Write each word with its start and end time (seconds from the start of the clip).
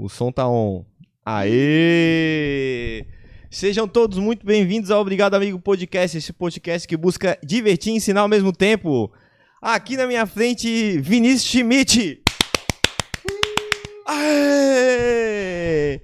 O 0.00 0.08
som 0.08 0.30
tá 0.30 0.48
on. 0.48 0.84
Aê! 1.26 3.04
Sejam 3.50 3.88
todos 3.88 4.16
muito 4.16 4.46
bem-vindos 4.46 4.92
ao 4.92 5.00
Obrigado 5.00 5.34
Amigo 5.34 5.58
Podcast, 5.58 6.16
esse 6.16 6.32
podcast 6.32 6.86
que 6.86 6.96
busca 6.96 7.36
divertir 7.42 7.92
e 7.92 7.96
ensinar 7.96 8.20
ao 8.20 8.28
mesmo 8.28 8.52
tempo. 8.52 9.12
Aqui 9.60 9.96
na 9.96 10.06
minha 10.06 10.24
frente, 10.24 11.00
Vinícius 11.00 11.50
Schmidt. 11.50 12.22
Aê! 14.06 16.00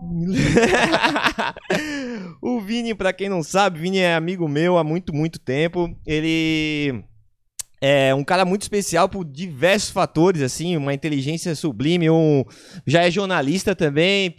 o 2.40 2.60
Vini, 2.60 2.94
pra 2.94 3.12
quem 3.12 3.28
não 3.28 3.42
sabe, 3.42 3.80
Vini 3.80 3.98
é 3.98 4.14
amigo 4.14 4.46
meu 4.46 4.78
há 4.78 4.84
muito, 4.84 5.12
muito 5.12 5.40
tempo. 5.40 5.92
Ele 6.06 7.02
é 7.80 8.14
um 8.14 8.24
cara 8.24 8.44
muito 8.44 8.62
especial 8.62 9.08
por 9.08 9.24
diversos 9.24 9.90
fatores, 9.90 10.42
assim, 10.42 10.76
uma 10.76 10.92
inteligência 10.92 11.54
sublime, 11.54 12.10
um 12.10 12.44
já 12.86 13.02
é 13.06 13.10
jornalista 13.10 13.74
também, 13.74 14.34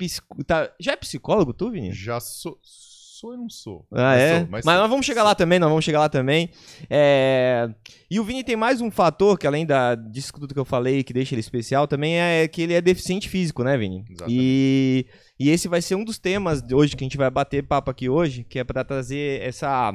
tá... 0.45 0.69
já 0.79 0.93
é 0.93 0.95
psicólogo 0.95 1.53
tu, 1.53 1.71
Vini? 1.71 1.93
Já 1.93 2.19
sou, 2.19 2.59
sou 2.61 3.33
e 3.33 3.37
não 3.37 3.49
sou. 3.49 3.85
Ah, 3.91 4.01
mas 4.01 4.21
é? 4.21 4.39
Sou, 4.39 4.47
mas, 4.49 4.65
mas 4.65 4.79
nós 4.79 4.89
vamos 4.89 5.05
chegar 5.05 5.23
lá 5.23 5.33
também, 5.33 5.57
nós 5.57 5.69
vamos 5.69 5.85
chegar 5.85 5.99
lá 5.99 6.09
também. 6.09 6.49
É... 6.89 7.69
E 8.11 8.19
o 8.19 8.23
Vini 8.23 8.43
tem 8.43 8.55
mais 8.55 8.81
um 8.81 8.91
fator, 8.91 9.37
que 9.37 9.47
além 9.47 9.65
da, 9.65 9.95
disso 9.95 10.33
tudo 10.33 10.53
que 10.53 10.59
eu 10.59 10.65
falei, 10.65 11.03
que 11.03 11.13
deixa 11.13 11.33
ele 11.33 11.41
especial, 11.41 11.87
também 11.87 12.19
é 12.19 12.47
que 12.47 12.61
ele 12.61 12.73
é 12.73 12.81
deficiente 12.81 13.29
físico, 13.29 13.63
né, 13.63 13.77
Vini? 13.77 14.03
Exatamente. 14.09 14.37
E... 14.37 15.05
e 15.39 15.49
esse 15.49 15.67
vai 15.67 15.81
ser 15.81 15.95
um 15.95 16.03
dos 16.03 16.19
temas 16.19 16.61
de 16.61 16.75
hoje 16.75 16.95
que 16.95 17.03
a 17.03 17.05
gente 17.05 17.17
vai 17.17 17.29
bater 17.29 17.63
papo 17.63 17.89
aqui 17.89 18.09
hoje, 18.09 18.43
que 18.43 18.59
é 18.59 18.63
para 18.63 18.83
trazer 18.83 19.41
essa 19.41 19.93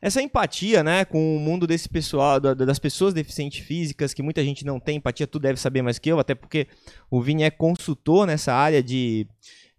essa 0.00 0.20
empatia, 0.22 0.82
né, 0.82 1.04
com 1.04 1.36
o 1.36 1.40
mundo 1.40 1.66
desse 1.66 1.88
pessoal, 1.88 2.38
da- 2.40 2.54
das 2.54 2.78
pessoas 2.78 3.12
deficientes 3.14 3.64
físicas, 3.66 4.12
que 4.14 4.22
muita 4.22 4.42
gente 4.44 4.64
não 4.64 4.78
tem 4.80 4.96
empatia, 4.96 5.26
tu 5.26 5.38
deve 5.38 5.58
saber 5.58 5.82
mais 5.82 5.98
que 5.98 6.08
eu, 6.10 6.18
até 6.18 6.34
porque 6.34 6.66
o 7.10 7.20
Vini 7.20 7.42
é 7.42 7.50
consultor 7.50 8.26
nessa 8.26 8.52
área 8.52 8.82
de, 8.82 9.26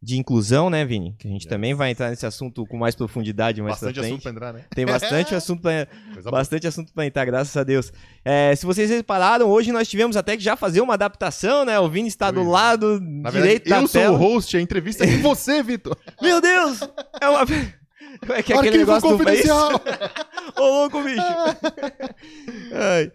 de 0.02 0.16
inclusão, 0.18 0.70
né, 0.70 0.86
Vini? 0.86 1.16
Que 1.18 1.28
a 1.28 1.32
gente 1.32 1.44
Yes. 1.46 1.50
também 1.50 1.74
vai 1.74 1.90
entrar 1.92 2.10
nesse 2.12 2.26
assunto 2.26 2.66
com 2.68 2.78
mais 2.78 2.94
profundidade 2.96 3.62
mais 3.62 3.74
Bastante 3.76 4.00
assunto 4.00 4.22
pra 4.22 4.32
entrar, 4.32 4.54
né? 4.54 4.66
Tem 4.76 4.86
bastante 4.86 5.34
assunto 5.36 5.62
pra, 5.62 5.88
bastante 6.32 6.68
assunto 6.68 6.94
pra 6.94 7.06
entrar, 7.06 7.26
graças 7.26 7.56
a 7.58 7.64
Deus. 7.64 7.92
É, 8.24 8.56
se 8.56 8.66
vocês 8.66 8.90
repararam, 8.92 9.48
hoje 9.48 9.72
nós 9.72 9.88
tivemos 9.88 10.16
até 10.16 10.38
que 10.38 10.44
já 10.44 10.56
fazer 10.56 10.82
uma 10.82 10.94
adaptação, 10.94 11.66
né? 11.66 11.80
O 11.80 11.90
Vini 11.90 12.08
está 12.08 12.30
do 12.30 12.42
é. 12.42 12.44
lado 12.44 13.00
Na 13.02 13.32
direito 13.32 13.64
verdade, 13.64 13.70
da 13.70 13.78
eu 13.82 13.88
sou 13.88 14.02
tela. 14.02 14.14
o 14.14 14.18
host, 14.18 14.56
a 14.56 14.62
entrevista 14.62 15.04
é 15.04 15.08
com 15.16 15.22
você, 15.24 15.64
Vitor. 15.64 15.98
Meu 16.22 16.40
Deus! 16.42 16.80
É 17.20 17.28
uma... 17.30 17.44
É 18.30 18.44
que 18.44 18.54
aquele 18.54 18.58
Arquivo 18.58 18.78
negócio 18.78 19.18
do 19.18 19.24
país... 19.24 19.42
confidencial. 19.42 19.82
Ô, 20.58 20.62
louco, 20.62 21.04
bicho! 21.04 21.22
Ai. 22.74 23.12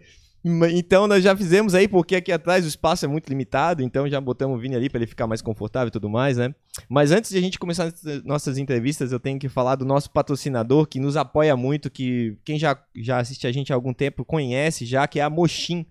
Então, 0.73 1.07
nós 1.07 1.23
já 1.23 1.35
fizemos 1.37 1.73
aí, 1.73 1.87
porque 1.87 2.17
aqui 2.17 2.29
atrás 2.29 2.65
o 2.65 2.67
espaço 2.67 3.05
é 3.05 3.07
muito 3.07 3.29
limitado, 3.29 3.81
então 3.81 4.09
já 4.09 4.19
botamos 4.19 4.57
o 4.57 4.59
Vini 4.59 4.75
ali 4.75 4.89
para 4.89 4.99
ele 4.99 5.07
ficar 5.07 5.25
mais 5.25 5.41
confortável 5.41 5.87
e 5.87 5.91
tudo 5.91 6.09
mais, 6.09 6.35
né? 6.35 6.53
Mas 6.89 7.11
antes 7.11 7.31
de 7.31 7.37
a 7.37 7.41
gente 7.41 7.57
começar 7.57 7.85
as 7.85 8.23
nossas 8.25 8.57
entrevistas, 8.57 9.13
eu 9.13 9.21
tenho 9.21 9.39
que 9.39 9.47
falar 9.47 9.75
do 9.75 9.85
nosso 9.85 10.11
patrocinador, 10.11 10.85
que 10.85 10.99
nos 10.99 11.15
apoia 11.15 11.55
muito, 11.55 11.89
que 11.89 12.37
quem 12.43 12.59
já, 12.59 12.77
já 12.93 13.19
assiste 13.19 13.47
a 13.47 13.53
gente 13.53 13.71
há 13.71 13.75
algum 13.75 13.93
tempo 13.93 14.25
conhece 14.25 14.85
já, 14.85 15.07
que 15.07 15.17
é 15.19 15.23
a 15.23 15.29
Mochim. 15.29 15.85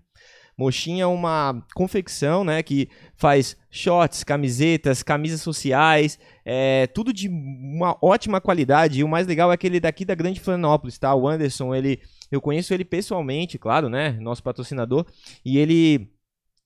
Mochim 0.57 1.01
é 1.01 1.05
uma 1.05 1.65
confecção, 1.73 2.43
né, 2.43 2.61
que 2.61 2.87
faz 3.15 3.57
shorts, 3.71 4.23
camisetas, 4.23 5.01
camisas 5.01 5.41
sociais, 5.41 6.19
é, 6.45 6.87
tudo 6.87 7.11
de 7.11 7.27
uma 7.27 7.97
ótima 8.01 8.39
qualidade. 8.39 8.99
E 8.99 9.03
o 9.03 9.07
mais 9.07 9.25
legal 9.25 9.51
é 9.51 9.55
aquele 9.55 9.79
daqui 9.79 10.05
da 10.05 10.15
Grande 10.15 10.39
Florianópolis, 10.39 10.97
tá? 10.97 11.13
O 11.15 11.27
Anderson, 11.27 11.73
ele, 11.73 11.99
eu 12.31 12.39
conheço 12.39 12.73
ele 12.73 12.85
pessoalmente, 12.85 13.57
claro, 13.57 13.89
né? 13.89 14.11
Nosso 14.19 14.43
patrocinador. 14.43 15.05
E 15.43 15.57
ele 15.57 16.07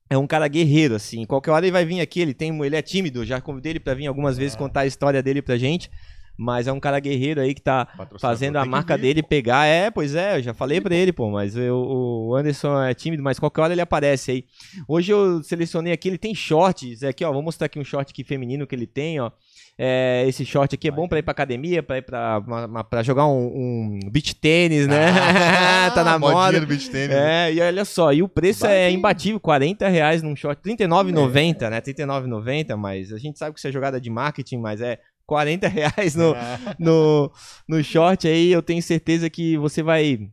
é 0.09 0.17
um 0.17 0.27
cara 0.27 0.47
guerreiro, 0.47 0.95
assim. 0.95 1.25
Qualquer 1.25 1.51
hora 1.51 1.65
ele 1.65 1.71
vai 1.71 1.85
vir 1.85 2.01
aqui, 2.01 2.19
ele 2.19 2.33
tem, 2.33 2.57
ele 2.63 2.75
é 2.75 2.81
tímido. 2.81 3.25
Já 3.25 3.39
convidei 3.41 3.73
ele 3.73 3.79
pra 3.79 3.93
vir 3.93 4.07
algumas 4.07 4.37
vezes 4.37 4.55
contar 4.55 4.81
a 4.81 4.85
história 4.85 5.21
dele 5.21 5.41
pra 5.41 5.57
gente. 5.57 5.89
Mas 6.37 6.67
é 6.67 6.71
um 6.71 6.79
cara 6.79 6.99
guerreiro 6.99 7.41
aí 7.41 7.53
que 7.55 7.61
tá 7.61 7.87
fazendo 8.19 8.57
a 8.57 8.65
marca 8.65 8.95
vir, 8.95 9.01
dele 9.01 9.21
pô. 9.23 9.27
pegar. 9.29 9.65
É, 9.65 9.89
pois 9.89 10.13
é, 10.13 10.37
eu 10.37 10.43
já 10.43 10.53
falei 10.53 10.79
pra 10.79 10.93
ele, 10.95 11.11
pô, 11.11 11.31
mas 11.31 11.55
eu- 11.55 11.75
o 11.77 12.35
Anderson 12.35 12.81
é 12.83 12.93
tímido, 12.93 13.23
mas 13.23 13.39
qualquer 13.39 13.61
hora 13.61 13.73
ele 13.73 13.81
aparece 13.81 14.31
aí. 14.31 14.45
Hoje 14.87 15.11
eu 15.11 15.41
selecionei 15.41 15.91
aqui, 15.93 16.07
ele 16.09 16.17
tem 16.17 16.35
shorts, 16.35 17.01
é 17.01 17.07
aqui, 17.07 17.25
ó, 17.25 17.33
vou 17.33 17.41
mostrar 17.41 17.65
aqui 17.65 17.79
um 17.79 17.83
short 17.83 18.11
aqui 18.11 18.23
feminino 18.23 18.67
que 18.67 18.75
ele 18.75 18.85
tem, 18.85 19.19
ó. 19.19 19.31
É, 19.79 20.25
esse 20.27 20.43
short 20.43 20.73
aqui 20.73 20.87
é 20.87 20.91
bom 20.91 21.07
pra 21.07 21.19
ir 21.19 21.21
pra 21.21 21.31
academia, 21.33 21.83
pra 21.83 21.97
ir 21.99 22.01
pra, 22.01 22.39
uma- 22.47 22.83
pra 22.83 23.03
jogar 23.03 23.27
um, 23.27 23.45
um 23.45 23.99
beach 24.11 24.33
tênis, 24.35 24.87
né? 24.87 25.05
tá 25.93 26.03
na 26.03 26.17
moda. 26.17 26.59
beach 26.65 26.89
tênis. 26.89 27.15
É, 27.15 27.53
e 27.53 27.61
olha 27.61 27.85
só, 27.85 28.11
e 28.11 28.23
o 28.23 28.27
preço 28.27 28.61
Vai 28.61 28.75
é 28.75 28.91
imbatível, 28.91 29.39
40 29.39 29.87
reais 29.87 30.23
num 30.23 30.35
short, 30.35 30.59
R$39,90, 30.67 31.69
né? 31.69 31.77
R$39,90, 31.77 32.75
mas 32.75 33.13
a 33.13 33.17
gente 33.19 33.37
sabe 33.37 33.53
que 33.53 33.59
isso 33.59 33.67
é 33.67 33.71
jogada 33.71 34.01
de 34.01 34.09
marketing, 34.09 34.57
mas 34.57 34.81
é 34.81 34.99
40 35.27 35.67
reais 35.67 36.15
no, 36.15 36.33
no, 36.79 37.31
no 37.67 37.83
short 37.83 38.27
aí, 38.27 38.51
eu 38.51 38.63
tenho 38.63 38.81
certeza 38.81 39.29
que 39.29 39.57
você 39.57 39.83
vai 39.83 40.29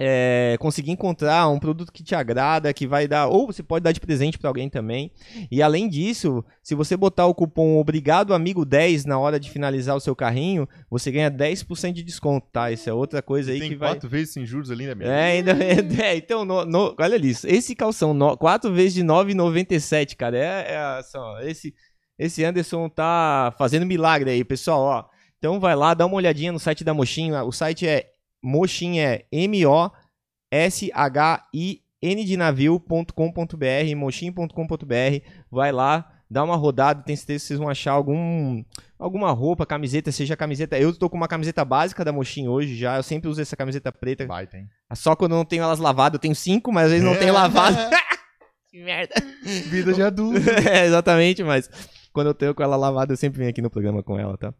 é, 0.00 0.56
conseguir 0.60 0.92
encontrar 0.92 1.48
um 1.48 1.58
produto 1.58 1.92
que 1.92 2.04
te 2.04 2.14
agrada, 2.14 2.72
que 2.72 2.86
vai 2.86 3.08
dar, 3.08 3.26
ou 3.26 3.48
você 3.48 3.64
pode 3.64 3.82
dar 3.82 3.90
de 3.90 3.98
presente 3.98 4.38
pra 4.38 4.48
alguém 4.48 4.68
também. 4.68 5.10
E 5.50 5.60
além 5.60 5.88
disso, 5.88 6.44
se 6.62 6.74
você 6.76 6.96
botar 6.96 7.26
o 7.26 7.34
cupom 7.34 7.78
Obrigado 7.78 8.32
Amigo 8.32 8.64
10 8.64 9.04
na 9.04 9.18
hora 9.18 9.40
de 9.40 9.50
finalizar 9.50 9.96
o 9.96 10.00
seu 10.00 10.14
carrinho, 10.14 10.68
você 10.88 11.10
ganha 11.10 11.28
10% 11.30 11.92
de 11.92 12.04
desconto, 12.04 12.46
tá? 12.52 12.70
Isso 12.70 12.88
é 12.88 12.92
outra 12.92 13.20
coisa 13.20 13.50
aí 13.50 13.58
Tem 13.58 13.70
que 13.70 13.76
vai. 13.76 13.90
quatro 13.94 14.08
vezes 14.08 14.32
sem 14.34 14.46
juros 14.46 14.70
ali, 14.70 14.86
né, 14.86 14.94
meu? 14.94 15.10
É, 15.10 15.32
ainda 15.32 15.52
é, 16.04 16.16
então, 16.16 16.44
no- 16.44 16.64
no- 16.64 16.94
olha 16.96 17.16
isso. 17.16 17.48
Esse 17.48 17.74
calção, 17.74 18.14
no, 18.14 18.36
4 18.36 18.72
vezes 18.72 18.94
de 18.94 19.02
9,97, 19.02 20.14
cara. 20.16 20.38
É, 20.38 20.98
é 20.98 21.02
só, 21.02 21.40
esse, 21.40 21.74
esse 22.18 22.44
Anderson 22.44 22.88
tá 22.88 23.54
fazendo 23.56 23.86
milagre 23.86 24.30
aí, 24.30 24.42
pessoal, 24.44 24.80
ó. 24.80 25.04
Então 25.38 25.60
vai 25.60 25.76
lá, 25.76 25.94
dá 25.94 26.04
uma 26.04 26.16
olhadinha 26.16 26.50
no 26.50 26.58
site 26.58 26.82
da 26.82 26.92
Mochim. 26.92 27.30
O 27.32 27.52
site 27.52 27.86
é 27.86 28.10
Mochim 28.42 28.98
é 28.98 29.24
M-O-S-H-I-N 29.30 29.94
de 32.24 32.36
navio.com.br, 32.36 33.96
mochim.com.br. 33.96 35.24
Vai 35.50 35.70
lá, 35.70 36.10
dá 36.28 36.42
uma 36.42 36.56
rodada, 36.56 37.04
tenho 37.04 37.16
certeza 37.16 37.40
que 37.40 37.46
vocês 37.46 37.58
vão 37.58 37.68
achar 37.68 37.92
algum 37.92 38.64
alguma 38.98 39.30
roupa, 39.30 39.64
camiseta, 39.64 40.10
seja 40.10 40.36
camiseta. 40.36 40.76
Eu 40.76 40.92
tô 40.92 41.08
com 41.08 41.16
uma 41.16 41.28
camiseta 41.28 41.64
básica 41.64 42.04
da 42.04 42.12
Mochim 42.12 42.48
hoje 42.48 42.76
já. 42.76 42.96
Eu 42.96 43.02
sempre 43.04 43.28
uso 43.28 43.40
essa 43.40 43.56
camiseta 43.56 43.92
preta. 43.92 44.26
Vai, 44.26 44.48
tem. 44.48 44.68
Só 44.94 45.14
quando 45.14 45.32
eu 45.32 45.38
não 45.38 45.44
tenho 45.44 45.62
elas 45.62 45.78
lavadas, 45.78 46.14
eu 46.14 46.20
tenho 46.20 46.34
cinco, 46.34 46.72
mas 46.72 46.86
às 46.86 46.90
vezes 46.90 47.04
não 47.04 47.14
tenho 47.18 47.32
lavado. 47.32 47.76
que 48.68 48.82
merda. 48.82 49.14
Vida 49.42 49.92
de 49.92 50.02
adulto. 50.02 50.40
é, 50.68 50.86
exatamente, 50.86 51.44
mas 51.44 51.70
quando 52.18 52.26
eu 52.26 52.34
tenho 52.34 52.52
com 52.54 52.62
ela 52.62 52.76
lavada, 52.76 53.12
eu 53.12 53.16
sempre 53.16 53.38
venho 53.38 53.50
aqui 53.50 53.62
no 53.62 53.70
programa 53.70 54.02
com 54.02 54.18
ela, 54.18 54.36
tá? 54.36 54.52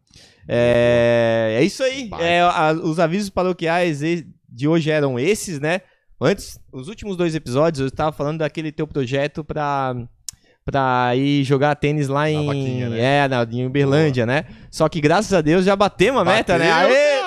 É, 0.47 1.57
é 1.59 1.63
isso 1.63 1.83
aí. 1.83 2.09
É, 2.19 2.41
a- 2.41 2.71
os 2.71 2.99
avisos 2.99 3.29
paroquiais 3.29 3.99
de 4.47 4.67
hoje 4.67 4.89
eram 4.89 5.19
esses, 5.19 5.59
né? 5.59 5.81
Antes, 6.21 6.59
os 6.71 6.87
últimos 6.87 7.15
dois 7.17 7.35
episódios, 7.35 7.81
eu 7.81 7.87
estava 7.87 8.11
falando 8.11 8.39
daquele 8.39 8.71
teu 8.71 8.85
projeto 8.87 9.43
pra, 9.43 9.93
pra 10.65 11.11
ir 11.15 11.43
jogar 11.43 11.75
tênis 11.75 12.07
lá 12.07 12.29
em, 12.29 12.45
vaquinha, 12.45 12.89
né? 12.89 12.99
é, 12.99 13.27
na, 13.27 13.43
em 13.49 13.65
Uberlândia, 13.65 14.25
né? 14.25 14.45
Só 14.71 14.87
que 14.89 14.99
graças 15.01 15.33
a 15.33 15.41
Deus 15.41 15.63
já 15.65 15.75
batemos 15.75 16.21
a 16.21 16.25
meta, 16.25 16.57
né? 16.57 16.71
Aê! 16.71 17.19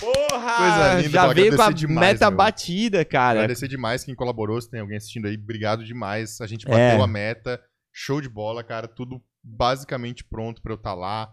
Porra! 0.00 0.52
Coisa 0.56 0.94
linda, 0.96 1.08
já 1.10 1.26
veio 1.32 1.56
com 1.56 1.62
a 1.62 1.70
demais, 1.70 2.12
meta 2.12 2.30
meu. 2.30 2.36
batida, 2.36 3.04
cara. 3.04 3.40
Agradecer 3.40 3.68
demais 3.68 4.04
quem 4.04 4.14
colaborou, 4.14 4.60
se 4.60 4.70
tem 4.70 4.80
alguém 4.80 4.96
assistindo 4.96 5.26
aí, 5.26 5.34
obrigado 5.34 5.84
demais. 5.84 6.40
A 6.40 6.46
gente 6.46 6.66
É. 6.66 6.70
bateu 6.70 7.02
a 7.02 7.06
meta, 7.06 7.60
show 7.96 8.20
de 8.20 8.28
bola, 8.28 8.64
cara, 8.64 8.88
tudo 8.88 9.22
basicamente 9.42 10.24
pronto 10.24 10.60
pra 10.60 10.72
eu 10.72 10.76
estar 10.76 10.94
lá. 10.94 11.32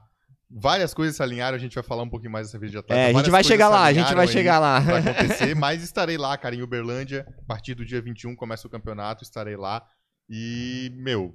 Várias 0.54 0.94
coisas 0.94 1.16
se 1.16 1.24
alinharam, 1.24 1.56
a 1.56 1.60
gente 1.60 1.74
vai 1.76 1.84
falar 1.84 2.04
um 2.04 2.10
pouquinho 2.10 2.32
mais 2.32 2.48
dessa 2.48 2.60
vez 2.60 2.72
de 2.72 2.78
atleta. 2.78 3.02
É, 3.02 3.10
a 3.10 3.14
gente 3.14 3.32
vai 3.32 3.44
chegar 3.44 3.70
lá, 3.70 3.84
a 3.86 3.94
gente 3.94 4.14
vai 4.14 4.28
chegar 4.28 4.60
lá. 4.60 4.80
Vai 4.80 5.00
acontecer, 5.02 5.56
mas 5.56 5.82
estarei 5.82 6.18
lá, 6.18 6.38
cara, 6.38 6.54
em 6.54 6.62
Uberlândia. 6.62 7.26
A 7.42 7.46
partir 7.46 7.74
do 7.74 7.84
dia 7.86 8.02
21 8.02 8.36
começa 8.36 8.68
o 8.68 8.70
campeonato, 8.70 9.24
estarei 9.24 9.56
lá. 9.56 9.82
E, 10.30 10.92
meu, 10.98 11.34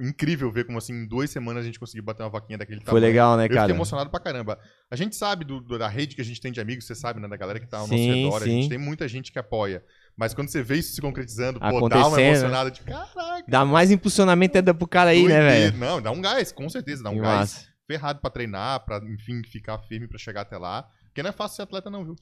incrível 0.00 0.50
ver 0.50 0.64
como 0.64 0.76
assim, 0.76 0.92
em 0.92 1.06
duas 1.06 1.30
semanas 1.30 1.62
a 1.62 1.66
gente 1.66 1.78
conseguiu 1.78 2.02
bater 2.04 2.24
uma 2.24 2.30
vaquinha 2.30 2.58
daquele 2.58 2.78
Foi 2.80 2.86
tamanho. 2.86 3.04
legal, 3.06 3.36
né, 3.36 3.44
Eu 3.44 3.46
fiquei 3.46 3.56
cara? 3.58 3.72
emocionado 3.72 4.10
pra 4.10 4.20
caramba. 4.20 4.58
A 4.90 4.96
gente 4.96 5.14
sabe 5.16 5.44
do- 5.44 5.60
do- 5.60 5.78
da 5.78 5.88
rede 5.88 6.14
que 6.16 6.20
a 6.20 6.24
gente 6.24 6.40
tem 6.40 6.50
de 6.52 6.60
amigos, 6.60 6.84
você 6.84 6.94
sabe, 6.96 7.20
né? 7.20 7.28
Da 7.28 7.36
galera 7.36 7.60
que 7.60 7.66
tá 7.66 7.78
ao 7.78 7.86
nosso 7.86 7.94
Sim, 7.98 8.24
redor. 8.24 8.42
A 8.42 8.44
sim. 8.44 8.50
gente 8.62 8.68
tem 8.68 8.78
muita 8.78 9.06
gente 9.08 9.30
que 9.32 9.38
apoia. 9.38 9.84
Mas 10.18 10.34
quando 10.34 10.48
você 10.48 10.62
vê 10.62 10.78
isso 10.78 10.92
se 10.94 11.00
concretizando, 11.00 11.60
pô, 11.60 11.66
dá 11.66 11.70
uma 11.70 11.78
Acontecendo, 12.08 12.26
emocionada 12.26 12.70
caraca. 12.72 13.44
Dá 13.46 13.64
mais 13.64 13.90
impulsionamento 13.92 14.56
ainda 14.58 14.74
pro 14.74 14.86
cara 14.88 15.10
aí, 15.10 15.22
né, 15.22 15.28
doideira." 15.38 15.70
velho? 15.70 15.78
Não, 15.78 16.02
dá 16.02 16.10
um 16.10 16.20
gás, 16.20 16.50
com 16.50 16.68
certeza, 16.68 17.04
dá 17.04 17.10
um 17.10 17.14
Que 17.14 17.20
gás 17.20 17.38
massa. 17.38 17.66
ferrado 17.86 18.20
pra 18.20 18.28
treinar, 18.28 18.84
pra, 18.84 19.00
enfim, 19.14 19.40
ficar 19.44 19.78
firme 19.78 20.08
pra 20.08 20.18
chegar 20.18 20.40
até 20.40 20.58
lá. 20.58 20.88
Porque 21.04 21.22
não 21.22 21.30
é 21.30 21.32
fácil 21.32 21.54
ser 21.56 21.62
atleta, 21.62 21.88
não, 21.88 22.04
viu? 22.04 22.16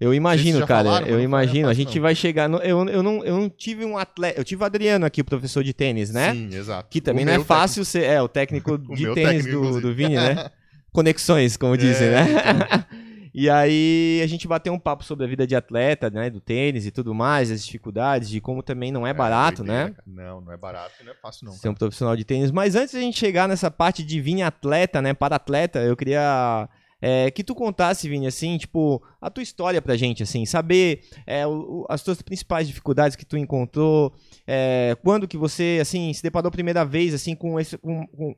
Eu 0.00 0.12
imagino, 0.14 0.66
cara. 0.66 0.84
falaram, 0.88 1.06
eu 1.06 1.14
foi 1.14 1.22
imagino. 1.22 1.66
A 1.66 1.70
fácil, 1.70 1.84
gente 1.84 1.94
não. 1.96 2.02
vai 2.02 2.14
chegar. 2.14 2.48
no- 2.48 2.58
eu, 2.58 2.86
eu, 2.88 3.02
não, 3.02 3.24
eu 3.24 3.36
não 3.38 3.48
tive 3.50 3.84
um 3.84 3.96
atleta. 3.98 4.40
Eu 4.40 4.44
tive 4.44 4.62
o 4.62 4.66
Adriano 4.66 5.04
aqui, 5.06 5.20
o 5.20 5.24
professor 5.24 5.62
de 5.64 5.72
tênis, 5.74 6.10
né? 6.10 6.32
Sim, 6.32 6.54
exato. 6.54 6.88
Que 6.90 7.00
também 7.00 7.24
O 7.24 7.28
não 7.28 7.34
é 7.34 7.44
fácil 7.44 7.84
ser. 7.84 8.02
É, 8.04 8.20
o 8.20 8.28
técnico 8.28 8.72
O 8.74 8.94
de 8.94 9.02
meu 9.04 9.14
tênis 9.14 9.44
técnico, 9.44 9.72
do, 9.72 9.80
do 9.80 9.94
Vini, 9.94 10.16
né? 10.16 10.50
Conexões, 10.92 11.56
como 11.56 11.76
dizem, 11.76 12.08
É, 12.08 12.10
né? 12.12 12.84
E 13.38 13.50
aí 13.50 14.20
a 14.24 14.26
gente 14.26 14.48
bateu 14.48 14.72
um 14.72 14.78
papo 14.78 15.04
sobre 15.04 15.26
a 15.26 15.28
vida 15.28 15.46
de 15.46 15.54
atleta, 15.54 16.08
né? 16.08 16.30
Do 16.30 16.40
tênis 16.40 16.86
e 16.86 16.90
tudo 16.90 17.14
mais, 17.14 17.50
as 17.50 17.64
dificuldades, 17.66 18.30
de 18.30 18.40
como 18.40 18.62
também 18.62 18.90
não 18.90 19.06
é 19.06 19.12
barato, 19.12 19.58
doideira, 19.62 19.84
né? 19.88 19.90
cara. 19.90 20.04
Não, 20.06 20.40
não 20.40 20.52
é 20.52 20.56
barato 20.56 20.92
e 21.02 21.04
não 21.04 21.12
é 21.12 21.14
fácil, 21.16 21.44
não. 21.44 21.52
Ser 21.52 21.68
um 21.68 21.74
profissional 21.74 22.16
de 22.16 22.24
tênis. 22.24 22.50
Mas 22.50 22.74
antes 22.74 22.94
a 22.94 23.00
gente 23.00 23.18
chegar 23.18 23.46
nessa 23.46 23.70
parte 23.70 24.02
de 24.02 24.20
vir 24.22 24.40
atleta, 24.40 25.02
né? 25.02 25.12
Para 25.12 25.36
atleta, 25.36 25.80
eu 25.80 25.94
queria 25.94 26.66
é, 26.98 27.30
que 27.30 27.44
tu 27.44 27.54
contasse, 27.54 28.08
Vini, 28.08 28.26
assim, 28.26 28.56
tipo, 28.56 29.02
a 29.20 29.28
tua 29.28 29.42
história 29.42 29.82
pra 29.82 29.98
gente, 29.98 30.22
assim, 30.22 30.46
saber 30.46 31.02
é, 31.26 31.46
o- 31.46 31.84
as 31.90 32.02
tuas 32.02 32.22
principais 32.22 32.66
dificuldades 32.66 33.16
que 33.16 33.26
tu 33.26 33.36
encontrou, 33.36 34.14
é, 34.46 34.96
quando 35.04 35.28
que 35.28 35.36
você, 35.36 35.78
assim, 35.82 36.10
se 36.14 36.22
deparou 36.22 36.48
a 36.48 36.52
primeira 36.52 36.86
vez, 36.86 37.12
assim, 37.12 37.34
com 37.34 37.60
esse. 37.60 37.76
Com, 37.76 38.06
com- 38.06 38.34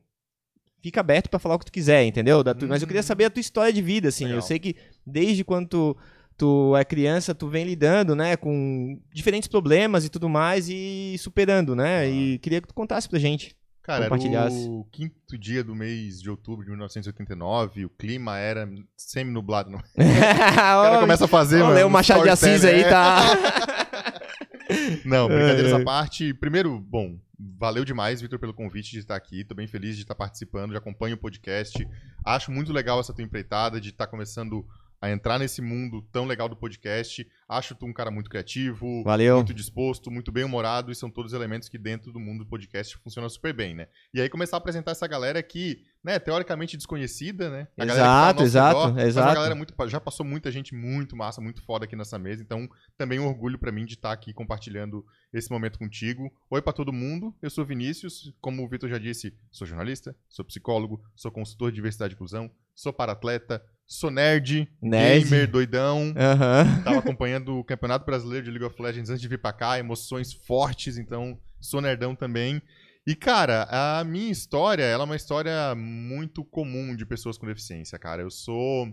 Fica 0.82 1.00
aberto 1.00 1.28
pra 1.28 1.38
falar 1.38 1.56
o 1.56 1.58
que 1.58 1.64
tu 1.66 1.72
quiser, 1.72 2.04
entendeu? 2.04 2.42
Tu- 2.54 2.68
Mas 2.68 2.80
eu 2.82 2.86
queria 2.88 3.00
Uhum. 3.00 3.06
saber 3.06 3.24
a 3.24 3.30
tua 3.30 3.40
história 3.40 3.72
de 3.72 3.82
vida, 3.82 4.08
assim. 4.08 4.24
Eu 4.24 4.28
Legal. 4.30 4.42
sei 4.42 4.58
que 4.58 4.76
desde 5.06 5.42
quando 5.44 5.66
tu, 5.68 5.96
tu 6.36 6.76
é 6.76 6.84
criança, 6.84 7.34
tu 7.34 7.48
vem 7.48 7.64
lidando, 7.64 8.14
né, 8.14 8.36
com 8.36 8.98
diferentes 9.12 9.48
problemas 9.48 10.04
e 10.04 10.08
tudo 10.08 10.28
mais 10.28 10.68
e 10.68 11.16
superando, 11.18 11.74
né? 11.74 12.00
Ah. 12.00 12.06
E 12.06 12.38
queria 12.38 12.60
que 12.60 12.68
tu 12.68 12.74
contasse 12.74 13.08
pra 13.08 13.18
gente. 13.18 13.56
Cara, 13.82 14.04
era 14.04 14.14
o 14.14 14.84
quinto 14.92 15.38
dia 15.38 15.64
do 15.64 15.74
mês 15.74 16.20
de 16.20 16.28
outubro 16.28 16.62
de 16.62 16.68
1989, 16.70 17.86
o 17.86 17.88
clima 17.88 18.36
era 18.38 18.68
semi-nublado. 18.94 19.70
Não. 19.70 19.78
O 19.96 20.82
cara 20.82 21.00
começa 21.00 21.24
a 21.24 21.28
fazer, 21.28 21.62
ler 21.66 21.86
o 21.86 21.90
Machado 21.90 22.22
de 22.22 22.28
Assis 22.28 22.64
aí, 22.66 22.82
storytelling, 22.82 22.90
tá? 22.90 24.18
Não, 25.04 25.26
brincadeiras 25.28 25.72
É. 25.72 25.76
à 25.76 25.84
parte. 25.84 26.34
Primeiro, 26.34 26.78
bom, 26.78 27.16
valeu 27.38 27.84
demais, 27.84 28.20
Vitor, 28.20 28.38
pelo 28.38 28.52
convite 28.52 28.90
de 28.90 28.98
estar 28.98 29.14
aqui. 29.16 29.44
Tô 29.44 29.54
bem 29.54 29.66
feliz 29.66 29.96
de 29.96 30.02
estar 30.02 30.14
participando, 30.14 30.72
já 30.72 30.78
acompanho 30.78 31.14
o 31.14 31.18
podcast. 31.18 31.88
Acho 32.24 32.50
muito 32.50 32.72
legal 32.72 32.98
essa 32.98 33.14
tua 33.14 33.24
empreitada 33.24 33.80
de 33.80 33.90
estar 33.90 34.06
começando 34.06 34.66
a 35.00 35.10
entrar 35.10 35.38
nesse 35.38 35.62
mundo 35.62 36.02
tão 36.12 36.24
legal 36.24 36.48
do 36.48 36.56
podcast. 36.56 37.26
Acho 37.48 37.74
tu 37.74 37.86
um 37.86 37.92
cara 37.92 38.10
muito 38.10 38.28
criativo, 38.28 39.02
Valeu. 39.04 39.36
muito 39.36 39.54
disposto, 39.54 40.10
muito 40.10 40.32
bem 40.32 40.44
humorado, 40.44 40.90
e 40.90 40.94
são 40.94 41.10
todos 41.10 41.32
elementos 41.32 41.68
que 41.68 41.78
dentro 41.78 42.12
do 42.12 42.18
mundo 42.18 42.44
do 42.44 42.50
podcast 42.50 42.96
funcionam 42.98 43.28
super 43.28 43.52
bem, 43.52 43.74
né? 43.74 43.88
E 44.12 44.20
aí 44.20 44.28
começar 44.28 44.56
a 44.56 44.58
apresentar 44.58 44.92
essa 44.92 45.06
galera 45.06 45.42
que, 45.42 45.84
né, 46.02 46.18
teoricamente 46.18 46.76
desconhecida, 46.76 47.48
né? 47.48 47.68
A 47.78 47.86
tá 47.86 47.92
Exato, 47.92 48.42
exato, 48.42 48.86
redor, 48.86 49.00
exato. 49.00 49.34
galera 49.34 49.54
muito, 49.54 49.74
já 49.86 50.00
passou 50.00 50.26
muita 50.26 50.50
gente 50.50 50.74
muito 50.74 51.16
massa, 51.16 51.40
muito 51.40 51.62
foda 51.62 51.84
aqui 51.84 51.94
nessa 51.94 52.18
mesa, 52.18 52.42
então 52.42 52.68
também 52.96 53.18
um 53.18 53.26
orgulho 53.26 53.58
pra 53.58 53.72
mim 53.72 53.84
de 53.84 53.94
estar 53.94 54.12
aqui 54.12 54.32
compartilhando 54.32 55.04
esse 55.32 55.50
momento 55.50 55.78
contigo. 55.78 56.30
Oi 56.50 56.60
pra 56.60 56.72
todo 56.72 56.92
mundo, 56.92 57.34
eu 57.40 57.50
sou 57.50 57.64
Vinícius, 57.64 58.32
como 58.40 58.64
o 58.64 58.68
Vitor 58.68 58.88
já 58.88 58.98
disse, 58.98 59.34
sou 59.50 59.66
jornalista, 59.66 60.16
sou 60.28 60.44
psicólogo, 60.44 61.02
sou 61.14 61.30
consultor 61.30 61.70
de 61.70 61.76
diversidade 61.76 62.14
e 62.14 62.16
inclusão, 62.16 62.50
sou 62.74 62.92
paratleta, 62.92 63.62
sou 63.88 64.10
nerd, 64.10 64.68
Nerd. 64.82 65.24
gamer, 65.24 65.50
doidão. 65.50 66.14
Aham. 66.14 66.82
Tava 66.84 66.98
acompanhando 66.98 67.56
o 67.56 67.64
Campeonato 67.64 68.04
Brasileiro 68.04 68.44
de 68.44 68.50
League 68.50 68.66
of 68.66 68.80
Legends 68.80 69.08
antes 69.08 69.22
de 69.22 69.28
vir 69.28 69.40
pra 69.40 69.52
cá, 69.52 69.78
emoções 69.78 70.32
fortes, 70.32 70.98
então 70.98 71.40
sou 71.58 71.80
nerdão 71.80 72.14
também. 72.14 72.60
E, 73.06 73.16
cara, 73.16 73.66
a 73.70 74.04
minha 74.04 74.30
história, 74.30 74.82
ela 74.84 75.04
é 75.04 75.06
uma 75.06 75.16
história 75.16 75.74
muito 75.74 76.44
comum 76.44 76.94
de 76.94 77.06
pessoas 77.06 77.38
com 77.38 77.46
deficiência, 77.46 77.98
cara. 77.98 78.20
Eu 78.20 78.30
sou... 78.30 78.86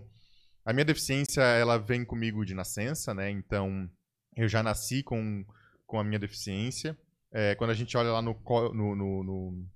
A 0.64 0.72
minha 0.72 0.86
deficiência, 0.86 1.42
ela 1.42 1.76
vem 1.76 2.02
comigo 2.04 2.44
de 2.44 2.54
nascença, 2.54 3.12
né? 3.12 3.30
Então, 3.30 3.88
eu 4.34 4.48
já 4.48 4.62
nasci 4.62 5.02
com, 5.02 5.44
com 5.86 6.00
a 6.00 6.02
minha 6.02 6.18
deficiência. 6.18 6.96
É, 7.30 7.54
quando 7.54 7.70
a 7.70 7.74
gente 7.74 7.94
olha 7.96 8.10
lá 8.10 8.22
no, 8.22 8.34
no, 8.72 8.96
no, 8.96 9.24
no, 9.24 9.66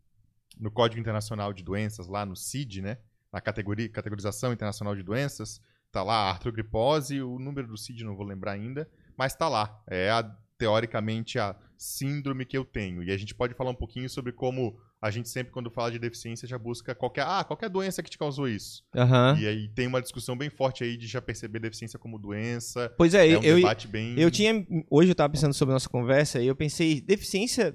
no 0.59 0.71
Código 0.71 0.99
Internacional 0.99 1.53
de 1.53 1.63
Doenças, 1.63 2.09
lá 2.09 2.25
no 2.25 2.35
CID, 2.35 2.81
né? 2.81 2.97
Na 3.33 3.41
categoria, 3.41 3.89
categorização 3.89 4.53
internacional 4.53 4.95
de 4.97 5.03
doenças, 5.03 5.61
tá 5.93 6.03
lá 6.03 6.15
a 6.15 6.31
artrogripose, 6.31 7.23
o 7.23 7.39
número 7.39 7.69
do 7.69 7.77
CID 7.77 8.05
não 8.05 8.17
vou 8.17 8.27
lembrar 8.27 8.53
ainda, 8.53 8.89
mas 9.17 9.35
tá 9.35 9.49
lá. 9.49 9.83
É 9.89 10.11
a, 10.11 10.23
teoricamente 10.59 11.39
a 11.39 11.57
síndrome 11.77 12.45
que 12.45 12.57
eu 12.57 12.65
tenho. 12.65 13.03
E 13.03 13.11
a 13.11 13.17
gente 13.17 13.35
pode 13.35 13.55
falar 13.55 13.71
um 13.71 13.75
pouquinho 13.75 14.09
sobre 14.11 14.33
como 14.33 14.79
a 15.01 15.11
gente 15.11 15.31
sempre, 15.31 15.51
quando 15.51 15.71
fala 15.71 15.91
de 15.91 15.99
deficiência, 15.99 16.47
já 16.47 16.59
busca 16.59 16.95
qualquer. 16.95 17.25
Ah, 17.27 17.43
qualquer 17.43 17.71
doença 17.71 18.03
que 18.03 18.11
te 18.11 18.19
causou 18.19 18.47
isso. 18.47 18.85
Aham. 18.95 19.39
E 19.41 19.47
aí 19.47 19.69
tem 19.69 19.87
uma 19.87 20.03
discussão 20.03 20.37
bem 20.37 20.51
forte 20.51 20.85
aí 20.85 20.97
de 20.97 21.07
já 21.07 21.23
perceber 21.23 21.59
deficiência 21.59 21.99
como 21.99 22.19
doença. 22.19 22.93
Pois 22.99 23.15
é, 23.15 23.31
É 23.31 23.39
um 23.39 23.43
eu, 23.43 23.57
debate 23.57 23.89
bem. 23.89 24.19
eu 24.21 24.31
tinha. 24.31 24.67
Hoje 24.91 25.11
eu 25.11 25.15
tava 25.15 25.33
pensando 25.33 25.55
sobre 25.55 25.73
a 25.73 25.77
nossa 25.77 25.89
conversa 25.89 26.39
e 26.41 26.47
eu 26.47 26.55
pensei, 26.55 27.01
deficiência 27.01 27.75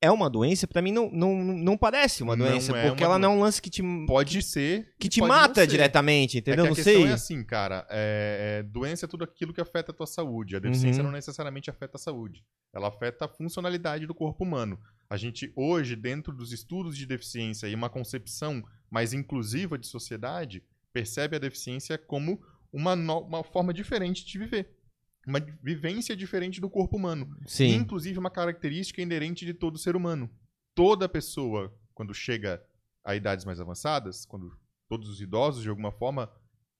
é 0.00 0.10
uma 0.10 0.28
doença? 0.28 0.66
Pra 0.66 0.82
mim 0.82 0.92
não, 0.92 1.10
não, 1.10 1.34
não 1.42 1.76
parece 1.76 2.22
uma 2.22 2.36
Não 2.36 2.46
doença, 2.46 2.76
é 2.76 2.88
porque 2.88 3.02
uma 3.02 3.10
ela 3.12 3.18
não 3.18 3.32
é 3.32 3.36
um 3.36 3.40
lance 3.40 3.60
que 3.62 3.70
te, 3.70 3.82
Pode 4.06 4.42
ser. 4.42 4.94
que 4.98 5.08
te 5.08 5.20
não 5.20 5.28
mata 5.28 5.66
diretamente, 5.66 6.38
entendeu? 6.38 6.64
É 6.64 6.68
que 6.68 6.68
não 6.68 6.72
a 6.72 6.76
questão 6.76 7.02
sei. 7.02 7.10
é 7.10 7.12
assim, 7.12 7.42
cara. 7.44 7.86
é- 7.90 8.58
é, 8.60 8.62
doença 8.62 9.06
é 9.06 9.08
tudo 9.08 9.24
aquilo 9.24 9.52
que 9.54 9.60
afeta 9.60 9.92
a 9.92 9.94
tua 9.94 10.06
saúde. 10.06 10.54
A 10.56 10.58
deficiência 10.58 11.00
Uhum. 11.02 11.06
não 11.08 11.12
necessariamente 11.16 11.70
afeta 11.70 11.96
a 11.96 11.98
saúde. 12.00 12.44
Ela 12.74 12.88
afeta 12.88 13.24
a 13.24 13.28
funcionalidade 13.28 14.06
do 14.06 14.14
corpo 14.14 14.44
humano. 14.44 14.78
A 15.08 15.16
gente, 15.16 15.52
hoje, 15.56 15.96
dentro 15.96 16.32
dos 16.34 16.52
estudos 16.52 16.96
de 16.96 17.06
deficiência 17.06 17.66
e 17.66 17.74
uma 17.74 17.88
concepção 17.88 18.62
mais 18.90 19.12
inclusiva 19.12 19.78
de 19.78 19.86
sociedade, 19.86 20.62
percebe 20.92 21.36
a 21.36 21.38
deficiência 21.38 21.96
como 21.96 22.40
uma, 22.72 22.94
no- 22.94 23.20
uma 23.20 23.42
forma 23.42 23.72
diferente 23.72 24.24
de 24.26 24.38
viver. 24.38 24.75
Uma 25.26 25.40
vivência 25.62 26.16
diferente 26.16 26.60
do 26.60 26.70
corpo 26.70 26.96
humano. 26.96 27.28
Sim. 27.46 27.74
inclusive, 27.74 28.18
uma 28.18 28.30
característica 28.30 29.02
inerente 29.02 29.44
de 29.44 29.52
todo 29.52 29.78
ser 29.78 29.96
humano. 29.96 30.30
Toda 30.74 31.08
pessoa, 31.08 31.74
quando 31.94 32.14
chega 32.14 32.62
a 33.04 33.16
idades 33.16 33.44
mais 33.44 33.60
avançadas, 33.60 34.24
quando 34.24 34.56
todos 34.88 35.08
os 35.08 35.20
idosos, 35.20 35.62
de 35.62 35.68
alguma 35.68 35.90
forma, 35.90 36.30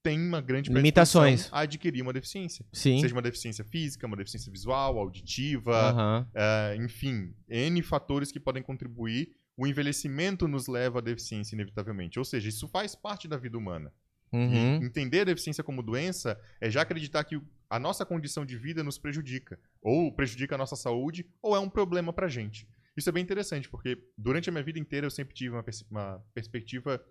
têm 0.03 0.19
uma 0.19 0.39
grande 0.39 0.71
Limitações. 0.71 1.49
a 1.51 1.61
adquirir 1.61 2.01
uma 2.01 2.13
deficiência. 2.13 2.65
Sim. 2.71 3.01
Seja 3.01 3.13
uma 3.13 3.21
deficiência 3.21 3.65
física, 3.65 4.07
uma 4.07 4.15
deficiência 4.15 4.51
visual, 4.51 4.97
auditiva, 4.97 6.27
eh, 6.33 6.77
enfim, 6.79 7.35
N 7.49 7.81
fatores 7.81 8.31
que 8.31 8.39
podem 8.39 8.63
contribuir. 8.63 9.35
O 9.57 9.67
envelhecimento 9.67 10.47
nos 10.47 10.67
leva 10.67 10.99
à 10.99 11.01
deficiência, 11.01 11.55
inevitavelmente. 11.55 12.19
Ou 12.19 12.23
seja, 12.23 12.47
isso 12.47 12.67
faz 12.67 12.95
parte 12.95 13.27
da 13.27 13.35
vida 13.35 13.57
humana. 13.57 13.91
Uhum. 14.31 14.81
E 14.81 14.85
entender 14.85 15.21
a 15.21 15.25
deficiência 15.25 15.63
como 15.63 15.81
doença 15.81 16.39
é 16.59 16.69
já 16.69 16.81
acreditar 16.81 17.23
que 17.23 17.39
a 17.69 17.79
nossa 17.79 18.05
condição 18.05 18.45
de 18.45 18.57
vida 18.57 18.83
nos 18.83 18.97
prejudica. 18.97 19.59
Ou 19.81 20.11
prejudica 20.11 20.55
a 20.55 20.57
nossa 20.57 20.75
saúde, 20.75 21.25
ou 21.41 21.55
é 21.55 21.59
um 21.59 21.69
problema 21.69 22.11
pra 22.11 22.27
gente. 22.27 22.67
Isso 22.95 23.09
é 23.09 23.11
bem 23.11 23.23
interessante, 23.23 23.69
porque 23.69 23.97
durante 24.17 24.49
a 24.49 24.51
minha 24.51 24.63
vida 24.63 24.79
inteira 24.79 25.05
eu 25.05 25.11
sempre 25.11 25.33
tive 25.35 25.55
uma, 25.55 25.63
pers- 25.63 25.85
uma 25.89 26.19
perspectiva 26.33 27.03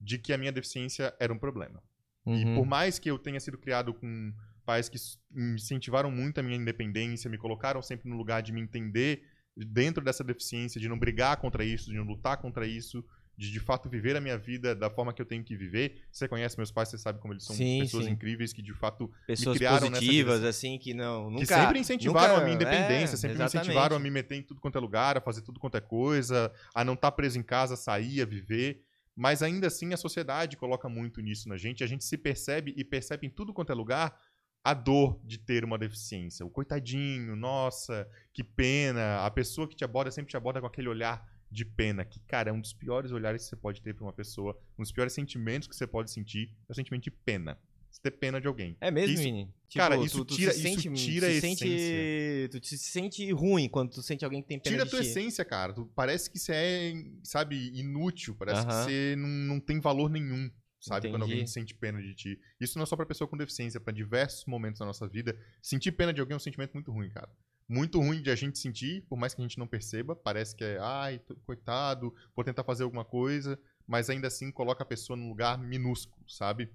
de 0.00 0.18
que 0.18 0.32
a 0.32 0.38
minha 0.38 0.50
deficiência 0.52 1.14
era 1.20 1.32
um 1.32 1.38
problema. 1.38 1.82
E 2.26 2.44
Uhum. 2.44 2.54
por 2.54 2.66
mais 2.66 2.98
que 2.98 3.10
eu 3.10 3.18
tenha 3.18 3.38
sido 3.38 3.58
criado 3.58 3.92
com 3.92 4.32
pais 4.64 4.88
que 4.88 4.96
incentivaram 5.36 6.10
muito 6.10 6.38
a 6.40 6.42
minha 6.42 6.56
independência, 6.56 7.30
me 7.30 7.36
colocaram 7.36 7.82
sempre 7.82 8.08
no 8.08 8.16
lugar 8.16 8.42
de 8.42 8.52
me 8.52 8.60
entender 8.62 9.22
dentro 9.56 10.02
dessa 10.02 10.24
deficiência, 10.24 10.80
de 10.80 10.88
não 10.88 10.98
brigar 10.98 11.36
contra 11.36 11.62
isso, 11.64 11.90
de 11.90 11.96
não 11.96 12.04
lutar 12.04 12.38
contra 12.38 12.66
isso, 12.66 13.04
de 13.36 13.50
de 13.50 13.58
fato 13.60 13.88
viver 13.88 14.16
a 14.16 14.20
minha 14.20 14.38
vida 14.38 14.74
da 14.74 14.88
forma 14.88 15.12
que 15.12 15.20
eu 15.20 15.26
tenho 15.26 15.42
que 15.42 15.56
viver. 15.56 16.02
Você 16.10 16.28
conhece 16.28 16.56
meus 16.56 16.70
pais, 16.70 16.88
você 16.88 16.98
sabe 16.98 17.18
como 17.20 17.32
eles 17.34 17.44
são 17.44 17.56
Sim, 17.56 17.80
pessoas 17.80 18.04
sim. 18.06 18.12
incríveis 18.12 18.52
que 18.52 18.62
de 18.62 18.72
fato 18.72 19.10
Pessoas 19.26 19.56
criaram 19.56 19.88
nessa 19.90 20.00
positivas, 20.00 20.40
direção. 20.40 20.48
assim, 20.50 20.78
que 20.78 20.94
não. 20.94 21.30
Nunca, 21.30 21.46
que 21.46 21.46
sempre 21.54 21.78
incentivaram 21.80 22.28
nunca- 22.34 22.40
a 22.40 22.44
minha 22.44 22.54
independência, 22.54 23.14
é, 23.14 23.16
sempre 23.16 23.36
me 23.38 23.42
exatamente. 23.44 23.64
incentivaram 23.66 23.96
a 23.96 23.98
me 23.98 24.10
meter 24.10 24.36
em 24.36 24.42
tudo 24.42 24.60
quanto 24.60 24.78
é 24.78 24.80
lugar, 24.80 25.16
a 25.16 25.20
fazer 25.20 25.42
tudo 25.42 25.58
quanto 25.58 25.76
é 25.76 25.80
coisa, 25.80 26.52
a 26.74 26.84
não 26.84 26.94
estar 26.94 27.10
preso 27.12 27.38
em 27.38 27.42
casa, 27.42 27.74
a 27.74 27.76
sair, 27.76 28.22
a 28.22 28.24
viver. 28.24 28.82
Mas 29.16 29.42
ainda 29.42 29.66
assim 29.68 29.92
a 29.92 29.96
sociedade 29.96 30.56
coloca 30.56 30.88
muito 30.88 31.20
nisso 31.20 31.48
na 31.48 31.56
gente, 31.56 31.84
a 31.84 31.86
gente 31.86 32.04
se 32.04 32.16
percebe 32.18 32.72
e 32.76 32.84
percebe 32.84 33.26
em 33.26 33.30
tudo 33.30 33.52
quanto 33.52 33.70
é 33.70 33.74
lugar 33.74 34.16
a 34.64 34.72
dor 34.74 35.20
de 35.24 35.38
ter 35.38 35.62
uma 35.64 35.76
deficiência. 35.76 36.44
O 36.46 36.50
coitadinho, 36.50 37.36
nossa, 37.36 38.08
que 38.32 38.42
pena. 38.42 39.18
A 39.24 39.30
pessoa 39.30 39.68
que 39.68 39.76
te 39.76 39.84
aborda 39.84 40.10
sempre 40.10 40.30
te 40.30 40.36
aborda 40.36 40.60
com 40.60 40.66
aquele 40.66 40.88
olhar 40.88 41.22
de 41.54 41.64
pena, 41.64 42.04
que, 42.04 42.20
cara, 42.20 42.50
é 42.50 42.52
um 42.52 42.60
dos 42.60 42.72
piores 42.72 43.12
olhares 43.12 43.42
que 43.44 43.48
você 43.48 43.56
pode 43.56 43.80
ter 43.80 43.94
pra 43.94 44.04
uma 44.04 44.12
pessoa, 44.12 44.58
um 44.78 44.82
dos 44.82 44.92
piores 44.92 45.12
sentimentos 45.12 45.66
que 45.68 45.74
você 45.76 45.86
pode 45.86 46.10
sentir, 46.10 46.50
é 46.68 46.72
o 46.72 46.74
sentimento 46.74 47.04
de 47.04 47.10
pena. 47.10 47.58
Você 47.90 48.00
ter 48.02 48.10
pena 48.10 48.40
de 48.40 48.48
alguém. 48.48 48.76
É 48.80 48.90
mesmo, 48.90 49.14
Isso- 49.14 49.22
Vini? 49.22 49.44
Tipo, 49.68 49.82
cara, 49.84 49.96
isso 49.98 50.18
tu, 50.18 50.24
tu 50.24 50.36
tira- 50.36 50.52
se 50.52 50.58
isso 50.68 50.82
sente, 50.82 50.92
tira 50.94 51.30
se 51.30 51.38
a 51.38 51.40
sente, 51.40 51.64
essência. 51.68 52.48
Tu 52.50 52.60
te 52.60 52.76
sente 52.78 53.32
ruim 53.32 53.68
quando 53.68 53.90
tu 53.92 54.02
sente 54.02 54.24
alguém 54.24 54.42
que 54.42 54.48
tem 54.48 54.58
pena 54.58 54.74
Tira 54.76 54.84
a 54.84 54.90
tua 54.90 55.00
ti. 55.00 55.06
essência, 55.06 55.44
cara. 55.44 55.72
Tu- 55.72 55.86
parece 55.94 56.28
que 56.28 56.38
você 56.38 56.52
é, 56.52 56.92
sabe, 57.22 57.70
inútil. 57.72 58.34
Parece 58.34 58.66
que 58.66 58.72
Aham. 58.72 58.82
você 58.84 59.14
não, 59.16 59.28
não 59.28 59.60
tem 59.60 59.78
valor 59.80 60.10
nenhum, 60.10 60.50
sabe? 60.80 61.08
Quando 61.08 61.22
Entendi. 61.22 61.32
alguém 61.34 61.46
sente 61.46 61.72
pena 61.72 62.02
de 62.02 62.14
ti. 62.14 62.40
Isso 62.60 62.76
não 62.78 62.82
é 62.82 62.86
só 62.86 62.96
pra 62.96 63.06
pessoa 63.06 63.28
com 63.28 63.36
deficiência, 63.36 63.78
pra 63.78 63.92
diversos 63.92 64.44
momentos 64.46 64.80
da 64.80 64.86
nossa 64.86 65.06
vida. 65.06 65.38
Sentir 65.62 65.92
pena 65.92 66.12
de 66.12 66.20
alguém 66.20 66.34
é 66.34 66.36
um 66.36 66.40
sentimento 66.40 66.72
muito 66.74 66.90
ruim, 66.90 67.10
cara. 67.10 67.28
Muito 67.68 67.98
ruim 67.98 68.20
de 68.22 68.30
a 68.30 68.34
gente 68.34 68.58
sentir, 68.58 69.02
por 69.08 69.16
mais 69.18 69.32
que 69.34 69.40
a 69.40 69.44
gente 69.44 69.58
não 69.58 69.66
perceba. 69.66 70.14
Parece 70.14 70.54
que 70.54 70.62
é, 70.64 70.78
ai, 70.80 71.20
coitado, 71.46 72.14
vou 72.36 72.44
tentar 72.44 72.62
fazer 72.64 72.82
alguma 72.84 73.04
coisa. 73.04 73.58
Mas 73.86 74.08
ainda 74.10 74.28
assim 74.28 74.50
coloca 74.50 74.82
a 74.82 74.86
pessoa 74.86 75.16
num 75.16 75.28
lugar 75.28 75.58
minúsculo, 75.58 76.28
sabe? 76.28 76.70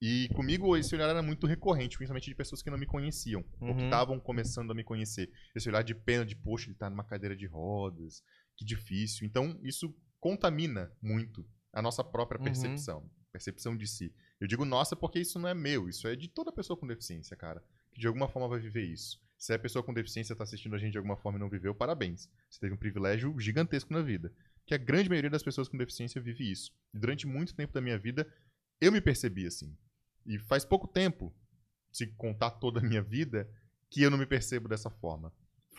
E 0.00 0.28
comigo 0.34 0.76
esse 0.76 0.94
olhar 0.96 1.08
era 1.08 1.22
muito 1.22 1.46
recorrente, 1.46 1.96
principalmente 1.96 2.26
de 2.28 2.34
pessoas 2.34 2.60
que 2.60 2.70
não 2.70 2.78
me 2.78 2.86
conheciam, 2.86 3.44
ou 3.60 3.68
que 3.74 3.80
Uhum. 3.82 3.84
estavam 3.84 4.18
começando 4.20 4.70
a 4.72 4.74
me 4.74 4.82
conhecer. 4.82 5.30
Esse 5.54 5.68
olhar 5.68 5.82
de 5.82 5.94
pena, 5.94 6.26
de 6.26 6.34
poxa, 6.34 6.68
ele 6.70 6.76
tá 6.76 6.90
numa 6.90 7.04
cadeira 7.04 7.36
de 7.36 7.46
rodas, 7.46 8.22
que 8.56 8.64
difícil. 8.64 9.24
Então, 9.26 9.58
isso 9.62 9.94
contamina 10.18 10.92
muito 11.00 11.46
a 11.72 11.80
nossa 11.80 12.02
própria 12.02 12.38
Uhum. 12.38 12.44
percepção, 12.44 13.08
percepção 13.32 13.76
de 13.76 13.86
si. 13.86 14.12
Eu 14.40 14.48
digo 14.48 14.64
nossa 14.64 14.96
porque 14.96 15.20
isso 15.20 15.38
não 15.38 15.48
é 15.48 15.54
meu, 15.54 15.88
isso 15.88 16.06
é 16.08 16.16
de 16.16 16.28
toda 16.28 16.50
pessoa 16.52 16.76
com 16.76 16.86
deficiência, 16.86 17.36
cara. 17.36 17.62
Que 17.92 18.00
de 18.00 18.06
alguma 18.08 18.28
forma 18.28 18.48
vai 18.48 18.58
viver 18.58 18.84
isso. 18.84 19.20
Se 19.42 19.52
a 19.52 19.58
pessoa 19.58 19.82
com 19.82 19.92
deficiência 19.92 20.34
está 20.34 20.44
assistindo 20.44 20.76
a 20.76 20.78
gente 20.78 20.92
de 20.92 20.98
alguma 20.98 21.16
forma 21.16 21.36
e 21.36 21.40
não 21.40 21.48
viveu, 21.48 21.74
parabéns. 21.74 22.30
Você 22.48 22.60
teve 22.60 22.74
um 22.74 22.76
privilégio 22.76 23.36
gigantesco 23.40 23.92
na 23.92 24.00
vida. 24.00 24.32
Que 24.64 24.72
a 24.72 24.78
grande 24.78 25.08
maioria 25.08 25.28
das 25.28 25.42
pessoas 25.42 25.66
com 25.68 25.76
deficiência 25.76 26.20
vive 26.20 26.48
isso. 26.48 26.70
E 26.94 26.98
durante 27.00 27.26
muito 27.26 27.52
tempo 27.52 27.72
da 27.72 27.80
minha 27.80 27.98
vida, 27.98 28.24
eu 28.80 28.92
me 28.92 29.00
percebi 29.00 29.44
assim. 29.44 29.76
E 30.24 30.38
faz 30.38 30.64
pouco 30.64 30.86
tempo, 30.86 31.34
se 31.90 32.06
contar 32.06 32.52
toda 32.52 32.78
a 32.78 32.84
minha 32.84 33.02
vida, 33.02 33.50
que 33.90 34.00
eu 34.00 34.12
não 34.12 34.16
me 34.16 34.26
percebo 34.26 34.68
dessa 34.68 34.88
forma. 34.88 35.32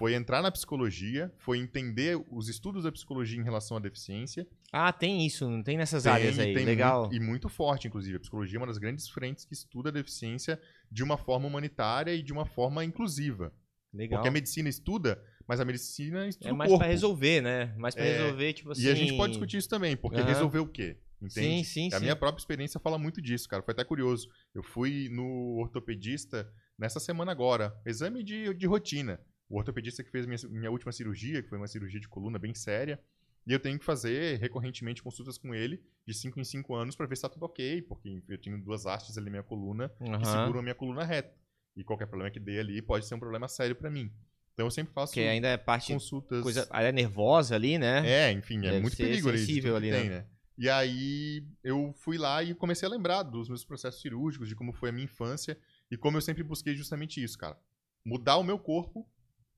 Foi 0.03 0.15
entrar 0.15 0.41
na 0.41 0.51
psicologia, 0.51 1.33
foi 1.37 1.59
entender 1.59 2.21
os 2.29 2.49
estudos 2.49 2.83
da 2.83 2.91
psicologia 2.91 3.39
em 3.39 3.43
relação 3.43 3.77
à 3.77 3.79
deficiência. 3.79 4.45
Ah, 4.69 4.91
tem 4.91 5.25
isso, 5.25 5.49
não 5.49 5.63
tem 5.63 5.77
nessas 5.77 6.03
Tem- 6.03 6.11
áreas 6.11 6.37
aí. 6.37 6.53
tem 6.53 6.65
Legal. 6.65 7.03
muito- 7.03 7.15
e 7.15 7.19
muito 7.21 7.47
forte, 7.47 7.87
inclusive. 7.87 8.17
A 8.17 8.19
psicologia 8.19 8.57
é 8.57 8.59
uma 8.59 8.67
das 8.67 8.77
grandes 8.77 9.07
frentes 9.07 9.45
que 9.45 9.53
estuda 9.53 9.87
a 9.87 9.91
deficiência 9.93 10.59
de 10.91 11.03
uma 11.05 11.15
forma 11.17 11.47
humanitária 11.47 12.13
e 12.13 12.21
de 12.21 12.33
uma 12.33 12.45
forma 12.45 12.83
inclusiva. 12.83 13.53
Legal. 13.93 14.17
Porque 14.19 14.27
a 14.27 14.31
medicina 14.31 14.67
estuda, 14.67 15.23
mas 15.47 15.61
a 15.61 15.63
medicina 15.65 16.27
estuda 16.27 16.49
É 16.49 16.51
mais 16.51 16.75
pra 16.77 16.85
resolver, 16.85 17.39
né? 17.39 17.73
Mais 17.77 17.95
pra 17.95 18.03
É, 18.03 18.17
resolver, 18.23 18.51
tipo 18.51 18.71
assim. 18.71 18.81
E 18.83 18.89
a 18.89 18.95
gente 18.95 19.15
pode 19.15 19.31
discutir 19.31 19.55
isso 19.55 19.69
também, 19.69 19.95
porque 19.95 20.17
Aham. 20.19 20.27
resolver 20.27 20.59
o 20.59 20.67
quê? 20.67 20.97
Entende? 21.21 21.63
Sim, 21.63 21.63
sim, 21.63 21.87
a 21.93 21.99
sim. 21.99 22.03
minha 22.03 22.15
própria 22.17 22.41
experiência 22.41 22.77
fala 22.77 22.97
muito 22.99 23.21
disso, 23.21 23.47
cara. 23.47 23.63
Foi 23.63 23.71
até 23.71 23.85
curioso. 23.85 24.27
Eu 24.53 24.61
fui 24.63 25.07
no 25.09 25.55
ortopedista 25.61 26.51
nessa 26.77 26.99
semana 26.99 27.31
agora. 27.31 27.73
Exame 27.85 28.21
de, 28.21 28.53
de 28.53 28.67
rotina. 28.67 29.17
O 29.53 29.57
ortopedista 29.57 30.03
que 30.03 30.09
fez 30.09 30.25
minha, 30.25 30.39
minha 30.49 30.71
última 30.71 30.91
cirurgia, 30.91 31.43
que 31.43 31.47
foi 31.47 31.59
uma 31.59 31.67
cirurgia 31.67 31.99
de 31.99 32.07
coluna 32.09 32.39
bem 32.39 32.55
séria. 32.55 32.99
E 33.45 33.53
eu 33.53 33.59
tenho 33.59 33.77
que 33.77 33.85
fazer 33.85 34.39
recorrentemente 34.39 35.03
consultas 35.03 35.37
com 35.37 35.53
ele, 35.53 35.79
de 36.07 36.13
5 36.15 36.39
em 36.39 36.43
5 36.43 36.73
anos, 36.73 36.95
pra 36.95 37.05
ver 37.05 37.15
se 37.15 37.21
tá 37.21 37.29
tudo 37.29 37.43
ok, 37.45 37.83
porque 37.83 38.23
eu 38.27 38.37
tenho 38.39 38.59
duas 38.59 38.87
hastes 38.87 39.15
ali 39.15 39.25
na 39.25 39.31
minha 39.33 39.43
coluna 39.43 39.89
que 39.99 40.09
Aham. 40.09 40.25
seguram 40.25 40.59
a 40.59 40.63
minha 40.63 40.73
coluna 40.73 41.03
reta. 41.03 41.37
E 41.75 41.83
qualquer 41.83 42.07
problema 42.07 42.31
que 42.31 42.39
dê 42.39 42.59
ali 42.59 42.81
pode 42.81 43.05
ser 43.05 43.13
um 43.13 43.19
problema 43.19 43.47
sério 43.47 43.75
pra 43.75 43.91
mim. 43.91 44.11
Então 44.55 44.65
eu 44.65 44.71
sempre 44.71 44.91
faço 44.91 45.13
Que 45.13 45.19
ainda 45.19 45.49
é 45.49 45.57
parte. 45.57 45.93
consultas. 45.93 46.41
Coisa, 46.41 46.67
área 46.71 46.91
nervosa 46.91 47.53
ali, 47.53 47.77
né? 47.77 48.01
É, 48.09 48.31
enfim, 48.31 48.57
é 48.57 48.71
Deve 48.71 48.81
muito 48.81 48.95
ser 48.95 49.03
perigo 49.03 49.29
ali. 49.29 49.37
sensível 49.37 49.73
que 49.73 49.77
ali, 49.77 49.91
tem, 49.91 50.09
né? 50.09 50.25
E 50.57 50.67
aí 50.67 51.45
eu 51.63 51.93
fui 51.97 52.17
lá 52.17 52.41
e 52.41 52.55
comecei 52.55 52.87
a 52.87 52.91
lembrar 52.91 53.21
dos 53.21 53.49
meus 53.49 53.63
processos 53.63 54.01
cirúrgicos, 54.01 54.47
de 54.49 54.55
como 54.55 54.73
foi 54.73 54.89
a 54.89 54.91
minha 54.91 55.05
infância 55.05 55.55
e 55.91 55.97
como 55.97 56.17
eu 56.17 56.21
sempre 56.21 56.41
busquei 56.41 56.73
justamente 56.75 57.23
isso, 57.23 57.37
cara. 57.37 57.55
Mudar 58.03 58.37
o 58.37 58.43
meu 58.43 58.57
corpo 58.57 59.07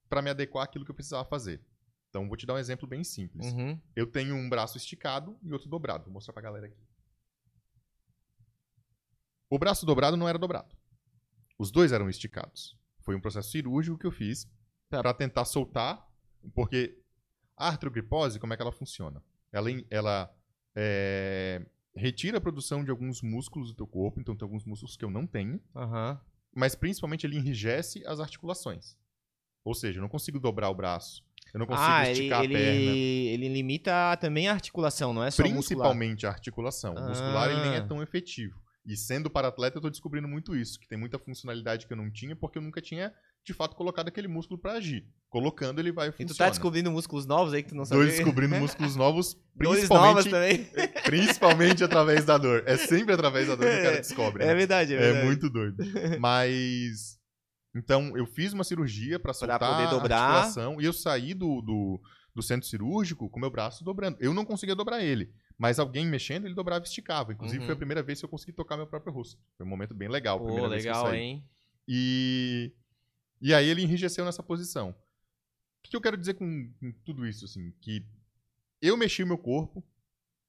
pra 0.10 0.22
me 0.22 0.30
adequar 0.30 0.64
àquilo 0.64 0.86
que 0.86 0.92
eu 0.92 0.96
precisava 0.96 1.26
fazer. 1.26 1.62
Então 2.10 2.28
vou 2.28 2.38
te 2.38 2.46
dar 2.46 2.54
um 2.54 2.58
exemplo 2.58 2.88
bem 2.88 3.04
simples. 3.04 3.48
Uhum. 3.48 3.80
Eu 3.96 4.08
tenho 4.08 4.36
um 4.36 4.48
braço 4.50 4.78
esticado 4.78 5.38
e 5.44 5.52
outro 5.52 5.70
dobrado. 5.70 6.06
Vou 6.06 6.14
mostrar 6.14 6.34
pra 6.34 6.42
galera 6.42 6.68
aqui. 6.68 6.78
O 9.50 9.60
braço 9.60 9.86
dobrado 9.86 10.18
não 10.18 10.28
era 10.28 10.38
dobrado. 10.38 10.76
Os 11.58 11.72
dois 11.72 11.92
eram 11.92 12.10
esticados. 12.10 12.78
Foi 13.02 13.16
um 13.16 13.22
processo 13.22 13.52
cirúrgico 13.52 13.98
que 13.98 14.06
eu 14.08 14.12
fiz 14.12 14.50
Tá. 14.90 15.02
pra 15.02 15.14
tentar 15.14 15.46
soltar, 15.46 16.06
porque 16.54 17.02
a 17.58 17.68
artrogripose, 17.70 18.40
como 18.40 18.54
é 18.54 18.56
que 18.56 18.62
ela 18.62 18.72
funciona? 18.72 19.24
Ela, 19.52 19.70
ela 19.90 20.36
é, 20.76 21.66
retira 21.96 22.38
a 22.38 22.42
produção 22.42 22.84
de 22.84 22.92
alguns 22.92 23.22
músculos 23.22 23.70
do 23.70 23.76
teu 23.76 23.88
corpo, 23.88 24.20
então 24.20 24.36
tem 24.36 24.46
alguns 24.46 24.64
músculos 24.66 24.96
que 24.98 25.04
eu 25.06 25.10
não 25.10 25.26
tenho, 25.26 25.60
Aham. 25.76 26.20
mas 26.54 26.76
principalmente 26.76 27.26
ele 27.26 27.38
enrijece 27.38 28.06
as 28.06 28.20
articulações. 28.20 28.98
Ou 29.66 29.74
seja, 29.74 29.98
eu 29.98 30.02
não 30.02 30.08
consigo 30.10 30.40
dobrar 30.40 30.70
o 30.70 30.76
braço, 30.76 31.24
eu 31.54 31.60
não 31.60 31.66
consigo 31.66 31.88
Ah, 31.90 32.10
esticar 32.12 32.44
ele, 32.44 32.56
a 32.56 32.58
perna. 32.58 32.92
ele 32.92 33.50
limita 33.50 34.16
também 34.22 34.48
a 34.48 34.54
articulação, 34.54 35.12
não 35.14 35.24
é 35.24 35.32
só 35.32 35.42
muscular. 35.44 35.58
Principalmente 35.90 36.26
a 36.26 36.30
articulação. 36.30 36.94
O 36.94 37.08
muscular 37.10 37.50
ele 37.50 37.62
nem 37.62 37.74
é 37.74 37.78
Ah. 37.80 37.88
tão 37.88 38.02
efetivo. 38.04 38.56
E 38.86 38.96
sendo 38.96 39.30
para-atleta, 39.32 39.78
eu 39.78 39.82
tô 39.82 39.90
descobrindo 39.90 40.28
muito 40.28 40.56
isso, 40.56 40.80
que 40.80 40.88
tem 40.88 40.98
muita 40.98 41.18
funcionalidade 41.18 41.88
que 41.88 41.94
eu 41.94 41.98
não 41.98 42.12
tinha, 42.12 42.36
porque 42.36 42.60
eu 42.60 42.62
nunca 42.62 42.80
tinha, 42.80 43.12
de 43.44 43.52
fato, 43.52 43.76
colocado 43.76 44.10
aquele 44.10 44.28
músculo 44.28 44.60
para 44.62 44.74
agir. 44.74 45.08
Colocando, 45.28 45.80
ele 45.80 45.92
vai 45.92 46.10
E 46.10 46.12
tu 46.12 46.18
tá 46.18 46.24
funcionar. 46.28 46.50
descobrindo 46.52 46.92
músculos 46.92 47.26
novos 47.26 47.52
aí 47.56 47.64
que 47.64 47.70
tu 47.70 47.76
não 47.76 47.84
sabia? 47.84 48.04
Tô 48.06 48.10
descobrindo 48.12 48.56
músculos 48.62 48.96
novos, 48.96 49.36
principalmente, 49.58 50.30
também. 50.30 50.66
principalmente 51.04 51.84
através 51.84 52.26
da 52.26 52.38
dor. 52.38 52.62
É 52.68 52.78
sempre 52.78 53.16
através 53.16 53.48
da 53.48 53.56
dor 53.56 53.68
que 53.68 53.80
o 53.80 53.82
cara 53.84 53.96
descobre. 53.98 54.44
É 54.44 54.48
né? 54.48 54.54
verdade, 54.54 54.94
é 54.94 54.98
É, 54.98 55.00
verdade. 55.00 55.26
muito 55.26 55.50
doido. 55.50 55.78
Mas. 56.20 57.15
Então, 57.76 58.16
eu 58.16 58.26
fiz 58.26 58.54
uma 58.54 58.64
cirurgia 58.64 59.20
pra 59.20 59.34
soltar 59.34 59.60
poder 59.60 59.90
dobrar. 59.90 60.18
a 60.18 60.24
articulação 60.24 60.80
e 60.82 60.86
eu 60.86 60.94
saí 60.94 61.34
do, 61.34 61.62
do, 61.62 62.02
do 62.34 62.42
centro 62.42 62.68
cirúrgico 62.68 63.30
com 63.30 63.40
meu 63.40 63.50
braço 63.52 63.84
dobrando. 63.84 64.18
Eu 64.22 64.34
não 64.34 64.46
conseguia 64.46 64.76
dobrar 64.76 65.04
ele, 65.04 65.30
mas 65.58 65.78
alguém 65.78 66.06
mexendo, 66.06 66.46
ele 66.46 66.56
dobrava 66.56 66.86
e 66.86 66.88
esticava. 66.88 67.34
Inclusive, 67.34 67.60
Uhum. 67.60 67.66
foi 67.66 67.74
a 67.74 67.78
primeira 67.78 68.02
vez 68.02 68.20
que 68.20 68.26
eu 68.26 68.30
consegui 68.30 68.54
tocar 68.54 68.78
meu 68.78 68.88
próprio 68.88 69.12
rosto. 69.14 69.38
Foi 69.58 69.66
um 69.66 69.70
momento 69.70 69.94
bem 69.94 70.08
legal. 70.08 70.40
Pô, 70.40 70.46
primeira 70.46 70.68
legal, 70.70 71.14
hein? 71.14 71.44
E, 71.88 72.72
e 73.42 73.54
aí 73.54 73.68
ele 73.68 73.82
enrijeceu 73.84 74.24
nessa 74.26 74.42
posição. 74.42 74.90
O 74.92 74.96
que 75.84 75.92
que 75.92 75.98
eu 75.98 76.02
quero 76.02 76.18
dizer 76.18 76.34
com, 76.36 76.72
com 76.80 76.92
tudo 77.04 77.28
isso? 77.28 77.46
Assim, 77.46 77.72
que 77.82 78.06
eu 78.82 78.96
mexi 78.98 79.22
o 79.22 79.28
meu 79.28 79.38
corpo 79.38 79.84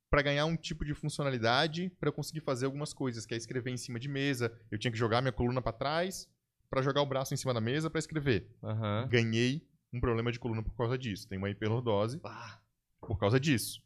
para 0.08 0.22
ganhar 0.22 0.46
um 0.46 0.56
tipo 0.56 0.84
de 0.84 0.94
funcionalidade 0.94 1.90
para 1.98 2.08
eu 2.08 2.12
conseguir 2.12 2.40
fazer 2.40 2.66
algumas 2.66 2.94
coisas, 2.94 3.26
que 3.26 3.34
é 3.34 3.36
escrever 3.36 3.70
em 3.72 3.76
cima 3.76 3.98
de 3.98 4.08
mesa. 4.08 4.56
Eu 4.70 4.78
tinha 4.78 4.90
que 4.92 4.96
jogar 4.98 5.20
minha 5.20 5.32
coluna 5.32 5.60
para 5.60 5.72
trás 5.72 6.28
para 6.70 6.82
jogar 6.82 7.02
o 7.02 7.06
braço 7.06 7.32
em 7.32 7.36
cima 7.36 7.52
da 7.54 7.60
mesa 7.60 7.88
para 7.90 7.98
escrever. 7.98 8.50
Aham. 8.62 9.08
Ganhei 9.10 9.62
um 9.92 10.00
problema 10.00 10.30
de 10.32 10.38
coluna 10.38 10.62
por 10.62 10.76
causa 10.76 10.98
disso. 10.98 11.28
Tenho 11.28 11.40
uma 11.40 11.50
hiperlordose 11.50 12.20
Ah, 12.24 12.58
por 13.00 13.18
causa 13.18 13.38
disso. 13.40 13.80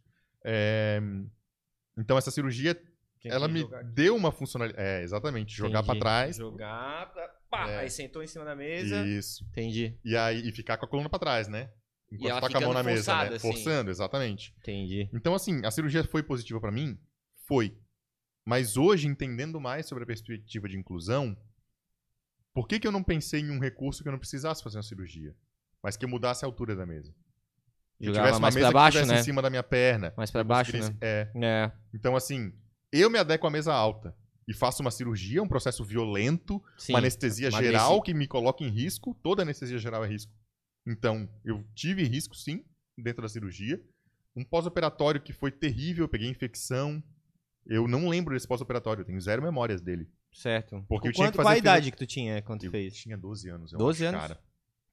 É, 0.44 1.00
Então 1.98 2.16
essa 2.16 2.30
cirurgia, 2.30 2.74
tinha 3.20 3.32
ela 3.34 3.46
me 3.48 3.60
aqui. 3.62 3.84
deu 3.92 4.16
uma 4.16 4.32
funcionalidade. 4.32 4.82
É, 4.84 5.02
exatamente. 5.02 5.54
Jogar 5.54 5.82
para 5.82 5.98
trás. 5.98 6.36
Jogar 6.36 7.12
pra... 7.12 7.28
Pá, 7.50 7.68
É. 7.68 7.78
aí 7.80 7.90
sentou 7.90 8.22
em 8.22 8.26
cima 8.26 8.44
da 8.44 8.54
mesa. 8.54 9.04
Isso. 9.06 9.44
Entendi, 9.50 9.98
E 10.04 10.16
aí 10.16 10.48
e 10.48 10.52
ficar 10.52 10.76
com 10.78 10.86
a 10.86 10.88
coluna 10.88 11.08
pra 11.08 11.18
trás, 11.18 11.48
né? 11.48 11.70
Enquanto 12.12 12.30
ela 12.30 12.40
tá 12.40 12.48
com 12.50 12.56
a 12.58 12.60
mão 12.60 12.72
na 12.72 12.82
mesa, 12.82 13.04
forçada, 13.04 13.30
né? 13.30 13.36
assim. 13.36 13.52
Forçando, 13.52 13.90
exatamente. 13.90 14.54
entendi. 14.58 15.08
Então, 15.12 15.34
assim, 15.34 15.64
a 15.64 15.70
cirurgia 15.70 16.02
foi 16.04 16.22
positiva 16.22 16.60
pra 16.60 16.72
mim? 16.72 16.98
Foi. 17.46 17.76
Mas 18.44 18.76
hoje, 18.76 19.06
entendendo 19.06 19.60
mais 19.60 19.86
sobre 19.86 20.02
a 20.04 20.06
perspectiva 20.06 20.68
de 20.68 20.76
inclusão, 20.78 21.36
por 22.52 22.66
que, 22.66 22.80
que 22.80 22.86
eu 22.86 22.92
não 22.92 23.02
pensei 23.02 23.40
em 23.40 23.50
um 23.50 23.60
recurso 23.60 24.02
que 24.02 24.08
eu 24.08 24.12
não 24.12 24.18
precisasse 24.18 24.62
fazer 24.62 24.76
uma 24.76 24.82
cirurgia? 24.82 25.34
Mas 25.82 25.96
que 25.96 26.04
eu 26.04 26.08
mudasse 26.08 26.44
a 26.44 26.48
altura 26.48 26.74
da 26.74 26.84
mesa. 26.84 27.14
Que 27.98 28.06
eu 28.06 28.14
Jogava 28.14 28.26
tivesse 28.26 28.36
uma 28.36 28.40
mais 28.40 28.54
mesa 28.54 28.66
pra 28.66 28.70
que 28.70 28.74
baixo, 28.74 28.98
estivesse 28.98 29.14
né? 29.14 29.20
em 29.20 29.24
cima 29.24 29.42
da 29.42 29.50
minha 29.50 29.62
perna. 29.62 30.14
Mais 30.16 30.30
pra 30.30 30.42
baixo, 30.42 30.76
né? 30.76 30.96
É. 31.00 31.30
É, 31.34 31.72
Então, 31.94 32.16
assim, 32.16 32.52
eu 32.92 33.08
me 33.10 33.18
adequo 33.18 33.46
à 33.46 33.50
mesa 33.50 33.72
alta 33.72 34.14
e 34.48 34.54
faço 34.54 34.82
uma 34.82 34.90
cirurgia, 34.90 35.42
um 35.42 35.48
processo 35.48 35.84
violento, 35.84 36.62
sim. 36.76 36.92
uma 36.92 36.98
anestesia 36.98 37.50
geral 37.50 38.02
que 38.02 38.12
me 38.12 38.26
coloca 38.26 38.64
em 38.64 38.68
risco. 38.68 39.14
Toda 39.22 39.42
anestesia 39.42 39.78
geral 39.78 40.04
é 40.04 40.08
risco. 40.08 40.32
Então, 40.86 41.28
eu 41.44 41.64
tive 41.74 42.02
risco, 42.04 42.34
sim, 42.34 42.64
dentro 42.98 43.22
da 43.22 43.28
cirurgia. 43.28 43.80
Um 44.34 44.44
pós-operatório 44.44 45.20
que 45.20 45.32
foi 45.32 45.50
terrível, 45.52 46.04
eu 46.04 46.08
peguei 46.08 46.28
infecção. 46.28 47.02
Eu 47.66 47.86
não 47.86 48.08
lembro 48.08 48.34
desse 48.34 48.48
pós-operatório, 48.48 49.02
eu 49.02 49.06
tenho 49.06 49.20
zero 49.20 49.42
memórias 49.42 49.80
dele. 49.80 50.08
Certo. 50.32 50.84
Porque 50.88 51.08
eu 51.08 51.12
Quanto- 51.12 51.16
tinha 51.16 51.30
que 51.32 51.36
Qual 51.38 51.48
a 51.48 51.58
idade 51.58 51.90
que 51.90 51.96
tu 51.98 52.06
tinha 52.06 52.40
quando 52.42 52.60
tu 52.60 52.66
Eu 52.66 52.70
fez? 52.70 52.94
tinha 52.94 53.16
12 53.16 53.48
anos, 53.48 53.72
eu 53.72 53.78
12 53.78 54.06
acho, 54.06 54.14
anos? 54.16 54.28
cara. 54.28 54.40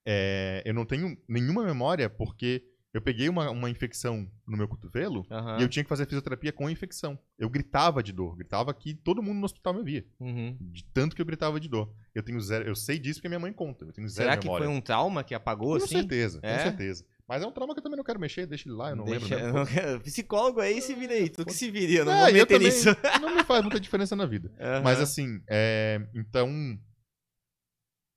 É, 0.06 0.64
eu 0.66 0.74
não 0.74 0.86
tenho 0.86 1.18
nenhuma 1.28 1.64
memória 1.66 2.10
porque 2.10 2.64
eu 2.94 3.02
peguei 3.02 3.28
uma, 3.30 3.50
uma 3.52 3.70
infecção 3.70 4.28
no 4.48 4.58
meu 4.58 4.68
cotovelo 4.68 5.28
Aham. 5.30 5.60
e 5.60 5.62
eu 5.62 5.68
tinha 5.70 5.84
que 5.84 5.90
fazer 5.90 6.06
fisioterapia 6.06 6.52
com 6.54 6.66
a 6.66 6.72
infecção. 6.72 7.20
Eu 7.38 7.50
gritava 7.50 8.02
de 8.02 8.12
dor, 8.14 8.36
gritava 8.38 8.74
que 8.74 8.94
todo 8.96 9.22
mundo 9.22 9.38
no 9.40 9.46
hospital 9.46 9.74
me 9.74 9.84
via. 9.84 10.06
Uhum. 10.20 10.58
De 10.60 10.84
tanto 10.86 11.16
que 11.16 11.22
eu 11.22 11.26
gritava 11.26 11.60
de 11.60 11.68
dor. 11.68 11.94
Eu 12.16 12.24
tenho 12.24 12.40
zero, 12.40 12.66
eu 12.68 12.76
sei 12.76 12.98
disso 12.98 13.20
porque 13.20 13.28
minha 13.28 13.40
mãe 13.40 13.52
conta. 13.54 13.86
Eu 13.86 13.92
tenho 13.94 14.08
zero 14.08 14.30
Será 14.30 14.38
que 14.38 14.46
memória. 14.48 14.66
foi 14.66 14.74
um 14.76 14.82
trauma 14.82 15.24
que 15.24 15.36
apagou, 15.36 15.72
Com 15.78 15.84
assim? 15.84 15.98
certeza, 16.00 16.40
É? 16.42 16.56
com 16.58 16.64
certeza. 16.64 17.06
Mas 17.28 17.44
é 17.44 17.46
um 17.46 17.52
trauma 17.52 17.74
que 17.74 17.80
eu 17.80 17.84
também 17.84 17.98
não 17.98 18.04
quero 18.06 18.20
mexer, 18.20 18.46
deixa 18.48 18.70
ele 18.70 18.76
lá, 18.76 18.92
eu 18.92 18.96
não 18.96 19.04
Deixa- 19.04 19.36
lembro. 19.36 19.44
Mesmo. 19.54 19.60
não 19.60 19.66
quero- 19.66 20.00
Psicólogo 20.02 20.62
aí, 20.62 20.82
se 20.82 20.94
vira 20.96 21.14
aí. 21.14 21.30
Tu 21.30 21.46
que 21.46 21.54
se 21.54 21.70
vira, 21.70 21.92
eu 21.92 22.06
não 22.06 22.14
É, 22.14 22.24
vou 22.26 22.34
meter 22.34 22.60
nisso. 22.60 22.88
Não 23.22 23.36
me 23.36 23.44
faz 23.44 23.62
muita 23.62 23.80
diferença 23.80 24.16
na 24.16 24.26
vida. 24.26 24.50
Aham. 24.60 24.82
Mas 24.84 25.00
assim, 25.02 25.42
é, 25.50 26.08
então. 26.16 26.80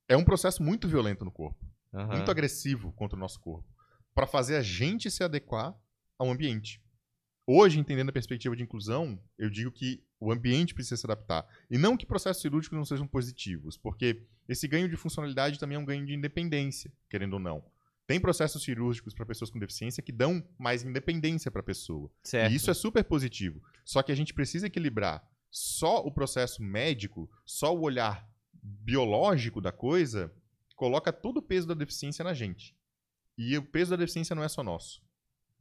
É 0.09 0.17
um 0.17 0.25
processo 0.25 0.63
muito 0.63 0.89
violento 0.89 1.25
no 1.25 1.31
corpo. 1.31 1.59
Aham. 1.93 2.17
Muito 2.17 2.31
agressivo 2.31 2.93
contra 2.93 3.17
o 3.17 3.21
nosso 3.21 3.41
corpo. 3.41 3.69
Pra 4.15 4.27
fazer 4.27 4.57
a 4.57 4.63
gente 4.63 5.11
se 5.11 5.23
adequar 5.25 5.75
ao 6.19 6.31
ambiente. 6.31 6.81
Hoje, 7.47 7.79
entendendo 7.81 8.11
a 8.11 8.13
perspectiva 8.13 8.55
de 8.55 8.63
inclusão, 8.63 9.21
eu 9.39 9.51
digo 9.51 9.73
que 9.73 10.05
o 10.21 10.31
ambiente 10.31 10.73
precisa 10.75 10.97
se 10.97 11.07
adaptar. 11.07 11.45
E 11.71 11.77
não 11.79 11.97
que 11.97 12.07
processos 12.07 12.43
cirúrgicos 12.43 12.77
não 12.79 12.85
sejam 12.85 13.07
positivos, 13.09 13.77
porque 13.77 14.23
esse 14.49 14.69
ganho 14.69 14.89
de 14.89 14.97
funcionalidade 14.97 15.59
também 15.59 15.77
é 15.77 15.79
um 15.81 15.85
ganho 15.85 16.05
de 16.07 16.15
independência, 16.15 16.93
querendo 17.09 17.35
ou 17.35 17.41
não. 17.41 17.65
Tem 18.11 18.19
processos 18.19 18.65
cirúrgicos 18.65 19.15
para 19.15 19.25
pessoas 19.25 19.53
com 19.53 19.59
deficiência 19.61 20.03
que 20.03 20.11
dão 20.11 20.45
mais 20.59 20.83
independência 20.83 21.49
para 21.49 21.61
a 21.61 21.63
pessoa. 21.63 22.11
Certo. 22.25 22.51
E 22.51 22.57
isso 22.57 22.69
é 22.69 22.75
super 22.75 23.05
positivo. 23.05 23.63
Só 23.85 24.03
que 24.03 24.11
a 24.11 24.17
gente 24.17 24.35
precisa 24.35 24.67
equilibrar 24.67 25.25
só 25.49 25.99
o 26.05 26.11
processo 26.11 26.61
médico, 26.61 27.31
só 27.47 27.73
o 27.73 27.83
olhar 27.83 28.29
biológico 28.53 29.61
da 29.61 29.71
coisa, 29.71 30.35
coloca 30.75 31.13
todo 31.13 31.37
o 31.37 31.43
peso 31.43 31.69
da 31.69 31.75
deficiência 31.75 32.25
na 32.25 32.35
gente. 32.35 32.75
E 33.39 33.57
o 33.57 33.63
peso 33.63 33.93
da 33.93 33.97
deficiência 33.97 34.35
não 34.35 34.43
é 34.43 34.49
só 34.49 34.65
nosso. 34.65 35.01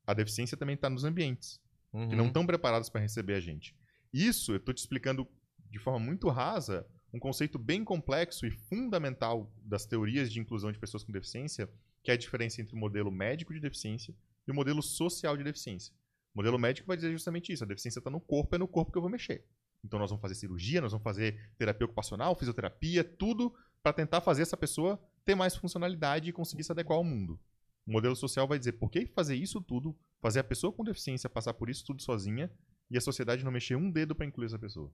A 0.07 0.15
deficiência 0.15 0.57
também 0.57 0.73
está 0.73 0.89
nos 0.89 1.03
ambientes, 1.03 1.61
que 1.91 2.15
não 2.15 2.23
Uhum. 2.23 2.27
estão 2.29 2.47
preparados 2.47 2.89
para 2.89 2.99
receber 2.99 3.35
a 3.35 3.39
gente. 3.39 3.75
Isso 4.11 4.53
eu 4.53 4.57
estou 4.57 4.73
te 4.73 4.79
explicando 4.79 5.27
de 5.69 5.77
forma 5.77 5.99
muito 5.99 6.27
rasa, 6.29 6.83
um 7.13 7.19
conceito 7.19 7.59
bem 7.59 7.83
complexo 7.83 8.47
e 8.47 8.49
fundamental 8.49 9.53
das 9.63 9.85
teorias 9.85 10.31
de 10.31 10.39
inclusão 10.39 10.71
de 10.71 10.79
pessoas 10.79 11.03
com 11.03 11.11
deficiência, 11.11 11.69
que 12.09 12.11
é 12.11 12.15
a 12.15 12.17
diferença 12.17 12.59
entre 12.59 12.73
o 12.73 12.77
modelo 12.77 13.11
médico 13.11 13.53
de 13.53 13.59
deficiência 13.59 14.15
e 14.47 14.51
o 14.51 14.55
modelo 14.55 14.81
social 14.81 15.37
de 15.37 15.43
deficiência. 15.43 15.93
O 16.33 16.39
modelo 16.39 16.57
médico 16.57 16.87
vai 16.87 16.97
dizer 16.97 17.11
justamente 17.11 17.53
isso: 17.53 17.63
a 17.63 17.67
deficiência 17.67 17.99
está 17.99 18.09
no 18.09 18.19
corpo, 18.19 18.55
é 18.55 18.57
no 18.57 18.67
corpo 18.67 18.91
que 18.91 18.97
eu 18.97 19.01
vou 19.01 19.11
mexer. 19.11 19.45
Então 19.83 19.99
nós 19.99 20.09
vamos 20.09 20.21
fazer 20.21 20.33
cirurgia, 20.33 20.81
nós 20.81 20.91
vamos 20.91 21.03
fazer 21.03 21.39
terapia 21.55 21.85
ocupacional, 21.85 22.35
fisioterapia, 22.35 23.03
tudo 23.03 23.53
para 23.83 23.93
tentar 23.93 24.21
fazer 24.21 24.41
essa 24.41 24.57
pessoa 24.57 24.99
ter 25.23 25.35
mais 25.35 25.55
funcionalidade 25.55 26.27
e 26.27 26.33
conseguir 26.33 26.63
se 26.63 26.71
adequar 26.71 26.97
ao 26.97 27.03
mundo. 27.03 27.39
O 27.85 27.91
modelo 27.91 28.15
social 28.15 28.47
vai 28.47 28.57
dizer 28.57 28.73
por 28.73 28.89
que 28.89 29.05
fazer 29.05 29.35
isso 29.35 29.61
tudo, 29.61 29.95
fazer 30.19 30.39
a 30.39 30.43
pessoa 30.43 30.73
com 30.73 30.83
deficiência 30.83 31.29
passar 31.29 31.53
por 31.53 31.69
isso 31.69 31.85
tudo 31.85 32.01
sozinha 32.01 32.51
e 32.89 32.97
a 32.97 33.01
sociedade 33.01 33.45
não 33.45 33.51
mexer 33.51 33.75
um 33.75 33.91
dedo 33.91 34.15
para 34.15 34.25
incluir 34.25 34.47
essa 34.47 34.57
pessoa. 34.57 34.91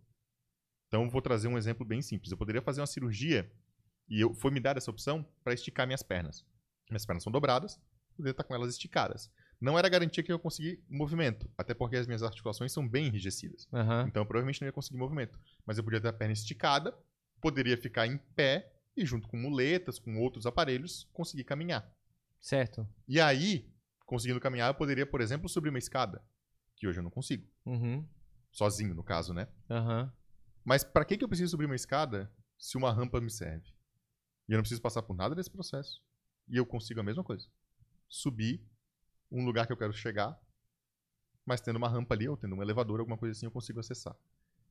Então 0.89 1.09
vou 1.09 1.21
trazer 1.21 1.47
um 1.47 1.57
exemplo 1.57 1.85
bem 1.85 2.01
simples. 2.01 2.29
Eu 2.29 2.37
poderia 2.37 2.61
fazer 2.61 2.81
uma 2.81 2.87
cirurgia 2.87 3.49
e 4.09 4.19
eu, 4.19 4.33
foi 4.33 4.51
me 4.51 4.59
dada 4.59 4.79
essa 4.79 4.91
opção 4.91 5.25
para 5.45 5.53
esticar 5.53 5.87
minhas 5.87 6.03
pernas. 6.03 6.45
Minhas 6.89 7.05
pernas 7.05 7.23
são 7.23 7.31
dobradas, 7.31 7.75
eu 7.75 8.15
poderia 8.17 8.31
estar 8.31 8.43
com 8.43 8.55
elas 8.55 8.71
esticadas. 8.71 9.31
Não 9.59 9.77
era 9.77 9.89
garantia 9.89 10.23
que 10.23 10.31
eu 10.31 10.39
conseguir 10.39 10.83
movimento, 10.89 11.49
até 11.57 11.73
porque 11.73 11.95
as 11.95 12.07
minhas 12.07 12.23
articulações 12.23 12.71
são 12.71 12.87
bem 12.87 13.07
enrijecidas. 13.07 13.67
Aham. 13.73 14.05
Então 14.07 14.21
eu 14.21 14.25
provavelmente 14.25 14.61
não 14.61 14.67
ia 14.67 14.71
conseguir 14.71 14.97
movimento. 14.97 15.39
Mas 15.65 15.77
eu 15.77 15.83
podia 15.83 16.01
ter 16.01 16.09
a 16.09 16.13
perna 16.13 16.33
esticada, 16.33 16.95
poderia 17.41 17.77
ficar 17.77 18.05
em 18.05 18.17
pé 18.17 18.71
e 18.95 19.05
junto 19.05 19.27
com 19.27 19.37
muletas, 19.37 19.99
com 19.99 20.17
outros 20.17 20.45
aparelhos, 20.45 21.07
conseguir 21.11 21.43
caminhar. 21.43 21.89
Certo. 22.39 22.87
E 23.07 23.19
aí, 23.19 23.69
conseguindo 24.05 24.39
caminhar, 24.39 24.69
eu 24.69 24.75
poderia, 24.75 25.05
por 25.05 25.21
exemplo, 25.21 25.49
subir 25.49 25.69
uma 25.69 25.79
escada, 25.79 26.23
que 26.75 26.87
hoje 26.87 26.99
eu 26.99 27.03
não 27.03 27.09
consigo. 27.09 27.47
Uhum. 27.65 28.07
Sozinho, 28.51 28.93
no 28.93 29.03
caso, 29.03 29.33
né? 29.33 29.47
Aham. 29.69 30.13
Mas 30.63 30.83
para 30.83 31.05
que, 31.05 31.17
que 31.17 31.23
eu 31.23 31.27
preciso 31.27 31.51
subir 31.51 31.65
uma 31.65 31.75
escada 31.75 32.31
se 32.57 32.77
uma 32.77 32.91
rampa 32.91 33.19
me 33.19 33.29
serve? 33.29 33.67
E 34.47 34.53
eu 34.53 34.57
não 34.57 34.63
preciso 34.63 34.81
passar 34.81 35.01
por 35.01 35.15
nada 35.15 35.35
desse 35.35 35.49
processo. 35.49 36.01
E 36.47 36.57
eu 36.57 36.65
consigo 36.65 36.99
a 36.99 37.03
mesma 37.03 37.23
coisa. 37.23 37.47
Subir 38.07 38.61
um 39.31 39.43
lugar 39.43 39.65
que 39.65 39.73
eu 39.73 39.77
quero 39.77 39.93
chegar, 39.93 40.39
mas 41.45 41.61
tendo 41.61 41.77
uma 41.77 41.89
rampa 41.89 42.15
ali, 42.15 42.27
ou 42.27 42.37
tendo 42.37 42.55
um 42.55 42.61
elevador, 42.61 42.99
alguma 42.99 43.17
coisa 43.17 43.37
assim, 43.37 43.45
eu 43.45 43.51
consigo 43.51 43.79
acessar. 43.79 44.15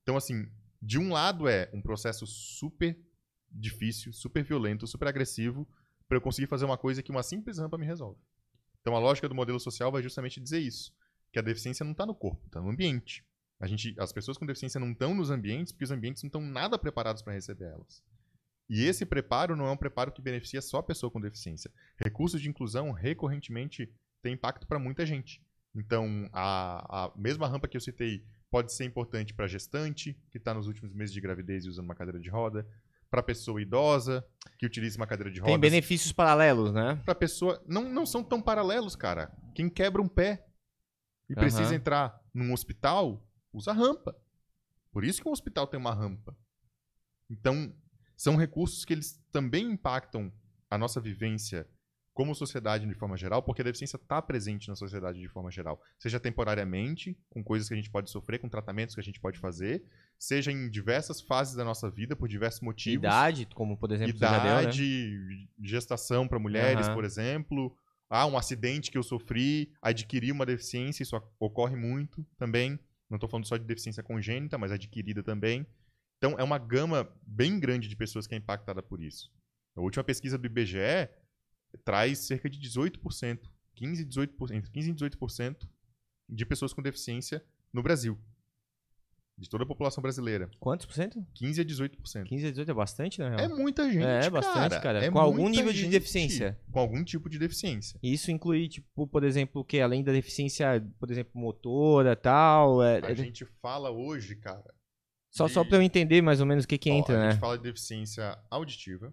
Então, 0.02 0.16
assim, 0.16 0.50
de 0.80 0.98
um 0.98 1.12
lado 1.12 1.48
é 1.48 1.70
um 1.72 1.80
processo 1.80 2.26
super 2.26 2.98
difícil, 3.50 4.12
super 4.12 4.42
violento, 4.44 4.86
super 4.86 5.08
agressivo, 5.08 5.68
para 6.08 6.16
eu 6.16 6.20
conseguir 6.20 6.46
fazer 6.46 6.64
uma 6.64 6.76
coisa 6.76 7.02
que 7.02 7.10
uma 7.10 7.22
simples 7.22 7.58
rampa 7.58 7.78
me 7.78 7.86
resolve. 7.86 8.20
Então, 8.80 8.94
a 8.94 8.98
lógica 8.98 9.28
do 9.28 9.34
modelo 9.34 9.58
social 9.58 9.90
vai 9.90 10.02
justamente 10.02 10.40
dizer 10.40 10.58
isso, 10.58 10.94
que 11.32 11.38
a 11.38 11.42
deficiência 11.42 11.84
não 11.84 11.92
está 11.92 12.04
no 12.04 12.14
corpo, 12.14 12.44
está 12.46 12.60
no 12.60 12.68
ambiente. 12.68 13.24
A 13.58 13.66
gente, 13.66 13.94
as 13.98 14.12
pessoas 14.12 14.36
com 14.36 14.44
deficiência 14.44 14.78
não 14.78 14.92
estão 14.92 15.14
nos 15.14 15.30
ambientes 15.30 15.72
porque 15.72 15.84
os 15.84 15.90
ambientes 15.90 16.22
não 16.22 16.28
estão 16.28 16.42
nada 16.42 16.78
preparados 16.78 17.22
para 17.22 17.32
receber 17.32 17.66
elas. 17.66 18.02
E 18.68 18.85
esse 18.85 19.04
preparo 19.04 19.54
não 19.56 19.66
é 19.66 19.71
um 19.71 19.76
preparo 19.76 20.12
que 20.12 20.23
beneficia 20.23 20.62
só 20.62 20.78
a 20.78 20.83
pessoa 20.83 21.11
com 21.11 21.21
deficiência. 21.21 21.71
Recursos 21.97 22.40
de 22.40 22.49
inclusão 22.49 22.92
recorrentemente 22.92 23.92
têm 24.23 24.35
impacto 24.35 24.66
para 24.66 24.78
muita 24.78 25.04
gente. 25.04 25.42
Então, 25.75 26.28
a, 26.33 27.04
a 27.04 27.12
mesma 27.16 27.47
rampa 27.47 27.68
que 27.68 27.76
eu 27.76 27.80
citei 27.80 28.25
pode 28.50 28.73
ser 28.73 28.85
importante 28.85 29.35
para 29.35 29.47
gestante, 29.47 30.16
que 30.30 30.38
está 30.38 30.54
nos 30.54 30.66
últimos 30.66 30.94
meses 30.94 31.12
de 31.12 31.21
gravidez 31.21 31.64
e 31.64 31.68
usando 31.68 31.87
uma 31.87 31.94
cadeira 31.94 32.21
de 32.21 32.30
roda, 32.30 32.66
para 33.11 33.23
pessoa 33.23 33.61
idosa, 33.61 34.25
que 34.59 34.66
utiliza 34.66 34.97
uma 34.97 35.06
cadeira 35.06 35.30
de 35.30 35.40
roda. 35.40 35.52
Tem 35.52 35.61
benefícios 35.61 36.12
paralelos, 36.12 36.73
né? 36.73 37.00
Para 37.04 37.14
pessoa. 37.14 37.62
Não, 37.66 37.83
não 37.88 38.06
são 38.06 38.25
tão 38.25 38.40
paralelos, 38.40 38.97
cara. 38.97 39.30
Quem 39.54 39.68
quebra 39.68 40.00
um 40.00 40.09
pé 40.09 40.47
e 41.28 41.35
precisa 41.35 41.64
Aham. 41.64 41.75
entrar 41.75 42.21
num 42.33 42.52
hospital, 42.52 43.25
usa 43.52 43.73
rampa. 43.73 44.16
Por 44.92 45.04
isso 45.04 45.21
que 45.21 45.28
um 45.28 45.33
hospital 45.33 45.66
tem 45.66 45.78
uma 45.78 45.94
rampa. 45.94 46.37
Então, 47.28 47.75
são 48.16 48.37
recursos 48.37 48.85
que 48.85 48.92
eles 48.92 49.21
também 49.30 49.73
impactam 49.73 50.33
a 50.71 50.78
nossa 50.78 51.00
vivência 51.00 51.66
como 52.14 52.33
sociedade 52.33 52.87
de 52.87 52.94
forma 52.94 53.16
geral, 53.16 53.42
porque 53.42 53.61
a 53.61 53.64
deficiência 53.64 53.97
está 53.97 54.23
presente 54.23 54.68
na 54.68 54.76
sociedade 54.76 55.18
de 55.18 55.28
forma 55.28 55.50
geral. 55.50 55.83
Seja 55.99 56.21
temporariamente, 56.21 57.18
com 57.28 57.42
coisas 57.42 57.66
que 57.66 57.75
a 57.75 57.76
gente 57.76 57.90
pode 57.90 58.09
sofrer, 58.09 58.38
com 58.38 58.49
tratamentos 58.49 58.94
que 58.94 59.00
a 59.00 59.04
gente 59.04 59.18
pode 59.18 59.37
fazer, 59.38 59.85
seja 60.16 60.52
em 60.52 60.71
diversas 60.71 61.20
fases 61.20 61.57
da 61.57 61.64
nossa 61.64 61.90
vida, 61.90 62.14
por 62.14 62.29
diversos 62.29 62.61
motivos 62.61 63.05
Idade, 63.05 63.48
como 63.53 63.77
por 63.77 63.90
exemplo, 63.90 64.16
já 64.16 64.38
deu, 64.38 64.55
né? 64.55 64.62
idade, 64.62 65.48
gestação 65.61 66.29
para 66.29 66.38
mulheres, 66.38 66.87
Aham. 66.87 66.94
por 66.94 67.05
exemplo. 67.05 67.77
Ah, 68.09 68.27
um 68.27 68.38
acidente 68.38 68.92
que 68.92 68.98
eu 68.98 69.03
sofri, 69.03 69.72
adquiri 69.83 70.31
uma 70.31 70.46
deficiência, 70.46 71.03
isso 71.03 71.20
ocorre 71.40 71.74
muito 71.74 72.24
também. 72.38 72.79
Não 73.11 73.16
estou 73.16 73.29
falando 73.29 73.46
só 73.46 73.57
de 73.57 73.64
deficiência 73.64 74.05
congênita, 74.05 74.57
mas 74.57 74.70
adquirida 74.70 75.22
também. 75.22 75.66
Então, 76.24 76.38
é 76.38 76.42
uma 76.42 76.56
gama 76.56 77.06
bem 77.26 77.60
grande 77.60 77.87
de 77.87 77.94
pessoas 77.94 78.26
que 78.26 78.34
é 78.34 78.38
impactada 78.38 78.82
por 78.82 78.98
isso. 78.98 79.30
A 79.76 79.82
última 79.82 80.02
pesquisa 80.02 80.38
do 80.38 80.46
IBGE 80.46 81.10
traz 81.84 82.20
cerca 82.20 82.48
de 82.48 82.58
18%, 82.58 83.40
15, 83.74 84.06
18%, 84.06 84.50
entre 84.52 84.70
15 84.70 84.90
e 84.90 84.94
18% 84.94 85.68
de 86.26 86.46
pessoas 86.46 86.72
com 86.72 86.80
deficiência 86.80 87.44
no 87.70 87.82
Brasil. 87.82 88.18
De 89.37 89.50
toda 89.50 89.64
a 89.64 89.66
população 89.66 90.00
brasileira. 90.00 90.48
Quantos 90.58 90.87
por 90.87 90.94
cento? 90.94 91.22
15 91.34 91.60
a 91.60 91.64
18%. 91.64 92.24
15 92.24 92.46
a 92.46 92.50
18 92.52 92.70
é 92.70 92.74
bastante, 92.74 93.18
na 93.18 93.28
real. 93.28 93.40
É 93.40 93.48
muita 93.48 93.92
gente, 93.92 94.06
É, 94.06 94.30
bastante, 94.30 94.80
cara. 94.80 95.04
É 95.04 95.10
Com 95.10 95.18
algum 95.18 95.50
nível 95.50 95.74
de 95.74 95.80
gente 95.80 95.90
deficiência. 95.90 96.58
Com 96.72 96.78
algum 96.78 97.04
tipo 97.04 97.28
de 97.28 97.38
deficiência. 97.38 98.00
E 98.02 98.14
Isso 98.14 98.30
inclui, 98.30 98.66
tipo, 98.66 99.06
por 99.06 99.24
exemplo, 99.24 99.60
o 99.60 99.64
quê? 99.64 99.80
Além 99.80 100.02
da 100.02 100.12
deficiência, 100.12 100.82
por 100.98 101.10
exemplo, 101.10 101.32
motora 101.38 102.12
e 102.12 102.16
tal. 102.16 102.82
É, 102.82 103.04
A 103.04 103.10
é- 103.10 103.14
gente 103.14 103.44
fala 103.60 103.90
hoje, 103.90 104.37
cara. 104.37 104.72
Só, 105.37 105.49
só 105.49 105.64
pra 105.64 105.77
eu 105.79 105.83
entender 105.83 106.23
mais 106.23 106.40
ou 106.40 106.47
menos 106.47 106.64
o 106.64 106.68
que 106.68 106.79
que 106.79 106.90
ó, 106.90 106.94
entra, 106.94 107.16
a 107.16 107.20
né? 107.20 107.31
gente 107.33 107.40
fala 107.40 107.57
de 107.57 107.64
deficiência 107.64 108.38
auditiva, 108.51 109.12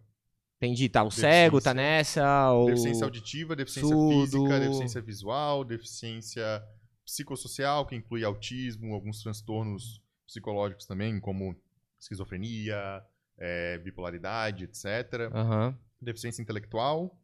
Entendi, 0.63 0.87
tá. 0.89 1.03
O 1.03 1.09
cego 1.09 1.59
tá 1.59 1.73
Deficiência- 1.73 2.21
nessa, 2.21 2.51
ou... 2.51 2.67
deficiência 2.67 3.03
auditiva, 3.03 3.55
deficiência 3.55 3.95
surdo. 3.95 4.25
física, 4.31 4.59
deficiência 4.59 5.01
visual, 5.01 5.63
deficiência 5.65 6.63
psicossocial, 7.03 7.83
que 7.87 7.95
inclui 7.95 8.23
autismo, 8.23 8.93
alguns 8.93 9.23
transtornos 9.23 9.99
psicológicos 10.27 10.85
também, 10.85 11.19
como 11.19 11.55
esquizofrenia, 11.99 13.03
é, 13.39 13.79
bipolaridade, 13.79 14.65
etc. 14.65 14.85
Aham. 15.33 15.75
deficiência 15.99 16.43
intelectual, 16.43 17.19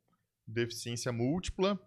deficiência 0.47 1.11
múltipla, 1.11 1.79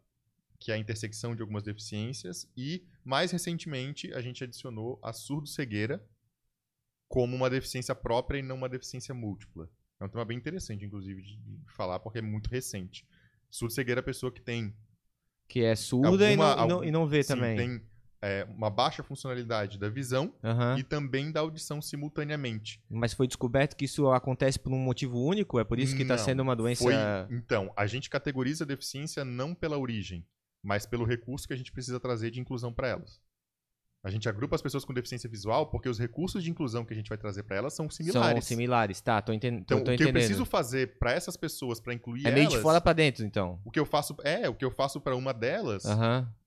que 0.60 0.70
é 0.70 0.76
a 0.76 0.78
intersecção 0.78 1.34
de 1.34 1.42
algumas 1.42 1.64
deficiências, 1.64 2.48
e 2.56 2.84
mais 3.04 3.32
recentemente 3.32 4.12
a 4.14 4.20
gente 4.20 4.44
adicionou 4.44 5.00
a 5.02 5.12
surdo-cegueira 5.12 6.00
como 7.10 7.34
uma 7.34 7.50
deficiência 7.50 7.92
própria 7.92 8.38
e 8.38 8.42
não 8.42 8.54
uma 8.54 8.68
deficiência 8.68 9.12
múltipla. 9.12 9.68
É 9.98 10.04
um 10.04 10.08
tema 10.08 10.24
bem 10.24 10.38
interessante, 10.38 10.84
inclusive, 10.84 11.20
de 11.20 11.36
de 11.36 11.72
falar, 11.72 11.98
porque 11.98 12.20
é 12.20 12.22
muito 12.22 12.48
recente. 12.48 13.04
Surdo-cegueira 13.50 13.98
é 13.98 14.02
a 14.02 14.04
pessoa 14.04 14.30
que 14.30 14.40
tem 14.40 14.72
Que 15.48 15.64
é 15.64 15.74
surda 15.74 16.30
e, 16.30 16.36
não, 16.36 16.44
Alguma- 16.44 16.52
e 16.52 16.68
não- 16.68 16.74
algum- 16.76 16.84
e 16.84 16.90
não 16.92 17.06
vê 17.08 17.22
sim, 17.24 17.34
também. 17.34 17.56
tem 17.56 17.90
é, 18.22 18.44
uma 18.50 18.68
baixa 18.70 19.02
funcionalidade 19.02 19.76
da 19.78 19.88
visão 19.88 20.32
Aham. 20.44 20.78
e 20.78 20.84
também 20.84 21.32
da 21.32 21.40
audição 21.40 21.80
simultaneamente. 21.82 22.80
Mas 22.88 23.12
foi 23.14 23.26
descoberto 23.26 23.74
que 23.74 23.86
isso 23.86 24.08
acontece 24.10 24.58
por 24.58 24.70
um 24.72 24.78
motivo 24.78 25.18
único? 25.18 25.58
É 25.58 25.64
por 25.64 25.78
isso 25.80 25.96
que 25.96 26.04
tá 26.04 26.16
Não, 26.16 26.24
sendo 26.24 26.40
uma 26.42 26.54
doença... 26.54 26.84
Foi, 26.84 26.92
então, 27.30 27.72
a 27.74 27.86
gente 27.86 28.08
categoriza 28.10 28.62
a 28.64 28.66
deficiência 28.66 29.24
não 29.24 29.54
pela 29.54 29.78
origem, 29.78 30.22
mas 30.62 30.84
pelo 30.86 31.04
recurso 31.06 31.48
que 31.48 31.54
a 31.54 31.56
gente 31.56 31.72
precisa 31.72 31.98
trazer 31.98 32.30
de 32.30 32.38
inclusão 32.40 32.72
para 32.72 32.88
elas. 32.88 33.20
A 34.02 34.10
gente 34.10 34.28
agrupa 34.28 34.54
as 34.56 34.62
pessoas 34.62 34.84
com 34.84 34.94
deficiência 34.94 35.28
visual 35.28 35.66
porque 35.70 35.88
os 35.88 35.98
recursos 35.98 36.42
de 36.42 36.50
inclusão 36.50 36.84
que 36.86 36.92
a 36.94 36.96
gente 36.96 37.08
vai 37.10 37.18
trazer 37.18 37.42
para 37.42 37.56
elas 37.56 37.74
são 37.74 37.88
São 37.90 37.96
similares. 38.06 38.44
similares, 38.46 39.00
tá, 39.02 39.20
tô, 39.20 39.30
enten... 39.32 39.56
Então, 39.56 39.78
tô, 39.78 39.84
tô 39.84 39.92
o 39.92 39.96
que 39.96 40.02
eu 40.02 40.06
entendendo. 40.06 40.12
preciso 40.14 40.44
fazer 40.46 40.98
para 40.98 41.12
essas 41.12 41.36
pessoas 41.36 41.80
para 41.80 41.92
incluir 41.92 42.26
É 42.26 42.30
meio 42.30 42.44
elas, 42.44 42.54
de 42.54 42.60
fora 42.62 42.80
pra 42.80 42.94
dentro, 42.94 43.24
então. 43.26 43.60
o 43.64 43.70
que 43.70 43.78
eu 43.78 43.84
faço 43.84 44.16
é, 44.24 44.48
o 44.48 44.54
que 44.54 44.64
eu 44.64 44.70
faço 44.70 45.00
para 45.02 45.14
uma 45.14 45.34
delas, 45.34 45.84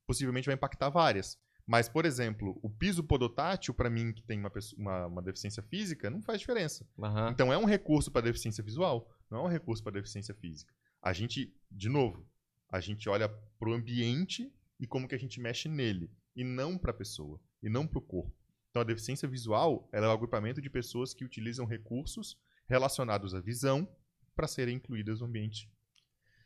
possivelmente 0.06 0.46
vai 0.46 0.54
impactar 0.54 0.88
várias. 0.90 1.38
Mas, 1.66 1.88
por 1.88 2.04
exemplo, 2.04 2.58
o 2.62 2.68
piso 2.68 3.02
podotátil 3.02 3.72
para 3.72 3.88
mim 3.88 4.12
que 4.12 4.22
tem 4.22 4.38
uma, 4.38 4.50
pessoa- 4.50 4.78
uma, 4.78 5.06
uma 5.06 5.22
deficiência 5.22 5.62
física 5.62 6.10
não 6.10 6.20
faz 6.20 6.40
diferença. 6.40 6.86
Aham. 7.02 7.30
Então 7.30 7.50
é 7.52 7.56
um 7.56 7.64
recurso 7.64 8.10
para 8.10 8.20
deficiência 8.22 8.62
visual, 8.62 9.08
não 9.30 9.38
é 9.38 9.42
um 9.44 9.48
recurso 9.48 9.82
para 9.82 9.92
deficiência 9.92 10.34
física. 10.34 10.70
A 11.00 11.12
gente, 11.12 11.54
de 11.70 11.88
novo, 11.88 12.26
a 12.70 12.80
gente 12.80 13.08
olha 13.08 13.28
para 13.28 13.68
o 13.70 13.72
ambiente 13.72 14.52
e 14.78 14.86
como 14.86 15.08
que 15.08 15.14
a 15.14 15.18
gente 15.18 15.40
mexe 15.40 15.68
nele, 15.68 16.10
e 16.36 16.42
não 16.44 16.76
para 16.78 16.90
a 16.90 16.94
pessoa, 16.94 17.40
e 17.62 17.68
não 17.68 17.86
para 17.86 17.98
o 17.98 18.02
corpo. 18.02 18.32
Então 18.70 18.82
a 18.82 18.84
deficiência 18.84 19.28
visual 19.28 19.88
é 19.92 20.00
o 20.00 20.10
agrupamento 20.10 20.60
de 20.60 20.68
pessoas 20.68 21.14
que 21.14 21.24
utilizam 21.24 21.64
recursos 21.64 22.36
relacionados 22.68 23.34
à 23.34 23.40
visão 23.40 23.88
para 24.34 24.48
serem 24.48 24.76
incluídas 24.76 25.20
no 25.20 25.26
ambiente 25.26 25.70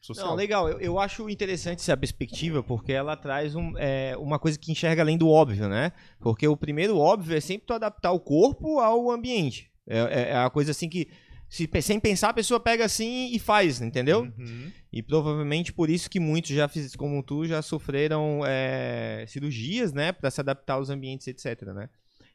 social. 0.01 0.29
Não, 0.29 0.35
legal. 0.35 0.69
Eu, 0.69 0.79
eu 0.79 0.99
acho 0.99 1.29
interessante 1.31 1.81
essa 1.81 1.97
perspectiva, 1.97 2.63
porque 2.63 2.93
ela 2.93 3.17
traz 3.17 3.55
um, 3.55 3.77
é, 3.79 4.17
uma 4.19 4.39
coisa 4.39 4.59
que 4.59 4.71
enxerga 4.71 5.03
além 5.03 5.17
do 5.17 5.29
óbvio, 5.29 5.69
né? 5.69 5.93
Porque 6.21 6.47
o 6.47 6.57
primeiro 6.57 6.99
óbvio 6.99 7.37
é 7.37 7.41
sempre 7.41 7.67
tu 7.67 7.73
adaptar 7.73 8.13
o 8.13 8.21
corpo 8.21 8.79
ao 8.79 9.11
ambiente. 9.11 9.71
É, 9.87 9.99
é- 9.99 10.29
é 10.31 10.37
a 10.37 10.51
coisa 10.51 10.71
assim 10.73 10.89
que, 10.89 11.09
se- 11.49 11.69
sem 11.83 11.99
pensar, 12.01 12.31
a 12.31 12.35
pessoa 12.35 12.61
pega 12.61 12.85
assim 12.85 13.31
e 13.33 13.39
faz, 13.39 13.81
entendeu? 13.81 14.23
Uhum. 14.39 14.71
E 14.93 15.03
provavelmente 15.03 15.73
por 15.73 15.89
isso 15.91 16.09
que 16.11 16.19
muitos 16.21 16.51
já 16.51 16.67
fiz, 16.69 16.95
como 16.97 17.23
tu, 17.23 17.47
já 17.47 17.61
sofreram 17.63 18.41
é, 18.47 19.25
cirurgias, 19.29 19.93
né? 19.93 20.13
Pra 20.13 20.31
se 20.31 20.41
adaptar 20.41 20.75
aos 20.75 20.91
ambientes, 20.91 21.27
etc, 21.27 21.63
né? 21.75 21.89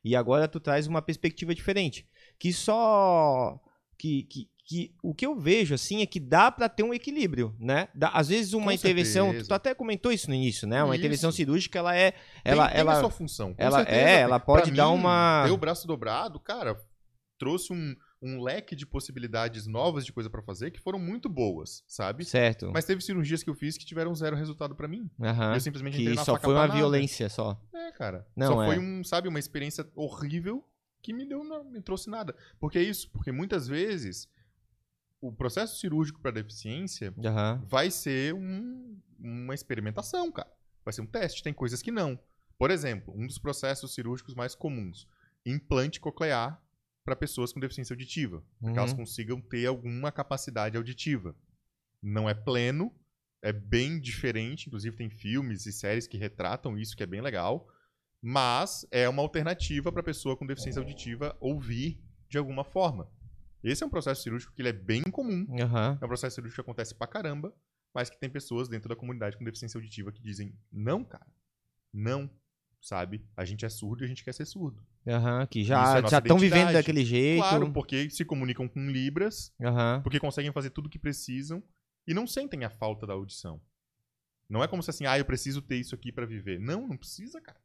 E 0.03 0.15
agora 0.15 0.47
tu 0.47 0.59
traz 0.59 0.85
uma 0.87 1.01
perspectiva 1.01 1.55
diferente. 1.55 2.05
Que 2.37 2.51
só. 2.51 3.59
Que, 3.97 4.23
que, 4.23 4.49
que 4.65 4.95
o 5.01 5.13
que 5.13 5.25
eu 5.25 5.37
vejo, 5.39 5.73
assim, 5.75 6.01
é 6.01 6.05
que 6.05 6.19
dá 6.19 6.51
pra 6.51 6.67
ter 6.67 6.83
um 6.83 6.93
equilíbrio, 6.93 7.55
né? 7.59 7.87
Dá- 7.95 8.09
às 8.09 8.27
vezes 8.29 8.53
uma 8.53 8.65
Com 8.65 8.71
intervenção. 8.73 9.27
certeza. 9.27 9.47
Tu 9.49 9.53
até 9.53 9.73
comentou 9.73 10.11
isso 10.11 10.27
no 10.29 10.35
início, 10.35 10.67
né? 10.67 10.83
Uma 10.83 10.93
Isso. 10.95 11.01
intervenção 11.01 11.31
cirúrgica, 11.31 11.79
ela 11.79 11.95
é. 11.95 12.11
Tem- 12.11 12.19
Ela, 12.43 12.67
tem, 12.69 12.79
ela, 12.79 12.93
a 12.93 12.99
sua 12.99 13.09
função. 13.09 13.53
ela- 13.57 13.77
certeza. 13.79 13.97
é, 13.99 14.19
ela 14.21 14.39
pode 14.39 14.71
Pra 14.71 14.75
dar 14.83 14.89
mim, 14.91 14.95
uma- 14.99 15.43
Ter 15.45 15.51
o 15.51 15.57
braço 15.57 15.87
dobrado, 15.87 16.39
cara, 16.39 16.75
trouxe 17.37 17.71
um, 17.71 17.95
um 18.25 18.41
leque 18.41 18.73
de 18.75 18.85
possibilidades 18.85 19.67
novas 19.67 20.05
de 20.05 20.13
coisa 20.13 20.29
pra 20.29 20.41
fazer 20.41 20.71
que 20.71 20.79
foram 20.79 20.97
muito 20.97 21.27
boas, 21.27 21.83
sabe? 21.85 22.23
Certo. 22.23 22.71
Mas 22.73 22.85
teve 22.85 23.01
cirurgias 23.01 23.43
que 23.43 23.49
eu 23.49 23.53
fiz 23.53 23.77
que 23.77 23.85
tiveram 23.85 24.15
zero 24.15 24.35
resultado 24.37 24.73
pra 24.75 24.87
mim. 24.87 25.11
E 25.19 25.55
eu 25.55 25.59
simplesmente 25.59 25.95
entrei 25.95 26.11
Que 26.13 26.15
na 26.15 26.23
só 26.23 26.39
foi 26.39 26.53
uma 26.53 26.67
violência 26.67 27.27
só. 27.29 27.61
É, 27.73 27.91
cara. 27.91 28.25
Não, 28.35 28.47
Só 28.53 28.63
é. 28.63 28.65
foi 28.67 28.79
um, 28.79 29.03
sabe, 29.03 29.27
uma 29.27 29.39
experiência 29.39 29.85
horrível 29.93 30.65
que 31.01 31.11
me 31.11 31.25
deu, 31.27 31.43
não 31.43 31.65
me 31.65 31.81
trouxe 31.81 32.09
nada. 32.09 32.33
Porque 32.59 32.77
é 32.77 32.81
isso, 32.81 33.09
porque 33.11 33.29
muitas 33.31 33.67
vezes 33.67 34.29
o 35.19 35.31
processo 35.33 35.77
cirúrgico 35.77 36.21
para 36.21 36.31
deficiência 36.31 37.13
Aham. 37.25 37.61
vai 37.67 37.91
ser 37.91 38.33
um- 38.33 38.97
uma 39.19 39.53
experimentação, 39.53 40.31
cara. 40.31 40.49
Vai 40.85 40.93
ser 40.93 41.01
um 41.01 41.05
teste, 41.05 41.43
tem 41.43 41.53
coisas 41.53 41.81
que 41.81 41.91
não. 41.91 42.17
Por 42.57 42.71
exemplo, 42.71 43.13
um 43.17 43.27
dos 43.27 43.37
processos 43.37 43.93
cirúrgicos 43.93 44.33
mais 44.33 44.55
comuns, 44.55 45.07
implante 45.45 45.99
coclear 45.99 46.61
para 47.03 47.15
pessoas 47.15 47.51
com 47.51 47.59
deficiência 47.59 47.93
auditiva, 47.93 48.43
para 48.61 48.71
que 48.71 48.79
elas 48.79 48.91
Uhum. 48.91 48.97
consigam 48.99 49.41
ter 49.41 49.65
alguma 49.65 50.11
capacidade 50.11 50.77
auditiva. 50.77 51.35
Não 52.01 52.29
é 52.29 52.33
pleno, 52.33 52.93
é 53.41 53.51
bem 53.51 53.99
diferente, 53.99 54.67
inclusive 54.67 54.95
tem 54.95 55.09
filmes 55.09 55.65
e 55.65 55.73
séries 55.73 56.07
que 56.07 56.17
retratam 56.17 56.77
isso, 56.77 56.95
que 56.95 57.03
é 57.03 57.07
bem 57.07 57.21
legal, 57.21 57.67
mas 58.21 58.85
é 58.91 59.07
uma 59.09 59.21
alternativa 59.21 59.91
para 59.91 60.01
a 60.01 60.05
pessoa 60.05 60.37
com 60.37 60.45
deficiência 60.47 60.79
auditiva 60.79 61.35
ouvir 61.41 62.01
de 62.29 62.37
alguma 62.37 62.63
forma. 62.63 63.11
Esse 63.63 63.83
é 63.83 63.85
um 63.85 63.89
processo 63.89 64.23
cirúrgico 64.23 64.53
que 64.53 64.61
ele 64.61 64.69
é 64.69 64.73
bem 64.73 65.01
comum, 65.03 65.45
Aham. 65.59 65.97
é 66.01 66.05
um 66.05 66.07
processo 66.07 66.35
cirúrgico 66.35 66.55
que 66.63 66.69
acontece 66.69 66.95
pra 66.95 67.07
caramba, 67.07 67.53
mas 67.93 68.09
que 68.09 68.19
tem 68.19 68.29
pessoas 68.29 68.67
dentro 68.69 68.89
da 68.89 68.95
comunidade 68.95 69.37
com 69.37 69.43
deficiência 69.43 69.77
auditiva 69.77 70.11
que 70.11 70.21
dizem: 70.21 70.57
não, 70.71 71.03
cara, 71.03 71.27
não, 71.93 72.29
sabe? 72.83 73.25
A 73.35 73.45
gente 73.45 73.65
é 73.65 73.69
surdo 73.69 74.03
e 74.03 74.05
a 74.05 74.07
gente 74.07 74.23
quer 74.25 74.33
ser 74.33 74.45
surdo. 74.45 74.85
Aham. 75.07 75.47
Que 75.47 75.63
já 75.63 75.97
é 75.97 76.01
estão 76.01 76.37
vivendo 76.37 76.73
daquele 76.73 77.03
jeito. 77.05 77.41
Claro, 77.41 77.71
porque 77.71 78.09
se 78.09 78.25
comunicam 78.25 78.67
com 78.67 78.89
Libras, 78.91 79.53
Aham. 79.61 80.01
porque 80.03 80.19
conseguem 80.19 80.51
fazer 80.51 80.69
tudo 80.69 80.87
o 80.87 80.89
que 80.89 80.99
precisam 80.99 81.63
e 82.05 82.13
não 82.13 82.27
sentem 82.27 82.65
a 82.65 82.69
falta 82.69 83.07
da 83.07 83.13
audição. 83.13 83.61
Não 84.49 84.61
é 84.61 84.67
como 84.67 84.83
se 84.83 84.89
assim, 84.89 85.05
ah, 85.05 85.17
eu 85.17 85.23
preciso 85.23 85.61
ter 85.61 85.77
isso 85.77 85.95
aqui 85.95 86.11
pra 86.11 86.25
viver. 86.25 86.59
Não, 86.59 86.85
não 86.85 86.97
precisa, 86.97 87.39
cara. 87.39 87.57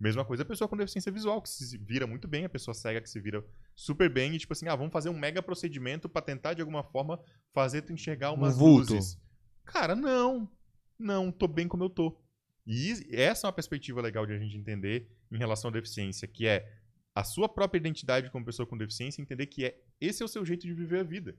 Mesma 0.00 0.24
coisa 0.24 0.42
a 0.42 0.46
pessoa 0.46 0.68
com 0.68 0.76
deficiência 0.76 1.12
visual, 1.12 1.40
que 1.40 1.48
se 1.48 1.78
vira 1.78 2.04
muito 2.04 2.26
bem, 2.26 2.44
a 2.44 2.48
pessoa 2.48 2.74
cega 2.74 3.00
que 3.00 3.08
se 3.08 3.20
vira 3.20 3.46
super 3.76 4.10
bem 4.12 4.34
e 4.34 4.38
tipo 4.38 4.52
assim, 4.52 4.66
ah, 4.66 4.74
vamos 4.74 4.92
fazer 4.92 5.08
um 5.08 5.18
mega 5.18 5.40
procedimento 5.40 6.08
pra 6.08 6.20
tentar 6.20 6.54
de 6.54 6.60
alguma 6.60 6.82
forma 6.82 7.20
fazer 7.52 7.82
tu 7.82 7.92
enxergar 7.92 8.32
umas 8.32 8.58
vulto. 8.58 8.94
luzes. 8.94 9.16
Cara, 9.64 9.94
não. 9.94 10.50
Não, 10.98 11.30
tô 11.30 11.46
bem 11.46 11.68
como 11.68 11.84
eu 11.84 11.88
tô. 11.90 12.20
E 12.66 12.92
essa 13.10 13.46
é 13.46 13.48
uma 13.48 13.52
perspectiva 13.52 14.00
legal 14.00 14.26
de 14.26 14.32
a 14.32 14.38
gente 14.38 14.56
entender 14.56 15.10
em 15.30 15.36
relação 15.36 15.68
à 15.68 15.72
deficiência, 15.72 16.26
que 16.26 16.46
é 16.46 16.72
a 17.14 17.22
sua 17.22 17.48
própria 17.48 17.78
identidade 17.78 18.30
como 18.30 18.44
pessoa 18.44 18.66
com 18.66 18.76
deficiência, 18.76 19.20
entender 19.20 19.46
que 19.46 19.64
é 19.64 19.80
esse 20.00 20.22
é 20.22 20.24
o 20.24 20.28
seu 20.28 20.44
jeito 20.44 20.66
de 20.66 20.74
viver 20.74 21.00
a 21.00 21.04
vida. 21.04 21.36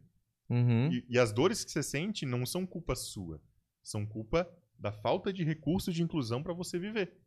Uhum. 0.50 0.92
E, 0.92 1.06
e 1.10 1.20
as 1.20 1.34
dores 1.34 1.66
que 1.66 1.72
você 1.72 1.82
sente 1.82 2.26
não 2.26 2.46
são 2.46 2.66
culpa 2.66 2.96
sua. 2.96 3.42
São 3.84 4.06
culpa 4.06 4.48
da 4.78 4.92
falta 4.92 5.34
de 5.34 5.44
recursos 5.44 5.94
de 5.94 6.04
inclusão 6.04 6.44
para 6.44 6.54
você 6.54 6.78
viver. 6.78 7.18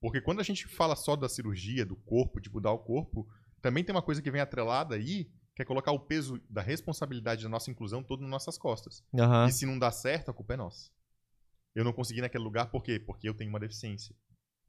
Porque 0.00 0.20
quando 0.20 0.40
a 0.40 0.44
gente 0.44 0.66
fala 0.66 0.96
só 0.96 1.14
da 1.14 1.28
cirurgia, 1.28 1.86
do 1.86 1.96
corpo, 1.96 2.40
de 2.40 2.50
mudar 2.50 2.72
o 2.72 2.78
corpo, 2.78 3.28
também 3.60 3.84
tem 3.84 3.94
uma 3.94 4.02
coisa 4.02 4.20
que 4.20 4.30
vem 4.30 4.40
atrelada 4.40 4.94
aí, 4.94 5.30
que 5.54 5.62
é 5.62 5.64
colocar 5.64 5.92
o 5.92 6.00
peso 6.00 6.40
da 6.48 6.62
responsabilidade 6.62 7.42
da 7.42 7.48
nossa 7.48 7.70
inclusão 7.70 8.02
todo 8.02 8.20
nas 8.22 8.30
nossas 8.30 8.58
costas. 8.58 9.04
Aham. 9.14 9.46
E 9.46 9.52
se 9.52 9.66
não 9.66 9.78
dá 9.78 9.90
certo, 9.90 10.30
a 10.30 10.34
culpa 10.34 10.54
é 10.54 10.56
nossa. 10.56 10.90
Eu 11.74 11.84
não 11.84 11.92
consegui 11.92 12.20
naquele 12.20 12.44
lugar 12.44 12.66
por 12.70 12.82
quê? 12.82 12.98
Porque 13.00 13.28
eu 13.28 13.34
tenho 13.34 13.50
uma 13.50 13.60
deficiência. 13.60 14.14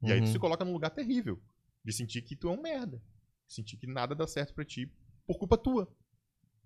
E 0.02 0.12
aí 0.12 0.20
tu 0.20 0.26
Uhum. 0.26 0.32
se 0.32 0.38
coloca 0.38 0.64
num 0.64 0.72
lugar 0.72 0.90
terrível. 0.90 1.40
De 1.84 1.92
sentir 1.92 2.22
que 2.22 2.34
tu 2.34 2.48
é 2.48 2.52
um 2.52 2.60
merda. 2.62 3.00
Sentir 3.46 3.76
que 3.76 3.86
nada 3.86 4.14
dá 4.14 4.26
certo 4.26 4.54
pra 4.54 4.64
ti 4.64 4.90
por 5.26 5.38
culpa 5.38 5.56
tua. 5.58 5.88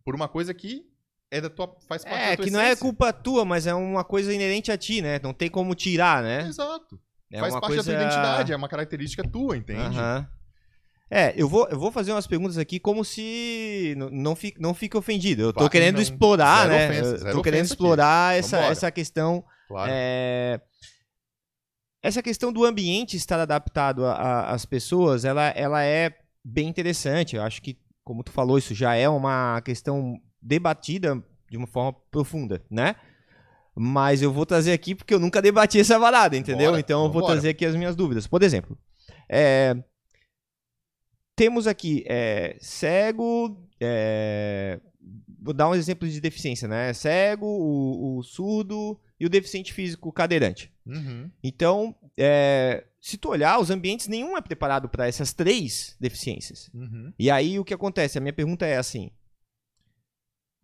Por 0.04 0.14
uma 0.14 0.28
coisa 0.28 0.54
que 0.54 0.86
é 1.30 1.40
da 1.40 1.50
tua, 1.50 1.76
faz 1.88 2.04
parte 2.04 2.16
É, 2.22 2.30
da 2.30 2.36
tua 2.36 2.44
que 2.44 2.50
não 2.50 2.60
é 2.60 2.66
essência. 2.68 2.82
culpa 2.82 3.12
tua, 3.12 3.44
mas 3.44 3.66
é 3.66 3.74
uma 3.74 4.04
coisa 4.04 4.32
inerente 4.32 4.70
a 4.72 4.78
ti, 4.78 5.02
né? 5.02 5.18
Não 5.22 5.34
tem 5.34 5.50
como 5.50 5.74
tirar, 5.74 6.22
né? 6.22 6.46
Exato. 6.46 7.00
É 7.30 7.40
faz 7.40 7.52
parte 7.54 7.66
coisa... 7.66 7.82
da 7.82 7.98
tua 7.98 8.02
identidade, 8.02 8.52
é 8.52 8.56
uma 8.56 8.68
característica 8.68 9.22
tua, 9.28 9.56
entende? 9.56 9.98
Aham. 9.98 10.26
É, 11.10 11.32
eu 11.40 11.48
vou, 11.48 11.66
eu 11.68 11.78
vou 11.78 11.90
fazer 11.90 12.12
umas 12.12 12.26
perguntas 12.26 12.58
aqui 12.58 12.78
como 12.78 13.02
se 13.04 13.94
não 14.12 14.36
fique, 14.36 14.60
não 14.60 14.74
fique 14.74 14.96
ofendido. 14.96 15.40
Eu 15.42 15.52
tô 15.54 15.60
Vai, 15.60 15.70
querendo 15.70 15.94
não. 15.96 16.02
explorar, 16.02 16.68
Zero 16.68 16.70
né? 16.78 16.88
ofensa, 17.10 17.32
tô 17.32 17.42
querendo 17.42 17.60
aqui. 17.64 17.72
explorar 17.72 18.36
essa, 18.38 18.56
Vambora. 18.56 18.72
essa 18.72 18.90
questão. 18.90 19.44
Claro. 19.68 19.90
é, 19.94 20.60
Essa 22.02 22.22
questão 22.22 22.52
do 22.52 22.64
ambiente 22.64 23.16
estar 23.16 23.38
adaptado 23.38 24.04
às 24.06 24.64
pessoas, 24.64 25.24
ela, 25.24 25.48
ela 25.50 25.84
é 25.84 26.16
bem 26.42 26.68
interessante. 26.68 27.36
Eu 27.36 27.42
acho 27.42 27.60
que, 27.60 27.78
como 28.02 28.24
tu 28.24 28.32
falou, 28.32 28.56
isso 28.56 28.74
já 28.74 28.94
é 28.94 29.08
uma 29.08 29.60
questão 29.60 30.18
debatida 30.40 31.22
de 31.50 31.56
uma 31.56 31.66
forma 31.66 31.92
profunda, 32.10 32.64
né? 32.70 32.96
Mas 33.74 34.22
eu 34.22 34.32
vou 34.32 34.44
trazer 34.46 34.72
aqui 34.72 34.94
porque 34.94 35.14
eu 35.14 35.20
nunca 35.20 35.40
debati 35.42 35.78
essa 35.78 36.00
parada, 36.00 36.36
entendeu? 36.36 36.70
Bora, 36.70 36.80
então 36.80 37.00
eu 37.04 37.10
vou 37.12 37.20
vambora. 37.20 37.34
trazer 37.34 37.50
aqui 37.50 37.64
as 37.64 37.76
minhas 37.76 37.94
dúvidas. 37.94 38.26
Por 38.26 38.42
exemplo, 38.42 38.76
é, 39.28 39.76
temos 41.36 41.66
aqui 41.66 42.04
é, 42.08 42.56
cego. 42.60 43.56
é, 43.80 44.80
vou 45.40 45.54
dar 45.54 45.68
um 45.68 45.74
exemplo 45.74 46.08
de 46.08 46.20
deficiência, 46.20 46.66
né? 46.66 46.92
Cego, 46.92 47.46
o, 47.46 48.18
o 48.18 48.22
surdo 48.24 48.98
e 49.20 49.26
o 49.26 49.28
deficiente 49.28 49.72
físico 49.72 50.12
cadeirante. 50.12 50.72
Uhum. 50.86 51.30
Então, 51.42 51.94
é, 52.16 52.84
se 53.00 53.16
tu 53.18 53.28
olhar, 53.30 53.58
os 53.60 53.70
ambientes 53.70 54.06
nenhum 54.08 54.36
é 54.36 54.40
preparado 54.40 54.88
para 54.88 55.06
essas 55.06 55.32
três 55.32 55.96
deficiências. 56.00 56.70
Uhum. 56.74 57.12
E 57.18 57.30
aí 57.30 57.58
o 57.58 57.64
que 57.64 57.74
acontece? 57.74 58.16
A 58.18 58.20
minha 58.20 58.32
pergunta 58.32 58.64
é 58.66 58.76
assim: 58.76 59.10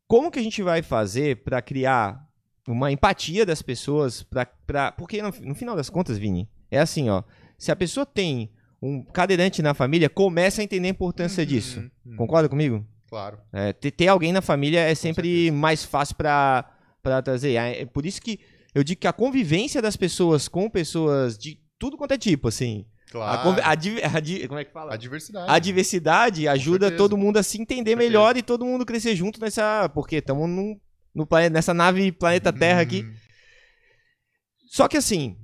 como 0.06 0.30
que 0.30 0.38
a 0.38 0.42
gente 0.42 0.62
vai 0.62 0.82
fazer 0.82 1.42
para 1.44 1.60
criar 1.62 2.28
uma 2.68 2.90
empatia 2.90 3.44
das 3.44 3.60
pessoas 3.62 4.22
pra, 4.22 4.46
pra, 4.46 4.92
porque 4.92 5.20
no, 5.20 5.30
no 5.42 5.54
final 5.54 5.76
das 5.76 5.90
contas, 5.90 6.16
Vini, 6.18 6.48
é 6.70 6.78
assim, 6.78 7.10
ó, 7.10 7.22
se 7.58 7.70
a 7.70 7.76
pessoa 7.76 8.06
tem 8.06 8.50
um 8.80 9.02
cadeirante 9.02 9.62
na 9.62 9.74
família, 9.74 10.08
começa 10.10 10.60
a 10.60 10.64
entender 10.64 10.88
a 10.88 10.90
importância 10.90 11.42
Uhum. 11.42 11.46
disso. 11.48 11.90
Uhum. 12.04 12.16
Concorda 12.16 12.48
comigo? 12.48 12.86
Claro. 13.08 13.38
É, 13.52 13.72
ter, 13.72 13.90
ter 13.90 14.08
alguém 14.08 14.32
na 14.32 14.42
família 14.42 14.80
é 14.80 14.94
sempre 14.94 15.50
mais 15.50 15.84
fácil 15.84 16.16
pra 16.16 16.73
pra 17.04 17.22
trazer. 17.22 17.54
É 17.54 17.82
é 17.82 17.86
por 17.86 18.04
isso 18.04 18.20
que 18.20 18.40
eu 18.74 18.82
digo 18.82 19.00
que 19.00 19.06
a 19.06 19.12
convivência 19.12 19.80
das 19.80 19.96
pessoas 19.96 20.48
com 20.48 20.68
pessoas 20.68 21.38
de 21.38 21.60
tudo 21.78 21.96
quanto 21.96 22.12
é 22.14 22.18
tipo, 22.18 22.48
assim. 22.48 22.84
A, 23.10 23.12
Claro. 23.12 23.60
a 23.62 23.70
a 23.70 23.74
di- 24.20 24.48
como 24.48 24.58
é 24.58 24.64
que 24.64 24.72
fala? 24.72 24.92
A 24.94 24.96
diversidade. 24.96 25.48
A 25.48 25.58
diversidade 25.60 26.48
ajuda 26.48 26.90
todo 26.90 27.16
mundo 27.16 27.36
a 27.36 27.44
se 27.44 27.60
entender 27.62 27.94
melhor 27.94 28.36
e 28.36 28.42
todo 28.42 28.64
mundo 28.64 28.84
crescer 28.84 29.14
junto 29.14 29.40
nessa. 29.40 29.88
Porque 29.90 30.16
estamos 30.16 30.48
no, 31.14 31.24
plane- 31.24 31.50
nessa 31.50 31.72
nave 31.72 32.10
planeta 32.10 32.52
Terra 32.52 32.80
aqui. 32.80 33.02
Uhum. 33.02 33.14
Só 34.66 34.88
que 34.88 34.96
assim. 34.96 35.36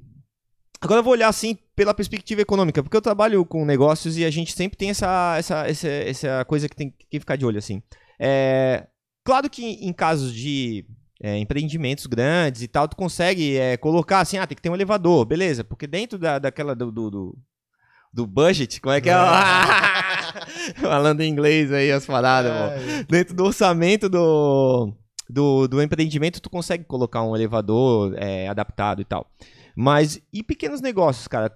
Agora 0.80 1.00
eu 1.00 1.04
vou 1.04 1.12
olhar 1.12 1.28
assim 1.28 1.56
pela 1.76 1.92
perspectiva 1.92 2.40
econômica, 2.40 2.82
porque 2.82 2.96
eu 2.96 3.02
trabalho 3.02 3.44
com 3.44 3.66
negócios 3.66 4.16
e 4.16 4.24
a 4.24 4.30
gente 4.30 4.52
sempre 4.54 4.78
tem 4.78 4.88
essa, 4.90 5.36
essa, 5.38 5.68
essa, 5.68 5.88
essa 5.88 6.44
coisa 6.46 6.68
que 6.70 6.74
tem 6.74 6.90
que 7.10 7.20
ficar 7.20 7.36
de 7.36 7.44
olho 7.44 7.58
assim. 7.58 7.82
É, 8.18 8.86
claro 9.22 9.50
que 9.50 9.62
em 9.62 9.92
casos 9.92 10.32
de 10.34 10.86
é, 11.22 11.36
empreendimentos 11.38 12.06
grandes 12.06 12.62
e 12.62 12.68
tal, 12.68 12.88
tu 12.88 12.96
consegue 12.96 13.56
é, 13.56 13.76
colocar 13.76 14.20
assim, 14.20 14.38
ah, 14.38 14.46
tem 14.46 14.56
que 14.56 14.62
ter 14.62 14.70
um 14.70 14.74
elevador, 14.74 15.24
beleza, 15.26 15.62
porque 15.62 15.86
dentro 15.86 16.18
da, 16.18 16.38
daquela 16.38 16.74
do, 16.74 16.90
do, 16.90 17.36
do, 18.12 18.26
budget, 18.26 18.80
como 18.80 18.94
é 18.94 19.00
que 19.00 19.10
é? 19.10 19.14
Falando 20.80 21.20
em 21.20 21.30
inglês 21.30 21.72
aí 21.72 21.92
as 21.92 22.06
paradas, 22.06 22.52
É, 22.52 23.04
dentro 23.04 23.34
do 23.34 23.44
orçamento 23.44 24.08
do, 24.08 24.92
do, 25.28 25.68
do 25.68 25.82
empreendimento, 25.82 26.40
tu 26.40 26.48
consegue 26.50 26.84
colocar 26.84 27.22
um 27.22 27.36
elevador 27.36 28.14
é, 28.16 28.48
adaptado 28.48 29.00
e 29.00 29.04
tal. 29.04 29.30
Mas 29.76 30.20
e 30.32 30.42
pequenos 30.42 30.80
negócios, 30.80 31.28
cara? 31.28 31.54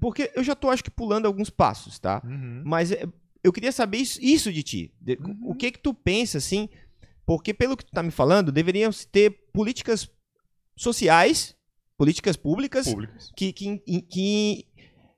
Porque 0.00 0.30
eu 0.34 0.42
já 0.42 0.54
tô, 0.54 0.70
acho 0.70 0.82
que, 0.84 0.90
pulando 0.90 1.26
alguns 1.26 1.50
passos, 1.50 1.98
tá? 1.98 2.22
uhum. 2.24 2.62
Mas 2.64 2.92
é, 2.92 3.04
eu 3.42 3.52
queria 3.52 3.72
saber 3.72 3.98
isso, 3.98 4.18
isso 4.22 4.52
de 4.52 4.62
ti. 4.62 4.94
De- 5.00 5.18
Uhum. 5.20 5.38
O 5.50 5.54
que 5.54 5.70
que 5.72 5.78
tu 5.78 5.92
pensa, 5.92 6.38
assim? 6.38 6.68
Porque 7.30 7.54
pelo 7.54 7.76
que 7.76 7.84
tu 7.84 7.92
tá 7.92 8.02
me 8.02 8.10
falando, 8.10 8.50
deveriam 8.50 8.90
se 8.90 9.06
ter 9.06 9.30
políticas 9.52 10.10
sociais, 10.76 11.54
políticas 11.96 12.34
públicas, 12.36 12.88
Públicos. 12.88 13.32
que, 13.36 13.52
que, 13.52 13.78
que 13.78 14.66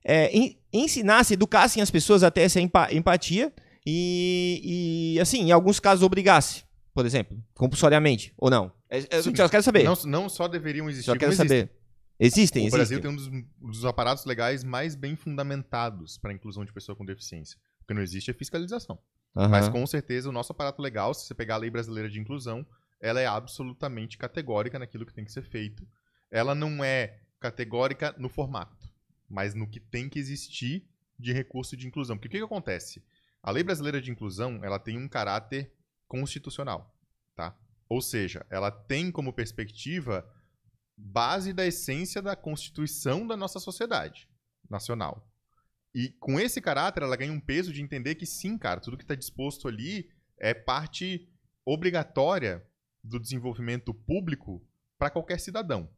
é, 0.04 0.30
en- 0.36 0.58
ensinassem, 0.70 1.34
educassem 1.36 1.82
as 1.82 1.90
pessoas 1.90 2.22
a 2.22 2.30
ter 2.30 2.42
essa 2.42 2.60
empa- 2.60 2.92
empatia 2.92 3.50
e, 3.86 5.14
e, 5.16 5.20
assim, 5.20 5.38
em 5.40 5.52
alguns 5.52 5.80
casos 5.80 6.02
obrigasse, 6.04 6.64
por 6.92 7.06
exemplo, 7.06 7.42
compulsoriamente, 7.54 8.34
ou 8.36 8.50
não. 8.50 8.70
É, 8.90 8.98
é, 8.98 9.22
Sim. 9.22 9.30
eu 9.30 9.36
só 9.36 9.48
quero 9.48 9.62
saber. 9.62 9.82
Não, 9.84 9.94
não 10.04 10.28
só 10.28 10.46
deveriam 10.48 10.90
existir, 10.90 11.06
só 11.06 11.12
quero 11.16 11.32
como 11.32 11.42
existem. 11.42 11.60
saber. 11.60 11.72
Existem, 12.20 12.64
o 12.64 12.66
existem. 12.66 12.78
Brasil 12.78 13.00
tem 13.00 13.10
um 13.10 13.16
dos, 13.16 13.26
um 13.28 13.70
dos 13.70 13.86
aparatos 13.86 14.26
legais 14.26 14.62
mais 14.62 14.94
bem 14.94 15.16
fundamentados 15.16 16.18
para 16.18 16.30
a 16.30 16.34
inclusão 16.34 16.62
de 16.62 16.74
pessoa 16.74 16.94
com 16.94 17.06
deficiência. 17.06 17.56
O 17.82 17.86
que 17.86 17.94
não 17.94 18.02
existe 18.02 18.30
é 18.30 18.34
fiscalização. 18.34 18.98
Aham. 19.34 19.48
Mas 19.48 19.68
com 19.68 19.86
certeza 19.86 20.28
o 20.28 20.32
nosso 20.32 20.52
aparato 20.52 20.82
legal, 20.82 21.14
se 21.14 21.26
você 21.26 21.34
pegar 21.34 21.54
a 21.54 21.58
lei 21.58 21.70
brasileira 21.70 22.08
de 22.08 22.20
inclusão, 22.20 22.66
ela 23.00 23.20
é 23.20 23.26
absolutamente 23.26 24.18
categórica 24.18 24.78
naquilo 24.78 25.06
que 25.06 25.14
tem 25.14 25.24
que 25.24 25.32
ser 25.32 25.42
feito. 25.42 25.86
Ela 26.30 26.54
não 26.54 26.84
é 26.84 27.18
categórica 27.40 28.14
no 28.18 28.28
formato, 28.28 28.88
mas 29.28 29.54
no 29.54 29.66
que 29.66 29.80
tem 29.80 30.08
que 30.08 30.18
existir 30.18 30.86
de 31.18 31.32
recurso 31.32 31.76
de 31.76 31.86
inclusão. 31.86 32.16
Porque 32.16 32.28
o 32.28 32.30
que, 32.30 32.38
que 32.38 32.44
acontece? 32.44 33.02
A 33.42 33.50
lei 33.50 33.62
brasileira 33.62 34.00
de 34.00 34.10
inclusão, 34.10 34.60
ela 34.62 34.78
tem 34.78 34.96
um 34.96 35.08
caráter 35.08 35.72
constitucional, 36.06 36.94
tá? 37.34 37.56
Ou 37.88 38.00
seja, 38.00 38.46
ela 38.48 38.70
tem 38.70 39.10
como 39.10 39.32
perspectiva 39.32 40.24
base 40.96 41.52
da 41.52 41.66
essência 41.66 42.22
da 42.22 42.36
constituição 42.36 43.26
da 43.26 43.36
nossa 43.36 43.58
sociedade 43.58 44.28
nacional. 44.70 45.28
E 45.94 46.08
com 46.20 46.40
esse 46.40 46.60
caráter, 46.60 47.02
ela 47.02 47.16
ganha 47.16 47.32
um 47.32 47.40
peso 47.40 47.72
de 47.72 47.82
entender 47.82 48.14
que 48.14 48.24
sim, 48.26 48.56
cara, 48.56 48.80
tudo 48.80 48.96
que 48.96 49.04
está 49.04 49.14
disposto 49.14 49.68
ali 49.68 50.08
é 50.38 50.54
parte 50.54 51.28
obrigatória 51.66 52.64
do 53.02 53.18
desenvolvimento 53.18 53.92
público 53.92 54.64
para 54.98 55.10
qualquer 55.10 55.38
cidadão. 55.40 55.88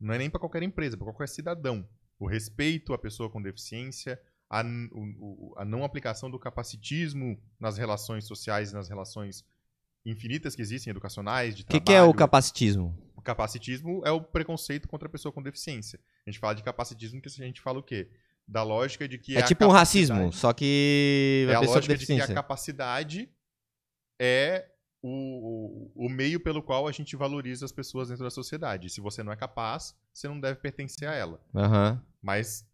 Não 0.00 0.14
é 0.14 0.18
nem 0.18 0.30
para 0.30 0.40
qualquer 0.40 0.62
empresa, 0.62 0.96
para 0.96 1.06
qualquer 1.06 1.28
cidadão. 1.28 1.86
O 2.18 2.26
respeito 2.26 2.92
à 2.92 2.98
pessoa 2.98 3.30
com 3.30 3.40
deficiência, 3.42 4.20
a, 4.50 4.62
o- 4.92 5.54
a 5.56 5.64
não 5.64 5.84
aplicação 5.84 6.30
do 6.30 6.38
capacitismo 6.38 7.40
nas 7.60 7.76
relações 7.76 8.26
sociais 8.26 8.70
e 8.70 8.74
nas 8.74 8.88
relações 8.88 9.44
infinitas 10.04 10.54
que 10.54 10.62
existem, 10.62 10.90
educacionais, 10.90 11.54
de 11.54 11.62
O 11.62 11.66
que, 11.66 11.80
que 11.80 11.92
é 11.92 12.02
o 12.02 12.12
capacitismo? 12.12 12.96
O 13.16 13.22
capacitismo 13.22 14.02
é 14.04 14.10
o 14.10 14.20
preconceito 14.20 14.86
contra 14.88 15.08
a 15.08 15.10
pessoa 15.10 15.32
com 15.32 15.42
deficiência. 15.42 15.98
A 16.26 16.30
gente 16.30 16.38
fala 16.40 16.54
de 16.54 16.62
capacitismo 16.62 17.20
que 17.22 17.28
a 17.28 17.30
gente 17.46 17.60
fala 17.60 17.78
o 17.78 17.82
quê? 17.82 18.10
Da 18.46 18.62
lógica 18.62 19.08
de 19.08 19.18
que 19.18 19.36
É, 19.36 19.42
tipo 19.42 19.64
um 19.64 19.70
racismo, 19.70 20.32
só 20.32 20.52
que 20.52 21.46
é 21.48 21.54
a 21.54 21.60
lógica 21.60 21.96
de 21.96 22.06
que 22.06 22.20
a 22.20 22.34
capacidade 22.34 23.30
é 24.20 24.68
o, 25.02 25.92
o, 25.96 26.06
o 26.06 26.08
meio 26.08 26.40
pelo 26.40 26.62
qual 26.62 26.86
a 26.86 26.92
gente 26.92 27.16
valoriza 27.16 27.64
as 27.64 27.72
pessoas 27.72 28.08
dentro 28.08 28.24
da 28.24 28.30
sociedade. 28.30 28.88
Se 28.90 29.00
você 29.00 29.22
não 29.22 29.32
é 29.32 29.36
capaz, 29.36 29.94
você 30.12 30.28
não 30.28 30.40
deve 30.40 30.60
pertencer 30.60 31.08
a 31.08 31.14
ela. 31.14 31.40
Aham. 31.54 32.02
Mas 32.22 32.66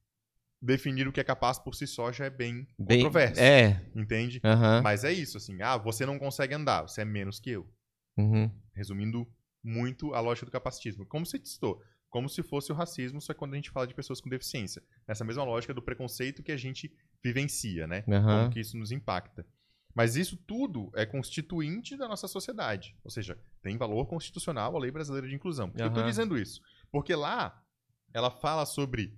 definir 0.62 1.09
o 1.09 1.12
que 1.12 1.20
é 1.20 1.24
capaz 1.24 1.59
por 1.59 1.74
si 1.74 1.87
só 1.87 2.12
já 2.12 2.26
é 2.26 2.30
bem, 2.30 2.68
Bem, 2.78 2.98
controverso. 3.02 3.40
É. 3.40 3.80
Entende? 3.94 4.40
Aham. 4.44 4.83
Mas 4.83 5.04
é 5.04 5.12
isso, 5.12 5.38
assim. 5.38 5.61
Ah, 5.62 5.76
você 5.76 6.04
não 6.04 6.18
consegue 6.18 6.54
andar, 6.54 6.83
você 6.83 7.02
é 7.02 7.04
menos 7.04 7.40
que 7.40 7.50
eu. 7.50 7.68
Uhum. 8.16 8.50
Resumindo 8.74 9.26
muito 9.62 10.14
a 10.14 10.20
lógica 10.20 10.46
do 10.46 10.52
capacitismo. 10.52 11.06
Como 11.06 11.24
você 11.24 11.40
citou, 11.44 11.83
como 12.11 12.29
se 12.29 12.42
fosse 12.42 12.73
o 12.73 12.75
racismo, 12.75 13.20
só 13.20 13.33
que 13.33 13.38
quando 13.38 13.55
a 13.55 13.57
gente 13.57 13.70
fala 13.70 13.87
de 13.87 13.94
pessoas 13.94 14.20
com 14.20 14.29
deficiência. 14.29 14.83
Nessa 15.07 15.25
mesma 15.25 15.44
lógica 15.44 15.73
do 15.73 15.81
preconceito 15.81 16.42
que 16.42 16.53
a 16.53 16.57
gente 16.57 16.92
vivencia, 17.23 17.87
né? 17.87 18.05
Aham. 18.09 18.40
Como 18.42 18.51
que 18.53 18.61
isso 18.61 18.77
nos 18.77 18.90
impacta. 18.90 19.46
Mas 19.94 20.16
isso 20.16 20.37
tudo 20.37 20.90
é 20.94 21.07
constituinte 21.07 21.96
da 21.96 22.09
nossa 22.09 22.29
sociedade. 22.29 22.96
Ou 23.03 23.11
seja, 23.11 23.40
tem 23.62 23.79
valor 23.79 24.07
constitucional 24.07 24.77
a 24.77 24.81
lei 24.81 24.90
brasileira 24.90 25.29
de 25.29 25.35
inclusão. 25.35 25.70
Por 25.70 25.77
que 25.77 25.83
eu 25.83 25.88
estou 25.88 26.05
dizendo 26.05 26.37
isso? 26.37 26.61
Porque 26.90 27.14
lá 27.14 27.64
ela 28.12 28.31
fala 28.31 28.66
sobre 28.66 29.16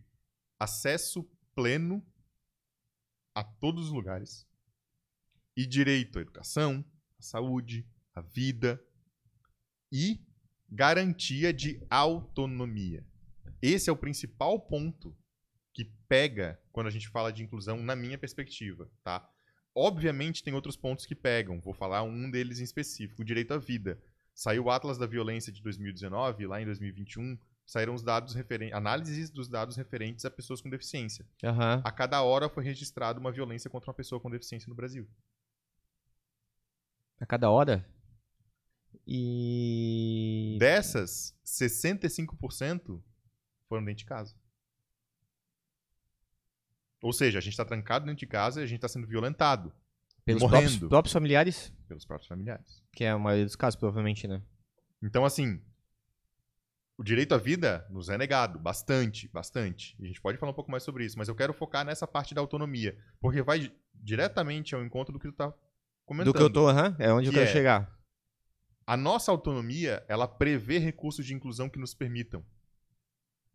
acesso 0.58 1.28
pleno 1.54 2.06
a 3.34 3.42
todos 3.42 3.86
os 3.86 3.92
lugares 3.92 4.46
e 5.56 5.66
direito 5.66 6.18
à 6.18 6.22
educação, 6.22 6.84
à 7.18 7.22
saúde, 7.22 7.86
à 8.14 8.20
vida 8.20 8.82
e 9.90 10.20
garantia 10.74 11.52
de 11.52 11.84
autonomia. 11.90 13.04
Esse 13.60 13.90
é 13.90 13.92
o 13.92 13.96
principal 13.96 14.58
ponto 14.58 15.14
que 15.70 15.84
pega 16.08 16.58
quando 16.72 16.86
a 16.86 16.90
gente 16.90 17.10
fala 17.10 17.30
de 17.30 17.42
inclusão 17.42 17.82
na 17.82 17.94
minha 17.94 18.16
perspectiva, 18.16 18.90
tá? 19.04 19.28
Obviamente 19.74 20.42
tem 20.42 20.54
outros 20.54 20.74
pontos 20.74 21.04
que 21.04 21.14
pegam, 21.14 21.60
vou 21.60 21.74
falar 21.74 22.02
um 22.02 22.30
deles 22.30 22.58
em 22.58 22.64
específico, 22.64 23.20
o 23.20 23.24
direito 23.24 23.52
à 23.52 23.58
vida. 23.58 24.02
Saiu 24.34 24.64
o 24.64 24.70
Atlas 24.70 24.96
da 24.96 25.06
Violência 25.06 25.52
de 25.52 25.62
2019, 25.62 26.46
lá 26.46 26.60
em 26.60 26.64
2021, 26.64 27.38
saíram 27.66 27.92
os 27.92 28.02
dados 28.02 28.34
referentes, 28.34 28.74
análises 28.74 29.28
dos 29.28 29.48
dados 29.48 29.76
referentes 29.76 30.24
a 30.24 30.30
pessoas 30.30 30.62
com 30.62 30.70
deficiência. 30.70 31.26
Aham. 31.44 31.82
A 31.84 31.92
cada 31.92 32.22
hora 32.22 32.48
foi 32.48 32.64
registrada 32.64 33.20
uma 33.20 33.30
violência 33.30 33.68
contra 33.68 33.90
uma 33.90 33.94
pessoa 33.94 34.18
com 34.20 34.30
deficiência 34.30 34.70
no 34.70 34.74
Brasil. 34.74 35.06
A 37.20 37.26
cada 37.26 37.50
hora? 37.50 37.86
E. 39.06 40.56
Dessas, 40.58 41.34
65% 41.44 43.02
foram 43.68 43.84
dentro 43.84 43.98
de 43.98 44.04
casa. 44.04 44.34
Ou 47.02 47.12
seja, 47.12 47.38
a 47.38 47.42
gente 47.42 47.52
está 47.52 47.64
trancado 47.64 48.04
dentro 48.06 48.20
de 48.20 48.26
casa 48.26 48.60
e 48.60 48.64
a 48.64 48.66
gente 48.66 48.76
está 48.78 48.88
sendo 48.88 49.06
violentado 49.08 49.72
Pelos 50.24 50.40
morrendo. 50.42 50.62
próprios, 50.68 50.88
próprios 50.88 51.12
familiares? 51.12 51.72
pelos 51.88 52.04
próprios 52.06 52.28
familiares. 52.28 52.82
Que 52.92 53.04
é 53.04 53.10
a 53.10 53.18
maioria 53.18 53.44
dos 53.44 53.56
casos, 53.56 53.78
provavelmente, 53.78 54.26
né? 54.28 54.40
Então, 55.02 55.24
assim, 55.24 55.60
o 56.96 57.02
direito 57.02 57.34
à 57.34 57.38
vida 57.38 57.84
nos 57.90 58.08
é 58.08 58.16
negado 58.16 58.58
bastante, 58.58 59.28
bastante. 59.28 59.96
E 59.98 60.04
a 60.04 60.06
gente 60.06 60.20
pode 60.22 60.38
falar 60.38 60.52
um 60.52 60.54
pouco 60.54 60.70
mais 60.70 60.84
sobre 60.84 61.04
isso, 61.04 61.18
mas 61.18 61.28
eu 61.28 61.34
quero 61.34 61.52
focar 61.52 61.84
nessa 61.84 62.06
parte 62.06 62.34
da 62.34 62.40
autonomia, 62.40 62.96
porque 63.20 63.42
vai 63.42 63.58
di- 63.58 63.72
diretamente 63.94 64.74
ao 64.74 64.82
encontro 64.84 65.12
do 65.12 65.18
que 65.18 65.28
tu 65.28 65.34
tá 65.34 65.52
comentando. 66.06 66.32
Do 66.32 66.38
que 66.38 66.42
eu 66.44 66.50
tô, 66.52 66.68
aham. 66.68 66.94
É 67.00 67.12
onde 67.12 67.26
eu 67.28 67.32
Que 67.32 67.38
quero 67.38 67.50
é- 67.50 67.52
chegar. 67.52 67.98
A 68.86 68.96
nossa 68.96 69.30
autonomia, 69.30 70.04
ela 70.08 70.26
prevê 70.26 70.78
recursos 70.78 71.24
de 71.24 71.34
inclusão 71.34 71.68
que 71.68 71.78
nos 71.78 71.94
permitam 71.94 72.44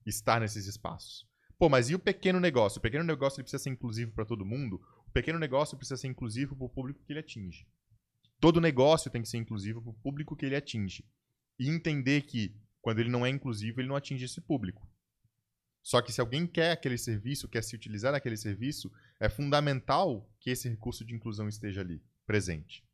estar 0.05 0.39
nesses 0.39 0.65
espaços. 0.67 1.27
Pô, 1.59 1.67
mas 1.67 1.89
e 1.89 1.95
o 1.95 1.99
pequeno 1.99 2.39
negócio? 2.39 2.79
O 2.79 2.81
pequeno 2.81 3.03
negócio 3.03 3.43
precisa 3.43 3.61
ser 3.61 3.71
inclusivo 3.71 4.11
para 4.13 4.25
todo 4.25 4.45
mundo? 4.45 4.81
O 5.07 5.11
pequeno 5.11 5.39
negócio 5.39 5.75
precisa 5.75 5.97
ser 5.97 6.07
inclusivo 6.07 6.55
para 6.55 6.65
o 6.65 6.69
público 6.69 7.03
que 7.03 7.11
ele 7.11 7.19
atinge. 7.19 7.67
Todo 8.39 8.61
negócio 8.61 9.09
tem 9.09 9.21
que 9.21 9.27
ser 9.27 9.37
inclusivo 9.37 9.81
para 9.81 9.89
o 9.89 9.95
público 9.95 10.35
que 10.35 10.45
ele 10.45 10.55
atinge. 10.55 11.03
E 11.59 11.69
entender 11.69 12.21
que, 12.21 12.55
quando 12.79 12.99
ele 12.99 13.09
não 13.09 13.25
é 13.25 13.29
inclusivo, 13.29 13.81
ele 13.81 13.87
não 13.87 13.95
atinge 13.95 14.25
esse 14.25 14.39
público. 14.39 14.87
Só 15.81 16.01
que 16.01 16.11
se 16.11 16.21
alguém 16.21 16.45
quer 16.45 16.71
aquele 16.71 16.97
serviço, 16.97 17.47
quer 17.47 17.63
se 17.63 17.75
utilizar 17.75 18.11
daquele 18.11 18.37
serviço, 18.37 18.91
é 19.19 19.27
fundamental 19.27 20.29
que 20.39 20.51
esse 20.51 20.69
recurso 20.69 21.03
de 21.03 21.15
inclusão 21.15 21.49
esteja 21.49 21.81
ali, 21.81 22.03
presente. 22.25 22.86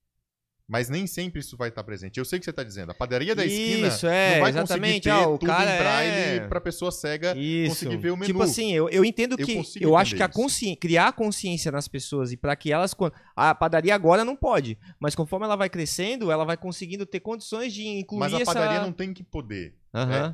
Mas 0.68 0.90
nem 0.90 1.06
sempre 1.06 1.42
isso 1.42 1.58
vai 1.58 1.68
estar 1.70 1.84
presente. 1.84 2.18
Eu 2.18 2.24
sei 2.26 2.38
o 2.38 2.40
que 2.40 2.46
você 2.46 2.50
está 2.52 2.64
dizendo. 2.64 2.92
A 2.92 2.96
padaria 2.96 3.36
da 3.36 3.46
esquina 3.46 3.90
Isso, 3.90 4.08
é, 4.08 4.36
não 4.36 4.40
vai 4.42 4.50
exatamente. 4.52 4.80
conseguir 4.94 5.02
ter 5.02 5.10
Ah, 5.10 5.28
o 5.28 5.38
tudo 5.38 5.50
cara 5.50 5.76
em 5.76 5.78
braille 5.78 6.12
é- 6.38 6.48
para 6.48 6.62
pessoa 6.62 6.90
cega 6.90 7.38
Isso. 7.38 7.70
conseguir 7.72 7.98
ver 7.98 8.12
o 8.12 8.16
menu. 8.18 8.28
Tipo 8.28 8.44
assim, 8.44 8.72
eu, 8.72 8.88
eu 8.90 9.04
entendo 9.04 9.36
que. 9.36 9.62
Eu, 9.82 9.98
acho 9.98 10.16
que 10.16 10.24
a 10.24 10.30
consci... 10.30 10.76
criar 10.78 11.12
consciência 11.14 11.70
nas 11.70 11.88
pessoas 11.90 12.32
e 12.32 12.38
para 12.38 12.56
que 12.56 12.72
elas. 12.72 12.96
A 13.36 13.54
padaria 13.54 13.94
agora 13.94 14.24
não 14.24 14.38
pode. 14.38 14.78
Mas 15.00 15.14
conforme 15.16 15.46
ela 15.46 15.58
vai 15.58 15.70
crescendo, 15.70 16.32
ela 16.32 16.46
vai 16.46 16.56
conseguindo 16.56 17.06
ter 17.06 17.20
condições 17.20 17.74
de 17.74 17.86
incluir 17.86 18.20
Mas 18.22 18.34
a 18.34 18.40
essa. 18.40 18.54
padaria 18.54 18.82
não 18.82 18.94
tem 18.94 19.14
que 19.14 19.24
poder. 19.24 19.76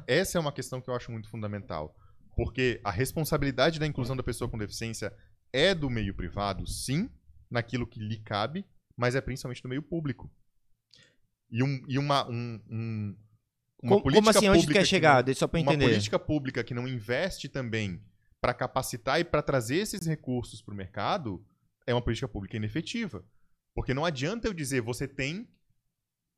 É, 0.08 0.20
essa 0.20 0.38
é 0.38 0.42
uma 0.42 0.52
questão 0.54 0.80
que 0.80 0.90
eu 0.90 0.96
acho 0.96 1.12
muito 1.12 1.28
fundamental. 1.30 1.96
Porque 2.36 2.80
a 2.84 2.92
responsabilidade 2.92 3.80
da 3.80 3.88
inclusão 3.88 4.16
da 4.16 4.24
pessoa 4.24 4.50
com 4.50 4.58
deficiência 4.58 5.12
é 5.52 5.74
do 5.74 5.90
meio 5.90 6.14
privado, 6.14 6.66
sim, 6.68 7.10
naquilo 7.50 7.86
que 7.88 8.00
lhe 8.00 8.18
cabe, 8.20 8.64
mas 9.00 9.16
é 9.16 9.22
principalmente 9.22 9.64
do 9.64 9.70
meio 9.70 9.82
público. 9.82 10.30
E, 11.50 11.64
um, 11.64 11.84
e 11.88 11.98
uma, 11.98 12.30
um, 12.30 12.62
um- 12.70 13.16
uma 13.82 13.90
Como, 13.92 14.04
política 14.04 14.26
como 14.34 14.38
assim? 14.38 14.50
Onde 14.50 14.68
quer 14.68 14.80
que 14.82 14.86
chegar? 14.86 15.16
não- 15.18 15.24
Deixa 15.24 15.40
só 15.40 15.48
pra 15.48 15.60
eu 15.60 15.64
uma 15.64 15.72
entender. 15.74 15.90
política 15.90 16.20
pública 16.20 16.64
que 16.64 16.74
não 16.74 16.88
investe 16.88 17.48
também 17.48 18.04
para 18.42 18.54
capacitar 18.54 19.20
e 19.20 19.24
para 19.24 19.42
trazer 19.42 19.78
esses 19.78 20.06
recursos 20.06 20.62
para 20.62 20.74
o 20.74 20.78
mercado 20.78 21.44
é 21.88 21.94
uma 21.94 22.02
política 22.02 22.28
pública 22.28 22.58
inefetiva. 22.58 23.24
Porque 23.74 23.94
não 23.94 24.04
adianta 24.04 24.48
eu 24.48 24.54
dizer, 24.54 24.82
você 24.82 25.08
tem. 25.08 25.48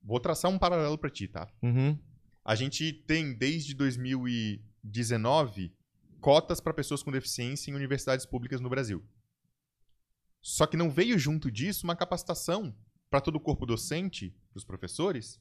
Vou 0.03 0.19
traçar 0.19 0.51
um 0.51 0.59
paralelo 0.59 0.97
para 0.97 1.09
ti, 1.09 1.27
tá? 1.27 1.49
Uhum. 1.63 1.97
A 2.45 2.55
gente 2.55 2.91
tem, 2.93 3.33
desde 3.33 3.73
2019, 3.73 5.73
cotas 6.19 6.59
para 6.61 6.73
pessoas 6.73 7.01
com 7.03 7.11
deficiência 7.11 7.71
em 7.71 7.75
universidades 7.75 8.25
públicas 8.25 8.61
no 8.61 8.69
Brasil. 8.69 9.03
Só 10.41 10.65
que 10.65 10.75
não 10.77 10.89
veio 10.89 11.17
junto 11.19 11.51
disso 11.51 11.85
uma 11.85 11.95
capacitação 11.95 12.75
para 13.09 13.21
todo 13.21 13.35
o 13.35 13.39
corpo 13.39 13.65
docente, 13.65 14.33
dos 14.53 14.63
professores, 14.63 15.39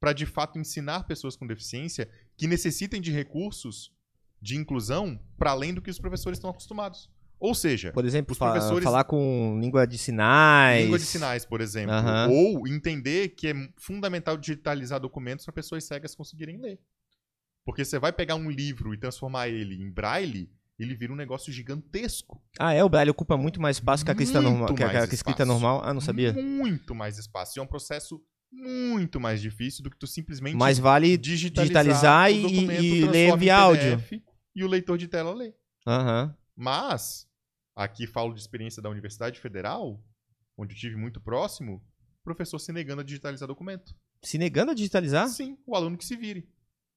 para 0.00 0.12
de 0.12 0.26
fato 0.26 0.58
ensinar 0.58 1.04
pessoas 1.04 1.34
com 1.36 1.46
deficiência 1.46 2.08
que 2.36 2.46
necessitem 2.46 3.00
de 3.00 3.10
recursos 3.10 3.92
de 4.40 4.56
inclusão 4.56 5.20
para 5.36 5.50
além 5.50 5.72
do 5.74 5.82
que 5.82 5.90
os 5.90 5.98
professores 5.98 6.36
estão 6.38 6.50
acostumados. 6.50 7.10
Ou 7.40 7.54
seja, 7.54 7.92
Por 7.92 8.04
exemplo, 8.04 8.32
Os 8.32 8.38
professores- 8.38 8.82
falar 8.84 9.04
com 9.04 9.58
língua 9.60 9.86
de 9.86 9.96
sinais. 9.96 10.82
língua 10.84 10.98
de 10.98 11.04
sinais, 11.04 11.44
por 11.44 11.60
exemplo. 11.60 11.92
Aham. 11.94 12.28
Ou 12.30 12.66
entender 12.66 13.28
que 13.30 13.48
é 13.48 13.54
fundamental 13.76 14.36
digitalizar 14.36 14.98
documentos 15.00 15.44
para 15.44 15.54
pessoas 15.54 15.84
cegas 15.84 16.14
conseguirem 16.16 16.58
ler. 16.58 16.80
Porque 17.64 17.84
você 17.84 17.98
vai 17.98 18.12
pegar 18.12 18.34
um 18.34 18.50
livro 18.50 18.92
e 18.92 18.98
transformar 18.98 19.48
ele 19.48 19.76
em 19.80 19.88
braille, 19.90 20.50
ele 20.78 20.94
vira 20.94 21.12
um 21.12 21.16
negócio 21.16 21.52
gigantesco. 21.52 22.40
Ah, 22.58 22.72
é? 22.72 22.82
O 22.84 22.88
braille 22.88 23.10
ocupa 23.10 23.36
muito 23.36 23.60
mais 23.60 23.76
espaço 23.76 24.04
que 24.04 24.10
a, 24.10 24.14
crista 24.14 24.40
normal, 24.40 24.74
que 24.74 24.82
a, 24.82 24.88
que 24.90 24.96
a 24.96 25.04
escrita 25.04 25.44
normal. 25.44 25.80
Ah, 25.84 25.92
não 25.92 26.00
sabia. 26.00 26.32
Muito 26.32 26.94
mais 26.94 27.18
espaço. 27.18 27.58
E 27.58 27.60
é 27.60 27.62
um 27.62 27.66
processo 27.66 28.22
muito 28.50 29.20
mais 29.20 29.40
difícil 29.42 29.82
do 29.84 29.90
que 29.90 29.96
tu 29.98 30.06
simplesmente 30.06 30.56
Mas 30.56 30.78
vale 30.78 31.16
digitalizar, 31.18 32.30
digitalizar 32.30 32.30
e- 32.32 33.00
e 33.02 33.04
ler 33.06 33.36
via 33.36 33.56
áudio. 33.56 34.02
E 34.54 34.64
o 34.64 34.68
leitor 34.68 34.96
de 34.96 35.06
tela 35.08 35.34
lê. 35.34 35.52
Aham. 35.86 36.34
Mas, 36.56 37.28
aqui 37.76 38.06
falo 38.06 38.32
de 38.32 38.40
experiência 38.40 38.82
da 38.82 38.88
Universidade 38.90 39.38
Federal, 39.40 40.02
onde 40.56 40.74
eu 40.74 40.78
tive 40.78 40.96
muito 40.96 41.20
próximo, 41.20 41.82
professor 42.24 42.58
se 42.58 42.72
negando 42.72 43.00
a 43.02 43.04
digitalizar 43.04 43.46
documento. 43.46 43.94
Se 44.22 44.36
negando 44.38 44.72
a 44.72 44.74
digitalizar? 44.74 45.28
Sim, 45.28 45.56
o 45.66 45.76
aluno 45.76 45.96
que 45.96 46.04
se 46.04 46.16
vire. 46.16 46.48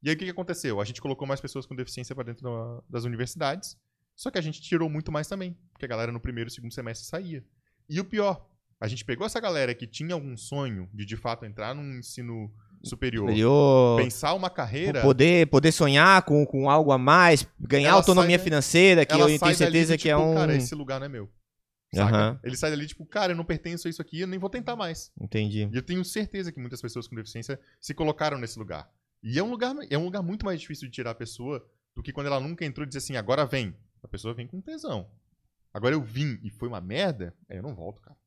E 0.04 0.10
aí 0.10 0.16
o 0.16 0.18
que, 0.18 0.26
que 0.26 0.32
aconteceu? 0.32 0.82
A 0.82 0.86
gente 0.86 1.02
colocou 1.02 1.28
mais 1.28 1.40
pessoas 1.42 1.66
com 1.66 1.76
deficiência 1.76 2.16
para 2.16 2.24
dentro 2.26 2.44
da- 2.44 2.82
das 2.90 3.04
universidades, 3.04 3.78
só 4.16 4.30
que 4.32 4.38
a 4.38 4.42
gente 4.42 4.62
tirou 4.62 4.90
muito 4.90 5.12
mais 5.12 5.28
também, 5.28 5.56
porque 5.72 5.86
a 5.86 5.88
galera 5.88 6.12
no 6.12 6.20
primeiro 6.20 6.50
e 6.50 6.54
segundo 6.54 6.74
semestre 6.74 7.08
saía. 7.08 7.44
E 7.90 8.00
o 8.00 8.06
pior, 8.06 8.48
a 8.80 8.88
gente 8.88 9.06
pegou 9.06 9.26
essa 9.26 9.40
galera 9.40 9.76
que 9.76 9.86
tinha 9.86 10.14
algum 10.14 10.36
sonho 10.36 10.90
de 10.94 11.06
de 11.06 11.16
fato 11.16 11.46
entrar 11.46 11.74
num 11.76 12.00
ensino 12.00 12.52
superior, 12.84 13.28
Superior. 13.28 14.02
pensar 14.02 14.34
uma 14.34 14.50
carreira, 14.50 15.02
Poder, 15.02 15.46
poder 15.48 15.72
sonhar 15.72 16.24
com, 16.24 16.44
com 16.48 16.68
algo 16.68 16.92
a 16.92 16.98
mais, 16.98 17.48
ganhar 17.60 17.94
autonomia 17.94 18.38
sai 18.40 18.44
financeira, 18.44 19.06
que 19.06 19.14
eu 19.14 19.28
tenho 19.40 19.56
certeza 19.56 19.96
que 19.98 20.10
é 20.10 20.16
tipo, 20.16 20.26
um. 20.28 20.34
Cara, 20.34 20.56
esse 20.56 20.74
lugar 20.74 21.00
não 21.00 21.06
é 21.06 21.10
meu. 21.10 21.30
Aham. 21.96 22.40
Ele 22.44 22.56
sai 22.56 22.72
dali 22.72 22.88
tipo, 22.88 23.06
cara, 23.06 23.34
eu 23.34 23.36
não 23.36 23.44
pertenço 23.44 23.88
a 23.88 23.92
isso 23.92 24.02
aqui, 24.02 24.22
eu 24.22 24.28
nem 24.28 24.40
vou 24.40 24.50
tentar 24.50 24.76
mais. 24.76 25.12
Entendi. 25.20 25.70
E 25.72 25.76
eu 25.76 25.82
tenho 25.84 26.04
certeza 26.06 26.52
que 26.52 26.60
muitas 26.60 26.82
pessoas 26.82 27.06
com 27.08 27.16
deficiência 27.16 27.60
se 27.80 27.94
colocaram 27.94 28.38
nesse 28.40 28.58
lugar. 28.58 28.90
E 29.24 29.38
é 29.38 29.44
um 29.44 29.50
lugar, 29.50 29.76
é 29.90 29.98
um 29.98 30.06
lugar 30.06 30.22
muito 30.22 30.46
mais 30.46 30.60
difícil 30.60 30.88
de 30.88 30.94
tirar 30.94 31.12
a 31.12 31.16
pessoa 31.16 31.66
do 31.96 32.02
que 32.02 32.12
quando 32.12 32.28
ela 32.28 32.40
nunca 32.40 32.66
entrou 32.66 32.86
e 32.86 32.88
dizer 32.88 33.00
assim, 33.00 33.16
agora 33.16 33.46
vem. 33.46 33.76
A 34.04 34.08
pessoa 34.08 34.34
vem 34.34 34.48
com 34.48 34.60
tesão. 34.62 35.10
Agora 35.74 35.96
eu 35.96 36.02
vim 36.02 36.40
e 36.44 36.50
foi 36.50 36.68
uma 36.68 36.82
merda, 36.82 37.36
aí 37.50 37.58
eu 37.58 37.64
não 37.64 37.76
volto, 37.76 38.02
cara. 38.02 38.18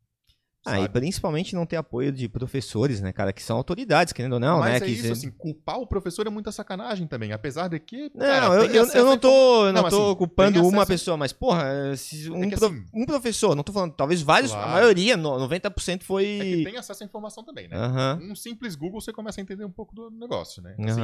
Ah, 0.67 0.81
e 0.81 0.89
principalmente 0.89 1.55
não 1.55 1.67
ter 1.67 1.77
apoio 1.77 2.11
de 2.11 2.29
professores, 2.29 3.01
né, 3.01 3.13
cara, 3.13 3.33
que 3.35 3.43
são 3.43 3.57
autoridades, 3.57 4.13
querendo 4.15 4.35
ou 4.35 4.41
não, 4.41 4.61
Mas 4.61 4.71
né? 4.71 4.77
é 4.77 4.81
que 4.81 4.91
isso, 4.93 5.13
assim, 5.13 5.31
culpar 5.31 5.79
o 5.79 5.87
professor 5.87 6.27
é 6.27 6.31
muita 6.31 6.51
sacanagem 6.51 7.07
também. 7.07 7.33
Apesar 7.33 7.69
de 7.69 7.79
que. 7.79 8.11
Não, 8.15 8.21
cara, 8.21 8.47
eu, 8.47 8.65
eu, 8.73 8.87
eu 8.87 9.05
não 9.05 9.19
tô, 9.19 9.65
não 9.67 9.73
Não, 9.83 9.91
tô 9.91 10.07
assim, 10.09 10.15
culpando 10.17 10.61
uma 10.63 10.83
acesso- 10.83 10.87
pessoa, 10.89 11.17
mas, 11.19 11.33
porra, 11.35 11.95
se 11.97 12.31
um, 12.31 12.45
É 12.45 12.57
pro- 12.57 12.67
assim- 12.67 12.85
um 12.95 13.05
professor, 13.05 13.55
não 13.55 13.63
tô 13.63 13.73
falando, 13.73 13.93
talvez 13.93 14.23
vários, 14.23 14.53
a 14.53 14.57
Claro. 14.57 14.71
maioria, 14.73 15.17
no- 15.19 15.39
90% 15.39 15.97
É 15.97 15.99
que 15.99 16.05
foi. 16.07 16.63
tem 16.65 16.77
acesso 16.79 17.03
à 17.03 17.07
informação 17.07 17.45
também, 17.45 17.69
né? 17.69 17.77
Um 18.23 18.35
simples 18.35 18.75
Google 18.75 19.01
você 19.03 19.13
começa 19.13 19.41
a 19.41 19.43
entender 19.43 19.65
um 19.67 19.71
pouco 19.71 19.95
do 19.95 20.11
negócio, 20.11 20.63
né? 20.63 20.77
Assim, 20.81 21.03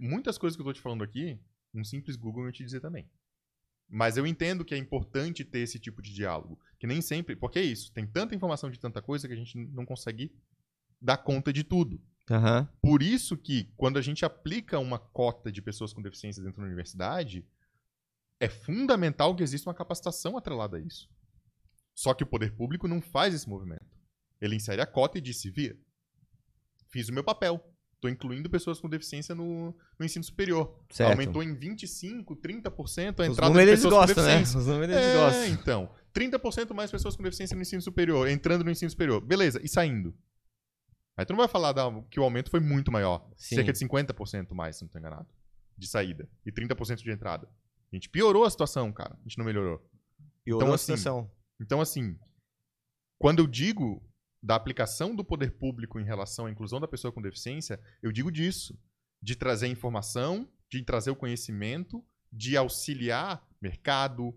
muitas 0.00 0.38
coisas 0.38 0.56
que 0.56 0.62
eu 0.62 0.66
tô 0.66 0.72
te 0.72 0.80
falando 0.80 1.04
aqui, 1.04 1.38
um 1.74 1.84
simples 1.84 2.16
Google 2.16 2.44
eu 2.44 2.46
ia 2.46 2.52
te 2.52 2.64
dizer 2.64 2.80
também. 2.80 3.06
Mas 3.88 4.16
eu 4.16 4.26
entendo 4.26 4.64
que 4.64 4.74
é 4.74 4.78
importante 4.78 5.44
ter 5.44 5.60
esse 5.60 5.78
tipo 5.78 6.02
de 6.02 6.12
diálogo. 6.12 6.58
Que 6.78 6.86
nem 6.86 7.00
sempre. 7.00 7.36
Porque 7.36 7.58
é 7.58 7.62
isso. 7.62 7.92
Tem 7.92 8.06
tanta 8.06 8.34
informação 8.34 8.70
de 8.70 8.78
tanta 8.78 9.00
coisa 9.00 9.28
que 9.28 9.34
a 9.34 9.36
gente 9.36 9.56
não 9.68 9.86
consegue 9.86 10.34
dar 11.00 11.18
conta 11.18 11.52
de 11.52 11.62
tudo. 11.62 12.00
Aham. 12.30 12.68
Por 12.82 13.02
isso 13.02 13.36
que, 13.36 13.72
quando 13.76 13.98
a 13.98 14.02
gente 14.02 14.24
aplica 14.24 14.78
uma 14.78 14.98
cota 14.98 15.52
de 15.52 15.62
pessoas 15.62 15.92
com 15.92 16.02
deficiência 16.02 16.42
dentro 16.42 16.60
da 16.60 16.66
universidade, 16.66 17.46
é 18.40 18.48
fundamental 18.48 19.34
que 19.34 19.42
exista 19.42 19.70
uma 19.70 19.74
capacitação 19.74 20.36
atrelada 20.36 20.76
a 20.76 20.80
isso. 20.80 21.08
Só 21.94 22.12
que 22.12 22.24
o 22.24 22.26
poder 22.26 22.54
público 22.56 22.88
não 22.88 23.00
faz 23.00 23.34
esse 23.34 23.48
movimento. 23.48 23.86
Ele 24.40 24.56
insere 24.56 24.82
a 24.82 24.86
cota 24.86 25.18
e 25.18 25.20
disse: 25.20 25.50
via, 25.50 25.78
fiz 26.88 27.08
o 27.08 27.12
meu 27.12 27.24
papel. 27.24 27.62
Estou 28.08 28.28
incluindo 28.28 28.48
pessoas 28.50 28.78
com 28.80 28.88
deficiência 28.88 29.34
no, 29.34 29.74
no 29.98 30.04
ensino 30.06 30.24
superior. 30.24 30.78
Certo. 30.90 31.10
Aumentou 31.12 31.42
em 31.42 31.54
25%, 31.54 32.24
30% 32.36 33.20
a 33.20 33.22
Os 33.22 33.28
entrada 33.28 33.48
números 33.48 33.70
de 33.70 33.76
pessoas 33.76 33.82
com 33.82 33.88
gostam, 33.90 34.24
né? 34.24 34.30
deficiência. 34.38 34.58
Os 34.60 34.66
números 34.66 34.96
É, 34.96 35.14
gostam. 35.16 35.46
então. 35.46 35.90
30% 36.14 36.74
mais 36.74 36.90
pessoas 36.90 37.16
com 37.16 37.22
deficiência 37.22 37.54
no 37.54 37.62
ensino 37.62 37.82
superior, 37.82 38.28
entrando 38.28 38.64
no 38.64 38.70
ensino 38.70 38.90
superior. 38.90 39.20
Beleza, 39.20 39.60
e 39.62 39.68
saindo? 39.68 40.14
Aí 41.16 41.24
tu 41.26 41.30
não 41.30 41.38
vai 41.38 41.48
falar 41.48 41.72
da- 41.72 41.90
que 42.10 42.20
o 42.20 42.22
aumento 42.24 42.50
foi 42.50 42.60
muito 42.60 42.90
maior. 42.92 43.28
Sim. 43.36 43.56
Cerca 43.56 43.72
de 43.72 43.78
50% 43.78 44.54
mais, 44.54 44.76
se 44.76 44.82
não 44.82 44.88
tô 44.88 44.98
enganado. 44.98 45.26
De 45.76 45.86
saída. 45.86 46.28
E 46.44 46.52
30% 46.52 47.02
de 47.02 47.10
entrada. 47.10 47.48
A 47.92 47.96
gente 47.96 48.08
piorou 48.08 48.44
a 48.44 48.50
situação, 48.50 48.92
cara. 48.92 49.14
A 49.14 49.22
gente 49.22 49.38
não 49.38 49.44
melhorou. 49.44 49.78
Piorou 50.44 50.62
Então, 50.62 50.72
a 50.72 50.74
assim, 50.74 50.96
situação. 50.96 51.30
Então, 51.60 51.80
assim, 51.80 52.18
quando 53.18 53.38
eu 53.40 53.46
digo 53.46 54.02
da 54.46 54.54
aplicação 54.54 55.12
do 55.12 55.24
poder 55.24 55.50
público 55.58 55.98
em 55.98 56.04
relação 56.04 56.46
à 56.46 56.50
inclusão 56.50 56.78
da 56.80 56.86
pessoa 56.86 57.10
com 57.12 57.20
deficiência, 57.20 57.80
eu 58.00 58.12
digo 58.12 58.30
disso. 58.30 58.78
De 59.20 59.34
trazer 59.34 59.66
informação, 59.66 60.48
de 60.70 60.82
trazer 60.84 61.10
o 61.10 61.16
conhecimento, 61.16 62.04
de 62.32 62.56
auxiliar 62.56 63.44
mercado, 63.60 64.32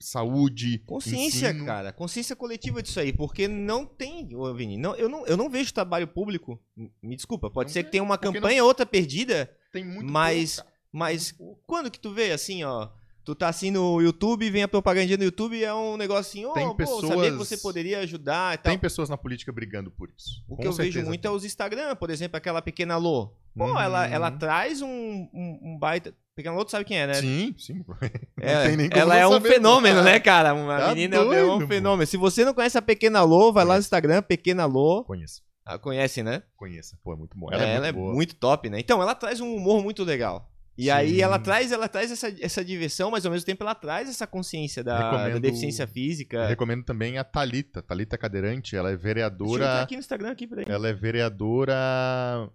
saúde, 0.00 0.78
Consciência, 0.80 1.50
ensino. 1.50 1.64
cara. 1.64 1.92
Consciência 1.92 2.34
coletiva 2.34 2.82
disso 2.82 2.98
aí. 2.98 3.12
Porque 3.12 3.46
não 3.46 3.86
tem, 3.86 4.28
Vini, 4.56 4.76
não, 4.76 4.96
eu, 4.96 5.08
não, 5.08 5.24
eu 5.26 5.36
não 5.36 5.48
vejo 5.48 5.72
trabalho 5.72 6.08
público. 6.08 6.60
Me 7.00 7.14
desculpa, 7.14 7.48
pode 7.48 7.68
Não 7.68 7.72
ser 7.72 7.80
tem, 7.80 7.84
que 7.84 7.90
tenha 7.92 8.02
uma 8.02 8.18
campanha 8.18 8.64
outra 8.64 8.84
perdida, 8.84 9.48
Tem 9.72 9.84
muito 9.84 10.10
Mas- 10.10 10.56
pouco, 10.56 10.70
mas 10.92 11.34
quando 11.66 11.90
que 11.90 12.00
tu 12.00 12.12
vê 12.12 12.32
assim, 12.32 12.64
ó? 12.64 12.90
Tu 13.26 13.34
tá 13.34 13.48
assim 13.48 13.72
no 13.72 14.00
YouTube, 14.00 14.48
vem 14.48 14.62
a 14.62 14.68
propagandinha 14.68 15.18
no 15.18 15.24
YouTube 15.24 15.56
e 15.56 15.64
é 15.64 15.74
um 15.74 15.96
negocinho, 15.96 16.52
Tem 16.52 16.64
ó, 16.64 16.74
pô, 16.74 16.86
sabia 16.86 17.16
que 17.16 17.22
pessoas- 17.32 17.48
você 17.48 17.56
poderia 17.58 17.98
ajudar 17.98 18.54
e 18.54 18.58
tal. 18.58 18.70
Tem 18.70 18.78
pessoas 18.78 19.08
na 19.08 19.16
política 19.16 19.50
brigando 19.52 19.90
por 19.90 20.08
isso. 20.16 20.44
O 20.48 20.56
que 20.56 20.64
eu 20.64 20.72
vejo 20.72 21.02
muito 21.04 21.22
tem. 21.22 21.28
é 21.28 21.34
os 21.34 21.44
Instagram, 21.44 21.96
por 21.96 22.08
exemplo, 22.08 22.36
aquela 22.36 22.62
pequena 22.62 22.96
Lô. 22.96 23.32
Pô, 23.56 23.64
Uhum. 23.64 23.80
ela, 23.80 24.06
ela 24.06 24.30
traz 24.30 24.80
um, 24.80 24.88
um, 24.88 25.58
um 25.60 25.76
baita. 25.78 26.14
Pequena 26.36 26.54
Lô, 26.54 26.64
tu 26.64 26.70
sabe 26.70 26.84
quem 26.84 26.98
é, 26.98 27.06
né? 27.08 27.14
Sim, 27.14 27.52
sim. 27.58 27.84
É, 28.40 28.96
ela 28.96 29.16
é 29.16 29.26
um 29.26 29.40
fenômeno, 29.40 30.02
né, 30.04 30.20
cara? 30.20 30.54
Uma 30.54 30.78
Tá 30.78 30.88
menina 30.90 31.16
é 31.16 31.20
um- 31.20 31.32
é 31.32 31.42
um 31.44 31.58
doido, 31.58 31.66
fenômeno. 31.68 32.06
Se 32.06 32.16
você 32.16 32.44
não 32.44 32.54
conhece 32.54 32.78
a 32.78 32.82
Pequena 32.82 33.22
Lô, 33.24 33.52
vai 33.52 33.64
lá 33.64 33.74
no 33.74 33.80
Instagram, 33.80 34.22
Pequena 34.22 34.66
Lô. 34.66 35.02
Conheço. 35.02 35.42
Ah, 35.64 35.76
conhece, 35.80 36.22
né? 36.22 36.44
Conheça. 36.56 36.96
Pô, 37.02 37.12
é 37.12 37.16
muito 37.16 37.36
bom. 37.36 37.48
Ela, 37.50 37.62
Ela, 37.64 37.86
é, 37.86 37.88
é 37.88 37.92
muito 37.92 37.94
boa. 38.04 38.14
muito 38.14 38.34
top, 38.36 38.70
né? 38.70 38.78
Então, 38.78 39.02
ela 39.02 39.16
traz 39.16 39.40
um 39.40 39.52
humor 39.56 39.82
muito 39.82 40.04
legal. 40.04 40.48
E 40.78 40.84
Sim. 40.84 40.90
aí 40.90 41.20
ela 41.22 41.38
traz, 41.38 41.72
ela 41.72 41.88
traz 41.88 42.10
essa, 42.12 42.28
essa 42.38 42.62
diversão, 42.64 43.10
mas 43.10 43.24
ao 43.24 43.32
mesmo 43.32 43.46
tempo 43.46 43.62
ela 43.62 43.74
traz 43.74 44.10
essa 44.10 44.26
consciência 44.26 44.84
da, 44.84 45.28
da 45.28 45.38
deficiência 45.38 45.86
física. 45.86 46.46
recomendo 46.46 46.84
também 46.84 47.16
a 47.16 47.24
Talita. 47.24 47.82
Talita 47.82 48.18
Cadeirante, 48.18 48.76
ela 48.76 48.90
é 48.90 48.92
Deixa 48.92 49.00
eu 49.00 49.14
vereadora. 49.14 49.82
aqui 49.82 49.94
no 49.94 50.00
Instagram 50.00 50.32
aqui, 50.32 50.46
peraí. 50.46 50.66
Ela 50.68 50.88
é 50.88 50.92
vereadora 50.92 51.74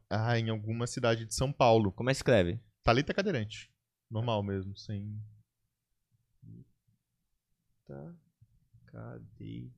ah, 0.10 0.38
em 0.40 0.50
alguma 0.50 0.86
cidade 0.86 1.26
de 1.26 1.34
São 1.34 1.52
Paulo. 1.52 1.92
Como 1.92 2.10
é 2.12 2.14
que 2.14 2.18
escreve? 2.18 2.60
Talita 2.84 3.12
Cadeirante. 3.14 3.72
Normal 4.10 4.44
mesmo, 4.44 4.78
sem. 4.78 5.20
Tá. 7.88 8.14
Cadê? 8.86 9.70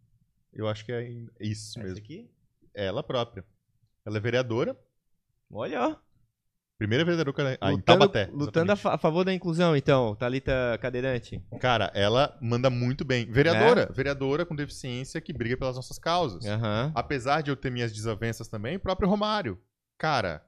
Eu 0.51 0.67
acho 0.67 0.85
que 0.85 0.91
é 0.91 1.09
isso 1.39 1.79
Essa 1.79 1.83
mesmo. 1.83 1.97
aqui? 1.99 2.29
Ela 2.73 3.01
própria. 3.03 3.45
Ela 4.05 4.17
é 4.17 4.19
vereadora. 4.19 4.77
Olha, 5.49 5.81
ó. 5.81 5.95
Primeira 6.83 7.05
vereadora 7.05 7.57
ah, 7.61 7.69
em 7.71 7.75
lutando 7.75 7.83
Taubaté. 7.99 8.25
lutando 8.33 8.43
a, 8.43 8.73
exatamente. 8.73 8.81
fa- 8.81 8.93
a 8.95 8.97
favor 8.97 9.23
da 9.23 9.33
inclusão, 9.33 9.73
então. 9.75 10.15
Thalita 10.15 10.77
Cadeirante. 10.81 11.41
Cara, 11.61 11.89
ela 11.95 12.37
manda 12.41 12.69
muito 12.69 13.05
bem. 13.05 13.25
Vereadora. 13.25 13.89
Vereadora 13.93 14.45
com 14.45 14.53
deficiência 14.53 15.21
que 15.21 15.31
briga 15.31 15.55
pelas 15.55 15.77
nossas 15.77 15.97
causas. 15.97 16.45
Aham. 16.45 16.91
Apesar 16.93 17.41
de 17.41 17.49
eu 17.49 17.55
ter 17.55 17.71
minhas 17.71 17.93
desavenças 17.93 18.49
também, 18.49 18.75
o 18.75 18.79
próprio 18.81 19.07
Romário. 19.07 19.57
Cara. 19.97 20.43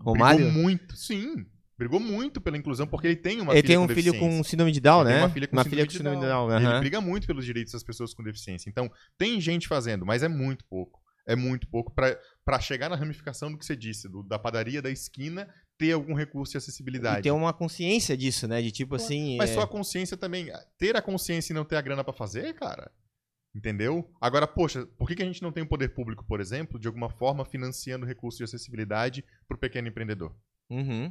Romário? 0.00 0.44
Brigou 0.44 0.62
muito. 0.62 0.96
Sim. 0.96 1.46
Brigou 1.78 2.00
muito 2.00 2.40
pela 2.40 2.56
inclusão, 2.56 2.86
porque 2.86 3.06
ele 3.06 3.16
tem 3.16 3.40
uma 3.40 3.52
Ele 3.52 3.62
filha 3.62 3.68
tem 3.68 3.78
um 3.78 3.86
com 3.86 3.94
filho 3.94 4.18
com 4.18 4.44
síndrome 4.44 4.72
de 4.72 4.80
Down, 4.80 5.00
Ele 5.02 5.08
né? 5.08 5.14
tem 5.14 5.22
uma 5.24 5.30
filha 5.30 5.46
com 5.48 5.56
síndrome 5.62 5.86
de 5.86 5.92
síndrome 5.96 6.16
de 6.18 6.26
Down. 6.26 6.48
Down. 6.48 6.56
Ele 6.58 6.66
aham. 6.66 6.80
briga 6.80 7.00
muito 7.00 7.26
pelos 7.28 7.44
direitos 7.44 7.72
das 7.72 7.82
pessoas 7.84 8.12
com 8.12 8.22
deficiência. 8.24 8.68
Então, 8.68 8.90
tem 9.16 9.40
gente 9.40 9.68
fazendo, 9.68 10.04
mas 10.04 10.22
é 10.24 10.28
muito 10.28 10.64
pouco. 10.66 11.00
É 11.26 11.34
muito 11.34 11.66
pouco 11.68 11.92
pra 11.94 12.18
pra 12.44 12.60
chegar 12.60 12.90
na 12.90 12.96
ramificação 12.96 13.50
do 13.50 13.56
que 13.56 13.64
você 13.64 13.74
disse, 13.74 14.06
do- 14.06 14.22
da 14.22 14.38
padaria 14.38 14.82
da 14.82 14.90
esquina, 14.90 15.48
ter 15.78 15.92
algum 15.92 16.12
recurso 16.14 16.52
de 16.52 16.58
acessibilidade. 16.58 17.20
E 17.20 17.22
ter 17.22 17.30
uma 17.30 17.54
consciência 17.54 18.14
disso, 18.16 18.46
né? 18.46 18.60
De 18.60 18.70
tipo 18.70 18.94
assim. 18.96 19.36
Mas 19.38 19.50
é, 19.50 19.54
só 19.54 19.62
a 19.62 19.66
consciência 19.66 20.16
também. 20.16 20.48
Ter 20.76 20.94
a 20.96 21.00
consciência 21.00 21.52
e 21.52 21.54
não 21.54 21.64
ter 21.64 21.76
a 21.76 21.80
grana 21.80 22.04
pra 22.04 22.12
fazer, 22.12 22.52
cara. 22.54 22.90
Entendeu? 23.56 24.10
Agora, 24.20 24.46
poxa, 24.46 24.84
por 24.98 25.06
que, 25.08 25.14
que 25.14 25.22
a 25.22 25.26
gente 25.26 25.40
não 25.42 25.52
tem 25.52 25.62
um 25.62 25.66
poder 25.66 25.88
público, 25.94 26.24
por 26.26 26.40
exemplo, 26.40 26.78
de 26.78 26.86
alguma 26.88 27.08
forma 27.08 27.44
financiando 27.44 28.04
recursos 28.04 28.36
de 28.38 28.44
acessibilidade 28.44 29.24
pro 29.48 29.56
pequeno 29.56 29.88
empreendedor? 29.88 30.34
Uhum. 30.68 31.10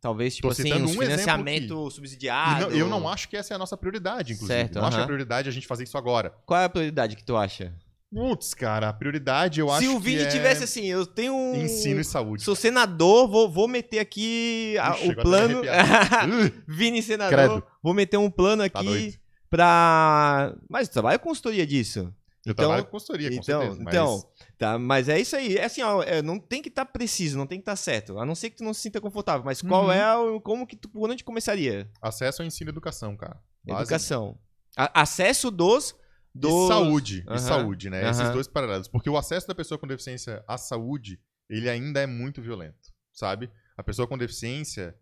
Talvez, 0.00 0.36
tipo 0.36 0.48
Tô 0.48 0.52
assim, 0.52 0.72
um 0.72 0.88
financiamento 0.88 1.90
subsidiado. 1.90 2.70
não- 2.70 2.70
eu 2.70 2.88
não 2.88 3.08
acho 3.08 3.28
que 3.28 3.36
essa 3.36 3.54
é 3.54 3.56
a 3.56 3.58
nossa 3.58 3.76
prioridade, 3.76 4.34
inclusive. 4.34 4.58
Certo, 4.60 4.74
não 4.76 4.82
acho 4.82 4.90
que 4.92 4.96
aham. 4.96 5.02
a 5.04 5.06
prioridade 5.06 5.48
é 5.48 5.50
a 5.50 5.52
gente 5.52 5.66
fazer 5.66 5.84
isso 5.84 5.98
agora. 5.98 6.30
Qual 6.46 6.60
é 6.60 6.64
a 6.64 6.68
prioridade 6.68 7.16
que 7.16 7.24
tu 7.24 7.36
acha? 7.36 7.74
Putz, 8.14 8.54
cara, 8.54 8.88
a 8.88 8.92
prioridade 8.92 9.58
eu 9.60 9.70
acho 9.72 9.82
Se 9.82 9.88
o 9.88 9.98
que 10.00 10.04
Vini 10.04 10.22
é 10.22 10.26
tivesse 10.28 10.62
assim, 10.64 10.84
eu 10.86 11.04
tenho 11.04 11.34
um. 11.34 11.56
ensino 11.56 12.00
e 12.00 12.04
saúde. 12.04 12.44
Sou 12.44 12.54
senador, 12.54 13.28
vou, 13.28 13.50
vou 13.50 13.66
meter 13.66 13.98
aqui 13.98 14.76
a- 14.80 14.90
Ixi, 14.94 15.08
o 15.08 15.10
agora 15.12 15.22
plano. 15.22 15.62
Vini 16.68 17.02
senador, 17.02 17.34
Credo. 17.38 17.64
vou 17.82 17.92
meter 17.92 18.16
um 18.16 18.30
plano 18.30 18.68
Tá 18.68 18.78
aqui 18.80 18.86
doido. 18.88 19.18
pra. 19.50 20.54
Mas 20.68 20.88
trabalha 20.88 21.18
com 21.18 21.28
consultoria 21.28 21.66
disso. 21.66 22.00
eu 22.46 22.52
então, 22.52 22.54
trabalho 22.66 22.84
com 22.84 22.90
consultoria, 22.92 23.28
com 23.30 23.34
então, 23.36 23.60
certeza. 23.62 23.82
mas- 23.82 23.94
então, 23.94 24.24
tá, 24.58 24.78
mas 24.78 25.08
é 25.08 25.18
isso 25.18 25.34
aí. 25.34 25.56
É 25.56 25.64
assim, 25.64 25.82
ó, 25.82 26.02
é, 26.02 26.20
não 26.22 26.38
tem 26.38 26.60
que 26.62 26.68
estar 26.68 26.84
preciso, 26.84 27.36
não 27.38 27.46
tem 27.46 27.58
que 27.58 27.62
estar 27.62 27.76
certo. 27.76 28.18
A 28.18 28.26
não 28.26 28.34
ser 28.34 28.50
que 28.50 28.56
tu 28.56 28.64
não 28.64 28.74
se 28.74 28.82
sinta 28.82 29.00
confortável. 29.00 29.42
Mas 29.44 29.62
qual 29.62 29.84
Uhum. 29.86 29.92
é 29.92 30.16
o. 30.16 30.40
Como 30.40 30.66
que 30.66 30.76
tu. 30.76 30.88
Por 30.88 31.10
onde 31.10 31.24
começaria? 31.24 31.90
Acesso 32.02 32.42
ao 32.42 32.46
ensino 32.46 32.68
e 32.70 32.72
educação, 32.72 33.16
cara. 33.16 33.38
Base- 33.64 33.80
Educação. 33.82 34.38
A- 34.76 35.02
acesso 35.02 35.50
dos. 35.50 35.94
Dos... 36.34 36.64
E 36.64 36.68
saúde. 36.68 37.24
Aham. 37.28 37.36
E 37.36 37.38
saúde, 37.38 37.90
né? 37.90 38.08
Esses 38.10 38.22
Aham. 38.22 38.32
dois 38.32 38.48
paralelos. 38.48 38.88
Porque 38.88 39.08
o 39.10 39.16
acesso 39.16 39.46
da 39.46 39.54
pessoa 39.54 39.78
com 39.78 39.86
deficiência 39.86 40.42
à 40.48 40.58
saúde, 40.58 41.20
ele 41.48 41.68
ainda 41.70 42.00
é 42.00 42.06
muito 42.06 42.42
violento, 42.42 42.92
sabe? 43.12 43.50
A 43.76 43.82
pessoa 43.82 44.08
com 44.08 44.18
deficiência, 44.18 44.94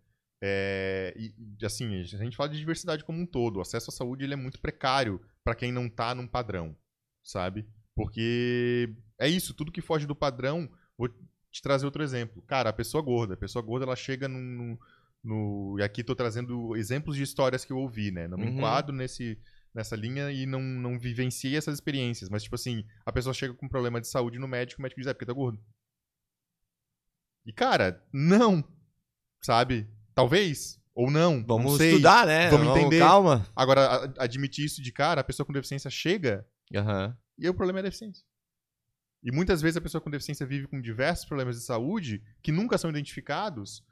É, 0.45 1.13
e, 1.15 1.33
assim, 1.65 2.01
a 2.01 2.03
gente 2.03 2.35
fala 2.35 2.49
de 2.49 2.57
diversidade 2.59 3.05
como 3.05 3.17
um 3.17 3.25
todo. 3.25 3.57
O 3.57 3.61
acesso 3.61 3.89
à 3.89 3.93
saúde 3.93 4.25
ele 4.25 4.33
é 4.33 4.35
muito 4.35 4.59
precário 4.59 5.21
para 5.41 5.55
quem 5.55 5.71
não 5.71 5.87
tá 5.89 6.13
num 6.13 6.27
padrão, 6.27 6.75
sabe? 7.23 7.65
Porque 7.95 8.93
é 9.17 9.29
isso, 9.29 9.53
tudo 9.53 9.71
que 9.71 9.79
foge 9.81 10.05
do 10.05 10.13
padrão. 10.13 10.69
Vou 10.97 11.07
te 11.49 11.61
trazer 11.61 11.85
outro 11.85 12.03
exemplo. 12.03 12.41
Cara, 12.41 12.71
a 12.71 12.73
pessoa 12.73 13.01
gorda. 13.01 13.35
A 13.35 13.37
pessoa 13.37 13.63
gorda, 13.63 13.85
ela 13.85 13.95
chega 13.95 14.27
num. 14.27 14.77
no, 15.23 15.77
e 15.79 15.83
aqui 15.83 16.01
estou 16.01 16.15
trazendo 16.15 16.75
exemplos 16.75 17.15
de 17.15 17.23
histórias 17.23 17.63
que 17.63 17.71
eu 17.71 17.77
ouvi, 17.77 18.11
né? 18.11 18.27
Não 18.27 18.37
me 18.37 18.45
Uhum. 18.47 18.57
enquadro 18.57 18.93
nesse, 18.93 19.39
nessa 19.73 19.95
linha 19.95 20.31
e 20.31 20.45
não, 20.45 20.61
não 20.61 20.99
vivenciei 20.99 21.55
essas 21.57 21.73
experiências. 21.75 22.29
Mas, 22.29 22.43
tipo 22.43 22.55
assim, 22.55 22.83
a 23.05 23.11
pessoa 23.11 23.33
chega 23.33 23.53
com 23.53 23.65
um 23.65 23.69
problema 23.69 23.99
de 23.99 24.07
saúde 24.07 24.39
no 24.39 24.47
médico, 24.47 24.79
o 24.79 24.83
médico 24.83 24.99
diz, 25.01 25.07
é 25.07 25.13
porque 25.13 25.25
tá 25.25 25.33
gordo. 25.33 25.59
E, 27.45 27.51
cara, 27.53 28.01
não. 28.13 28.63
Sabe? 29.43 29.89
Talvez. 30.15 30.79
Ou 30.95 31.09
não. 31.09 31.37
não 31.37 31.45
Vamos 31.45 31.77
sei. 31.77 31.91
estudar, 31.91 32.25
né? 32.25 32.49
Vamos 32.49 32.77
entender. 32.77 32.99
Calma. 32.99 33.45
Agora, 33.55 33.81
a- 33.87 34.23
admitir 34.23 34.65
isso 34.65 34.81
de 34.81 34.91
cara, 34.91 35.21
a 35.21 35.23
pessoa 35.23 35.45
com 35.45 35.51
deficiência 35.53 35.89
chega 35.89 36.47
Aham. 36.73 37.17
e 37.37 37.49
o 37.49 37.53
problema 37.53 37.79
é 37.79 37.81
a 37.81 37.83
deficiência. 37.83 38.23
E 39.23 39.31
muitas 39.31 39.61
vezes 39.61 39.77
a 39.77 39.81
pessoa 39.81 40.01
com 40.01 40.09
deficiência 40.11 40.45
vive 40.45 40.67
com 40.67 40.79
diversos 40.81 41.25
problemas 41.25 41.55
de 41.57 41.63
saúde 41.63 42.21
que 42.41 42.51
nunca 42.51 42.77
são 42.77 42.89
identificados. 42.89 43.83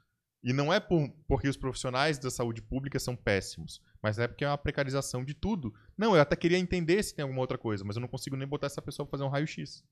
E 0.44 0.52
não 0.52 0.72
é 0.72 0.78
por, 0.80 1.08
porque 1.26 1.48
os 1.48 1.56
profissionais 1.56 2.18
da 2.18 2.30
saúde 2.30 2.60
pública 2.62 2.98
são 2.98 3.14
péssimos, 3.16 3.80
mas 4.02 4.18
é 4.18 4.26
porque 4.26 4.44
é 4.44 4.48
uma 4.48 4.58
precarização 4.58 5.24
de 5.24 5.34
tudo. 5.34 5.72
Não, 5.96 6.14
eu 6.14 6.20
até 6.20 6.34
queria 6.36 6.58
entender 6.58 7.02
se 7.02 7.14
tem 7.14 7.22
alguma 7.22 7.40
outra 7.40 7.56
coisa, 7.56 7.84
mas 7.84 7.96
eu 7.96 8.00
não 8.00 8.08
consigo 8.08 8.36
nem 8.36 8.48
botar 8.48 8.66
essa 8.66 8.82
pessoa 8.82 9.06
pra 9.06 9.12
fazer 9.12 9.24
um 9.24 9.28
raio-x. 9.28 9.84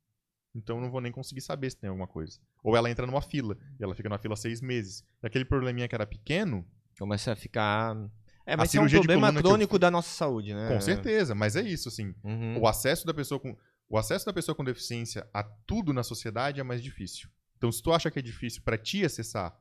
Então 0.54 0.76
eu 0.76 0.82
não 0.82 0.90
vou 0.90 1.00
nem 1.00 1.12
conseguir 1.12 1.40
saber 1.40 1.70
se 1.70 1.76
tem 1.76 1.88
alguma 1.88 2.08
coisa. 2.08 2.40
Ou 2.64 2.76
ela 2.76 2.90
entra 2.90 3.06
numa 3.06 3.22
fila, 3.22 3.56
e 3.78 3.84
ela 3.84 3.94
fica 3.94 4.08
na 4.08 4.18
fila 4.18 4.34
seis 4.34 4.60
meses. 4.60 5.04
E 5.22 5.26
aquele 5.26 5.44
probleminha 5.44 5.86
que 5.86 5.94
era 5.94 6.06
pequeno, 6.06 6.66
Começa 7.00 7.32
a 7.32 7.36
ficar. 7.36 7.96
É, 8.44 8.54
mas 8.54 8.74
é 8.74 8.80
um 8.80 8.86
problema 8.86 9.32
que 9.32 9.38
eu 9.38 9.42
crônico 9.42 9.78
da 9.78 9.90
nossa 9.90 10.10
saúde, 10.10 10.52
né? 10.52 10.68
com 10.68 10.80
certeza, 10.82 11.34
mas 11.34 11.56
é 11.56 11.62
isso, 11.62 11.88
assim. 11.88 12.14
Uhum. 12.22 12.60
o 12.60 12.68
acesso 12.68 13.06
da 13.06 13.14
pessoa 13.14 13.40
com 13.40 13.56
o 13.88 13.96
acesso 13.96 14.26
da 14.26 14.34
pessoa 14.34 14.54
com 14.54 14.62
deficiência 14.62 15.26
a 15.32 15.42
tudo 15.42 15.94
na 15.94 16.02
sociedade 16.02 16.60
é 16.60 16.62
mais 16.62 16.82
difícil. 16.82 17.30
Então, 17.56 17.72
se 17.72 17.82
tu 17.82 17.90
acha 17.90 18.10
que 18.10 18.18
é 18.18 18.22
difícil 18.22 18.60
pra 18.62 18.76
ti 18.76 19.02
acessar 19.02 19.58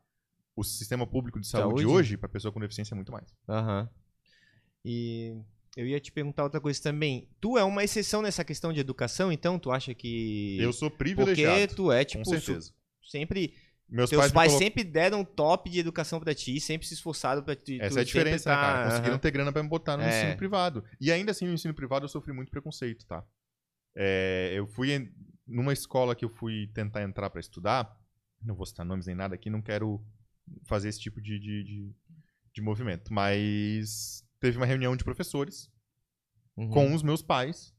o 0.54 0.66
sistema 0.66 1.08
público 1.08 1.40
de 1.40 1.48
saúde, 1.48 1.84
Saúde? 1.84 1.86
hoje, 1.88 2.18
pra 2.18 2.28
pessoa 2.28 2.52
com 2.52 2.60
deficiência 2.60 2.94
é 2.94 2.98
muito 2.98 3.12
mais. 3.12 3.34
Aham. 3.48 3.90
E 4.86 5.36
eu 5.78 5.86
ia 5.88 6.00
te 6.00 6.12
perguntar 6.12 6.44
outra 6.44 6.60
coisa 6.62 6.82
também. 6.82 7.28
Tu 7.40 7.58
é 7.58 7.64
uma 7.64 7.84
exceção 7.84 8.22
nessa 8.22 8.44
questão 8.44 8.72
de 8.74 8.80
educação, 8.80 9.32
então 9.32 9.60
tu 9.60 9.72
acha 9.72 9.94
que. 9.94 10.58
Eu 10.60 10.72
sou 10.74 10.90
Porque 10.90 11.14
privilegiado, 11.16 11.76
tu 11.76 11.92
é, 11.92 12.04
com 12.06 12.12
tipo, 12.12 12.26
certeza. 12.30 12.62
su- 12.62 13.10
sempre. 13.12 13.54
Meus 13.92 14.08
teus 14.12 14.20
pais, 14.22 14.32
pais, 14.32 14.52
me 14.52 14.58
colo- 14.60 14.64
sempre 14.66 14.84
deram 14.84 15.26
top 15.26 15.68
de 15.68 15.80
educação 15.80 16.20
pra 16.20 16.36
ti, 16.36 16.60
sempre 16.60 16.86
se 16.88 16.94
esforçaram 16.94 17.42
pra 17.42 17.56
ti. 17.56 17.80
Essa 17.82 17.96
tu 17.96 17.98
é 17.98 18.02
a 18.02 18.06
diferença, 18.06 18.50
né, 18.50 18.56
cara. 18.56 18.78
tá- 18.78 18.84
Conseguiram 18.90 19.14
aham. 19.14 19.20
ter 19.20 19.32
grana 19.32 19.52
pra 19.52 19.64
me 19.64 19.70
botar 19.70 19.98
no 19.98 20.04
É. 20.04 20.10
ensino 20.22 20.38
privado. 20.38 20.84
E 21.02 21.12
ainda 21.12 21.32
assim, 21.32 21.48
no 21.48 21.54
ensino 21.54 21.74
privado, 21.74 22.06
eu 22.06 22.10
sofri 22.10 22.32
muito 22.32 22.52
preconceito, 22.52 23.06
tá? 23.08 23.26
É, 23.98 24.52
eu 24.56 24.68
fui 24.68 24.92
em- 24.94 25.12
numa 25.48 25.74
escola 25.74 26.16
que 26.16 26.24
eu 26.24 26.30
fui 26.30 26.68
tentar 26.74 27.02
entrar 27.02 27.32
pra 27.32 27.40
estudar. 27.40 27.98
Não 28.44 28.54
vou 28.56 28.66
citar 28.68 28.86
nomes 28.86 29.08
nem 29.08 29.16
nada 29.16 29.34
aqui, 29.34 29.50
não 29.50 29.62
quero 29.62 30.00
fazer 30.68 30.90
esse 30.90 31.00
tipo 31.00 31.20
de, 31.20 31.40
de, 31.40 31.64
de, 31.64 31.92
de 32.54 32.62
movimento. 32.62 33.12
Mas 33.12 34.24
teve 34.40 34.58
uma 34.58 34.66
reunião 34.66 34.96
de 34.96 35.04
professores 35.04 35.70
Uhum, 36.60 36.70
com 36.70 36.94
os 36.94 37.02
meus 37.02 37.22
pais, 37.22 37.74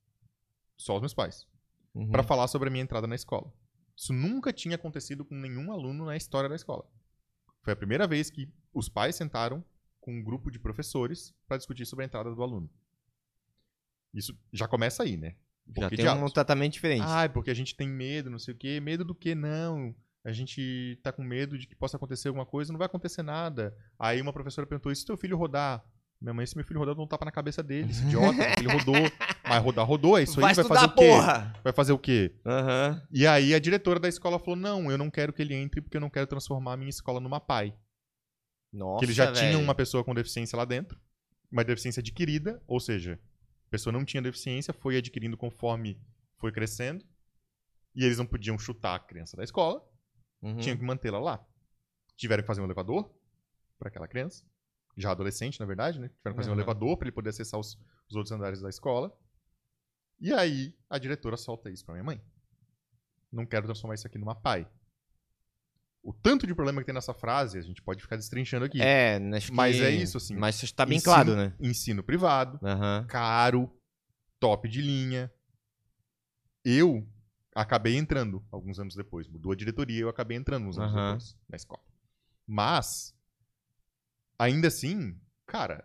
só 0.75 0.95
os 0.95 1.01
meus 1.03 1.13
pais, 1.13 1.47
uhum. 1.95 2.11
pra 2.11 2.23
falar 2.23 2.49
sobre 2.49 2.69
a 2.69 2.73
minha 2.73 2.83
entrada 2.83 3.07
na 3.07 3.15
escola. 3.15 3.53
Isso 3.95 4.11
nunca 4.15 4.55
tinha 4.55 4.77
acontecido 4.77 5.23
com 5.23 5.35
nenhum 5.35 5.71
aluno 5.71 6.07
na 6.07 6.17
história 6.17 6.49
da 6.49 6.57
escola. 6.57 6.91
Foi 7.63 7.75
a 7.75 7.77
primeira 7.77 8.07
vez 8.07 8.31
que 8.31 8.51
os 8.73 8.89
pais 8.89 9.17
sentaram 9.17 9.63
com 10.01 10.15
um 10.15 10.25
grupo 10.25 10.51
de 10.51 10.59
professores 10.59 11.35
pra 11.47 11.59
discutir 11.59 11.85
sobre 11.85 12.05
a 12.05 12.07
entrada 12.07 12.35
do 12.35 12.43
aluno. 12.43 12.71
Isso 14.15 14.35
já 14.51 14.67
começa 14.67 15.03
aí, 15.03 15.19
né? 15.19 15.37
Já 15.77 15.83
Por 15.83 15.91
que 15.91 15.97
tem 15.97 16.09
um 16.09 16.31
tratamento 16.31 16.73
diferente. 16.73 17.05
Ah, 17.07 17.25
é 17.25 17.29
porque 17.29 17.51
a 17.51 17.55
gente 17.55 17.77
tem 17.77 17.87
medo, 17.87 18.31
não 18.31 18.39
sei 18.39 18.55
o 18.55 18.57
quê. 18.57 18.81
Medo 18.81 19.05
do 19.05 19.15
que? 19.15 19.35
Não. 19.35 19.95
A 20.25 20.33
gente 20.33 20.99
tá 21.03 21.13
com 21.13 21.23
medo 21.23 21.59
de 21.59 21.67
que 21.67 21.77
possa 21.77 21.99
acontecer 21.99 22.29
alguma 22.29 22.47
coisa, 22.47 22.73
não 22.73 22.79
vai 22.79 22.87
acontecer 22.87 23.23
nada. 23.23 23.77
Aí 23.99 24.23
uma 24.23 24.33
professora 24.33 24.67
perguntou: 24.67 24.91
e 24.91 24.97
se 24.97 25.05
teu 25.05 25.19
filho 25.19 25.37
rodar? 25.37 25.85
Minha 26.21 26.35
mãe, 26.35 26.45
se 26.47 26.55
meu 26.55 26.65
filho 26.65 26.79
rodar, 26.79 26.93
eu 26.93 26.97
dou 26.97 27.05
um 27.05 27.09
tapa 27.09 27.25
na 27.25 27.31
cabeça 27.33 27.63
dele, 27.63 27.91
esse 27.91 28.03
idiota. 28.05 28.37
filho 28.59 28.71
rodou. 28.71 28.95
Mas 29.49 29.63
rodar, 29.63 29.87
rodou, 29.87 30.19
é 30.19 30.23
isso 30.23 30.39
vai 30.41 30.51
aí, 30.51 30.55
vai 30.55 30.63
estudar, 30.65 30.81
fazer 30.81 30.87
o 30.93 30.95
quê? 30.95 31.07
porra! 31.09 31.61
Vai 31.65 31.73
fazer 31.73 31.93
o 31.93 31.99
quê? 31.99 32.35
Aham. 32.45 33.03
E 33.11 33.27
aí 33.27 33.55
a 33.55 33.59
diretora 33.59 33.99
da 33.99 34.09
escola 34.09 34.39
falou: 34.39 34.55
não, 34.57 34.91
eu 34.91 34.99
não 34.99 35.11
quero 35.11 35.33
que 35.33 35.41
ele 35.41 35.55
entre 35.55 35.81
porque 35.81 35.97
eu 35.97 36.01
não 36.01 36.11
quero 36.11 36.27
transformar 36.27 36.75
a 36.75 36.77
minha 36.77 36.91
escola 36.91 37.21
numa 37.21 37.41
PAI. 37.41 37.75
Nossa, 38.73 38.99
que 39.01 39.05
eles 39.07 39.17
já 39.17 39.27
velho. 39.31 39.37
tinham 39.37 39.63
uma 39.63 39.75
pessoa 39.75 40.05
com 40.05 40.15
deficiência 40.15 40.57
lá 40.57 40.65
dentro, 40.65 41.01
uma 41.51 41.65
deficiência 41.65 42.01
adquirida, 42.01 42.63
ou 42.69 42.79
seja, 42.79 43.19
a 43.67 43.71
pessoa 43.71 43.93
não 43.93 44.05
tinha 44.05 44.23
deficiência, 44.23 44.73
foi 44.75 44.97
adquirindo 44.99 45.37
conforme 45.37 45.99
foi 46.39 46.53
crescendo, 46.53 47.05
e 47.97 48.05
eles 48.05 48.19
não 48.19 48.27
podiam 48.27 48.59
chutar 48.59 48.95
a 48.95 48.99
criança 49.01 49.37
da 49.37 49.43
escola, 49.45 49.83
Uhum. 50.43 50.57
tinham 50.59 50.77
que 50.77 50.83
mantê-la 50.85 51.19
lá. 51.19 51.45
Tiveram 52.17 52.43
que 52.43 52.47
fazer 52.47 52.61
um 52.63 52.65
elevador 52.65 53.11
para 53.79 53.89
aquela 53.89 54.07
criança, 54.09 54.43
já 54.97 55.11
adolescente, 55.11 55.59
na 55.61 55.67
verdade, 55.67 55.99
né? 55.99 56.09
Tiveram 56.09 56.35
que 56.35 56.37
fazer 56.37 56.51
um 56.51 56.53
Uhum. 56.53 56.59
elevador 56.59 56.97
para 56.97 57.07
ele 57.07 57.15
poder 57.15 57.31
acessar 57.31 57.59
os, 57.59 57.79
os 58.09 58.17
outros 58.17 58.33
andares 58.33 58.61
da 58.61 58.69
escola. 58.69 59.17
E 60.21 60.33
aí 60.33 60.75
a 60.89 60.99
diretora 60.99 61.37
solta 61.37 61.71
isso 61.71 61.85
para 61.85 61.95
minha 61.95 62.05
mãe. 62.05 62.21
Não 63.33 63.47
quero 63.47 63.67
transformar 63.67 63.95
isso 63.95 64.07
aqui 64.07 64.19
numa 64.19 64.35
pai. 64.35 64.69
O 66.03 66.13
tanto 66.13 66.47
de 66.47 66.55
problema 66.55 66.81
que 66.81 66.87
tem 66.87 66.95
nessa 66.95 67.13
frase, 67.15 67.59
a 67.59 67.63
gente 67.63 67.83
pode 67.83 68.01
ficar 68.03 68.17
destrinchando 68.17 68.65
aqui. 68.65 68.81
É, 68.81 69.17
acho 69.37 69.49
que... 69.51 69.53
Mas 69.57 69.81
é 69.81 69.91
isso, 69.91 70.17
assim. 70.17 70.35
Mas 70.35 70.63
isso 70.63 70.75
tá 70.75 70.85
bem 70.87 70.97
Ensino- 70.97 71.05
claro, 71.13 71.37
né? 71.37 71.55
Ensino 71.61 72.03
privado, 72.03 72.59
Aham. 72.67 73.07
caro, 73.07 73.71
top 74.39 74.69
de 74.69 74.81
linha. 74.81 75.31
Eu 76.65 77.07
acabei 77.55 77.97
entrando 77.97 78.45
alguns 78.51 78.79
anos 78.79 78.95
depois. 78.95 79.29
Mudou 79.29 79.53
a 79.53 79.57
diretoria, 79.57 80.01
eu 80.01 80.09
acabei 80.09 80.37
entrando 80.37 80.67
uns 80.67 80.79
anos 80.79 80.93
Aham. 80.95 81.13
depois 81.13 81.37
na 81.49 81.57
escola. 81.57 81.83
Mas, 82.47 83.15
ainda 84.41 84.69
assim, 84.69 85.15
cara, 85.47 85.85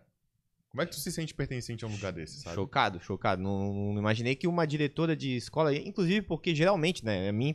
como 0.70 0.82
é 0.82 0.86
que 0.86 0.92
tu 0.92 0.98
se 0.98 1.12
sente 1.12 1.34
pertencente 1.34 1.84
a 1.84 1.88
um 1.88 1.92
lugar 1.92 2.12
desse, 2.12 2.40
sabe? 2.40 2.54
Chocado, 2.54 2.98
chocado. 3.00 3.42
Não, 3.42 3.92
não 3.92 3.98
imaginei 3.98 4.34
que 4.34 4.48
uma 4.48 4.66
diretora 4.66 5.14
de 5.14 5.36
escola, 5.36 5.74
inclusive 5.74 6.22
porque 6.22 6.54
geralmente, 6.54 7.04
né, 7.04 7.28
a 7.28 7.32
minha, 7.32 7.54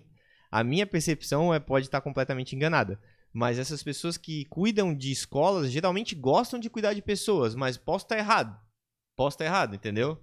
a 0.52 0.64
minha 0.64 0.86
percepção 0.86 1.54
é, 1.54 1.60
pode 1.60 1.88
estar 1.88 2.02
completamente 2.02 2.56
enganada. 2.56 3.02
Mas 3.34 3.58
essas 3.58 3.82
pessoas 3.82 4.18
que 4.18 4.46
cuidam 4.46 4.94
de 4.94 5.12
escolas 5.12 5.72
geralmente 5.72 6.14
gostam 6.14 6.60
de 6.60 6.70
cuidar 6.70 6.94
de 6.94 7.02
pessoas, 7.02 7.56
mas 7.56 7.78
posso 7.78 8.06
estar 8.06 8.18
errado. 8.18 8.60
Posso 9.16 9.36
estar 9.36 9.46
errado, 9.46 9.74
entendeu? 9.74 10.22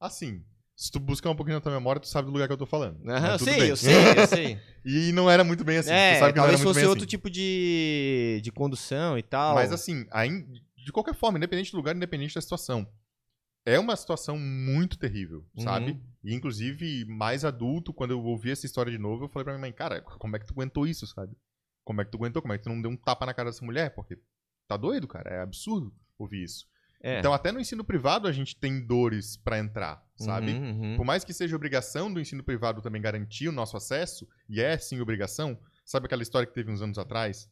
Assim, 0.00 0.44
se 0.76 0.90
tu 0.92 1.00
buscar 1.00 1.30
um 1.30 1.34
pouquinho 1.36 1.56
na 1.56 1.60
tua 1.60 1.72
memória, 1.72 1.98
tu 2.00 2.06
sabe 2.06 2.26
do 2.26 2.32
lugar 2.32 2.46
que 2.46 2.52
eu 2.52 2.56
tô 2.58 2.66
falando. 2.66 3.00
Aham, 3.08 3.32
eu 3.32 3.38
sei, 3.38 3.70
eu 3.70 3.76
sei, 3.76 3.94
eu 4.20 4.26
sei. 4.26 4.60
e 4.84 5.10
não 5.12 5.30
era 5.30 5.42
muito 5.42 5.64
bem 5.64 5.78
assim. 5.78 5.88
tu 5.90 5.94
é, 5.94 6.18
sabe 6.18 6.32
que 6.34 6.38
não 6.38 6.44
era 6.46 6.52
talvez 6.58 6.62
fosse 6.62 6.86
outro 6.86 6.98
assim. 7.04 7.06
tipo 7.08 7.30
de, 7.30 8.40
de 8.44 8.52
condução 8.52 9.16
e 9.18 9.22
tal. 9.22 9.54
Mas 9.54 9.72
assim, 9.72 10.06
ain- 10.12 10.46
de 10.76 10.92
qualquer 10.92 11.14
forma, 11.14 11.38
independente 11.38 11.72
do 11.72 11.76
lugar, 11.78 11.96
independente 11.96 12.34
da 12.34 12.40
situação. 12.42 12.86
É 13.64 13.80
uma 13.80 13.96
situação 13.96 14.38
muito 14.38 14.96
terrível, 14.98 15.44
Uhum. 15.56 15.64
sabe? 15.64 16.00
E 16.22 16.32
inclusive, 16.34 17.04
mais 17.06 17.44
adulto, 17.44 17.92
quando 17.92 18.12
eu 18.12 18.22
ouvi 18.22 18.50
essa 18.52 18.64
história 18.66 18.92
de 18.92 18.98
novo, 18.98 19.24
eu 19.24 19.28
falei 19.28 19.44
pra 19.44 19.54
minha 19.54 19.60
mãe, 19.62 19.72
cara, 19.72 20.02
como 20.02 20.36
é 20.36 20.38
que 20.38 20.46
tu 20.46 20.52
aguentou 20.52 20.86
isso, 20.86 21.04
sabe? 21.06 21.34
Como 21.84 22.00
é 22.00 22.04
que 22.04 22.10
tu 22.12 22.16
aguentou? 22.16 22.40
Como 22.42 22.52
é 22.54 22.58
que 22.58 22.64
tu 22.64 22.68
não 22.70 22.80
deu 22.80 22.90
um 22.90 22.96
tapa 22.96 23.26
na 23.26 23.34
cara 23.34 23.50
dessa 23.50 23.64
mulher? 23.64 23.90
Porque 23.94 24.18
tá 24.68 24.76
doido, 24.76 25.08
cara. 25.08 25.30
É 25.30 25.40
absurdo 25.40 25.92
ouvir 26.18 26.44
isso. 26.44 26.66
É. 27.02 27.18
Então, 27.18 27.32
até 27.32 27.52
no 27.52 27.60
ensino 27.60 27.84
privado, 27.84 28.26
a 28.26 28.32
gente 28.32 28.56
tem 28.56 28.84
dores 28.84 29.36
pra 29.36 29.58
entrar, 29.58 30.04
sabe? 30.16 30.52
Uhum, 30.52 30.80
uhum. 30.80 30.96
Por 30.96 31.04
mais 31.04 31.24
que 31.24 31.32
seja 31.32 31.54
obrigação 31.54 32.12
do 32.12 32.20
ensino 32.20 32.42
privado 32.42 32.80
também 32.82 33.00
garantir 33.00 33.48
o 33.48 33.52
nosso 33.52 33.76
acesso, 33.76 34.26
e 34.48 34.60
é 34.60 34.76
sim 34.78 35.00
obrigação, 35.00 35.58
sabe 35.84 36.06
aquela 36.06 36.22
história 36.22 36.46
que 36.46 36.54
teve 36.54 36.70
uns 36.70 36.82
anos 36.82 36.98
atrás, 36.98 37.48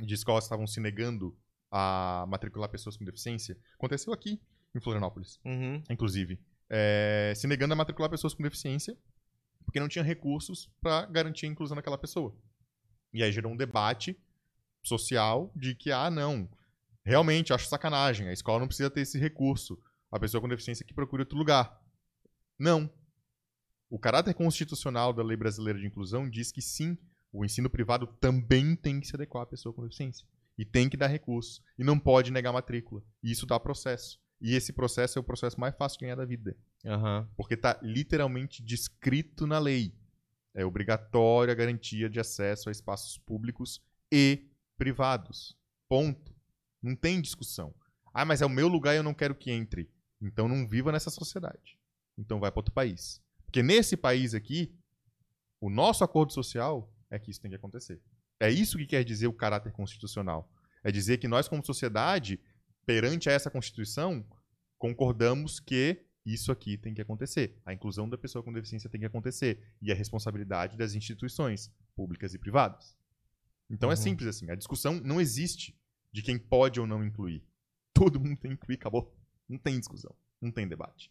de 0.00 0.14
escolas 0.14 0.44
que 0.44 0.46
estavam 0.46 0.66
se 0.66 0.80
negando 0.80 1.36
a 1.70 2.24
matricular 2.28 2.68
pessoas 2.68 2.96
com 2.96 3.04
deficiência? 3.04 3.56
Aconteceu 3.74 4.12
aqui, 4.12 4.40
em 4.74 4.80
Florianópolis, 4.80 5.38
Uhum. 5.44 5.82
inclusive. 5.90 6.38
É, 6.68 7.32
se 7.36 7.46
negando 7.46 7.74
a 7.74 7.76
matricular 7.76 8.10
pessoas 8.10 8.34
com 8.34 8.42
deficiência, 8.42 8.96
porque 9.64 9.78
não 9.78 9.88
tinha 9.88 10.04
recursos 10.04 10.70
para 10.80 11.06
garantir 11.06 11.46
a 11.46 11.48
inclusão 11.48 11.76
daquela 11.76 11.98
pessoa. 11.98 12.34
E 13.12 13.22
aí 13.22 13.30
gerou 13.30 13.52
um 13.52 13.56
debate 13.56 14.18
social 14.82 15.52
de 15.54 15.74
que, 15.74 15.90
ah, 15.90 16.10
não, 16.10 16.48
realmente, 17.06 17.52
acho 17.52 17.68
sacanagem, 17.68 18.28
a 18.28 18.32
escola 18.32 18.58
não 18.58 18.66
precisa 18.66 18.90
ter 18.90 19.02
esse 19.02 19.16
recurso. 19.18 19.80
A 20.10 20.18
pessoa 20.18 20.40
com 20.40 20.48
deficiência 20.48 20.84
que 20.84 20.92
procure 20.92 21.22
outro 21.22 21.38
lugar. 21.38 21.80
Não. 22.58 22.92
O 23.88 23.98
caráter 23.98 24.34
constitucional 24.34 25.12
da 25.12 25.22
Lei 25.22 25.36
Brasileira 25.36 25.78
de 25.78 25.86
Inclusão 25.86 26.28
diz 26.28 26.50
que 26.50 26.60
sim, 26.60 26.98
o 27.32 27.44
ensino 27.44 27.70
privado 27.70 28.06
também 28.20 28.74
tem 28.74 29.00
que 29.00 29.06
se 29.06 29.14
adequar 29.14 29.44
à 29.44 29.46
pessoa 29.46 29.72
com 29.72 29.82
deficiência. 29.82 30.26
E 30.58 30.64
tem 30.64 30.88
que 30.88 30.96
dar 30.96 31.06
recurso. 31.06 31.62
E 31.78 31.84
não 31.84 31.98
pode 31.98 32.32
negar 32.32 32.52
matrícula. 32.52 33.02
E 33.22 33.30
isso 33.30 33.46
dá 33.46 33.60
processo. 33.60 34.18
E 34.40 34.54
esse 34.54 34.72
processo 34.72 35.18
é 35.18 35.20
o 35.20 35.24
processo 35.24 35.60
mais 35.60 35.76
fácil 35.76 35.98
de 35.98 36.06
ganhar 36.06 36.16
da 36.16 36.24
vida. 36.24 36.56
Aham. 36.84 37.28
Porque 37.36 37.54
está 37.54 37.78
literalmente 37.82 38.62
descrito 38.62 39.46
na 39.46 39.58
lei. 39.58 39.94
É 40.54 40.64
obrigatória 40.64 41.52
a 41.52 41.56
garantia 41.56 42.08
de 42.08 42.18
acesso 42.18 42.68
a 42.68 42.72
espaços 42.72 43.18
públicos 43.18 43.82
e 44.10 44.48
privados. 44.76 45.56
Ponto. 45.88 46.35
Não 46.86 46.94
tem 46.96 47.20
discussão. 47.20 47.74
Ah, 48.14 48.24
mas 48.24 48.40
é 48.40 48.46
o 48.46 48.50
meu 48.50 48.68
lugar 48.68 48.94
e 48.94 48.98
eu 48.98 49.02
não 49.02 49.12
quero 49.12 49.34
que 49.34 49.50
entre. 49.50 49.90
Então 50.22 50.46
não 50.48 50.66
viva 50.66 50.92
nessa 50.92 51.10
sociedade. 51.10 51.78
Então 52.16 52.40
vai 52.40 52.50
para 52.50 52.60
outro 52.60 52.72
país. 52.72 53.20
Porque 53.44 53.62
nesse 53.62 53.96
país 53.96 54.34
aqui, 54.34 54.74
o 55.60 55.68
nosso 55.68 56.04
acordo 56.04 56.32
social 56.32 56.92
é 57.10 57.18
que 57.18 57.30
isso 57.30 57.40
tem 57.40 57.50
que 57.50 57.56
acontecer. 57.56 58.00
É 58.40 58.50
isso 58.50 58.78
que 58.78 58.86
quer 58.86 59.04
dizer 59.04 59.26
o 59.26 59.32
caráter 59.32 59.72
constitucional. 59.72 60.50
É 60.84 60.92
dizer 60.92 61.18
que 61.18 61.26
nós, 61.28 61.48
como 61.48 61.64
sociedade, 61.64 62.40
perante 62.86 63.28
a 63.28 63.32
essa 63.32 63.50
Constituição, 63.50 64.24
concordamos 64.78 65.58
que 65.58 66.04
isso 66.24 66.50
aqui 66.52 66.76
tem 66.76 66.94
que 66.94 67.00
acontecer. 67.00 67.60
A 67.64 67.72
inclusão 67.72 68.08
da 68.08 68.18
pessoa 68.18 68.42
com 68.42 68.52
deficiência 68.52 68.90
tem 68.90 69.00
que 69.00 69.06
acontecer. 69.06 69.62
E 69.82 69.90
a 69.90 69.94
responsabilidade 69.94 70.76
das 70.76 70.94
instituições, 70.94 71.70
públicas 71.94 72.34
e 72.34 72.38
privadas. 72.38 72.96
Então 73.70 73.90
é 73.90 73.94
Uhum. 73.94 74.00
simples 74.02 74.28
assim. 74.28 74.50
A 74.50 74.54
discussão 74.54 75.00
não 75.00 75.20
existe 75.20 75.76
de 76.12 76.22
quem 76.22 76.38
pode 76.38 76.80
ou 76.80 76.86
não 76.86 77.04
incluir. 77.04 77.44
Todo 77.94 78.20
mundo 78.20 78.38
tem 78.38 78.50
que 78.50 78.56
incluir, 78.56 78.76
acabou. 78.76 79.14
Não 79.48 79.58
tem 79.58 79.78
discussão. 79.78 80.14
Não 80.40 80.50
tem 80.50 80.68
debate. 80.68 81.10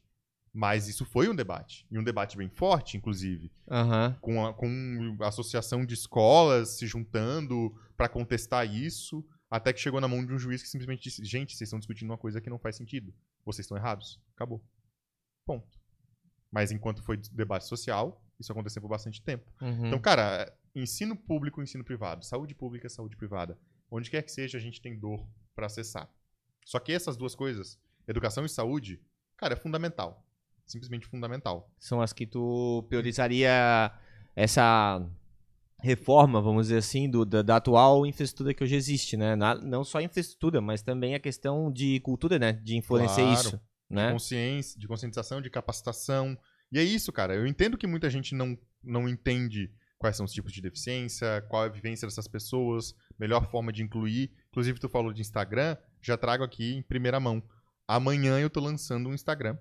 Mas 0.53 0.87
isso 0.87 1.03
foi 1.05 1.27
um 1.27 1.35
debate. 1.35 1.85
E 1.91 1.99
um 1.99 2.03
debate 2.03 2.37
bem 2.37 2.49
forte, 2.49 2.95
inclusive 2.95 3.51
Aham. 3.69 4.17
com 4.21 4.45
a, 4.45 4.53
com 4.53 5.17
a 5.19 5.27
associação 5.27 5.85
de 5.85 5.93
escolas 5.93 6.77
se 6.77 6.87
juntando 6.87 7.75
para 7.97 8.07
contestar 8.07 8.65
isso, 8.65 9.25
até 9.49 9.73
que 9.73 9.79
chegou 9.79 9.99
na 9.99 10.07
mão 10.07 10.25
de 10.25 10.33
um 10.33 10.39
juiz 10.39 10.61
que 10.61 10.69
simplesmente 10.69 11.03
disse: 11.03 11.25
gente, 11.25 11.55
vocês 11.55 11.67
estão 11.67 11.79
discutindo 11.79 12.09
uma 12.09 12.17
coisa 12.17 12.39
que 12.39 12.49
não 12.49 12.57
faz 12.57 12.77
sentido. 12.77 13.13
Vocês 13.43 13.65
estão 13.65 13.77
errados. 13.77 14.21
Acabou. 14.33 14.63
Ponto. 15.45 15.77
Mas 16.49 16.71
enquanto 16.71 17.03
foi 17.03 17.17
debate 17.17 17.65
social, 17.65 18.23
isso 18.39 18.51
aconteceu 18.51 18.81
por 18.81 18.87
bastante 18.87 19.21
tempo. 19.21 19.45
Uhum. 19.61 19.87
Então, 19.87 19.99
cara, 19.99 20.51
ensino 20.73 21.15
público, 21.15 21.61
ensino 21.61 21.83
privado, 21.83 22.25
saúde 22.25 22.55
pública, 22.55 22.87
saúde 22.87 23.17
privada, 23.17 23.57
onde 23.89 24.09
quer 24.09 24.21
que 24.23 24.31
seja, 24.31 24.57
a 24.57 24.61
gente 24.61 24.81
tem 24.81 24.97
dor 24.99 25.27
para 25.55 25.65
acessar. 25.67 26.09
Só 26.65 26.79
que 26.79 26.91
essas 26.91 27.15
duas 27.15 27.35
coisas, 27.35 27.79
educação 28.07 28.45
e 28.45 28.49
saúde, 28.49 29.01
cara, 29.37 29.53
é 29.53 29.57
fundamental. 29.57 30.25
Simplesmente 30.65 31.05
fundamental. 31.05 31.71
São 31.79 32.01
as 32.01 32.11
que 32.11 32.25
tu 32.25 32.83
priorizaria 32.89 33.91
essa 34.35 34.99
reforma, 35.81 36.41
vamos 36.41 36.67
dizer 36.67 36.77
assim, 36.79 37.09
do, 37.09 37.23
da, 37.25 37.41
da 37.41 37.57
atual 37.57 38.05
infraestrutura 38.05 38.53
que 38.53 38.63
hoje 38.63 38.75
existe, 38.75 39.15
né? 39.15 39.35
Na- 39.35 39.55
não 39.55 39.83
só 39.83 39.99
a 39.99 40.03
infraestrutura, 40.03 40.59
mas 40.61 40.81
também 40.81 41.13
a 41.13 41.19
questão 41.19 41.71
de 41.71 41.99
cultura, 41.99 42.39
né? 42.39 42.53
De 42.53 42.75
influenciar 42.75 43.23
Claro. 43.25 43.39
isso, 43.39 43.57
de 43.89 43.95
né? 43.95 44.11
consciência, 44.11 44.79
de 44.79 44.87
conscientização, 44.87 45.41
de 45.41 45.49
capacitação. 45.49 46.35
E 46.71 46.79
é 46.79 46.83
isso, 46.83 47.11
cara. 47.11 47.35
Eu 47.35 47.45
entendo 47.45 47.77
que 47.77 47.85
muita 47.85 48.09
gente 48.09 48.33
não, 48.33 48.57
não 48.83 49.07
entende 49.07 49.71
quais 49.99 50.17
são 50.17 50.25
os 50.25 50.31
tipos 50.33 50.51
de 50.51 50.61
deficiência, 50.61 51.45
qual 51.49 51.63
é 51.63 51.67
a 51.67 51.71
vivência 51.71 52.07
dessas 52.07 52.27
pessoas, 52.27 52.95
melhor 53.19 53.49
forma 53.49 53.71
de 53.71 53.83
incluir. 53.83 54.31
Inclusive, 54.49 54.79
tu 54.79 54.89
falou 54.89 55.11
de 55.13 55.21
Instagram, 55.21 55.77
já 56.01 56.17
trago 56.17 56.43
aqui 56.43 56.75
em 56.75 56.81
primeira 56.81 57.19
mão. 57.19 57.41
Amanhã 57.87 58.39
eu 58.39 58.49
tô 58.49 58.59
lançando 58.59 59.09
um 59.09 59.13
Instagram, 59.13 59.57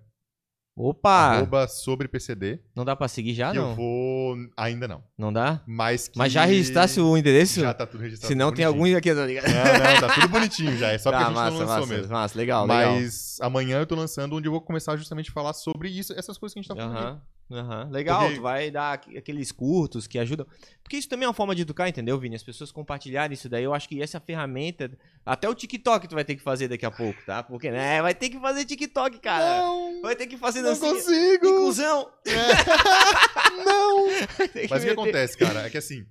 Opa! 0.77 1.37
arroba 1.37 1.69
sobre 1.69 2.09
PCD, 2.09 2.59
Não 2.75 2.85
dá 2.85 2.97
pra 2.97 3.07
seguir 3.07 3.33
já, 3.33 3.53
não? 3.55 3.71
eu 3.71 3.75
vou... 3.77 4.37
Ainda 4.57 4.89
não. 4.89 5.05
Não 5.17 5.33
dá? 5.33 5.63
Mas 5.67 6.09
que... 6.09 6.19
Mas 6.19 6.33
já 6.33 6.45
registrasse 6.45 7.01
o 7.01 7.17
endereço? 7.17 7.61
Já 7.61 7.73
tá 7.73 7.87
tudo 7.87 8.01
registrado. 8.01 8.27
Senão 8.33 8.49
tudo 8.49 8.57
tem 8.57 8.65
algum 8.65 8.79
bonitinho. 8.81 8.99
aqui, 8.99 9.15
tá 9.15 9.25
ligado? 9.25 9.47
Não, 9.47 9.93
não, 9.93 10.01
tá 10.01 10.15
tudo 10.15 10.29
bonitinho 10.29 10.77
já. 10.77 10.91
É 10.91 10.99
só 10.99 11.13
porque 11.13 11.23
Tá, 11.25 11.29
a 11.29 11.31
gente 11.31 11.37
massa, 11.37 11.51
não 11.53 11.59
lançou 11.61 11.81
massa, 11.81 11.95
mesmo. 11.95 12.13
Massa, 12.13 12.39
legal, 12.39 12.67
legal. 12.67 12.95
Mas 12.95 13.37
amanhã 13.41 13.79
eu 13.79 13.87
tô 13.87 13.95
lançando 13.95 14.35
onde 14.35 14.49
eu 14.49 14.53
vou 14.53 14.61
começar 14.61 14.97
justamente 14.97 15.31
a 15.31 15.33
falar 15.33 15.53
sobre 15.53 15.89
isso, 15.91 16.13
essas 16.15 16.37
coisas 16.37 16.55
que 16.55 16.59
a 16.59 16.63
gente 16.63 16.69
tá 16.69 16.75
falando. 16.75 17.21
Aham. 17.51 17.89
Legal, 17.91 18.21
Porque- 18.23 18.37
tu 18.37 18.43
vai 18.43 18.71
dar 18.71 18.95
aqu- 18.95 19.17
aqueles 19.19 19.53
curtos 19.53 20.07
que 20.07 20.19
ajudam. 20.19 20.47
Porque 20.83 20.97
isso 20.97 21.09
também 21.09 21.25
é 21.27 21.29
uma 21.29 21.35
forma 21.35 21.55
de 21.55 21.63
educar, 21.63 21.89
entendeu, 21.89 22.19
Vini? 22.19 22.35
As 22.37 22.43
pessoas 22.43 22.73
compartilharem 22.73 23.35
isso 23.35 23.49
daí. 23.49 23.63
Eu 23.65 23.75
acho 23.75 23.89
que 23.89 24.03
essa 24.03 24.19
ferramenta. 24.19 24.91
Até 25.25 25.49
o 25.49 25.55
TikTok 25.55 26.09
tu 26.09 26.15
vai 26.15 26.25
ter 26.25 26.37
que 26.37 26.43
fazer 26.43 26.69
daqui 26.69 26.87
a 26.87 26.91
pouco, 26.91 27.21
tá? 27.27 27.43
Porque, 27.43 27.71
né? 27.71 28.01
Vai 28.03 28.15
ter 28.15 28.29
que 28.31 28.41
fazer 28.41 28.65
TikTok, 28.65 29.19
cara. 29.21 29.59
Não, 29.63 30.01
Vai 30.03 30.17
ter 30.17 30.27
que 30.27 30.37
fazer 30.39 30.63
não 30.63 30.71
dancinha. 30.71 30.95
consigo. 30.95 31.47
Inclusão. 31.47 32.11
Não! 33.65 34.07
Tem 34.53 34.65
que 34.67 34.71
Mas 34.71 34.83
o 34.83 34.87
que 34.87 34.93
acontece, 34.93 35.37
cara, 35.37 35.67
é 35.67 35.71
que 35.71 35.79
assim, 35.79 36.05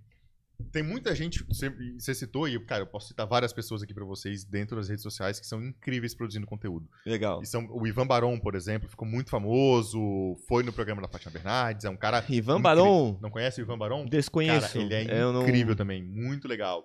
tem 0.74 0.84
muita 0.84 1.16
gente, 1.16 1.44
você, 1.44 1.70
você 1.98 2.14
citou, 2.16 2.48
e 2.50 2.60
cara, 2.66 2.82
eu 2.82 2.88
posso 2.88 3.08
citar 3.08 3.26
várias 3.28 3.54
pessoas 3.54 3.82
aqui 3.84 3.94
pra 3.94 4.04
vocês 4.04 4.44
dentro 4.44 4.76
das 4.76 4.90
redes 4.90 5.04
sociais 5.04 5.40
que 5.40 5.46
são 5.46 5.64
incríveis 5.64 6.14
produzindo 6.16 6.46
conteúdo. 6.48 6.90
Legal. 7.06 7.42
E 7.42 7.46
são, 7.46 7.66
o 7.70 7.88
Ivan 7.88 8.08
Baron, 8.08 8.38
por 8.40 8.56
exemplo, 8.56 8.90
ficou 8.90 9.08
muito 9.08 9.30
famoso, 9.30 10.36
foi 10.48 10.64
no 10.64 10.74
programa 10.74 11.02
da 11.02 11.08
Fátima 11.08 11.32
Bernardes, 11.32 11.86
é 11.86 11.90
um 11.90 11.96
cara. 11.96 12.18
Ivan 12.28 12.34
incrível. 12.58 12.60
Baron, 12.60 13.20
Não 13.22 13.30
conhece 13.30 13.62
o 13.62 13.64
Ivan 13.64 13.78
Baron? 13.78 14.06
desconheço. 14.06 14.74
Cara, 14.74 14.84
ele 14.84 14.94
é 15.12 15.22
Eu 15.22 15.32
não- 15.32 15.44
incrível 15.44 15.76
também, 15.76 16.04
muito 16.04 16.48
legal. 16.48 16.84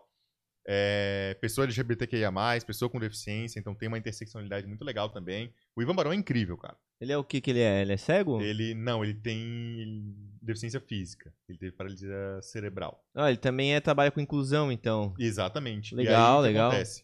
É, 0.70 1.34
pessoa 1.40 1.64
LGBTQIA, 1.64 2.30
pessoa 2.66 2.90
com 2.90 3.00
deficiência, 3.00 3.58
então 3.58 3.74
tem 3.74 3.88
uma 3.88 3.96
interseccionalidade 3.96 4.66
muito 4.66 4.84
legal 4.84 5.08
também. 5.08 5.50
O 5.74 5.80
Ivan 5.80 5.94
Barão 5.94 6.12
é 6.12 6.14
incrível, 6.14 6.58
cara. 6.58 6.76
Ele 7.00 7.10
é 7.10 7.16
o 7.16 7.24
que 7.24 7.40
que 7.40 7.50
ele 7.50 7.60
é? 7.60 7.80
Ele 7.80 7.94
é 7.94 7.96
cego? 7.96 8.38
Ele, 8.42 8.74
não, 8.74 9.02
ele 9.02 9.14
tem 9.14 10.14
deficiência 10.42 10.78
física. 10.78 11.32
Ele 11.48 11.56
teve 11.56 11.72
paralisia 11.72 12.38
cerebral. 12.42 13.02
Ah, 13.14 13.30
ele 13.30 13.38
também 13.38 13.74
é, 13.74 13.80
trabalha 13.80 14.10
com 14.10 14.20
inclusão, 14.20 14.70
então. 14.70 15.14
Exatamente. 15.18 15.94
Legal, 15.94 16.42
aí, 16.42 16.48
legal. 16.48 16.68
Acontece? 16.70 17.02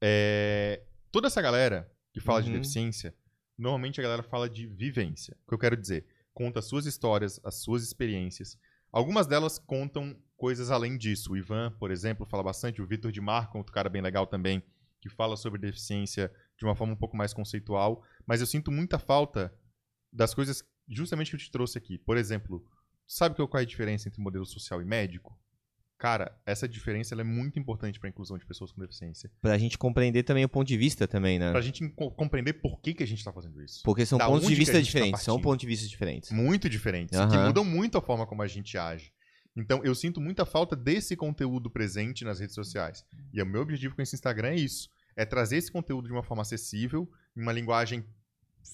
É, 0.00 0.80
toda 1.12 1.26
essa 1.26 1.42
galera 1.42 1.90
que 2.14 2.20
fala 2.20 2.42
de 2.42 2.48
Uhum. 2.48 2.56
deficiência, 2.56 3.14
normalmente 3.58 4.00
a 4.00 4.02
galera 4.02 4.22
fala 4.22 4.48
de 4.48 4.66
vivência. 4.66 5.36
O 5.44 5.48
que 5.48 5.54
eu 5.54 5.58
quero 5.58 5.76
dizer? 5.76 6.06
Conta 6.32 6.60
as 6.60 6.64
suas 6.66 6.86
histórias, 6.86 7.38
as 7.44 7.56
suas 7.56 7.82
experiências. 7.82 8.56
Algumas 8.96 9.26
delas 9.26 9.58
contam 9.58 10.16
coisas 10.38 10.70
além 10.70 10.96
disso. 10.96 11.30
O 11.30 11.36
Ivan, 11.36 11.70
por 11.72 11.90
exemplo, 11.90 12.24
fala 12.24 12.42
bastante. 12.42 12.80
O 12.80 12.86
Vitor 12.86 13.12
de 13.12 13.20
Marco, 13.20 13.58
outro 13.58 13.70
cara 13.70 13.90
bem 13.90 14.00
legal 14.00 14.26
também, 14.26 14.62
que 15.02 15.10
fala 15.10 15.36
sobre 15.36 15.60
deficiência 15.60 16.32
de 16.56 16.64
uma 16.64 16.74
forma 16.74 16.94
um 16.94 16.96
pouco 16.96 17.14
mais 17.14 17.34
conceitual. 17.34 18.02
Mas 18.24 18.40
eu 18.40 18.46
sinto 18.46 18.72
muita 18.72 18.98
falta 18.98 19.54
das 20.10 20.32
coisas 20.32 20.64
justamente 20.88 21.28
que 21.28 21.36
eu 21.36 21.40
te 21.40 21.50
trouxe 21.50 21.76
aqui. 21.76 21.98
Por 21.98 22.16
exemplo, 22.16 22.66
sabe 23.06 23.34
qual 23.34 23.50
é 23.56 23.60
a 23.60 23.66
diferença 23.66 24.08
entre 24.08 24.22
modelo 24.22 24.46
social 24.46 24.80
e 24.80 24.84
médico? 24.86 25.38
Cara, 25.98 26.38
essa 26.44 26.68
diferença 26.68 27.14
ela 27.14 27.22
é 27.22 27.24
muito 27.24 27.58
importante 27.58 27.98
para 27.98 28.08
a 28.08 28.10
inclusão 28.10 28.36
de 28.36 28.44
pessoas 28.44 28.70
com 28.70 28.80
deficiência. 28.82 29.30
Pra 29.40 29.56
gente 29.56 29.78
compreender 29.78 30.24
também 30.24 30.44
o 30.44 30.48
ponto 30.48 30.68
de 30.68 30.76
vista 30.76 31.08
também, 31.08 31.38
né? 31.38 31.50
Pra 31.52 31.62
gente 31.62 31.88
co- 31.88 32.10
compreender 32.10 32.52
por 32.54 32.80
que, 32.82 32.92
que 32.92 33.02
a 33.02 33.06
gente 33.06 33.24
tá 33.24 33.32
fazendo 33.32 33.62
isso. 33.62 33.80
Porque 33.82 34.04
são 34.04 34.18
Da 34.18 34.26
pontos 34.26 34.42
de 34.42 34.48
que 34.48 34.52
a 34.54 34.58
vista 34.58 34.74
gente 34.74 34.86
tá 34.92 34.98
diferentes. 34.98 35.22
são 35.22 35.34
partindo? 35.36 35.44
pontos 35.44 35.60
de 35.62 35.66
vista 35.66 35.88
diferentes. 35.88 36.30
Muito 36.32 36.68
diferentes. 36.68 37.16
Que 37.18 37.24
Aham. 37.36 37.46
mudam 37.46 37.64
muito 37.64 37.96
a 37.96 38.02
forma 38.02 38.26
como 38.26 38.42
a 38.42 38.46
gente 38.46 38.76
age. 38.76 39.10
Então, 39.56 39.82
eu 39.82 39.94
sinto 39.94 40.20
muita 40.20 40.44
falta 40.44 40.76
desse 40.76 41.16
conteúdo 41.16 41.70
presente 41.70 42.26
nas 42.26 42.40
redes 42.40 42.54
sociais. 42.54 43.02
E 43.32 43.40
o 43.40 43.46
meu 43.46 43.62
objetivo 43.62 43.96
com 43.96 44.02
esse 44.02 44.14
Instagram 44.14 44.48
é 44.48 44.56
isso. 44.56 44.90
É 45.16 45.24
trazer 45.24 45.56
esse 45.56 45.72
conteúdo 45.72 46.06
de 46.08 46.12
uma 46.12 46.22
forma 46.22 46.42
acessível, 46.42 47.10
em 47.34 47.40
uma 47.40 47.52
linguagem 47.52 48.04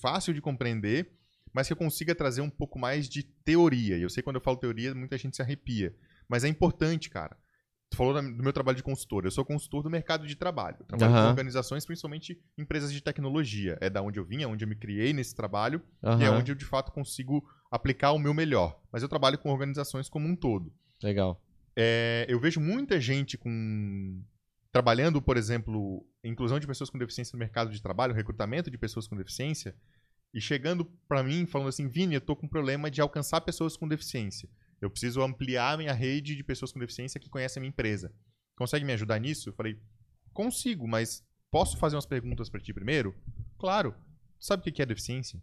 fácil 0.01 0.35
de 0.35 0.41
compreender, 0.41 1.13
mas 1.53 1.69
que 1.69 1.73
eu 1.73 1.77
consiga 1.77 2.17
trazer 2.17 2.41
um 2.41 2.51
pouco 2.51 2.81
mais 2.81 3.09
de 3.09 3.23
teoria. 3.23 3.97
E 3.97 4.03
eu 4.03 4.11
sei 4.11 4.23
que 4.23 4.25
quando 4.25 4.37
eu 4.37 4.43
falo 4.43 4.57
teoria, 4.57 4.93
muita 4.93 5.17
gente 5.17 5.37
se 5.37 5.43
arrepia. 5.43 5.95
Mas 6.29 6.45
é 6.45 6.49
importante, 6.49 7.11
cara. 7.11 7.37
Tu 7.91 7.97
falou 7.97 8.15
do 8.15 8.43
meu 8.43 8.53
trabalho 8.53 8.77
de 8.77 8.83
consultor. 8.83 9.25
Eu 9.25 9.31
sou 9.31 9.45
consultor 9.45 9.83
do 9.83 9.91
mercado 9.91 10.27
de 10.27 10.35
trabalho. 10.35 10.77
Eu 10.81 10.87
trabalho 10.87 11.13
Aham. 11.13 11.23
com 11.25 11.31
organizações, 11.31 11.85
principalmente 11.85 12.41
empresas 12.57 12.91
de 12.91 13.03
tecnologia. 13.03 13.77
É 13.83 13.91
da 13.91 14.01
onde 14.01 14.19
eu 14.19 14.25
vim, 14.25 14.43
é 14.43 14.47
onde 14.47 14.65
eu 14.65 14.69
me 14.69 14.75
criei 14.75 15.13
nesse 15.13 15.35
trabalho 15.35 15.83
e 16.19 16.25
é 16.25 16.31
onde 16.31 16.53
eu 16.53 16.57
de 16.57 16.65
fato 16.65 16.91
consigo 16.91 17.47
aplicar 17.71 18.13
o 18.13 18.19
meu 18.19 18.33
melhor. 18.33 18.81
Mas 18.91 19.03
eu 19.03 19.09
trabalho 19.09 19.39
com 19.39 19.51
organizações 19.51 20.09
como 20.09 20.27
um 20.27 20.35
todo. 20.35 20.73
Legal. 21.03 21.39
É, 21.77 22.25
eu 22.29 22.41
vejo 22.41 22.61
muita 22.61 23.01
gente 23.01 23.37
com 23.37 24.23
trabalhando, 24.71 25.21
por 25.21 25.37
exemplo, 25.37 26.03
inclusão 26.25 26.59
de 26.59 26.67
pessoas 26.67 26.89
com 26.89 26.97
deficiência 26.97 27.37
no 27.37 27.39
mercado 27.39 27.71
de 27.71 27.83
trabalho, 27.83 28.15
recrutamento 28.15 28.71
de 28.71 28.79
pessoas 28.79 29.07
com 29.07 29.15
deficiência, 29.15 29.77
e 30.33 30.41
chegando 30.41 30.87
pra 31.07 31.23
mim 31.23 31.45
falando 31.45 31.69
assim, 31.69 31.89
Vini, 31.89 32.15
eu 32.15 32.21
tô 32.21 32.35
com 32.35 32.49
problema 32.49 32.91
de 32.91 33.03
alcançar 33.03 33.43
pessoas 33.43 33.77
com 33.77 33.87
deficiência. 33.87 34.49
Eu 34.83 34.91
preciso 34.91 35.23
ampliar 35.23 35.73
a 35.75 35.77
minha 35.77 35.93
rede 35.93 36.35
de 36.35 36.43
pessoas 36.43 36.73
com 36.73 36.81
deficiência 36.81 37.21
que 37.21 37.31
conhecem 37.31 37.61
a 37.61 37.63
minha 37.63 37.71
empresa. 37.71 38.13
Consegue 38.57 38.85
me 38.85 38.93
ajudar 38.93 39.19
nisso? 39.21 39.49
Eu 39.49 39.53
falei, 39.55 39.81
consigo, 40.33 40.87
mas 40.89 41.25
posso 41.51 41.79
fazer 41.79 41.95
umas 41.97 42.05
perguntas 42.07 42.51
pra 42.51 42.61
ti 42.61 42.75
primeiro? 42.75 43.15
Claro. 43.59 43.95
Sabe 44.41 44.69
o 44.69 44.73
que 44.73 44.83
é 44.83 44.87
deficiência? 44.87 45.41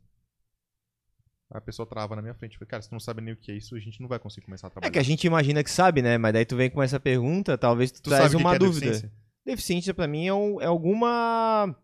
A 1.52 1.62
pessoa 1.62 1.88
trava 1.88 2.16
na 2.16 2.22
minha 2.22 2.36
frente. 2.36 2.54
Eu 2.54 2.60
falei, 2.60 2.70
cara, 2.70 2.82
se 2.84 2.90
tu 2.90 2.92
não 2.92 3.00
sabe 3.00 3.22
nem 3.22 3.34
o 3.34 3.38
que 3.38 3.52
é 3.52 3.56
isso, 3.56 3.76
a 3.76 3.80
gente 3.80 4.00
não 4.02 4.08
vai 4.10 4.20
conseguir 4.20 4.46
começar 4.46 4.68
a 4.68 4.70
É 4.70 4.72
trabalhar. 4.72 4.92
que 4.92 5.00
a 5.00 5.04
gente 5.04 5.26
imagina 5.26 5.64
que 5.64 5.72
sabe, 5.72 6.02
né? 6.02 6.18
Mas 6.18 6.34
daí 6.34 6.46
tu 6.46 6.56
vem 6.56 6.70
com 6.70 6.84
essa 6.84 7.00
pergunta, 7.00 7.58
talvez 7.58 7.92
tu, 7.92 8.02
Tu 8.04 8.10
traz 8.10 8.34
uma 8.36 8.52
que 8.52 8.56
é 8.58 8.60
dúvida. 8.60 8.86
deficiência? 8.88 9.14
Deficiência 9.46 9.94
pra 9.94 10.08
mim 10.08 10.28
é, 10.28 10.34
um- 10.34 10.62
é 10.62 10.66
alguma. 10.66 11.76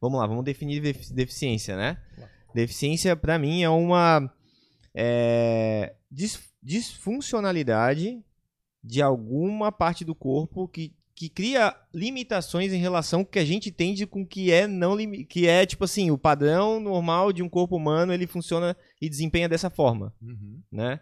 Vamos 0.00 0.18
lá, 0.20 0.26
vamos 0.26 0.44
definir 0.44 0.80
defi- 0.80 1.12
deficiência, 1.12 1.76
né? 1.76 2.02
Deficiência 2.54 3.14
pra 3.14 3.38
mim 3.38 3.62
é 3.62 3.68
uma 3.68 4.32
é, 4.94 5.94
dis- 6.10 6.50
disfuncionalidade 6.62 8.22
de 8.82 9.02
alguma 9.02 9.70
parte 9.70 10.04
do 10.04 10.14
corpo 10.14 10.66
que, 10.68 10.94
que 11.14 11.28
cria 11.28 11.76
limitações 11.92 12.72
em 12.72 12.78
relação 12.78 13.20
ao 13.20 13.26
que 13.26 13.38
a 13.38 13.44
gente 13.44 13.68
entende 13.68 14.06
com 14.06 14.26
que 14.26 14.50
é 14.50 14.66
não 14.66 14.96
que 15.26 15.46
é 15.46 15.66
tipo 15.66 15.84
assim 15.84 16.10
o 16.10 16.16
padrão 16.18 16.80
normal 16.80 17.32
de 17.32 17.42
um 17.42 17.48
corpo 17.48 17.76
humano 17.76 18.12
ele 18.12 18.26
funciona 18.26 18.76
e 19.00 19.08
desempenha 19.08 19.48
dessa 19.48 19.68
forma, 19.70 20.14
Uhum, 20.22 20.62
né? 20.72 21.00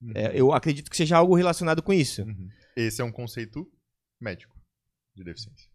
uhum. 0.00 0.12
É, 0.14 0.32
eu 0.38 0.52
acredito 0.52 0.90
que 0.90 0.96
seja 0.96 1.16
algo 1.16 1.34
relacionado 1.34 1.82
com 1.82 1.92
isso. 1.92 2.22
Uhum. 2.22 2.48
Esse 2.76 3.00
é 3.00 3.04
um 3.04 3.12
conceito 3.12 3.66
médico 4.20 4.54
de 5.14 5.24
deficiência. 5.24 5.68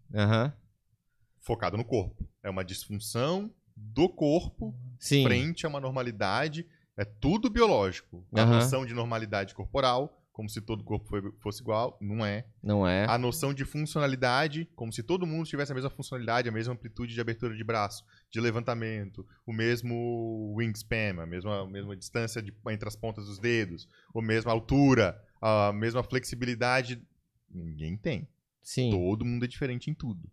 Focado 1.42 1.76
no 1.76 1.84
corpo. 1.84 2.28
É 2.44 2.50
uma 2.50 2.64
disfunção 2.64 3.52
do 3.76 4.08
corpo 4.08 4.76
Sim. 5.00 5.24
frente 5.24 5.66
a 5.66 5.70
uma 5.70 5.80
normalidade. 5.80 6.66
É 6.98 7.06
tudo 7.06 7.50
biológico. 7.50 8.26
A 8.34 8.42
Aham. 8.42 8.56
noção 8.56 8.86
de 8.86 8.94
normalidade 8.94 9.56
corporal, 9.56 10.18
como 10.32 10.50
se 10.50 10.62
todo 10.62 10.84
corpo 10.84 11.08
fosse 11.40 11.62
igual, 11.62 11.98
não 12.02 12.26
é. 12.26 12.46
Não 12.62 12.88
é? 12.88 13.06
A 13.06 13.18
noção 13.18 13.54
de 13.54 13.66
funcionalidade, 13.66 14.66
como 14.76 14.92
se 14.92 15.04
todo 15.04 15.26
mundo 15.26 15.46
tivesse 15.48 15.72
a 15.72 15.76
mesma 15.76 15.90
funcionalidade, 15.90 16.48
a 16.48 16.52
mesma 16.52 16.74
amplitude 16.74 17.14
de 17.14 17.22
abertura 17.22 17.56
de 17.56 17.64
braço, 17.64 18.04
de 18.30 18.40
levantamento, 18.40 19.26
o 19.46 19.54
mesmo 19.54 20.54
wingspan, 20.58 21.22
a 21.22 21.26
mesma, 21.26 21.62
a 21.62 21.68
mesma 21.68 21.96
distância 21.96 22.42
de- 22.42 22.54
entre 22.70 22.88
as 22.88 22.96
pontas 22.96 23.26
dos 23.26 23.40
dedos, 23.40 23.88
a 24.16 24.22
mesma 24.22 24.52
altura, 24.52 25.22
a 25.42 25.72
mesma 25.74 26.04
flexibilidade. 26.04 27.02
Ninguém 27.50 27.98
tem. 27.98 28.28
Sim. 28.62 28.92
Todo 28.92 29.26
mundo 29.26 29.44
é 29.46 29.48
diferente 29.48 29.90
em 29.90 29.94
tudo. 29.94 30.30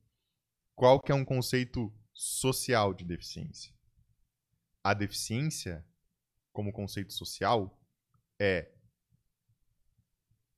Qual 0.75 1.01
que 1.01 1.11
é 1.11 1.15
um 1.15 1.25
conceito 1.25 1.93
social 2.13 2.95
de 2.95 3.05
deficiência? 3.05 3.73
A 4.85 4.95
deficiência, 4.95 5.85
como 6.59 6.73
conceito 6.73 7.13
social, 7.13 7.81
é 8.37 8.69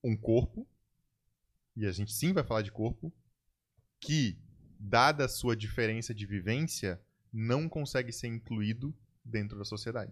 um 0.03 0.17
corpo, 0.17 0.67
e 1.77 1.85
a 1.85 1.93
gente 1.93 2.11
sim 2.11 2.33
vai 2.33 2.43
falar 2.43 2.63
de 2.63 2.73
corpo, 2.73 3.13
que, 4.01 4.43
dada 4.79 5.27
a 5.27 5.29
sua 5.29 5.55
diferença 5.55 6.15
de 6.15 6.25
vivência, 6.25 6.99
não 7.31 7.69
consegue 7.69 8.13
ser 8.13 8.29
incluído 8.29 8.97
dentro 9.23 9.59
da 9.59 9.65
sociedade. 9.67 10.11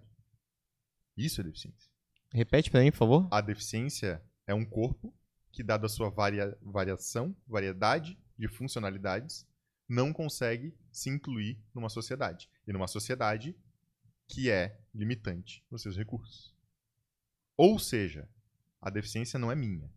Isso 1.16 1.41
é 1.41 1.45
deficiência. 1.45 1.91
Repete 2.34 2.70
pra 2.70 2.82
mim, 2.82 2.91
por 2.91 2.99
favor. 2.99 3.28
A 3.30 3.41
deficiência 3.41 4.22
é 4.47 4.53
um 4.53 4.66
corpo 4.66 5.16
que, 5.51 5.62
dado 5.62 5.86
a 5.86 5.89
sua 5.89 6.11
varia- 6.11 6.55
variação, 6.61 7.34
variedade 7.47 8.18
de 8.39 8.47
funcionalidades, 8.47 9.49
não 9.89 10.12
consegue 10.12 10.76
se 10.93 11.09
incluir 11.09 11.59
numa 11.74 11.89
sociedade. 11.89 12.47
E 12.66 12.74
numa 12.74 12.86
sociedade 12.86 13.57
que 14.29 14.51
é 14.51 14.79
limitante 14.95 15.64
nos 15.70 15.83
seus 15.83 15.97
recursos. 15.97 16.55
Ou 17.57 17.79
seja, 17.79 18.29
a 18.81 18.91
deficiência 18.91 19.39
não 19.39 19.51
é 19.51 19.57
minha. 19.57 19.91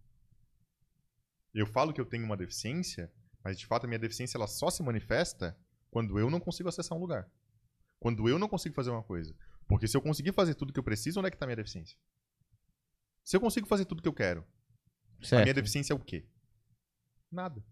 Eu 1.54 1.68
falo 1.68 1.94
que 1.94 2.00
eu 2.00 2.06
tenho 2.06 2.24
uma 2.24 2.38
deficiência, 2.38 3.12
mas 3.44 3.60
de 3.60 3.68
fato 3.68 3.84
a 3.84 3.88
minha 3.88 4.00
deficiência 4.00 4.38
ela 4.38 4.48
só 4.48 4.70
se 4.70 4.82
manifesta 4.82 5.58
quando 5.92 6.18
eu 6.18 6.30
não 6.30 6.40
consigo 6.40 6.70
acessar 6.70 6.98
um 6.98 7.02
lugar. 7.02 7.30
Quando 8.00 8.28
eu 8.28 8.40
não 8.40 8.48
consigo 8.48 8.74
fazer 8.74 8.90
uma 8.90 9.04
coisa. 9.04 9.36
Porque 9.68 9.88
se 9.88 9.96
eu 9.96 10.02
conseguir 10.02 10.32
fazer 10.34 10.56
tudo 10.56 10.74
que 10.74 10.80
eu 10.80 10.84
preciso, 10.84 11.20
onde 11.20 11.28
é 11.28 11.30
que 11.30 11.36
está 11.36 11.46
a 11.46 11.48
minha 11.48 11.56
deficiência? 11.58 11.98
Se 13.24 13.36
eu 13.36 13.42
consigo 13.42 13.68
fazer 13.68 13.86
tudo 13.86 14.02
que 14.02 14.08
eu 14.08 14.14
quero, 14.14 14.42
a 14.42 14.46
minha 15.20 15.28
Certo. 15.28 15.54
deficiência 15.54 15.94
é 15.94 15.96
o 15.96 16.00
quê? 16.00 16.26
Nada. 17.32 17.64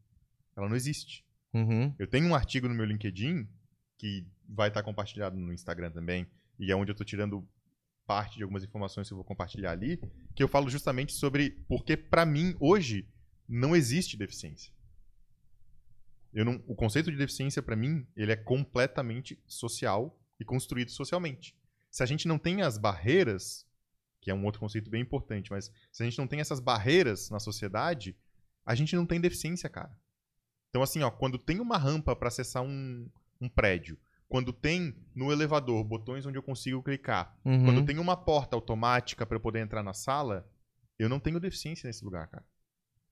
Ela 0.55 0.69
não 0.69 0.75
existe. 0.75 1.25
Uhum. 1.53 1.95
Eu 1.97 2.05
tenho 2.07 2.27
um 2.27 2.35
artigo 2.35 2.67
no 2.67 2.75
meu 2.75 2.85
LinkedIn, 2.85 3.49
que 3.97 4.27
vai 4.47 4.67
estar 4.67 4.83
compartilhado 4.83 5.35
no 5.35 5.51
Instagram 5.51 5.91
também, 5.91 6.29
e 6.59 6.71
é 6.71 6.75
onde 6.75 6.91
eu 6.91 6.93
estou 6.93 7.05
tirando 7.05 7.47
parte 8.05 8.37
de 8.37 8.43
algumas 8.43 8.63
informações 8.63 9.07
que 9.07 9.13
eu 9.13 9.17
vou 9.17 9.23
compartilhar 9.23 9.71
ali, 9.71 10.01
que 10.35 10.43
eu 10.43 10.47
falo 10.47 10.69
justamente 10.69 11.13
sobre 11.13 11.51
porque, 11.67 11.95
para 11.95 12.25
mim, 12.25 12.55
hoje, 12.59 13.07
não 13.47 13.75
existe 13.75 14.17
deficiência. 14.17 14.73
Eu 16.33 16.43
não, 16.45 16.63
o 16.67 16.75
conceito 16.75 17.11
de 17.11 17.17
deficiência, 17.17 17.61
para 17.61 17.75
mim, 17.75 18.05
ele 18.15 18.31
é 18.31 18.35
completamente 18.35 19.41
social 19.47 20.19
e 20.39 20.45
construído 20.45 20.91
socialmente. 20.91 21.55
Se 21.89 22.03
a 22.03 22.05
gente 22.05 22.27
não 22.27 22.37
tem 22.37 22.61
as 22.61 22.77
barreiras, 22.77 23.65
que 24.21 24.29
é 24.29 24.33
um 24.33 24.45
outro 24.45 24.59
conceito 24.59 24.89
bem 24.89 25.01
importante, 25.01 25.51
mas 25.51 25.71
se 25.91 26.03
a 26.03 26.05
gente 26.05 26.17
não 26.17 26.27
tem 26.27 26.39
essas 26.39 26.59
barreiras 26.59 27.29
na 27.29 27.39
sociedade, 27.39 28.15
a 28.65 28.75
gente 28.75 28.95
não 28.95 29.05
tem 29.05 29.19
deficiência, 29.19 29.69
cara. 29.69 29.95
Então, 30.69 30.83
assim, 30.83 31.01
ó, 31.01 31.09
quando 31.09 31.37
tem 31.37 31.59
uma 31.59 31.77
rampa 31.77 32.15
para 32.15 32.27
acessar 32.27 32.61
um, 32.61 33.09
um 33.41 33.49
prédio, 33.49 33.97
quando 34.29 34.53
tem 34.53 34.95
no 35.15 35.31
elevador 35.31 35.83
botões 35.83 36.25
onde 36.25 36.37
eu 36.37 36.43
consigo 36.43 36.81
clicar, 36.83 37.35
Uhum. 37.43 37.65
quando 37.65 37.85
tem 37.85 37.97
uma 37.99 38.15
porta 38.15 38.55
automática 38.55 39.25
para 39.25 39.35
eu 39.35 39.41
poder 39.41 39.59
entrar 39.59 39.83
na 39.83 39.93
sala, 39.93 40.47
eu 40.97 41.09
não 41.09 41.19
tenho 41.19 41.39
deficiência 41.39 41.87
nesse 41.87 42.05
lugar, 42.05 42.27
cara. 42.27 42.45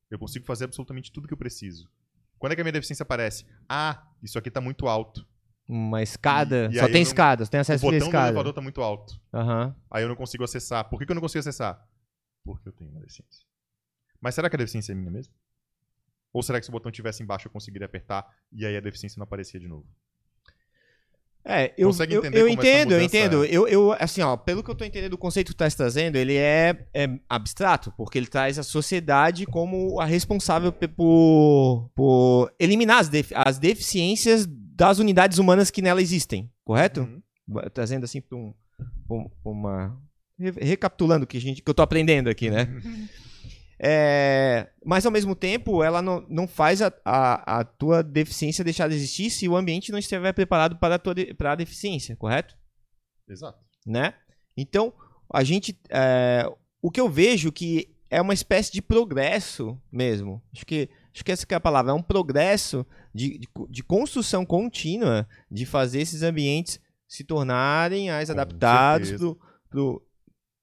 Eu 0.10 0.20
consigo 0.20 0.46
fazer 0.46 0.66
absolutamente 0.66 1.12
tudo 1.12 1.28
que 1.28 1.34
eu 1.34 1.38
preciso. 1.38 1.90
Quando 2.38 2.52
é 2.54 2.56
que 2.56 2.62
a 2.62 2.64
minha 2.64 2.72
deficiência 2.72 3.04
aparece? 3.04 3.46
Ah, 3.68 4.08
isso 4.22 4.38
aqui 4.38 4.52
tá 4.52 4.62
muito 4.62 4.88
alto. 4.88 5.28
Uma 5.68 6.02
escada. 6.02 6.70
E- 6.72 6.76
e 6.76 6.80
Só 6.80 6.86
tem 6.86 6.94
não- 6.96 7.02
escadas, 7.02 7.50
tem 7.50 7.58
O 7.58 7.62
acesso 7.62 7.82
via 7.82 7.92
botão 7.92 8.08
do 8.08 8.10
escada. 8.12 8.28
elevador 8.30 8.54
tá 8.54 8.62
muito 8.62 8.82
alto. 8.82 9.20
Aham. 9.34 9.76
Aí 9.92 10.04
eu 10.04 10.08
não 10.08 10.16
consigo 10.16 10.44
acessar. 10.44 10.88
Por 10.88 10.98
que, 11.00 11.06
que 11.06 11.12
eu 11.12 11.16
não 11.16 11.22
consigo 11.22 11.40
acessar? 11.40 11.84
Porque 12.46 12.70
eu 12.70 12.74
tenho 12.74 12.92
uma 12.92 13.02
deficiência. 13.02 13.44
Mas 14.22 14.36
será 14.36 14.50
que 14.50 14.56
a 14.56 14.60
deficiência 14.60 14.92
é 14.94 14.96
minha 14.96 15.12
mesmo? 15.12 15.34
Ou 16.32 16.42
será 16.44 16.60
que 16.60 16.66
se 16.66 16.70
o 16.70 16.72
botão 16.72 16.90
estivesse 16.92 17.22
embaixo 17.24 17.48
eu 17.48 17.52
conseguiria 17.52 17.86
apertar 17.86 18.26
e 18.52 18.66
aí 18.66 18.78
a 18.78 18.80
deficiência 18.80 19.20
não 19.20 19.24
aparecia 19.26 19.60
de 19.60 19.68
novo? 19.68 19.88
É, 21.46 21.74
eu, 21.78 21.88
Consegue 21.88 22.14
eu, 22.14 22.20
entender 22.20 22.40
eu 22.42 22.46
essa 22.48 22.54
entendo, 22.54 22.92
eu 22.92 23.02
entendo. 23.02 23.46
Eu, 23.46 23.68
eu, 23.68 23.94
assim, 24.00 24.22
ó, 24.22 24.36
pelo 24.36 24.62
que 24.62 24.70
eu 24.70 24.76
tô 24.76 24.84
entendendo 24.84 25.12
do 25.12 25.18
conceito 25.18 25.48
que 25.48 25.54
tu 25.54 25.58
tá 25.58 25.70
trazendo, 25.70 26.18
ele 26.18 26.36
é, 26.36 26.86
é 26.94 27.10
abstrato, 27.30 27.94
porque 27.96 28.18
ele 28.18 28.28
traz 28.28 28.60
a 28.60 28.64
sociedade 28.64 29.46
como 29.46 30.00
a 30.02 30.06
responsável 30.06 30.74
por, 30.74 31.90
por 31.96 32.52
eliminar 32.60 33.00
as, 33.00 33.08
def- 33.08 33.32
as 33.34 33.58
deficiências 33.58 34.46
das 34.46 35.00
unidades 35.00 35.38
humanas 35.38 35.72
que 35.72 35.82
nela 35.82 36.02
existem, 36.02 36.52
correto? 36.66 37.02
Uhum. 37.50 37.62
Trazendo 37.74 38.04
assim 38.04 38.20
para 38.20 38.38
um, 38.38 38.54
pra 39.08 39.18
um- 39.18 39.30
pra 39.42 39.52
uma. 39.52 39.98
re- 40.38 40.52
Recapitulando 40.66 41.24
o 41.24 41.28
que, 41.28 41.38
a 41.38 41.42
gente, 41.42 41.62
que 41.62 41.70
eu 41.70 41.74
tô 41.74 41.82
aprendendo 41.82 42.30
aqui, 42.30 42.50
né? 42.50 42.68
É, 43.80 44.70
mas 44.84 45.06
ao 45.06 45.12
mesmo 45.12 45.36
tempo, 45.36 45.84
ela 45.84 46.02
não, 46.02 46.26
não 46.28 46.48
faz 46.48 46.82
a, 46.82 46.92
a, 47.06 47.60
a 47.60 47.64
tua 47.64 48.02
deficiência 48.02 48.64
deixar 48.64 48.90
de 48.90 48.96
existir 48.96 49.30
se 49.30 49.48
o 49.48 49.56
ambiente 49.56 49.92
não 49.92 50.00
estiver 50.00 50.34
preparado 50.34 50.78
para 50.78 50.96
a 50.96 51.00
tua 51.00 51.14
de, 51.14 51.34
para 51.34 51.52
a 51.52 51.56
deficiência, 51.56 52.16
correto? 52.16 52.56
Exato. 53.30 53.60
Né? 53.86 54.14
Então, 54.56 54.94
a 55.32 55.44
gente. 55.44 55.80
é, 55.90 56.46
o 56.82 56.90
que 56.90 57.02
eu 57.02 57.10
vejo 57.10 57.52
que 57.52 57.96
é 58.10 58.22
uma 58.22 58.34
espécie 58.34 58.72
de 58.72 58.82
progresso 58.82 59.80
mesmo. 59.92 60.42
Acho 60.54 60.66
que, 60.66 60.90
acho 61.14 61.24
que 61.24 61.32
essa 61.32 61.46
que 61.46 61.54
é 61.54 61.58
a 61.58 61.62
palavra. 61.62 61.92
É 61.92 61.96
um 61.96 62.02
progresso 62.02 62.86
de, 63.14 63.38
de, 63.38 63.48
de 63.70 63.84
construção 63.84 64.46
contínua 64.46 65.28
de 65.52 65.66
fazer 65.66 66.02
esses 66.02 66.24
ambientes 66.24 66.80
se 67.08 67.24
tornarem 67.24 68.10
mais 68.10 68.30
Com 68.30 68.34
adaptados 68.34 69.12
pro, 69.14 69.40
pro. 69.70 70.07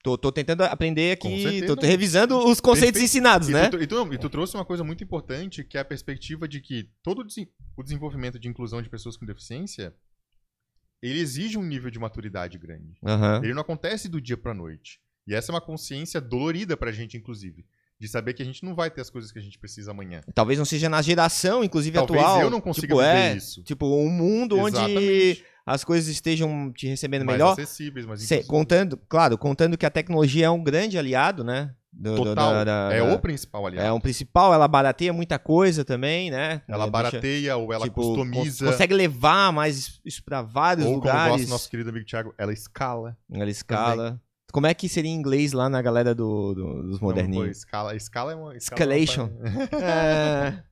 Tô, 0.04 0.18
tô 0.18 0.30
tentando 0.30 0.60
aprender 0.64 1.12
aqui, 1.12 1.62
tô, 1.66 1.74
tô 1.74 1.86
revisando 1.86 2.36
os 2.36 2.60
conceitos 2.60 3.00
Perfeito. 3.00 3.04
ensinados, 3.04 3.48
E, 3.48 3.52
né? 3.52 3.70
tu, 3.70 3.80
e, 3.82 3.86
tu, 3.86 4.12
e 4.12 4.18
tu 4.18 4.28
trouxe 4.28 4.54
uma 4.54 4.64
coisa 4.64 4.84
muito 4.84 5.02
importante, 5.02 5.64
que 5.64 5.78
é 5.78 5.80
a 5.80 5.84
perspectiva 5.84 6.46
de 6.46 6.60
que 6.60 6.90
todo 7.02 7.20
o 7.20 7.24
desen- 7.24 7.48
o 7.74 7.82
desenvolvimento 7.82 8.38
de 8.38 8.46
inclusão 8.46 8.82
de 8.82 8.90
pessoas 8.90 9.16
com 9.16 9.24
deficiência, 9.24 9.96
ele 11.02 11.18
exige 11.20 11.56
um 11.56 11.62
nível 11.62 11.90
de 11.90 11.98
maturidade 11.98 12.58
grande. 12.58 12.98
Aham. 13.02 13.40
Ele 13.42 13.54
não 13.54 13.62
acontece 13.62 14.06
do 14.06 14.20
dia 14.20 14.36
pra 14.36 14.52
noite. 14.52 15.00
E 15.26 15.34
essa 15.34 15.50
é 15.50 15.54
uma 15.54 15.60
consciência 15.62 16.20
dolorida 16.20 16.76
pra 16.76 16.92
gente, 16.92 17.16
inclusive. 17.16 17.64
De 18.00 18.08
saber 18.08 18.34
que 18.34 18.42
a 18.42 18.44
gente 18.46 18.64
não 18.64 18.74
vai 18.74 18.90
ter 18.90 19.00
as 19.00 19.08
coisas 19.08 19.30
que 19.30 19.38
a 19.38 19.42
gente 19.42 19.58
precisa 19.58 19.92
amanhã. 19.92 20.20
Talvez 20.34 20.58
não 20.58 20.64
seja 20.66 20.88
na 20.88 21.00
geração, 21.00 21.62
inclusive 21.62 21.94
Talvez 21.96 22.20
atual. 22.22 22.40
eu 22.42 22.50
não 22.50 22.60
consiga 22.60 22.88
tipo, 22.88 22.98
viver 22.98 23.08
é, 23.16 23.36
isso. 23.36 23.62
Tipo, 23.62 23.86
um 23.86 24.10
mundo 24.10 24.58
onde 24.58 24.76
Exatamente. 24.76 25.44
as 25.64 25.84
coisas 25.84 26.08
estejam 26.08 26.72
te 26.72 26.86
recebendo 26.88 27.24
mais 27.24 27.38
melhor. 27.38 27.52
acessíveis, 27.52 28.04
mais 28.04 28.20
inclusivas. 28.22 28.46
contando, 28.48 28.96
claro, 29.08 29.38
contando 29.38 29.78
que 29.78 29.86
a 29.86 29.90
tecnologia 29.90 30.46
é 30.46 30.50
um 30.50 30.62
grande 30.62 30.98
aliado, 30.98 31.42
né? 31.44 31.72
do- 31.96 32.16
do- 32.16 32.24
Total. 32.24 32.52
da- 32.52 32.64
da- 32.64 32.92
é 32.92 32.98
da- 32.98 33.14
o 33.14 33.20
principal, 33.20 33.64
aliás. 33.68 33.86
é 33.88 33.92
um 33.92 34.00
principal, 34.00 34.52
ela 34.52 34.66
barateia 34.66 35.12
muita 35.12 35.38
coisa 35.38 35.84
também, 35.84 36.28
né? 36.28 36.60
Ela 36.66 36.90
barateia 36.90 37.56
ou 37.56 37.72
ela 37.72 37.84
tipo, 37.84 38.00
customiza. 38.02 38.64
cons- 38.64 38.72
consegue 38.72 38.94
levar 38.94 39.52
mais 39.52 40.00
isso 40.04 40.20
pra 40.24 40.42
vários 40.42 40.84
ou 40.86 40.94
como 40.94 41.04
lugares. 41.06 41.30
gosta 41.36 41.46
o 41.46 41.50
nosso 41.50 41.70
querido 41.70 41.90
amigo 41.90 42.04
Thiago, 42.04 42.34
ela 42.36 42.52
escala. 42.52 43.16
Ela 43.32 43.48
escala. 43.48 44.20
Como 44.54 44.68
é 44.68 44.72
que 44.72 44.88
seria 44.88 45.10
em 45.10 45.14
inglês 45.16 45.52
lá 45.52 45.68
na 45.68 45.82
galera 45.82 46.14
do, 46.14 46.54
do- 46.54 46.82
dos 46.84 46.92
Não, 46.92 46.98
pô, 47.00 47.04
moderninhos? 47.06 47.58
escala, 47.58 47.96
escala 47.96 48.30
é 48.30 48.36
uma. 48.36 48.56
escala 48.56 48.80
é 48.80 48.86
uma 48.86 48.96
Escalation. 49.02 49.30
É, 49.82 50.62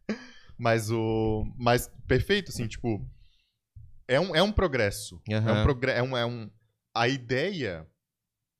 Mas 0.57 0.89
o. 0.89 1.45
Mas 1.59 1.91
perfeito, 2.07 2.51
assim, 2.51 2.69
tipo. 2.69 3.05
É 4.07 4.21
um, 4.21 4.37
é 4.37 4.41
um 4.43 4.53
progresso. 4.53 5.21
É 5.29 5.37
um 5.41 5.63
progre... 5.65 5.91
é 5.91 6.01
um, 6.01 6.17
é 6.17 6.25
um. 6.25 6.49
A 6.95 7.09
ideia 7.09 7.85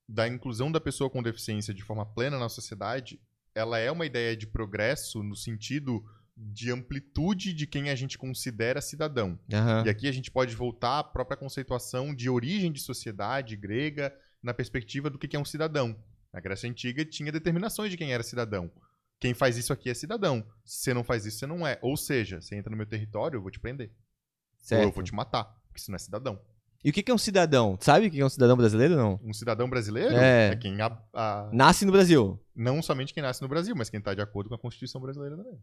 da 0.09 0.27
inclusão 0.27 0.73
da 0.73 0.81
pessoa 0.81 1.09
com 1.09 1.23
deficiência 1.23 1.73
de 1.73 1.85
forma 1.85 2.05
plena 2.05 2.37
na 2.37 2.49
sociedade, 2.49 3.21
ela 3.55 3.79
é 3.79 3.93
uma 3.93 4.05
ideia 4.05 4.37
de 4.37 4.49
progresso 4.49 5.23
no 5.23 5.37
sentido 5.37 6.03
de 6.37 6.73
amplitude 6.73 7.53
de 7.53 7.65
quem 7.67 7.91
a 7.91 7.95
gente 7.95 8.19
considera 8.19 8.81
cidadão. 8.81 9.39
aham. 9.53 9.85
E 9.87 9.89
aqui 9.89 10.09
a 10.09 10.13
gente 10.13 10.33
pode 10.33 10.57
voltar 10.57 10.99
à 10.99 11.05
própria 11.05 11.37
conceituação 11.37 12.13
de 12.13 12.29
origem 12.29 12.73
de 12.73 12.81
sociedade 12.81 13.55
grega 13.55 14.13
na 14.43 14.53
perspectiva 14.55 15.09
do 15.11 15.19
que 15.19 15.35
é 15.37 15.39
um 15.39 15.45
cidadão. 15.45 15.97
Na 16.33 16.41
Grécia 16.41 16.69
Antiga 16.69 17.05
tinha 17.05 17.31
determinações 17.31 17.91
de 17.91 17.97
quem 17.97 18.13
era 18.13 18.23
cidadão. 18.23 18.71
Quem 19.21 19.35
faz 19.35 19.57
isso 19.57 19.73
aqui 19.73 19.89
é 19.91 19.95
cidadão. 19.95 20.45
Se 20.65 20.83
você 20.83 20.95
não 20.95 21.05
faz 21.05 21.25
isso, 21.27 21.39
você 21.39 21.47
não 21.47 21.67
é. 21.67 21.79
Ou 21.83 21.97
seja, 21.97 22.41
você 22.41 22.57
entra 22.57 22.71
no 22.71 22.77
meu 22.77 22.87
território, 22.87 23.37
eu 23.37 23.43
vou 23.43 23.51
te 23.51 23.61
prender. 23.61 23.89
Ou 23.89 23.95
eu 23.95 24.65
Certo. 24.65 24.95
vou 24.95 25.05
te 25.05 25.15
matar, 25.15 25.45
porque 25.69 25.81
você 25.81 25.91
não 25.91 25.97
é 25.97 25.99
cidadão. 25.99 26.41
E 26.85 26.91
o 26.91 26.93
que 26.93 27.09
é 27.09 27.15
um 27.15 27.19
cidadão? 27.19 27.79
Sabe 27.81 28.07
o 28.07 28.11
que 28.11 28.21
é 28.21 28.25
um 28.25 28.29
cidadão 28.29 28.57
brasileiro 28.57 28.95
ou 28.95 28.99
não? 29.01 29.21
Um 29.23 29.33
cidadão 29.33 29.71
brasileiro 29.71 30.17
É. 30.17 30.49
é, 30.49 30.57
quem 30.57 30.81
a- 30.81 30.99
a- 31.15 31.49
Nasce 31.53 31.85
no 31.85 31.93
Brasil. 31.93 32.43
não 32.57 32.83
somente 32.83 33.15
quem 33.15 33.23
nasce 33.23 33.41
no 33.41 33.47
Brasil, 33.49 33.77
mas 33.77 33.89
quem 33.89 33.99
está 33.99 34.13
de 34.15 34.21
acordo 34.21 34.49
com 34.49 34.57
a 34.57 34.59
Constituição 34.59 35.01
brasileira 35.01 35.37
também. 35.37 35.61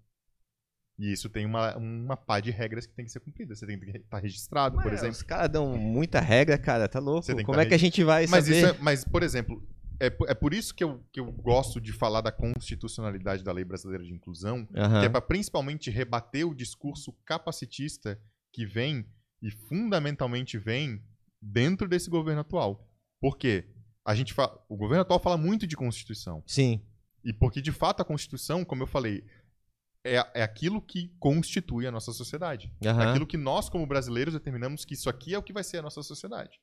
E 1.00 1.12
isso 1.14 1.30
tem 1.30 1.46
uma, 1.46 1.78
uma 1.78 2.18
pá 2.18 2.42
de 2.42 2.52
regras 2.52 2.86
que 2.86 2.94
tem 2.94 3.06
que 3.06 3.12
ser 3.12 3.22
cumprida. 3.22 3.56
Você 3.56 3.66
tem 3.66 3.80
que 3.80 3.90
estar 3.98 4.20
registrado, 4.20 4.76
Mas 4.76 4.84
por 4.84 4.94
exemplo. 4.94 5.12
Os 5.14 5.24
caras 5.24 5.50
dão 5.50 5.78
muita 5.78 6.20
regra, 6.20 6.58
cara, 6.58 6.90
tá 6.90 7.00
louco. 7.00 7.26
Como 7.26 7.54
tá 7.56 7.62
é 7.62 7.66
que 7.66 7.74
a 7.74 7.78
gente 7.80 8.04
vai 8.04 8.28
Mas, 8.28 8.46
saber? 8.46 8.66
é- 8.76 8.78
mas, 8.82 9.06
por 9.06 9.24
exemplo, 9.24 9.66
é, 9.98 10.10
por- 10.10 10.30
é 10.30 10.34
por 10.34 10.54
isso 10.54 10.76
que 10.76 10.84
eu, 10.84 11.02
que 11.14 11.22
eu 11.22 11.32
gosto 11.32 11.80
de 11.80 11.94
falar 11.94 12.20
da 12.20 12.34
constitucionalidade 12.34 13.44
da 13.46 13.52
Lei 13.54 13.64
Brasileira 13.64 14.04
de 14.04 14.14
Inclusão, 14.14 14.68
Aham. 14.76 15.00
que 15.00 15.06
é 15.06 15.10
para 15.10 15.22
principalmente 15.22 15.90
rebater 15.90 16.46
o 16.46 16.54
discurso 16.54 17.14
capacitista 17.26 18.20
que 18.52 18.66
vem 18.66 19.06
e 19.42 19.50
fundamentalmente 19.52 20.58
vem 20.58 21.02
dentro 21.42 21.88
desse 21.88 22.10
governo 22.10 22.42
atual. 22.42 22.90
Por 23.22 23.38
quê? 23.38 23.66
A 24.06 24.14
gente 24.14 24.34
fa... 24.34 24.52
O 24.68 24.76
governo 24.76 25.02
atual 25.04 25.20
fala 25.20 25.38
muito 25.38 25.66
de 25.66 25.78
Constituição. 25.78 26.44
Sim. 26.46 26.82
E 27.24 27.32
porque, 27.34 27.62
de 27.62 27.72
fato, 27.72 28.02
a 28.02 28.06
Constituição, 28.06 28.64
como 28.66 28.84
eu 28.84 28.88
falei, 28.88 29.24
é, 30.04 30.16
é 30.34 30.44
aquilo 30.44 30.82
que 30.82 31.14
constitui 31.20 31.86
a 31.86 31.92
nossa 31.92 32.12
sociedade. 32.12 32.74
É 32.82 32.90
Aham. 32.90 33.10
aquilo 33.10 33.28
que 33.28 33.38
nós, 33.38 33.70
como 33.70 33.86
brasileiros, 33.86 34.34
determinamos 34.34 34.86
que 34.86 34.94
isso 34.94 35.10
aqui 35.10 35.34
é 35.34 35.38
o 35.38 35.44
que 35.44 35.54
vai 35.54 35.64
ser 35.64 35.78
a 35.78 35.82
nossa 35.82 36.02
sociedade. 36.02 36.60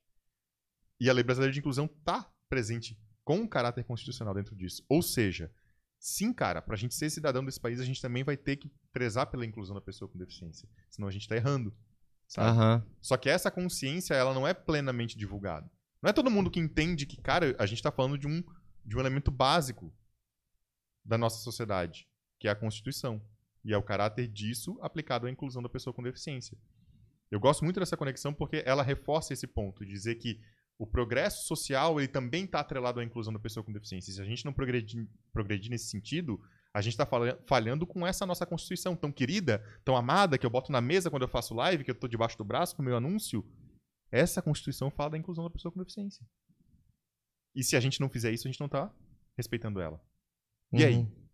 E 1.01 1.11
a 1.11 1.13
Lei 1.13 1.23
Brasileira 1.23 1.53
de 1.53 1.59
Inclusão 1.59 1.87
está 1.87 2.31
presente 2.49 2.99
com 3.25 3.39
um 3.39 3.49
caráter 3.49 3.85
constitucional 3.85 4.35
dentro 4.35 4.57
disso. 4.57 4.85
Ou 4.89 5.03
seja, 5.03 5.53
sim, 5.99 6.33
cara, 6.33 6.63
para 6.63 6.75
a 6.75 6.79
gente 6.79 6.95
ser 6.95 7.11
cidadão 7.11 7.45
desse 7.45 7.61
país, 7.61 7.81
a 7.81 7.85
gente 7.85 8.01
também 8.01 8.25
vai 8.25 8.37
ter 8.37 8.57
que 8.57 8.71
prezar 8.93 9.27
pela 9.27 9.45
inclusão 9.45 9.75
da 9.75 9.81
pessoa 9.81 10.11
com 10.11 10.19
deficiência. 10.19 10.69
Senão 10.89 11.09
a 11.09 11.11
gente 11.11 11.23
está 11.23 11.37
errando. 11.37 11.77
Sabe? 12.27 12.49
Aham. 12.49 12.87
Só 13.01 13.17
que 13.17 13.29
essa 13.29 13.51
consciência, 13.51 14.15
ela 14.15 14.33
não 14.33 14.47
é 14.47 14.55
plenamente 14.55 15.19
divulgada. 15.19 15.71
Não 16.03 16.11
é 16.11 16.13
todo 16.13 16.31
mundo 16.31 16.51
que 16.51 16.61
entende 16.61 17.05
que, 17.07 17.21
cara, 17.21 17.55
a 17.59 17.67
gente 17.67 17.79
está 17.79 17.91
falando 17.91 18.17
de 18.17 18.27
um, 18.27 18.43
de 18.85 18.97
um 18.97 19.01
elemento 19.01 19.31
básico 19.31 19.93
da 21.05 21.17
nossa 21.19 21.39
sociedade, 21.39 22.09
que 22.39 22.49
é 22.49 22.51
a 22.51 22.57
Constituição. 22.57 23.21
E 23.65 23.73
é 23.73 23.77
o 23.77 23.83
caráter 23.83 24.29
disso 24.29 24.79
aplicado 24.81 25.27
à 25.27 25.31
inclusão 25.31 25.63
da 25.63 25.69
pessoa 25.69 25.93
com 25.93 26.03
deficiência. 26.03 26.57
Eu 27.31 27.41
gosto 27.41 27.65
muito 27.65 27.81
dessa 27.81 27.97
conexão 27.97 28.33
porque 28.33 28.63
ela 28.65 28.83
reforça 28.83 29.33
esse 29.33 29.47
ponto, 29.47 29.85
dizer 29.85 30.15
que 30.17 30.41
o 30.79 30.87
progresso 30.87 31.47
social 31.47 31.99
ele 31.99 32.07
também 32.07 32.45
está 32.45 32.61
atrelado 32.61 33.01
à 33.01 33.05
inclusão 33.05 33.33
da 33.33 33.41
pessoa 33.41 33.65
com 33.65 33.73
deficiência. 33.73 34.13
Se 34.13 34.21
a 34.21 34.25
gente 34.25 34.45
não 34.45 34.53
progredir, 34.53 35.09
progredir 35.33 35.71
nesse 35.71 35.87
sentido, 35.87 36.41
a 36.73 36.81
gente 36.81 36.93
está 36.93 37.09
falhando 37.47 37.87
com 37.87 38.07
essa 38.07 38.27
nossa 38.27 38.47
Constituição 38.47 38.95
tão 38.95 39.11
querida, 39.11 39.65
tão 39.85 39.97
amada, 39.97 40.39
que 40.39 40.47
eu 40.47 40.51
boto 40.51 40.71
na 40.71 40.81
mesa 40.81 41.11
quando 41.11 41.23
eu 41.23 41.29
faço 41.29 41.55
live, 41.55 41.83
que 41.83 41.91
eu 41.91 41.95
estou 41.95 42.09
debaixo 42.09 42.39
do 42.39 42.45
braço 42.45 42.77
com 42.77 42.83
o 42.83 42.85
meu 42.85 42.97
anúncio. 42.97 43.45
Essa 44.13 44.41
Constituição 44.41 44.91
fala 44.91 45.11
da 45.11 45.19
inclusão 45.19 45.43
da 45.43 45.51
pessoa 45.51 45.73
com 45.73 45.81
deficiência. 45.81 46.25
E 47.55 47.65
se 47.65 47.75
a 47.75 47.81
gente 47.81 48.01
não 48.01 48.11
fizer 48.11 48.31
isso, 48.31 48.47
a 48.47 48.51
gente 48.51 48.61
não 48.61 48.67
está 48.67 48.95
respeitando 49.37 49.81
ela. 49.81 50.01
E? 50.73 50.85
Uhum. 50.85 50.87
Aí 50.87 51.26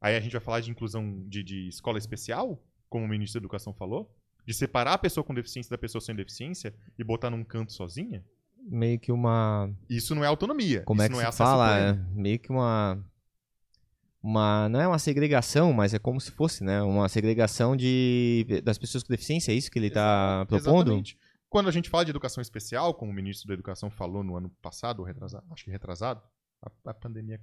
a 0.00 0.20
gente 0.20 0.32
vai 0.32 0.40
falar 0.40 0.60
de 0.60 0.70
inclusão 0.70 1.22
de, 1.26 1.42
de 1.42 1.68
escola 1.68 1.98
especial, 1.98 2.62
como 2.88 3.04
o 3.04 3.08
ministro 3.08 3.40
da 3.40 3.44
Educação 3.44 3.72
falou? 3.72 4.10
De 4.46 4.54
separar 4.54 4.94
a 4.94 4.98
pessoa 4.98 5.22
com 5.22 5.34
deficiência 5.34 5.70
da 5.70 5.78
pessoa 5.78 6.00
sem 6.00 6.14
deficiência 6.14 6.74
e 6.98 7.04
botar 7.04 7.30
num 7.30 7.44
canto 7.44 7.72
sozinha? 7.72 8.24
Meio 8.62 8.98
que 8.98 9.12
uma. 9.12 9.70
Isso 9.88 10.14
não 10.14 10.24
é 10.24 10.26
autonomia. 10.26 10.82
Como 10.82 11.00
isso 11.00 11.06
é 11.06 11.08
que 11.08 11.14
não 11.14 11.20
se 11.20 11.26
é 11.26 11.32
fala? 11.32 11.78
É 11.78 11.92
meio 12.12 12.38
que 12.38 12.50
uma. 12.50 13.02
Uma. 14.22 14.68
Não 14.68 14.80
é 14.80 14.88
uma 14.88 14.98
segregação, 14.98 15.72
mas 15.72 15.94
é 15.94 15.98
como 15.98 16.20
se 16.20 16.30
fosse, 16.30 16.64
né? 16.64 16.82
Uma 16.82 17.08
segregação 17.08 17.76
de, 17.76 18.62
das 18.64 18.78
pessoas 18.78 19.02
com 19.02 19.12
deficiência, 19.12 19.52
é 19.52 19.54
isso 19.54 19.70
que 19.70 19.78
ele 19.78 19.90
tá 19.90 20.44
propondo? 20.46 20.88
Exatamente. 20.88 21.18
Quando 21.48 21.68
a 21.68 21.72
gente 21.72 21.90
fala 21.90 22.04
de 22.04 22.10
educação 22.10 22.40
especial, 22.40 22.94
como 22.94 23.10
o 23.10 23.14
ministro 23.14 23.48
da 23.48 23.54
Educação 23.54 23.90
falou 23.90 24.22
no 24.22 24.36
ano 24.36 24.50
passado, 24.62 25.00
ou 25.00 25.04
retrasado, 25.04 25.44
acho 25.50 25.64
que 25.64 25.70
retrasado, 25.70 26.22
a, 26.62 26.70
a 26.90 26.94
pandemia 26.94 27.40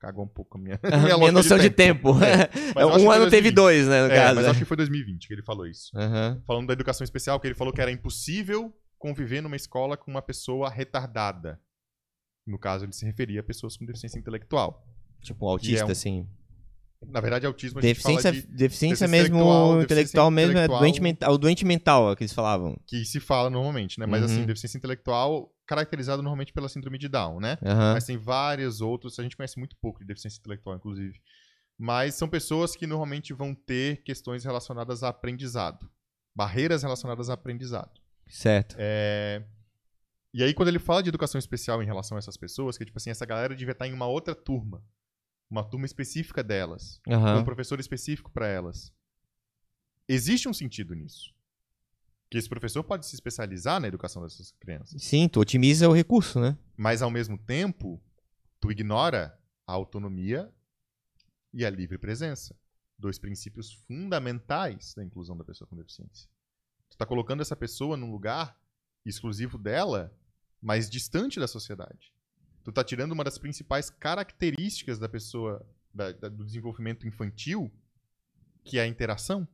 cagou 0.00 0.24
um 0.24 0.28
pouco 0.28 0.56
a 0.58 0.60
minha, 0.60 0.80
A 0.82 0.96
minha 0.98 1.14
lógica 1.16 1.32
noção 1.32 1.58
de 1.58 1.70
tempo. 1.70 2.10
É, 2.24 2.48
mas 2.74 2.82
eu 2.82 2.88
acho 2.88 2.96
que 2.98 3.02
um 3.02 3.06
foi 3.06 3.16
ano 3.16 3.30
teve 3.30 3.50
2020. 3.50 3.54
dois, 3.54 3.86
né, 3.88 4.06
no 4.06 4.12
É, 4.12 4.16
caso. 4.16 4.34
mas 4.36 4.46
acho 4.46 4.58
que 4.58 4.64
foi 4.64 4.76
2020 4.76 5.28
que 5.28 5.34
ele 5.34 5.42
falou 5.42 5.66
isso. 5.66 5.90
Aham. 5.94 6.42
Falando 6.46 6.66
da 6.68 6.72
educação 6.72 7.04
especial, 7.04 7.38
que 7.38 7.46
ele 7.46 7.54
falou 7.54 7.72
que 7.72 7.80
era 7.80 7.90
impossível 7.92 8.72
conviver 8.98 9.40
numa 9.42 9.56
escola 9.56 9.96
com 9.96 10.10
uma 10.10 10.22
pessoa 10.22 10.68
retardada. 10.70 11.60
No 12.46 12.58
caso, 12.58 12.84
ele 12.84 12.92
se 12.92 13.04
referia 13.04 13.40
a 13.40 13.42
pessoas 13.44 13.76
com 13.76 13.84
deficiência 13.84 14.18
intelectual. 14.18 14.84
Tipo, 15.22 15.46
autista, 15.46 15.86
um- 15.86 15.90
assim. 15.90 16.26
Na 17.06 17.20
verdade, 17.20 17.46
autismo 17.46 17.78
a 17.78 17.82
gente 17.82 17.90
Deficiência, 17.94 18.30
fala 18.30 18.34
de, 18.34 18.46
deficiência 18.48 19.06
deficiência 19.06 19.08
mesmo 19.08 19.36
intelectual, 19.36 19.82
intelectual, 19.82 20.30
mesmo, 20.30 20.50
é 20.50 20.52
intelectual. 20.52 20.80
doente 20.80 21.00
mental, 21.02 21.32
o 21.32 21.38
doente 21.38 21.64
mental, 21.64 22.12
é 22.12 22.16
que 22.16 22.22
eles 22.24 22.32
falavam. 22.34 22.76
que 22.86 23.04
se 23.06 23.18
fala 23.20 23.48
normalmente, 23.48 23.98
né? 23.98 24.04
Mas 24.04 24.20
Uhum. 24.20 24.26
assim, 24.26 24.44
deficiência 24.46 24.76
intelectual 24.76 25.50
caracterizada 25.70 26.20
normalmente 26.20 26.52
pela 26.52 26.68
síndrome 26.68 26.98
de 26.98 27.08
Down, 27.08 27.38
né? 27.38 27.56
Aham. 27.64 27.94
Mas 27.94 28.04
tem 28.04 28.16
vários 28.16 28.80
outros, 28.80 29.16
a 29.20 29.22
gente 29.22 29.36
conhece 29.36 29.56
muito 29.56 29.76
pouco 29.76 30.00
de 30.00 30.04
deficiência 30.04 30.40
intelectual, 30.40 30.74
inclusive. 30.74 31.20
Mas 31.78 32.16
são 32.16 32.28
pessoas 32.28 32.74
que 32.74 32.88
normalmente 32.88 33.32
vão 33.32 33.54
ter 33.54 34.02
questões 34.02 34.44
relacionadas 34.44 35.04
a 35.04 35.08
aprendizado. 35.10 35.88
Barreiras 36.34 36.82
relacionadas 36.82 37.30
a 37.30 37.34
aprendizado. 37.34 38.00
Certo. 38.28 38.74
É, 38.78 39.44
E 40.34 40.42
aí, 40.42 40.52
quando 40.52 40.68
ele 40.68 40.78
fala 40.80 41.02
de 41.02 41.08
educação 41.08 41.38
especial 41.38 41.80
em 41.82 41.86
relação 41.86 42.16
a 42.16 42.18
essas 42.18 42.36
pessoas, 42.36 42.76
que 42.76 42.84
tipo 42.84 42.98
assim, 42.98 43.10
essa 43.10 43.24
galera 43.24 43.54
devia 43.54 43.72
estar 43.72 43.86
em 43.86 43.92
uma 43.92 44.06
outra 44.06 44.34
turma. 44.34 44.84
Uma 45.48 45.62
turma 45.64 45.86
específica 45.86 46.42
delas. 46.42 47.00
Aham. 47.08 47.38
um 47.40 47.44
professor 47.44 47.78
específico 47.78 48.30
para 48.32 48.48
elas. 48.48 48.92
Existe 50.08 50.48
um 50.48 50.52
sentido 50.52 50.94
nisso. 50.94 51.32
Que 52.30 52.38
esse 52.38 52.48
professor 52.48 52.84
pode 52.84 53.06
se 53.06 53.14
especializar 53.14 53.80
na 53.80 53.88
educação 53.88 54.22
dessas 54.22 54.52
crianças. 54.52 55.02
Sim, 55.02 55.28
tu 55.28 55.40
otimiza 55.40 55.88
o 55.88 55.92
recurso, 55.92 56.38
né? 56.40 56.56
Mas, 56.76 57.02
ao 57.02 57.10
mesmo 57.10 57.36
tempo, 57.36 58.00
tu 58.60 58.70
ignora 58.70 59.36
a 59.66 59.72
autonomia 59.72 60.52
e 61.52 61.64
a 61.64 61.70
livre 61.70 61.98
presença. 61.98 62.56
Dois 62.96 63.18
princípios 63.18 63.72
fundamentais 63.88 64.94
da 64.94 65.02
inclusão 65.04 65.36
da 65.36 65.42
pessoa 65.44 65.66
com 65.66 65.74
deficiência. 65.74 66.28
Tu 66.88 66.96
tá 66.96 67.04
colocando 67.04 67.40
essa 67.40 67.56
pessoa 67.56 67.96
num 67.96 68.10
lugar 68.12 68.56
exclusivo 69.04 69.58
dela, 69.58 70.14
mas 70.62 70.88
distante 70.88 71.40
da 71.40 71.48
sociedade. 71.48 72.12
Tu 72.62 72.70
tá 72.70 72.84
tirando 72.84 73.12
uma 73.12 73.24
das 73.24 73.38
principais 73.38 73.90
características 73.90 74.98
da 74.98 75.08
pessoa, 75.08 75.66
da- 75.92 76.12
da- 76.12 76.28
do 76.28 76.44
desenvolvimento 76.44 77.08
infantil, 77.08 77.72
que 78.62 78.78
é 78.78 78.82
a 78.82 78.86
interação. 78.86 79.48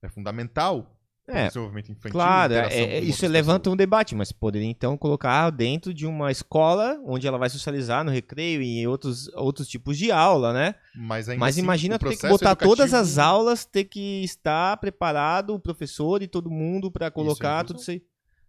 É 0.00 0.08
fundamental 0.08 0.98
É, 1.26 1.46
desenvolvimento 1.48 1.90
infantil. 1.90 2.10
Claro, 2.10 2.52
é- 2.52 2.66
é- 2.78 3.00
isso 3.00 3.26
levanta 3.26 3.60
pessoas. 3.60 3.72
um 3.74 3.76
debate, 3.76 4.14
mas 4.14 4.30
poderia 4.30 4.68
então 4.68 4.94
colocar 4.96 5.48
dentro 5.48 5.94
de 5.94 6.06
uma 6.06 6.30
escola 6.30 7.00
onde 7.04 7.26
ela 7.26 7.38
vai 7.38 7.48
socializar 7.48 8.04
no 8.04 8.10
recreio 8.10 8.60
e 8.60 8.80
em 8.80 8.86
outros, 8.86 9.28
outros 9.34 9.66
tipos 9.66 9.96
de 9.96 10.12
aula, 10.12 10.52
né? 10.52 10.74
Mas, 10.94 11.28
ainda 11.28 11.40
Mas 11.40 11.54
assim, 11.54 11.62
imagina 11.62 11.98
ter 11.98 12.14
que 12.16 12.28
botar 12.28 12.54
todas 12.54 12.90
educativo- 12.92 12.96
as 12.96 13.18
aulas, 13.18 13.64
ter 13.64 13.84
que 13.84 14.22
estar 14.22 14.76
preparado, 14.76 15.54
o 15.54 15.58
professor 15.58 16.22
e 16.22 16.28
todo 16.28 16.50
mundo 16.50 16.90
para 16.90 17.10
colocar 17.10 17.64
tudo 17.64 17.80
isso 17.80 17.90
aí. 17.90 18.02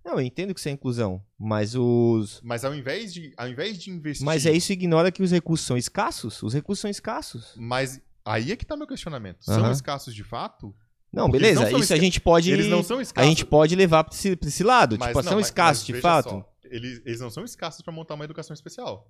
Não, 0.04 0.16
eu 0.16 0.22
entendo 0.22 0.54
que 0.54 0.60
isso 0.60 0.68
é 0.70 0.72
inclusão, 0.74 1.20
mas 1.40 1.76
os. 1.76 2.40
Mas 2.44 2.64
ao 2.66 2.76
invés 2.76 3.12
de, 3.14 3.34
ao 3.38 3.48
invés 3.48 3.78
de 3.78 3.90
investir. 3.90 4.24
Mas 4.26 4.46
é 4.46 4.52
isso 4.52 4.72
ignora 4.74 5.12
que 5.12 5.24
os 5.24 5.32
recursos 5.32 5.66
são 5.66 5.78
escassos? 5.78 6.44
Os 6.44 6.54
recursos 6.54 6.82
são 6.82 6.92
escassos. 6.92 7.54
Mas 7.56 8.00
aí 8.26 8.52
é 8.52 8.56
que 8.56 8.66
tá 8.66 8.76
meu 8.76 8.86
questionamento. 8.86 9.44
São 9.46 9.72
escassos 9.72 10.14
de 10.14 10.24
fato? 10.24 10.76
Não, 11.12 11.26
Porque 11.28 11.40
beleza, 11.40 11.70
não 11.70 11.80
isso 11.80 11.94
a 11.94 11.98
gente 11.98 12.20
pode. 12.20 12.52
Eles 12.52 12.68
não 12.68 12.84
são 12.84 13.00
A 13.00 13.02
escassos. 13.02 13.30
gente 13.30 13.46
pode 13.46 13.76
levar 13.76 14.04
pra 14.04 14.14
esse, 14.14 14.36
pra 14.36 14.50
esse 14.50 14.64
lado. 14.64 14.98
mas 15.00 15.08
tipo, 15.10 15.20
não, 15.20 15.24
são 15.30 15.38
mas- 15.38 15.48
escassos 15.48 15.88
mas 15.90 15.96
de 15.96 16.02
fato. 16.02 16.30
só, 16.30 16.54
eles, 16.66 17.02
eles 17.06 17.20
não 17.22 17.30
são 17.30 17.44
escassos 17.46 17.82
para 17.82 17.94
montar 17.94 18.16
uma 18.16 18.26
educação 18.26 18.54
especial. 18.54 19.10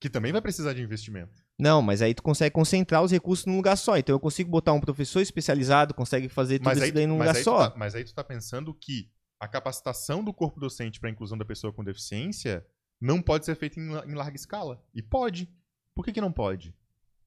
Que 0.00 0.08
também 0.08 0.32
vai 0.32 0.40
precisar 0.40 0.72
de 0.72 0.82
investimento. 0.82 1.42
Não, 1.58 1.82
mas 1.82 2.00
aí 2.00 2.14
tu 2.14 2.22
consegue 2.22 2.54
concentrar 2.54 3.02
os 3.02 3.10
recursos 3.12 3.44
num 3.46 3.56
lugar 3.56 3.76
só. 3.76 3.96
Então 3.98 4.14
eu 4.14 4.20
consigo 4.20 4.50
botar 4.50 4.72
um 4.72 4.80
professor 4.80 5.20
especializado, 5.20 5.92
consegue 5.94 6.28
fazer 6.28 6.58
tudo 6.58 6.66
Mas 6.66 6.78
isso 6.78 6.84
aí, 6.86 6.92
daí 6.92 7.06
num 7.06 7.18
lugar 7.18 7.36
só. 7.36 7.68
tá- 7.70 7.76
mas 7.76 7.94
aí 7.94 8.02
tu 8.04 8.14
tá 8.14 8.24
pensando 8.24 8.72
que 8.74 9.10
a 9.38 9.46
capacitação 9.46 10.22
do 10.24 10.32
corpo 10.32 10.58
docente 10.60 10.98
para 11.00 11.08
a 11.08 11.12
inclusão 11.12 11.36
da 11.36 11.44
pessoa 11.44 11.72
com 11.72 11.84
deficiência 11.84 12.64
não 13.00 13.20
pode 13.22 13.44
ser 13.46 13.54
feita 13.56 13.78
em, 13.80 13.84
em 14.10 14.14
larga 14.14 14.36
escala. 14.36 14.82
E 14.94 15.02
pode. 15.02 15.48
Por 15.94 16.04
que, 16.04 16.12
que 16.12 16.20
não 16.20 16.32
pode? 16.32 16.74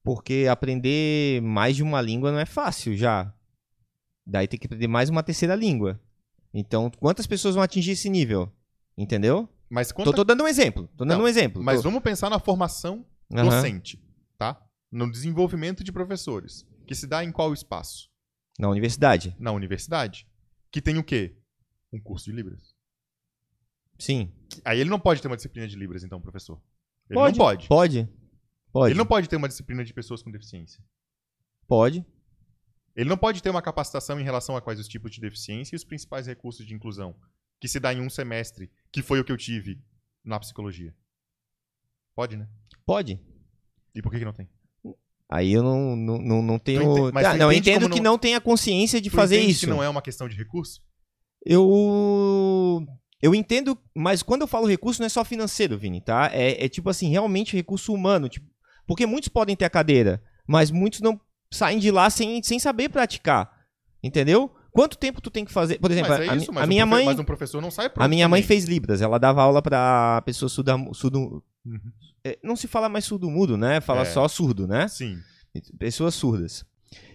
Porque 0.02 0.46
aprender 0.50 1.40
mais 1.42 1.76
de 1.76 1.82
uma 1.82 2.00
língua 2.00 2.30
não 2.32 2.38
é 2.40 2.46
fácil 2.46 2.96
já. 2.96 3.32
Daí 4.26 4.48
tem 4.48 4.58
que 4.58 4.66
aprender 4.66 4.88
mais 4.88 5.08
uma 5.10 5.22
terceira 5.22 5.54
língua. 5.54 6.00
Então, 6.52 6.90
quantas 6.90 7.26
pessoas 7.26 7.54
vão 7.54 7.62
atingir 7.64 7.92
esse 7.92 8.08
nível? 8.08 8.50
Entendeu? 8.96 9.48
Mas, 9.68 9.88
Tô, 9.88 9.94
quanta- 9.96 10.12
tô 10.12 10.24
dando 10.24 10.44
um 10.44 10.48
exemplo. 10.48 10.88
Tô 10.96 11.04
dando 11.04 11.18
Não, 11.18 11.24
um 11.24 11.28
exemplo. 11.28 11.62
mas 11.62 11.78
Tô- 11.78 11.82
vamos 11.88 12.02
pensar 12.02 12.30
na 12.30 12.38
formação 12.38 13.04
Aham. 13.32 13.44
docente, 13.50 14.00
tá? 14.38 14.60
No 14.90 15.10
desenvolvimento 15.10 15.82
de 15.82 15.90
professores. 15.90 16.64
Que 16.86 16.94
se 16.94 17.06
dá 17.06 17.24
em 17.24 17.32
qual 17.32 17.52
espaço? 17.52 18.08
Na 18.58 18.68
universidade? 18.68 19.34
Na 19.38 19.50
universidade. 19.52 20.28
Que 20.70 20.80
tem 20.80 20.96
o 20.98 21.02
quê? 21.04 21.36
Um 21.92 22.00
curso 22.00 22.26
de 22.26 22.32
Libras. 22.36 22.74
Sim. 23.98 24.32
Aí 24.64 24.80
ele 24.80 24.90
não 24.90 25.00
pode 25.00 25.20
ter 25.20 25.28
uma 25.28 25.36
disciplina 25.36 25.66
de 25.66 25.76
Libras, 25.76 26.04
então, 26.04 26.20
professor. 26.20 26.60
Ele 27.08 27.14
pode. 27.18 27.38
não 27.38 27.44
pode. 27.44 27.68
Pode. 27.68 28.08
Pode. 28.72 28.92
Ele 28.92 28.98
não 28.98 29.06
pode 29.06 29.28
ter 29.28 29.36
uma 29.36 29.48
disciplina 29.48 29.84
de 29.84 29.92
pessoas 29.94 30.22
com 30.22 30.30
deficiência. 30.30 30.82
Pode. 31.66 32.04
Ele 32.96 33.08
não 33.08 33.16
pode 33.16 33.42
ter 33.42 33.50
uma 33.50 33.62
capacitação 33.62 34.20
em 34.20 34.24
relação 34.24 34.56
a 34.56 34.62
quais 34.62 34.78
os 34.78 34.86
tipos 34.88 35.10
de 35.10 35.20
deficiência 35.20 35.74
e 35.74 35.78
os 35.78 35.84
principais 35.84 36.26
recursos 36.26 36.64
de 36.66 36.74
inclusão. 36.74 37.14
Que 37.60 37.66
se 37.68 37.80
dá 37.80 37.92
em 37.92 38.00
um 38.00 38.10
semestre, 38.10 38.70
que 38.92 39.02
foi 39.02 39.18
o 39.20 39.24
que 39.24 39.32
eu 39.32 39.36
tive 39.36 39.80
na 40.24 40.38
psicologia. 40.38 40.94
Pode, 42.14 42.36
né? 42.36 42.48
Pode. 42.86 43.20
E 43.94 44.02
por 44.02 44.12
que, 44.12 44.18
que 44.18 44.24
não 44.24 44.32
tem? 44.32 44.48
Aí 45.28 45.52
eu 45.52 45.62
não, 45.62 45.96
não, 45.96 46.18
não, 46.18 46.42
não 46.42 46.58
tenho. 46.58 46.82
ente- 46.82 47.12
mas 47.14 47.26
Ah, 47.26 47.34
não, 47.36 47.50
eu 47.50 47.58
entendo 47.58 47.88
que 47.88 47.96
não- 48.00 48.12
não 48.12 48.18
tenha 48.18 48.40
consciência 48.40 49.00
de 49.00 49.10
Tu 49.10 49.16
fazer 49.16 49.40
isso. 49.40 49.60
que 49.60 49.66
não 49.66 49.82
é 49.82 49.88
uma 49.88 50.02
questão 50.02 50.28
de 50.28 50.36
recurso? 50.36 50.80
Eu. 51.44 52.86
Eu 53.22 53.34
entendo, 53.34 53.78
mas 53.94 54.22
quando 54.22 54.42
eu 54.42 54.46
falo 54.46 54.66
recurso, 54.66 55.00
não 55.00 55.06
é 55.06 55.08
só 55.08 55.24
financeiro, 55.24 55.78
Vini, 55.78 56.00
tá? 56.00 56.30
É, 56.32 56.64
é 56.64 56.68
tipo 56.68 56.90
assim, 56.90 57.08
realmente 57.08 57.56
recurso 57.56 57.92
humano. 57.92 58.28
Tipo, 58.28 58.46
porque 58.86 59.06
muitos 59.06 59.28
podem 59.30 59.56
ter 59.56 59.64
a 59.64 59.70
cadeira, 59.70 60.22
mas 60.46 60.70
muitos 60.70 61.00
não 61.00 61.18
saem 61.54 61.78
de 61.78 61.90
lá 61.90 62.10
sem, 62.10 62.42
sem 62.42 62.58
saber 62.58 62.88
praticar. 62.88 63.50
Entendeu? 64.02 64.54
Quanto 64.70 64.98
tempo 64.98 65.20
tu 65.20 65.30
tem 65.30 65.44
que 65.44 65.52
fazer? 65.52 65.78
Por 65.78 65.90
exemplo, 65.90 66.10
mas 66.10 66.20
é 66.20 66.30
a, 66.30 66.36
isso, 66.36 66.50
a 66.58 66.64
um 66.64 66.66
minha 66.66 66.84
mãe. 66.84 67.04
Mas 67.06 67.18
um 67.18 67.24
professor 67.24 67.62
não 67.62 67.70
sai 67.70 67.88
pronto 67.88 68.04
A 68.04 68.08
minha 68.08 68.28
mãe 68.28 68.42
também. 68.42 68.48
fez 68.48 68.64
Libras, 68.64 69.00
ela 69.00 69.18
dava 69.18 69.40
aula 69.42 69.62
pra 69.62 70.20
pessoas 70.26 70.52
surda, 70.52 70.74
surdo. 70.92 71.42
Uhum. 71.64 71.80
é, 72.24 72.38
Não 72.42 72.56
se 72.56 72.66
fala 72.66 72.88
mais 72.88 73.04
surdo-mudo, 73.04 73.56
né? 73.56 73.80
Fala 73.80 74.02
É. 74.02 74.04
só 74.04 74.26
surdo, 74.28 74.66
né? 74.66 74.88
Sim. 74.88 75.16
pessoas 75.78 76.14
surdas. 76.14 76.64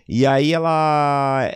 E 0.08 0.26
aí 0.26 0.54
ela 0.54 1.52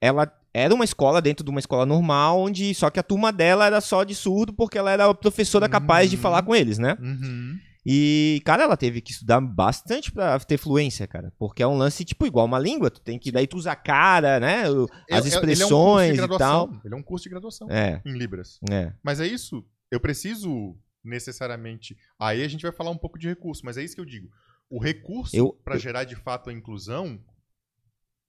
ela 0.00 0.30
era 0.52 0.74
uma 0.74 0.84
escola 0.84 1.20
dentro 1.22 1.42
de 1.44 1.50
uma 1.50 1.58
escola 1.60 1.84
normal, 1.86 2.38
onde 2.40 2.74
só 2.74 2.88
que 2.90 3.00
a 3.00 3.02
turma 3.02 3.32
dela 3.32 3.66
era 3.66 3.80
só 3.80 4.04
de 4.04 4.14
surdo 4.14 4.52
porque 4.52 4.76
ela 4.78 4.90
era 4.90 5.06
a 5.06 5.14
professora 5.14 5.68
capaz 5.68 6.10
de 6.10 6.16
Uhum. 6.16 6.22
falar 6.22 6.42
com 6.42 6.54
eles, 6.54 6.78
né? 6.78 6.96
Uhum. 7.00 7.58
E 7.88 8.42
cara, 8.44 8.64
ela 8.64 8.76
teve 8.76 9.00
que 9.00 9.12
estudar 9.12 9.40
bastante 9.40 10.10
pra 10.10 10.40
ter 10.40 10.58
fluência, 10.58 11.06
cara, 11.06 11.32
porque 11.38 11.62
é 11.62 11.66
um 11.68 11.76
lance 11.76 12.04
tipo 12.04 12.26
igual 12.26 12.44
uma 12.44 12.58
língua, 12.58 12.90
tu 12.90 13.00
tem 13.00 13.16
que 13.16 13.30
daí 13.30 13.46
tu 13.46 13.56
usa 13.56 13.70
a 13.70 13.76
cara, 13.76 14.40
né? 14.40 14.62
As 14.62 14.66
é- 14.66 14.72
ele 14.72 14.74
é 14.74 14.76
um 14.76 15.28
curso 15.28 15.36
de 15.36 15.52
expressões 15.52 16.18
e 16.18 16.38
tal. 16.38 16.70
Ele 16.84 16.94
é 16.94 16.96
um 16.96 17.02
curso 17.02 17.22
de 17.22 17.30
graduação 17.30 17.70
É, 17.70 18.02
em 18.04 18.18
Libras. 18.18 18.58
é. 18.68 18.92
Mas 19.04 19.20
é 19.20 19.26
isso. 19.28 19.64
Eu 19.88 20.00
preciso 20.00 20.76
necessariamente. 21.04 21.96
Aí 22.18 22.42
a 22.42 22.48
gente 22.48 22.62
vai 22.62 22.72
falar 22.72 22.90
um 22.90 22.98
pouco 22.98 23.16
de 23.20 23.28
recurso, 23.28 23.62
mas 23.64 23.76
é 23.78 23.84
isso 23.84 23.94
que 23.94 24.00
eu 24.00 24.04
digo. 24.04 24.28
O 24.68 24.80
recurso 24.82 25.36
Eu- 25.36 25.52
para 25.64 25.78
gerar 25.78 26.02
de 26.02 26.16
fato 26.16 26.50
a 26.50 26.52
inclusão 26.52 27.20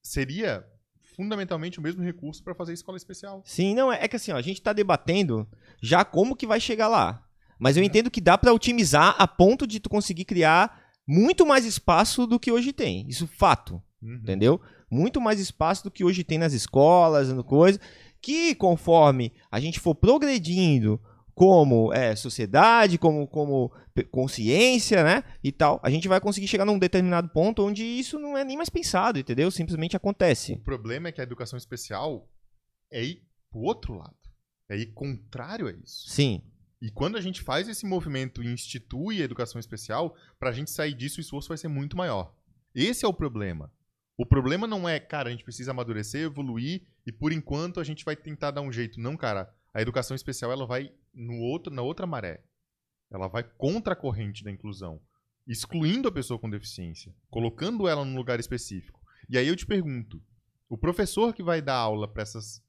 seria 0.00 0.64
fundamentalmente 1.16 1.80
o 1.80 1.82
mesmo 1.82 2.02
recurso 2.02 2.44
para 2.44 2.54
fazer 2.54 2.72
escola 2.72 2.96
especial. 2.96 3.42
Sim, 3.44 3.74
não, 3.74 3.92
é, 3.92 4.04
é 4.04 4.08
que 4.08 4.14
assim, 4.14 4.30
ó, 4.30 4.36
a 4.36 4.42
gente 4.42 4.62
tá 4.62 4.72
debatendo 4.72 5.48
já 5.82 6.04
como 6.04 6.36
que 6.36 6.46
vai 6.46 6.60
chegar 6.60 6.86
lá. 6.86 7.27
Mas 7.58 7.76
eu 7.76 7.82
entendo 7.82 8.10
que 8.10 8.20
dá 8.20 8.36
pra 8.38 8.52
otimizar 8.52 9.14
a 9.18 9.26
ponto 9.26 9.66
de 9.66 9.80
tu 9.80 9.88
conseguir 9.90 10.24
criar 10.24 10.80
muito 11.06 11.46
mais 11.46 11.64
espaço 11.64 12.26
do 12.26 12.38
que 12.38 12.52
hoje 12.52 12.72
tem. 12.72 13.06
Isso 13.08 13.26
fato, 13.26 13.82
Uhum. 14.02 14.20
entendeu? 14.22 14.60
Muito 14.90 15.20
mais 15.20 15.40
espaço 15.40 15.82
do 15.84 15.90
que 15.90 16.04
hoje 16.04 16.22
tem 16.24 16.38
nas 16.38 16.52
escolas, 16.52 17.32
no 17.32 17.42
coisa, 17.44 17.80
que 18.22 18.54
conforme 18.54 19.32
a 19.50 19.58
gente 19.60 19.80
for 19.80 19.94
progredindo 19.94 21.00
como 21.34 21.92
é, 21.92 22.14
sociedade, 22.16 22.98
como, 22.98 23.26
como 23.28 23.70
consciência, 24.10 25.02
né, 25.04 25.22
e 25.42 25.52
tal, 25.52 25.80
a 25.82 25.90
gente 25.90 26.08
vai 26.08 26.20
conseguir 26.20 26.48
chegar 26.48 26.64
num 26.64 26.78
determinado 26.78 27.28
ponto 27.28 27.64
onde 27.64 27.84
isso 27.84 28.18
não 28.18 28.36
é 28.36 28.44
nem 28.44 28.56
mais 28.56 28.68
pensado, 28.68 29.18
entendeu? 29.18 29.50
Simplesmente 29.50 29.94
O 29.94 29.98
acontece. 29.98 30.56
problema 30.56 31.08
é 31.08 31.12
que 31.12 31.20
a 31.20 31.24
educação 31.24 31.56
especial 31.56 32.28
é 32.92 33.04
ir 33.04 33.22
pro 33.50 33.60
outro 33.60 33.94
lado. 33.94 34.16
É 34.68 34.76
ir 34.76 34.92
contrário 34.92 35.66
a 35.68 35.72
isso. 35.72 36.08
Sim, 36.10 36.42
E 36.80 36.90
quando 36.90 37.16
a 37.16 37.20
gente 37.20 37.42
faz 37.42 37.68
esse 37.68 37.84
movimento 37.84 38.42
e 38.42 38.46
institui 38.46 39.20
a 39.20 39.24
educação 39.24 39.58
especial, 39.58 40.14
pra 40.38 40.52
gente 40.52 40.70
sair 40.70 40.94
disso, 40.94 41.18
o 41.18 41.20
esforço 41.20 41.48
vai 41.48 41.58
ser 41.58 41.68
muito 41.68 41.96
maior. 41.96 42.34
Esse 42.74 43.04
é 43.04 43.08
o 43.08 43.12
problema. 43.12 43.72
O 44.16 44.24
problema 44.24 44.66
não 44.66 44.88
é, 44.88 44.98
cara, 45.00 45.28
a 45.28 45.32
gente 45.32 45.44
precisa 45.44 45.72
amadurecer, 45.72 46.22
evoluir, 46.22 46.86
e 47.06 47.12
por 47.12 47.32
enquanto 47.32 47.80
a 47.80 47.84
gente 47.84 48.04
vai 48.04 48.14
tentar 48.16 48.50
dar 48.50 48.60
um 48.60 48.72
jeito. 48.72 49.00
Não, 49.00 49.16
cara. 49.16 49.52
A 49.72 49.82
educação 49.82 50.14
especial 50.14 50.50
ela 50.50 50.66
vai 50.66 50.92
no 51.14 51.38
outro, 51.38 51.72
na 51.72 51.82
outra 51.82 52.06
maré. 52.06 52.42
Ela 53.10 53.28
vai 53.28 53.42
contra 53.42 53.92
a 53.92 53.96
corrente 53.96 54.42
da 54.42 54.50
inclusão, 54.50 55.00
excluindo 55.46 56.08
a 56.08 56.12
pessoa 56.12 56.38
com 56.38 56.50
deficiência, 56.50 57.14
colocando 57.30 57.86
ela 57.88 58.04
num 58.04 58.16
lugar 58.16 58.40
específico. 58.40 59.00
E 59.28 59.38
aí 59.38 59.46
eu 59.46 59.56
te 59.56 59.66
pergunto: 59.66 60.22
o 60.68 60.76
professor 60.76 61.32
que 61.34 61.42
vai 61.42 61.62
dar 61.62 61.76
aula 61.76 62.06
para 62.06 62.22
essas 62.22 62.62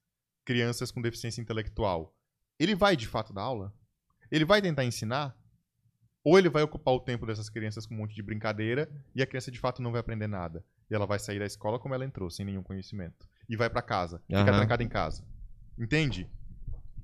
crianças 0.45 0.91
com 0.91 1.01
deficiência 1.01 1.41
intelectual, 1.41 2.16
ele 2.60 2.76
vai 2.76 2.95
de 2.95 3.07
fato 3.07 3.34
dar 3.34 3.41
aula? 3.41 3.74
Ele 4.32 4.46
vai 4.46 4.62
tentar 4.62 4.86
ensinar? 4.86 5.36
Ou 6.24 6.38
ele 6.38 6.50
vai 6.50 6.62
ocupar 6.64 6.94
o 6.94 7.00
tempo 7.00 7.26
dessas 7.26 7.50
crianças 7.50 7.86
com 7.86 7.94
um 7.96 7.98
monte 8.00 8.14
de 8.14 8.22
brincadeira 8.22 8.90
e 9.16 9.22
a 9.22 9.26
criança 9.26 9.50
de 9.50 9.58
fato 9.60 9.82
não 9.82 9.92
vai 9.92 10.02
aprender 10.02 10.28
nada? 10.28 10.64
E 10.92 10.94
ela 10.96 11.06
vai 11.06 11.18
sair 11.20 11.40
da 11.40 11.46
escola 11.46 11.80
como 11.80 11.94
ela 11.96 12.04
entrou, 12.06 12.30
sem 12.30 12.46
nenhum 12.46 12.62
conhecimento. 12.64 13.28
E 13.48 13.56
vai 13.56 13.70
pra 13.70 13.82
casa, 13.82 14.22
fica 14.28 14.44
trancada 14.46 14.84
em 14.84 14.90
casa. 14.90 15.24
Entende? 15.78 16.30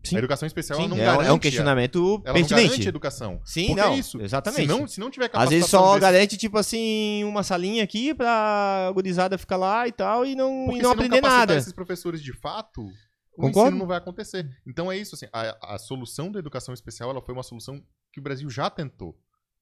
Sim. 0.04 0.18
A 0.18 0.20
educação 0.20 0.46
especial 0.46 0.80
Sim, 0.80 0.88
não 0.88 0.98
é, 0.98 1.02
um- 1.02 1.06
garante. 1.06 1.30
é 1.30 1.34
um 1.34 1.40
questionamento 1.40 1.98
ela 1.98 2.12
não 2.28 2.34
pertinente. 2.34 2.68
garante 2.70 2.86
a 2.86 2.90
educação. 2.90 3.42
Sim, 3.44 3.68
Porque 3.68 3.82
não. 3.82 3.94
é 3.94 3.98
isso. 3.98 4.22
Exatamente. 4.22 4.62
Se 4.62 4.68
não, 4.68 4.88
se 4.88 5.00
não 5.00 5.10
tiver 5.10 5.32
Às 5.34 5.50
vezes 5.50 5.68
só 5.68 5.88
desse- 5.94 6.02
garante, 6.02 6.38
tipo 6.38 6.58
assim, 6.60 7.24
uma 7.24 7.42
salinha 7.42 7.84
aqui 7.84 8.14
pra 8.14 8.92
gurizada 8.94 9.36
ficar 9.36 9.58
lá 9.58 9.88
e 9.88 9.92
tal 9.92 10.24
e 10.24 10.36
não, 10.36 10.66
Porque 10.66 10.80
e 10.80 10.84
não 10.84 10.90
se 10.92 10.96
aprender 10.96 11.16
capacitar 11.16 11.40
nada. 11.40 11.56
esses 11.58 11.74
professores 11.74 12.22
de 12.22 12.34
fato, 12.34 12.86
o 13.38 13.42
Concordo. 13.42 13.60
ensino 13.70 13.78
não 13.80 13.88
vai 13.88 13.98
acontecer. 13.98 14.50
Então 14.66 14.92
é 14.92 14.98
isso, 14.98 15.16
assim, 15.16 15.26
a, 15.32 15.76
a 15.76 15.78
solução 15.78 16.32
da 16.32 16.40
educação 16.40 16.74
especial 16.74 17.10
ela 17.10 17.22
foi 17.22 17.34
uma 17.34 17.44
solução 17.44 17.84
que 18.12 18.20
o 18.20 18.24
Brasil 18.24 18.50
já 18.50 18.70
tentou. 18.70 19.20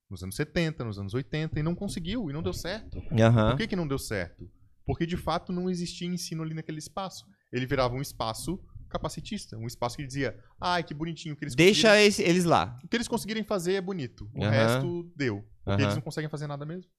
Nos 0.09 0.21
anos 0.21 0.35
70, 0.35 0.83
nos 0.83 0.99
anos 0.99 1.13
80, 1.13 1.59
e 1.59 1.63
não 1.63 1.73
conseguiu, 1.73 2.29
e 2.29 2.33
não 2.33 2.43
deu 2.43 2.53
certo. 2.53 2.99
Aham. 3.19 3.49
Por 3.51 3.57
que, 3.57 3.67
que 3.67 3.75
não 3.75 3.87
deu 3.87 3.97
certo? 3.97 4.47
Porque 4.85 5.05
de 5.05 5.17
fato 5.17 5.51
não 5.51 5.69
existia 5.69 6.07
ensino 6.07 6.43
ali 6.43 6.53
naquele 6.53 6.77
espaço. 6.77 7.25
Ele 7.51 7.65
virava 7.65 7.95
um 7.95 8.01
espaço 8.01 8.59
capacitista, 8.89 9.57
um 9.57 9.65
espaço 9.65 9.97
que 9.97 10.05
dizia, 10.05 10.37
ai, 10.61 10.83
que 10.83 10.93
bonitinho, 10.93 11.33
o 11.33 11.37
que 11.37 11.45
eles 11.45 11.55
Deixa 11.55 11.99
esse- 11.99 12.21
eles 12.21 12.43
lá. 12.43 12.77
o 12.83 12.87
que 12.87 12.95
eles 12.95 13.07
conseguirem 13.07 13.43
fazer 13.43 13.73
é 13.73 13.81
bonito. 13.81 14.29
O 14.35 14.43
Aham. 14.43 14.51
resto 14.51 15.11
deu. 15.15 15.37
Porque 15.63 15.71
Aham. 15.71 15.81
eles 15.83 15.95
não 15.95 16.01
conseguem 16.01 16.29
fazer 16.29 16.45
nada 16.45 16.63
mesmo. 16.65 16.91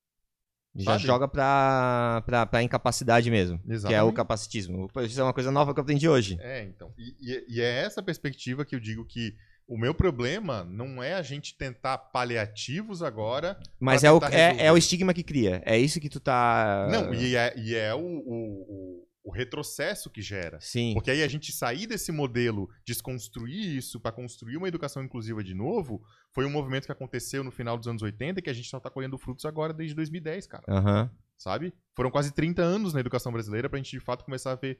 Já 0.76 0.98
joga 0.98 1.28
pra, 1.28 2.22
pra, 2.26 2.46
pra 2.46 2.62
incapacidade 2.62 3.30
mesmo. 3.30 3.58
Que 3.60 3.64
é 3.70 3.72
o 3.72 3.74
Exatamente. 3.76 4.14
capacitismo. 4.14 4.90
Isso 5.06 5.20
é 5.20 5.22
uma 5.22 5.32
coisa 5.32 5.50
nova 5.52 5.72
que 5.72 5.78
eu 5.78 5.82
aprendi 5.82 6.08
hoje. 6.08 6.36
É, 6.40 6.64
então. 6.64 6.92
E, 6.98 7.14
e- 7.20 7.44
e 7.48 7.60
é 7.60 7.84
essa 7.84 8.02
perspectiva 8.02 8.64
que 8.64 8.74
eu 8.74 8.80
digo 8.80 9.04
que 9.04 9.34
o 9.68 9.78
meu 9.78 9.94
problema 9.94 10.64
não 10.64 11.02
é 11.02 11.14
a 11.14 11.22
gente 11.22 11.56
tentar 11.56 11.96
paliativos 11.96 13.02
agora. 13.02 13.58
Mas 13.80 14.04
é 14.04 14.10
o, 14.12 14.18
é, 14.24 14.66
é 14.66 14.72
o 14.72 14.76
estigma 14.76 15.14
que 15.14 15.22
cria. 15.22 15.62
É 15.64 15.78
isso 15.78 16.00
que 16.00 16.08
tu 16.08 16.20
tá. 16.20 16.88
Não, 16.90 17.14
e 17.14 17.36
é, 17.36 17.54
e 17.56 17.74
é 17.74 17.94
o, 17.94 17.98
o- 17.98 18.66
o- 18.68 19.06
o 19.24 19.30
retrocesso 19.30 20.10
que 20.10 20.20
gera. 20.20 20.60
Sim. 20.60 20.92
Porque 20.92 21.10
aí 21.10 21.22
a 21.22 21.28
gente 21.28 21.50
sair 21.50 21.86
desse 21.86 22.12
modelo, 22.12 22.68
desconstruir 22.84 23.74
isso 23.74 23.98
para 23.98 24.12
construir 24.12 24.58
uma 24.58 24.68
educação 24.68 25.02
inclusiva 25.02 25.42
de 25.42 25.54
novo, 25.54 26.04
foi 26.30 26.44
um 26.44 26.50
movimento 26.50 26.84
que 26.84 26.92
aconteceu 26.92 27.42
no 27.42 27.50
final 27.50 27.78
dos 27.78 27.88
anos 27.88 28.02
80 28.02 28.38
e 28.38 28.42
que 28.42 28.50
a 28.50 28.52
gente 28.52 28.68
só 28.68 28.78
tá 28.78 28.90
colhendo 28.90 29.16
frutos 29.16 29.46
agora 29.46 29.72
desde 29.72 29.96
2010, 29.96 30.46
cara. 30.46 30.64
Aham. 30.68 31.10
Sabe? 31.38 31.74
Foram 31.96 32.10
quase 32.10 32.32
30 32.32 32.62
anos 32.62 32.92
na 32.92 33.00
educação 33.00 33.32
brasileira 33.32 33.68
pra 33.68 33.78
gente 33.78 33.90
de 33.90 34.00
fato 34.00 34.24
começar 34.24 34.52
a 34.52 34.56
ver 34.56 34.78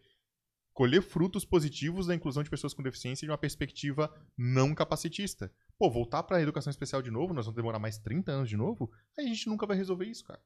colher 0.75 1.01
frutos 1.01 1.45
positivos 1.45 2.09
da 2.09 2.15
inclusão 2.15 2.43
de 2.43 2.51
pessoas 2.51 2.75
com 2.75 2.83
deficiência 2.83 3.25
de 3.25 3.31
uma 3.31 3.39
perspectiva 3.39 4.13
não 4.37 4.75
capacitista. 4.75 5.51
Pô, 5.79 5.89
voltar 5.89 6.23
pra 6.25 6.43
educação 6.43 6.71
especial 6.71 7.01
de 7.01 7.11
novo, 7.11 7.33
nós 7.33 7.47
vamos 7.47 7.57
demorar 7.57 7.79
mais 7.79 7.97
30 7.97 8.33
anos 8.33 8.49
de 8.49 8.57
novo, 8.57 8.91
aí 9.17 9.25
a 9.25 9.29
gente 9.29 9.49
nunca 9.49 9.67
vai 9.67 9.77
resolver 9.77 10.05
isso, 10.05 10.25
cara. 10.25 10.41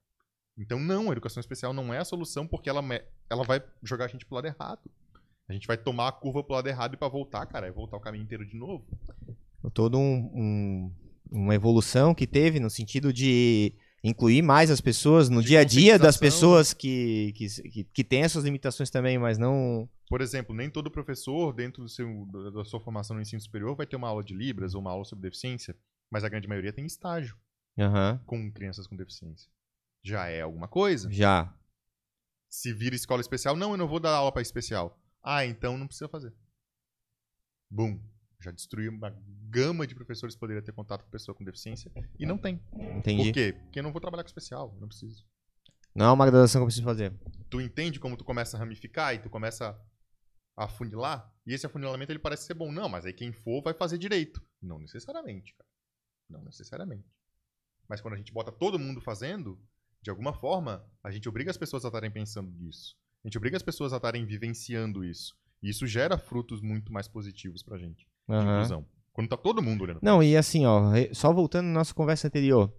Então 0.58 0.78
não, 0.80 1.08
a 1.08 1.12
educação 1.12 1.40
especial 1.40 1.72
não 1.72 1.94
é 1.94 1.98
a 1.98 2.04
solução 2.04 2.46
porque 2.46 2.68
ela, 2.68 2.82
ela 3.30 3.44
vai 3.44 3.62
jogar 3.82 4.06
a 4.06 4.08
gente 4.08 4.26
pro 4.26 4.34
lado 4.34 4.46
errado. 4.46 4.90
A 5.48 5.52
gente 5.52 5.66
vai 5.66 5.76
tomar 5.78 6.08
a 6.08 6.12
curva 6.12 6.42
pro 6.42 6.54
lado 6.54 6.68
errado 6.68 6.94
e 6.94 6.96
pra 6.96 7.08
voltar, 7.08 7.46
cara, 7.46 7.66
é 7.66 7.70
voltar 7.70 7.96
o 7.96 8.00
caminho 8.00 8.24
inteiro 8.24 8.44
de 8.44 8.56
novo. 8.56 8.84
Todo 9.72 9.98
um, 9.98 10.30
um- 10.34 10.92
uma 11.30 11.54
evolução 11.54 12.14
que 12.14 12.26
teve 12.26 12.58
no 12.60 12.68
sentido 12.70 13.12
de 13.12 13.72
incluir 14.02 14.42
mais 14.42 14.70
as 14.70 14.80
pessoas 14.80 15.28
no 15.28 15.40
De 15.42 15.48
dia 15.48 15.60
a 15.60 15.64
dia 15.64 15.98
das 15.98 16.16
pessoas 16.16 16.72
que, 16.72 17.32
que, 17.34 17.84
que, 17.84 18.04
têm 18.04 18.22
essas 18.22 18.44
limitações 18.44 18.90
também, 18.90 19.18
mas 19.18 19.38
não. 19.38 19.88
Por 20.08 20.20
exemplo, 20.20 20.54
nem 20.54 20.70
todo 20.70 20.90
professor, 20.90 21.52
dentro 21.52 21.82
do 21.82 21.88
seu, 21.88 22.26
da 22.54 22.64
sua 22.64 22.80
formação 22.80 23.16
no 23.16 23.22
ensino 23.22 23.40
superior, 23.40 23.74
vai 23.76 23.86
ter 23.86 23.96
uma 23.96 24.08
aula 24.08 24.22
de 24.24 24.34
Libras 24.34 24.74
ou 24.74 24.80
uma 24.80 24.90
aula 24.90 25.04
sobre 25.04 25.22
deficiência, 25.28 25.76
mas 26.10 26.24
a 26.24 26.28
grande 26.28 26.48
maioria 26.48 26.72
tem 26.72 26.86
estágio 26.86 27.36
Aham. 27.78 28.20
com 28.26 28.50
crianças 28.52 28.86
com 28.86 28.96
deficiência. 28.96 29.50
Já 30.02 30.28
é 30.28 30.42
alguma 30.42 30.68
coisa. 30.68 31.10
Já. 31.10 31.54
Se 32.48 32.72
vira 32.72 32.94
escola 32.94 33.20
especial, 33.20 33.56
não, 33.56 33.72
eu 33.72 33.76
não 33.76 33.88
vou 33.88 34.00
dar 34.00 34.14
aula 34.14 34.32
para 34.32 34.42
especial. 34.42 34.98
Ah, 35.22 35.44
então 35.44 35.76
não 35.76 35.86
precisa 35.86 36.08
fazer. 36.08 36.32
Bum. 37.70 38.00
Já 38.40 38.50
destruiu 38.50 38.92
uma 38.92 39.10
gama 39.50 39.86
de 39.86 39.94
professores 39.94 40.34
que 40.34 40.40
poderia 40.40 40.62
ter 40.62 40.72
contato 40.72 41.04
com 41.04 41.10
pessoa 41.10 41.34
com 41.34 41.44
deficiência 41.44 41.90
e 42.18 42.24
não 42.24 42.38
tem. 42.38 42.62
Entendi. 42.96 43.24
Por 43.24 43.32
quê? 43.32 43.52
Porque 43.52 43.80
eu 43.80 43.82
não 43.82 43.92
vou 43.92 44.00
trabalhar 44.00 44.22
com 44.22 44.28
especial, 44.28 44.76
não 44.80 44.86
preciso. 44.86 45.26
Não 45.94 46.06
é 46.06 46.12
uma 46.12 46.26
graduação 46.26 46.60
que 46.60 46.62
eu 46.62 46.66
preciso 46.66 46.84
fazer. 46.84 47.12
tu 47.50 47.60
entende 47.60 47.98
como 47.98 48.16
tu 48.16 48.24
começa 48.24 48.56
a 48.56 48.60
ramificar 48.60 49.14
e 49.14 49.18
tu 49.18 49.28
começa 49.28 49.76
a 50.56 50.64
afunilar? 50.64 51.34
E 51.44 51.52
esse 51.52 51.66
afunilamento 51.66 52.12
ele 52.12 52.20
parece 52.20 52.44
ser 52.44 52.54
bom. 52.54 52.70
Não, 52.70 52.88
mas 52.88 53.04
aí 53.04 53.12
quem 53.12 53.32
for 53.32 53.60
vai 53.62 53.74
fazer 53.74 53.98
direito. 53.98 54.40
Não 54.62 54.78
necessariamente, 54.78 55.54
cara. 55.54 55.68
Não 56.30 56.44
necessariamente. 56.44 57.10
Mas 57.88 58.00
quando 58.00 58.14
a 58.14 58.18
gente 58.18 58.32
bota 58.32 58.52
todo 58.52 58.78
mundo 58.78 59.00
fazendo, 59.00 59.60
de 60.02 60.10
alguma 60.10 60.32
forma, 60.32 60.84
a 61.02 61.10
gente 61.10 61.28
obriga 61.28 61.50
as 61.50 61.56
pessoas 61.56 61.84
a 61.84 61.88
estarem 61.88 62.10
pensando 62.10 62.50
nisso. 62.58 62.96
A 63.24 63.28
gente 63.28 63.36
obriga 63.36 63.56
as 63.56 63.62
pessoas 63.62 63.92
a 63.92 63.96
estarem 63.96 64.24
vivenciando 64.24 65.04
isso. 65.04 65.36
E 65.62 65.68
isso 65.68 65.86
gera 65.86 66.16
frutos 66.16 66.60
muito 66.60 66.92
mais 66.92 67.08
positivos 67.08 67.62
pra 67.62 67.76
gente, 67.78 68.06
de 68.28 68.34
Aham. 68.34 68.56
inclusão. 68.56 68.86
Quando 69.12 69.28
tá 69.28 69.36
todo 69.36 69.60
mundo 69.60 69.82
olhando. 69.82 69.98
Não, 70.00 70.22
e 70.22 70.36
assim, 70.36 70.64
ó, 70.64 70.92
só 71.12 71.32
voltando 71.32 71.66
na 71.66 71.72
nossa 71.72 71.92
conversa 71.92 72.28
anterior, 72.28 72.72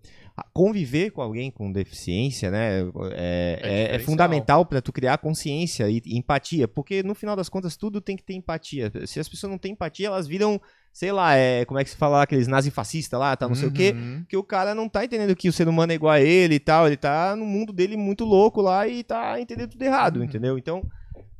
conviver 0.59 1.11
com 1.11 1.21
alguém 1.21 1.49
com 1.49 1.71
deficiência, 1.71 2.51
né, 2.51 2.81
é, 2.81 2.83
é- 2.83 2.89
é 3.13 3.55
diferencial. 3.83 4.05
fundamental 4.05 4.65
pra 4.65 4.81
tu 4.81 4.91
criar 4.91 5.17
consciência 5.17 5.89
e, 5.89 6.01
e 6.05 6.17
empatia, 6.17 6.67
porque 6.67 7.01
no 7.01 7.15
final 7.15 7.33
das 7.33 7.47
contas 7.47 7.77
tudo 7.77 8.01
tem 8.01 8.17
que 8.17 8.23
ter 8.23 8.33
empatia. 8.33 8.91
Se 9.07 9.21
as 9.21 9.29
pessoas 9.29 9.49
não 9.51 9.57
têm 9.57 9.71
empatia, 9.71 10.07
elas 10.07 10.27
viram, 10.27 10.59
sei 10.91 11.13
lá, 11.13 11.33
é, 11.33 11.63
como 11.63 11.79
é 11.79 11.83
que 11.85 11.89
se 11.89 11.95
fala, 11.95 12.21
aqueles 12.23 12.45
nazifascistas 12.49 13.17
lá, 13.17 13.37
tá, 13.37 13.47
não 13.47 13.55
sei 13.55 13.69
o 13.69 13.71
quê, 13.71 13.93
Uhum. 13.95 14.25
que 14.27 14.35
o 14.35 14.43
cara 14.43 14.75
não 14.75 14.89
tá 14.89 15.05
entendendo 15.05 15.33
que 15.33 15.47
o 15.47 15.53
ser 15.53 15.65
humano 15.69 15.93
é 15.93 15.95
igual 15.95 16.11
a 16.11 16.19
ele 16.19 16.55
e 16.55 16.59
tal, 16.59 16.87
ele 16.87 16.97
tá 16.97 17.37
no 17.37 17.45
mundo 17.45 17.71
dele 17.71 17.95
muito 17.95 18.25
louco 18.25 18.59
lá 18.61 18.85
e 18.85 19.01
tá 19.01 19.39
entendendo 19.39 19.69
tudo 19.69 19.81
errado, 19.83 20.17
Uhum. 20.17 20.23
entendeu? 20.25 20.57
Então, 20.57 20.81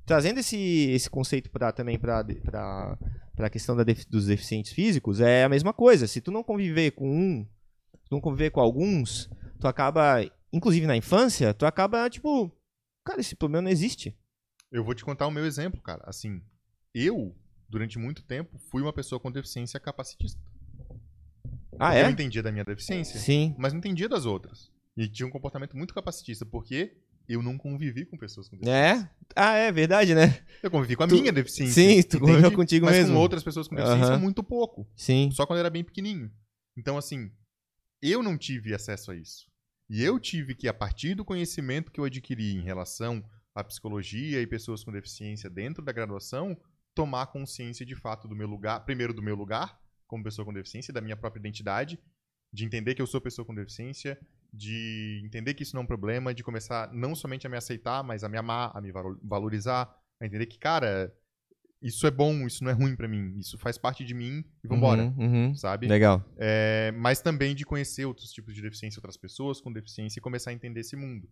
trazendo 0.06 0.40
esse, 0.40 0.58
esse 0.92 1.10
conceito 1.10 1.50
pra, 1.50 1.74
também 1.74 2.00
pra, 2.00 2.24
pra, 2.46 2.98
pra 3.36 3.50
questão 3.50 3.76
da 3.76 3.84
dos 4.10 4.28
deficientes 4.28 4.72
físicos, 4.72 5.20
é 5.20 5.44
a 5.44 5.50
mesma 5.50 5.74
coisa. 5.74 6.08
Se 6.08 6.22
tu 6.22 6.32
não 6.32 6.42
conviver 6.42 6.92
com 6.92 7.06
um, 7.10 7.46
tu 8.10 8.14
não 8.16 8.22
conviver 8.22 8.50
com 8.50 8.60
alguns, 8.60 9.30
tu 9.60 9.68
acaba, 9.68 10.18
inclusive 10.52 10.88
na 10.88 10.98
infância, 10.98 11.54
tu 11.54 11.66
acaba, 11.66 12.10
tipo, 12.10 12.52
cara, 13.06 13.22
esse 13.22 13.36
problema 13.36 13.64
não 13.64 13.72
existe. 13.72 14.18
Eu 14.72 14.84
vou 14.84 14.94
te 14.96 15.06
contar 15.06 15.28
o 15.28 15.32
meu 15.32 15.46
exemplo, 15.46 15.82
cara. 15.82 16.04
Assim, 16.06 16.42
eu, 16.94 17.36
durante 17.68 17.98
muito 17.98 18.24
tempo, 18.24 18.58
fui 18.70 18.82
uma 18.82 18.94
pessoa 18.94 19.20
com 19.20 19.32
deficiência 19.32 19.80
capacitista. 19.80 20.40
Ah, 21.80 21.96
Eu 21.98 22.06
é? 22.08 22.12
entendia 22.12 22.44
da 22.44 22.52
minha 22.52 22.66
deficiência, 22.66 23.20
Sim. 23.20 23.56
mas 23.58 23.72
não 23.74 23.80
entendia 23.80 24.10
das 24.10 24.26
outras. 24.26 24.72
E 24.98 25.08
tinha 25.08 25.26
um 25.26 25.32
comportamento 25.32 25.78
muito 25.78 25.94
capacitista, 25.94 26.46
porque 26.46 26.98
eu 27.28 27.42
não 27.42 27.58
convivi 27.58 28.06
com 28.06 28.18
pessoas 28.18 28.50
com 28.50 28.58
deficiência. 28.58 29.06
É? 29.06 29.10
Ah, 29.36 29.54
é 29.56 29.72
verdade, 29.72 30.14
né? 30.14 30.40
Eu 30.62 30.70
convivi 30.70 30.96
com 30.96 31.04
a 31.04 31.08
Tu- 31.08 31.16
minha 31.16 31.32
deficiência. 31.32 31.74
Sim, 31.74 32.04
tu 32.04 32.20
conviveu 32.20 32.52
contigo 32.52 32.86
mas 32.86 32.98
mesmo. 32.98 33.14
com 33.16 33.22
outras 33.22 33.44
pessoas 33.44 33.68
com 33.68 33.76
deficiência, 33.76 34.18
muito 34.18 34.44
pouco. 34.44 34.86
Sim. 34.96 35.30
Só 35.32 35.46
quando 35.46 35.58
eu 35.58 35.62
era 35.62 35.70
bem 35.70 35.84
pequenininho. 35.84 36.30
Então, 36.78 36.98
assim, 36.98 37.32
eu 38.02 38.24
não 38.24 38.38
tive 38.38 38.74
acesso 38.74 39.12
a 39.12 39.16
isso. 39.16 39.48
E 39.90 40.04
eu 40.04 40.20
tive 40.20 40.54
que, 40.54 40.68
a 40.68 40.74
partir 40.74 41.16
do 41.16 41.26
conhecimento 41.26 41.92
que 41.92 42.00
eu 42.00 42.06
adquiri 42.06 42.54
em 42.56 42.62
relação 42.62 43.24
à 43.56 43.64
psicologia 43.64 44.42
e 44.42 44.48
pessoas 44.48 44.84
com 44.84 44.92
deficiência 44.92 45.50
dentro 45.50 45.84
da 45.84 45.92
graduação, 45.92 46.56
tomar 46.94 47.28
consciência 47.28 47.86
de 47.86 47.96
fato 47.96 48.28
do 48.28 48.36
meu 48.36 48.48
lugar, 48.48 48.86
primeiro 48.86 49.14
do 49.14 49.22
meu 49.22 49.36
lugar 49.36 49.80
como 50.10 50.24
pessoa 50.24 50.44
com 50.44 50.52
deficiência, 50.52 50.92
da 50.92 51.02
minha 51.02 51.16
própria 51.16 51.40
identidade, 51.40 52.00
de 52.52 52.66
entender 52.66 52.96
que 52.96 53.02
eu 53.02 53.06
sou 53.06 53.22
pessoa 53.22 53.46
com 53.46 53.54
deficiência, 53.54 54.20
de 54.52 55.22
entender 55.24 55.54
que 55.54 55.62
isso 55.62 55.76
não 55.76 55.82
é 55.82 55.84
um 55.84 55.88
problema, 55.88 56.34
de 56.34 56.44
começar 56.44 56.92
não 56.92 57.14
somente 57.14 57.46
a 57.46 57.50
me 57.50 57.56
aceitar, 57.56 58.04
mas 58.04 58.24
a 58.24 58.30
me 58.30 58.38
amar, 58.38 58.72
a 58.76 58.82
me 58.82 58.92
valo- 58.92 59.20
valorizar, 59.24 59.88
a 60.20 60.26
entender 60.26 60.48
que, 60.48 60.58
cara, 60.58 61.14
isso 61.82 62.06
é 62.06 62.12
bom, 62.12 62.46
isso 62.46 62.64
não 62.64 62.72
é 62.72 62.74
ruim 62.74 62.96
pra 62.96 63.08
mim, 63.08 63.36
isso 63.38 63.58
faz 63.58 63.78
parte 63.78 64.04
de 64.04 64.14
mim 64.14 64.44
e 64.64 64.68
vambora, 64.68 65.04
Uhum, 65.18 65.48
uhum. 65.48 65.56
sabe? 65.56 65.88
Legal. 65.88 66.24
É, 66.38 66.92
mas 66.98 67.22
também 67.22 67.56
de 67.56 67.66
conhecer 67.66 68.06
outros 68.06 68.32
tipos 68.32 68.54
de 68.54 68.62
deficiência, 68.62 69.00
outras 69.00 69.18
pessoas 69.18 69.62
com 69.62 69.72
deficiência 69.72 70.20
e 70.20 70.22
começar 70.22 70.52
a 70.52 70.54
entender 70.54 70.82
esse 70.82 70.96
mundo. 70.96 71.30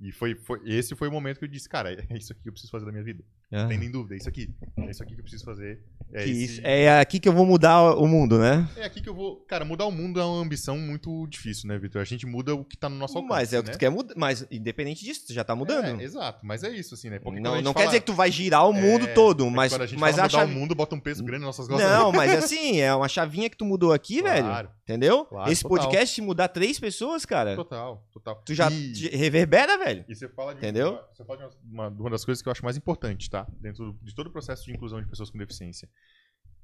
E 0.00 0.10
foi, 0.12 0.34
foi- 0.34 0.60
esse 0.64 0.96
foi 0.96 1.08
o 1.08 1.12
momento 1.12 1.38
que 1.38 1.44
eu 1.44 1.48
disse, 1.48 1.68
cara, 1.68 1.92
é 1.92 2.16
isso 2.16 2.32
aqui 2.32 2.42
que 2.42 2.48
eu 2.48 2.52
preciso 2.52 2.70
fazer 2.72 2.86
da 2.86 2.90
minha 2.92 3.04
vida. 3.04 3.22
Não 3.50 3.68
tem 3.68 3.76
nem 3.78 3.90
dúvida, 3.90 4.14
é 4.14 4.18
isso 4.18 4.28
aqui. 4.28 4.48
É 4.78 4.90
isso 4.90 5.02
aqui 5.02 5.12
que 5.14 5.20
eu 5.20 5.24
preciso 5.24 5.44
fazer. 5.44 5.80
É, 6.12 6.22
esse- 6.22 6.44
isso- 6.44 6.60
é 6.64 7.00
aqui 7.00 7.18
que 7.20 7.28
eu 7.28 7.32
vou 7.32 7.44
mudar 7.44 7.94
o 7.96 8.06
mundo, 8.06 8.38
né? 8.38 8.66
é 8.76 8.84
aqui 8.84 9.00
que 9.02 9.08
eu 9.08 9.14
vou. 9.14 9.36
Cara, 9.46 9.64
mudar 9.64 9.84
o 9.86 9.90
mundo 9.92 10.18
é 10.20 10.24
uma 10.24 10.40
ambição 10.40 10.78
muito 10.78 11.26
difícil, 11.26 11.68
né, 11.68 11.76
Vitor? 11.78 12.00
A 12.00 12.04
gente 12.04 12.26
muda 12.26 12.54
o 12.54 12.64
que 12.64 12.76
tá 12.76 12.88
no 12.88 12.96
nosso 12.96 13.18
alcance. 13.18 13.34
Mas 13.34 13.52
é 13.52 13.58
o 13.58 13.62
que 13.62 13.68
né? 13.68 13.72
tu 13.74 13.78
quer 13.78 13.90
mudar. 13.90 14.14
Mas 14.16 14.46
independente 14.50 15.04
disso, 15.04 15.26
tu 15.26 15.32
já 15.34 15.44
tá 15.44 15.54
mudando. 15.54 16.00
É, 16.00 16.04
exato, 16.04 16.46
mas 16.46 16.62
é 16.64 16.70
isso, 16.70 16.94
assim, 16.94 17.10
né? 17.10 17.18
Porque 17.18 17.38
não 17.40 17.56
não 17.60 17.72
fala- 17.72 17.84
quer 17.84 17.86
dizer 17.86 18.00
que 18.00 18.06
tu 18.06 18.14
vai 18.14 18.30
girar 18.30 18.66
o 18.68 18.72
mundo 18.72 19.04
É, 19.06 19.12
todo, 19.12 19.44
é 19.46 19.50
mas, 19.50 19.72
quando 19.72 19.82
a 19.82 19.86
gente 19.86 19.98
mas 19.98 20.16
fala 20.16 20.22
a 20.22 20.28
mudar 20.28 20.38
chave... 20.38 20.52
o 20.52 20.54
mundo, 20.58 20.74
bota 20.74 20.94
um 20.94 21.00
peso 21.00 21.22
grande 21.24 21.44
nas 21.44 21.58
nossas 21.58 21.68
costas. 21.68 21.90
Não, 21.90 22.10
mas 22.12 22.32
assim, 22.44 22.80
é 22.80 22.94
uma 22.94 23.08
chavinha 23.08 23.50
que 23.50 23.56
tu 23.56 23.64
mudou 23.64 23.92
aqui, 23.92 24.22
velho. 24.22 24.44
Claro, 24.46 24.70
Entendeu? 24.90 25.24
Claro, 25.26 25.50
Esse 25.52 25.62
total. 25.62 25.78
podcast 25.78 26.20
mudar 26.22 26.48
três 26.48 26.78
pessoas, 26.80 27.24
cara, 27.24 27.54
total, 27.54 28.04
total. 28.12 28.42
tu 28.44 28.52
já 28.54 28.70
E- 28.70 28.92
te 28.92 29.08
reverbera, 29.16 29.78
velho. 29.78 30.04
E 30.08 30.14
você 30.14 30.28
fala 30.28 30.52
de, 30.52 30.58
Entendeu? 30.58 31.00
Você 31.12 31.24
fala 31.24 31.48
de 31.48 31.56
uma, 31.64 31.88
uma 31.88 32.10
das 32.10 32.24
coisas 32.24 32.42
que 32.42 32.48
eu 32.48 32.52
acho 32.52 32.64
mais 32.64 32.76
importante, 32.76 33.30
tá? 33.30 33.46
Dentro 33.60 33.96
de 34.02 34.14
todo 34.14 34.26
o 34.26 34.30
processo 34.32 34.64
de 34.64 34.72
inclusão 34.72 35.00
de 35.00 35.08
pessoas 35.08 35.30
com 35.30 35.38
deficiência, 35.38 35.88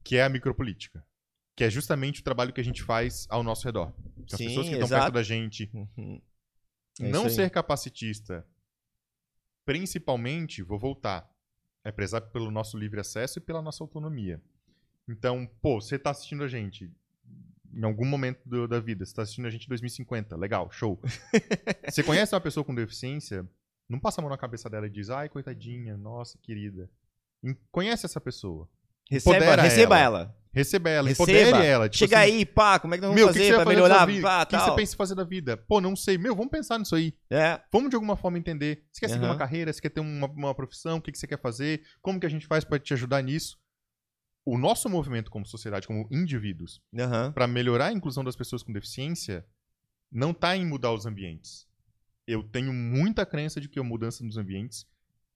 que 0.03 0.16
é 0.16 0.24
a 0.24 0.29
micropolítica. 0.29 1.05
Que 1.55 1.64
é 1.64 1.70
justamente 1.70 2.20
o 2.20 2.24
trabalho 2.24 2.53
que 2.53 2.61
a 2.61 2.64
gente 2.64 2.83
faz 2.83 3.27
ao 3.31 3.43
nosso 3.43 3.64
redor. 3.64 3.93
Que 4.27 4.35
as 4.35 4.39
Sim, 4.39 4.47
pessoas 4.49 4.66
que 4.66 4.72
estão 4.72 4.87
exato. 4.89 5.03
perto 5.05 5.14
da 5.14 5.22
gente. 5.22 5.70
Uhum. 5.72 6.20
É 7.01 7.09
não 7.09 7.31
ser 7.31 7.49
capacitista, 7.51 8.47
principalmente, 9.64 10.62
vou 10.62 10.79
voltar, 10.79 11.29
é 11.85 11.91
prezar 11.93 12.20
pelo 12.31 12.51
nosso 12.51 12.77
livre 12.79 13.01
acesso 13.01 13.39
e 13.39 13.43
pela 13.43 13.62
nossa 13.62 13.83
autonomia. 13.83 14.41
Então, 15.09 15.47
pô, 15.62 15.81
você 15.81 15.99
tá 15.99 16.11
assistindo 16.11 16.43
a 16.43 16.49
gente 16.49 16.91
em 17.75 17.85
algum 17.85 18.05
momento 18.07 18.41
do- 18.47 18.67
da 18.69 18.81
vida, 18.81 19.05
você 19.05 19.14
tá 19.14 19.23
assistindo 19.23 19.47
a 19.47 19.51
gente 19.51 19.64
em 19.64 19.69
2050, 19.69 20.37
legal, 20.37 20.71
show. 20.71 21.01
você 21.89 22.03
conhece 22.03 22.35
uma 22.35 22.41
pessoa 22.41 22.64
com 22.64 22.75
deficiência, 22.75 23.47
não 23.89 23.99
passa 24.01 24.21
a 24.21 24.23
mão 24.23 24.31
na 24.31 24.39
cabeça 24.39 24.69
dela 24.69 24.87
e 24.87 24.91
diz, 24.91 25.11
ai, 25.11 25.29
coitadinha, 25.29 25.97
nossa, 25.97 26.39
querida. 26.43 26.89
Conhece 27.71 28.07
essa 28.07 28.21
pessoa. 28.21 28.69
Receba, 29.11 29.37
Empodera 29.37 29.62
receba 29.62 29.99
ela. 29.99 30.19
ela. 30.21 30.37
Receba 30.53 30.89
ela, 30.91 31.09
Receba. 31.09 31.31
empodere 31.31 31.67
ela. 31.67 31.89
Tipo 31.89 31.99
Chega 31.99 32.19
assim, 32.23 32.33
aí, 32.33 32.47
pá, 32.47 32.79
como 32.81 32.95
é 32.95 32.97
que 32.97 33.03
nós 33.03 33.11
vamos 33.11 33.21
Meu, 33.23 33.31
o 33.31 33.33
que, 33.33 33.39
que 33.39 33.45
fazer 33.45 33.55
pra 33.57 33.64
fazer 33.64 33.77
melhorar? 33.77 34.07
Pá, 34.23 34.43
O 34.43 34.47
que, 34.47 34.57
que 34.57 34.62
você 34.64 34.75
pensa 34.75 34.95
em 34.95 34.97
fazer 34.97 35.14
da 35.14 35.23
vida? 35.23 35.57
Pô, 35.57 35.81
não 35.83 35.95
sei. 35.95 36.17
Meu, 36.19 36.35
vamos 36.35 36.51
pensar 36.51 36.79
nisso 36.79 36.97
aí. 36.97 37.14
É, 37.31 37.61
Vamos 37.71 37.91
de 37.91 37.95
alguma 37.95 38.17
forma 38.17 38.39
entender. 38.39 38.83
Você 38.91 39.01
quer 39.01 39.11
seguir 39.12 39.25
uma 39.27 39.37
carreira? 39.37 39.71
Você 39.73 39.81
quer 39.83 39.91
ter 39.91 40.01
uma, 40.01 40.27
uma 40.29 40.55
profissão? 40.55 40.97
O 40.97 41.01
que, 41.03 41.12
que 41.12 41.19
você 41.19 41.27
quer 41.27 41.39
fazer? 41.41 41.83
Como 42.01 42.19
que 42.19 42.25
a 42.27 42.29
gente 42.31 42.47
faz 42.47 42.64
para 42.64 42.79
te 42.79 42.95
ajudar 42.95 43.23
nisso? 43.23 43.59
O 44.47 44.57
nosso 44.57 44.88
movimento 44.88 45.28
como 45.28 45.44
sociedade, 45.44 45.88
como 45.88 46.07
indivíduos, 46.09 46.80
aham. 46.97 47.32
para 47.32 47.49
melhorar 47.49 47.86
a 47.86 47.92
inclusão 47.92 48.22
das 48.22 48.36
pessoas 48.36 48.62
com 48.62 48.72
deficiência, 48.72 49.44
não 50.11 50.30
está 50.30 50.57
em 50.57 50.64
mudar 50.64 50.92
os 50.92 51.05
ambientes. 51.05 51.66
Eu 52.26 52.44
tenho 52.44 52.72
muita 52.72 53.26
crença 53.26 53.61
de 53.61 53.68
que 53.68 53.78
a 53.78 53.82
mudança 53.82 54.22
nos 54.24 54.36
ambientes 54.36 54.86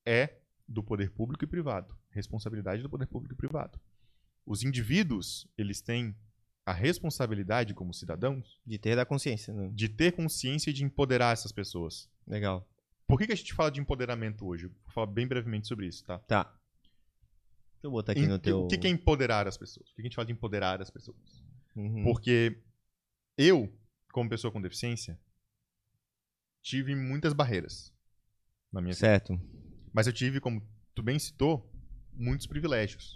é 0.06 0.38
do 0.66 0.80
poder 0.80 1.10
público 1.10 1.44
e 1.44 1.46
privado. 1.48 1.92
Responsabilidade 2.10 2.82
do 2.82 2.88
poder 2.88 3.06
público 3.06 3.34
e 3.34 3.36
privado. 3.36 3.80
Os 4.46 4.62
indivíduos, 4.62 5.46
eles 5.58 5.80
têm 5.80 6.14
a 6.64 6.72
responsabilidade 6.72 7.74
como 7.74 7.92
cidadãos 7.92 8.60
De 8.64 8.78
ter 8.78 8.94
da 8.94 9.04
consciência. 9.04 9.52
né? 9.52 9.70
de 9.74 9.88
ter 9.88 10.12
consciência 10.12 10.70
e 10.70 10.72
de 10.72 10.84
empoderar 10.84 11.32
essas 11.32 11.50
pessoas. 11.50 12.08
Legal. 12.24 12.64
Por 13.08 13.18
que, 13.18 13.26
que 13.26 13.32
a 13.32 13.36
gente 13.36 13.54
fala 13.54 13.72
de 13.72 13.80
empoderamento 13.80 14.46
hoje? 14.46 14.66
Vou 14.68 14.92
falar 14.92 15.06
bem 15.08 15.26
brevemente 15.26 15.66
sobre 15.66 15.86
isso, 15.88 16.04
tá? 16.04 16.18
Tá. 16.20 16.59
Deixa 17.80 17.86
eu 17.86 17.90
botar 17.90 18.12
aqui 18.12 18.20
Em- 18.20 18.28
no 18.28 18.38
teu... 18.38 18.64
O 18.64 18.68
que, 18.68 18.76
que 18.76 18.86
é 18.86 18.90
empoderar 18.90 19.48
as 19.48 19.56
pessoas? 19.56 19.88
Por 19.88 19.96
que 19.96 20.02
a 20.02 20.04
gente 20.04 20.14
fala 20.14 20.26
de 20.26 20.32
empoderar 20.32 20.82
as 20.82 20.90
pessoas? 20.90 21.16
Uhum. 21.74 22.04
Porque 22.04 22.62
eu, 23.38 23.72
como 24.12 24.28
pessoa 24.28 24.52
com 24.52 24.60
deficiência, 24.60 25.18
tive 26.62 26.94
muitas 26.94 27.32
barreiras 27.32 27.90
na 28.70 28.82
minha 28.82 28.92
vida. 28.92 29.06
Certo. 29.06 29.40
Mas 29.94 30.06
eu 30.06 30.12
tive, 30.12 30.40
como 30.40 30.62
tu 30.94 31.02
bem 31.02 31.18
citou, 31.18 31.72
muitos 32.12 32.46
privilégios. 32.46 33.14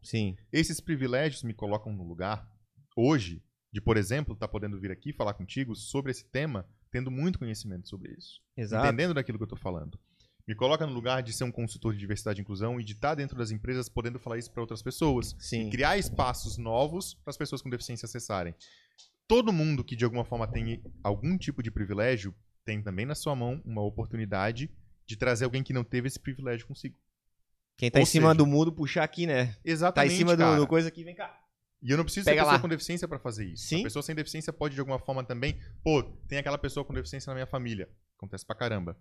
Sim. 0.00 0.36
Esses 0.52 0.78
privilégios 0.78 1.42
me 1.42 1.52
colocam 1.52 1.92
no 1.92 2.04
lugar, 2.04 2.48
hoje, 2.96 3.42
de, 3.72 3.80
por 3.80 3.96
exemplo, 3.96 4.34
estar 4.34 4.46
podendo 4.46 4.78
vir 4.78 4.92
aqui 4.92 5.12
falar 5.12 5.34
contigo 5.34 5.74
sobre 5.74 6.12
esse 6.12 6.24
tema, 6.30 6.64
tendo 6.92 7.10
muito 7.10 7.40
conhecimento 7.40 7.88
sobre 7.88 8.12
isso. 8.12 8.40
Exato. 8.56 8.86
entendendo 8.86 9.14
daquilo 9.14 9.36
que 9.36 9.44
eu 9.44 9.48
tô 9.48 9.56
falando. 9.56 9.98
Me 10.46 10.54
coloca 10.54 10.86
no 10.86 10.92
lugar 10.92 11.22
de 11.22 11.32
ser 11.32 11.42
um 11.42 11.50
consultor 11.50 11.92
de 11.92 11.98
diversidade 11.98 12.40
e 12.40 12.42
inclusão 12.42 12.80
e 12.80 12.84
de 12.84 12.92
estar 12.92 13.14
dentro 13.16 13.36
das 13.36 13.50
empresas 13.50 13.88
podendo 13.88 14.18
falar 14.18 14.38
isso 14.38 14.50
para 14.50 14.60
outras 14.60 14.80
pessoas. 14.80 15.34
Sim. 15.40 15.66
E 15.66 15.70
criar 15.70 15.98
espaços 15.98 16.56
novos 16.56 17.14
para 17.14 17.30
as 17.30 17.36
pessoas 17.36 17.60
com 17.60 17.68
deficiência 17.68 18.06
acessarem. 18.06 18.54
Todo 19.26 19.52
mundo 19.52 19.82
que 19.82 19.96
de 19.96 20.04
alguma 20.04 20.24
forma 20.24 20.46
tem 20.46 20.82
algum 21.02 21.36
tipo 21.36 21.62
de 21.62 21.70
privilégio 21.70 22.32
tem 22.64 22.80
também 22.80 23.04
na 23.04 23.14
sua 23.14 23.34
mão 23.34 23.60
uma 23.64 23.82
oportunidade 23.82 24.70
de 25.04 25.16
trazer 25.16 25.44
alguém 25.44 25.62
que 25.62 25.72
não 25.72 25.82
teve 25.82 26.06
esse 26.06 26.18
privilégio 26.18 26.66
consigo. 26.66 26.96
Quem 27.76 27.90
tá 27.90 27.98
Ou 27.98 28.02
em 28.02 28.06
cima 28.06 28.28
seja, 28.28 28.34
do 28.38 28.46
muro, 28.46 28.72
puxar 28.72 29.04
aqui, 29.04 29.26
né? 29.26 29.46
Tá 29.46 29.60
Exatamente. 29.64 30.14
em 30.14 30.16
cima 30.16 30.36
do, 30.36 30.56
do 30.56 30.66
coisa 30.66 30.88
aqui, 30.88 31.04
vem 31.04 31.14
cá. 31.14 31.38
E 31.82 31.90
eu 31.90 31.96
não 31.96 32.04
preciso 32.04 32.24
Pega 32.24 32.36
ser 32.36 32.44
pessoa 32.44 32.56
lá. 32.56 32.60
com 32.60 32.68
deficiência 32.68 33.06
para 33.06 33.18
fazer 33.18 33.44
isso. 33.46 33.66
Sim. 33.66 33.80
A 33.80 33.84
pessoa 33.84 34.02
sem 34.02 34.14
deficiência 34.14 34.52
pode 34.52 34.74
de 34.74 34.80
alguma 34.80 34.98
forma 34.98 35.22
também. 35.22 35.60
Pô, 35.84 36.02
tem 36.28 36.38
aquela 36.38 36.56
pessoa 36.56 36.84
com 36.84 36.94
deficiência 36.94 37.30
na 37.30 37.34
minha 37.34 37.46
família. 37.46 37.88
Acontece 38.16 38.46
pra 38.46 38.56
caramba. 38.56 38.96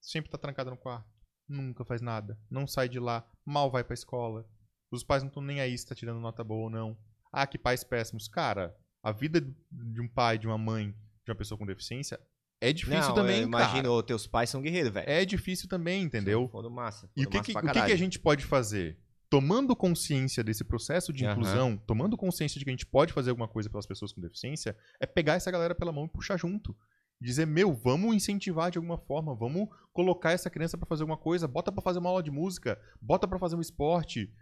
Sempre 0.00 0.30
tá 0.30 0.38
trancada 0.38 0.70
no 0.70 0.76
quarto. 0.76 1.08
Nunca 1.48 1.84
faz 1.84 2.00
nada. 2.00 2.38
Não 2.50 2.66
sai 2.66 2.88
de 2.88 2.98
lá. 2.98 3.26
Mal 3.44 3.70
vai 3.70 3.82
pra 3.84 3.94
escola. 3.94 4.46
Os 4.90 5.02
pais 5.04 5.22
não 5.22 5.28
estão 5.28 5.42
nem 5.42 5.60
aí 5.60 5.76
se 5.76 5.86
tá 5.86 5.94
tirando 5.94 6.20
nota 6.20 6.42
boa 6.44 6.64
ou 6.64 6.70
não. 6.70 6.96
Ah, 7.32 7.46
que 7.46 7.58
pais 7.58 7.84
péssimos. 7.84 8.28
Cara, 8.28 8.76
a 9.02 9.12
vida 9.12 9.40
de 9.40 10.00
um 10.00 10.08
pai, 10.08 10.38
de 10.38 10.46
uma 10.46 10.58
mãe, 10.58 10.90
de 11.24 11.30
uma 11.30 11.36
pessoa 11.36 11.58
com 11.58 11.66
deficiência 11.66 12.20
é 12.60 12.72
difícil 12.72 13.00
Não, 13.08 13.14
também, 13.14 13.46
ô, 13.88 14.02
teus 14.02 14.26
pais 14.26 14.50
são 14.50 14.60
guerreiros, 14.60 14.92
velho. 14.92 15.08
É 15.08 15.24
difícil 15.24 15.68
também, 15.68 16.02
entendeu? 16.02 16.48
Foram 16.48 16.70
massa. 16.70 17.08
E 17.16 17.24
o 17.24 17.30
que, 17.30 17.40
que- 17.40 17.52
o 17.52 17.60
que, 17.62 17.72
que 17.86 17.92
a 17.92 17.96
gente 17.96 18.18
pode 18.18 18.44
fazer? 18.44 18.98
Tomando 19.30 19.74
consciência 19.76 20.42
desse 20.42 20.64
processo 20.64 21.12
de 21.12 21.24
inclusão, 21.32 21.76
tomando 21.86 22.16
consciência 22.16 22.58
de 22.58 22.64
que 22.64 22.70
a 22.70 22.72
gente 22.72 22.84
pode 22.84 23.12
fazer 23.12 23.30
alguma 23.30 23.46
coisa 23.48 23.70
pelas 23.70 23.86
pessoas 23.86 24.12
com 24.12 24.20
deficiência, 24.20 24.76
é 24.98 25.06
pegar 25.06 25.34
essa 25.34 25.50
galera 25.50 25.74
pela 25.74 25.92
mão 25.92 26.04
e 26.04 26.08
puxar 26.08 26.36
junto. 26.36 26.76
Dizer, 27.20 27.46
meu, 27.46 27.74
vamos 27.74 28.14
incentivar 28.14 28.70
de 28.70 28.78
alguma 28.78 28.96
forma, 28.96 29.34
vamos 29.34 29.68
colocar 29.92 30.32
essa 30.32 30.48
criança 30.48 30.78
pra 30.78 30.86
fazer 30.86 31.02
alguma 31.02 31.18
coisa, 31.18 31.46
bota 31.46 31.70
pra 31.70 31.82
fazer 31.82 31.98
uma 31.98 32.08
aula 32.08 32.22
de 32.22 32.30
música, 32.30 32.80
bota 33.00 33.28
pra 33.28 33.38
fazer 33.38 33.56
um 33.56 33.60
esporte. 33.60 34.32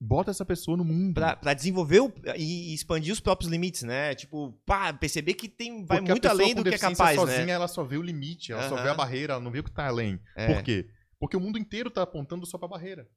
Bota 0.00 0.30
essa 0.30 0.44
pessoa 0.44 0.76
no 0.76 0.84
mundo. 0.84 1.14
Pra, 1.14 1.36
pra 1.36 1.54
desenvolver 1.54 2.00
o- 2.00 2.12
e 2.36 2.74
expandir 2.74 3.12
os 3.12 3.20
próprios 3.20 3.50
limites, 3.50 3.82
né? 3.82 4.14
Tipo, 4.14 4.52
pá, 4.66 4.92
perceber 4.92 5.34
que 5.34 5.48
tem, 5.48 5.84
vai 5.84 5.98
Porque 5.98 6.10
muito 6.12 6.28
além 6.28 6.54
do 6.54 6.64
que 6.64 6.74
é 6.74 6.78
capaz, 6.78 7.18
sozinha, 7.18 7.46
né? 7.46 7.52
ela 7.52 7.68
só 7.68 7.84
vê 7.84 7.96
o 7.96 8.02
limite, 8.02 8.52
ela 8.52 8.68
só 8.68 8.82
vê 8.82 8.88
a 8.88 8.94
barreira, 8.94 9.34
ela 9.34 9.42
não 9.42 9.50
vê 9.50 9.60
o 9.60 9.64
que 9.64 9.70
tá 9.70 9.86
além. 9.86 10.20
É. 10.36 10.52
Por 10.52 10.62
quê? 10.62 10.88
Porque 11.18 11.36
o 11.36 11.40
mundo 11.40 11.58
inteiro 11.58 11.90
tá 11.90 12.02
apontando 12.02 12.44
só 12.44 12.58
pra 12.58 12.68
barreira. 12.68 13.08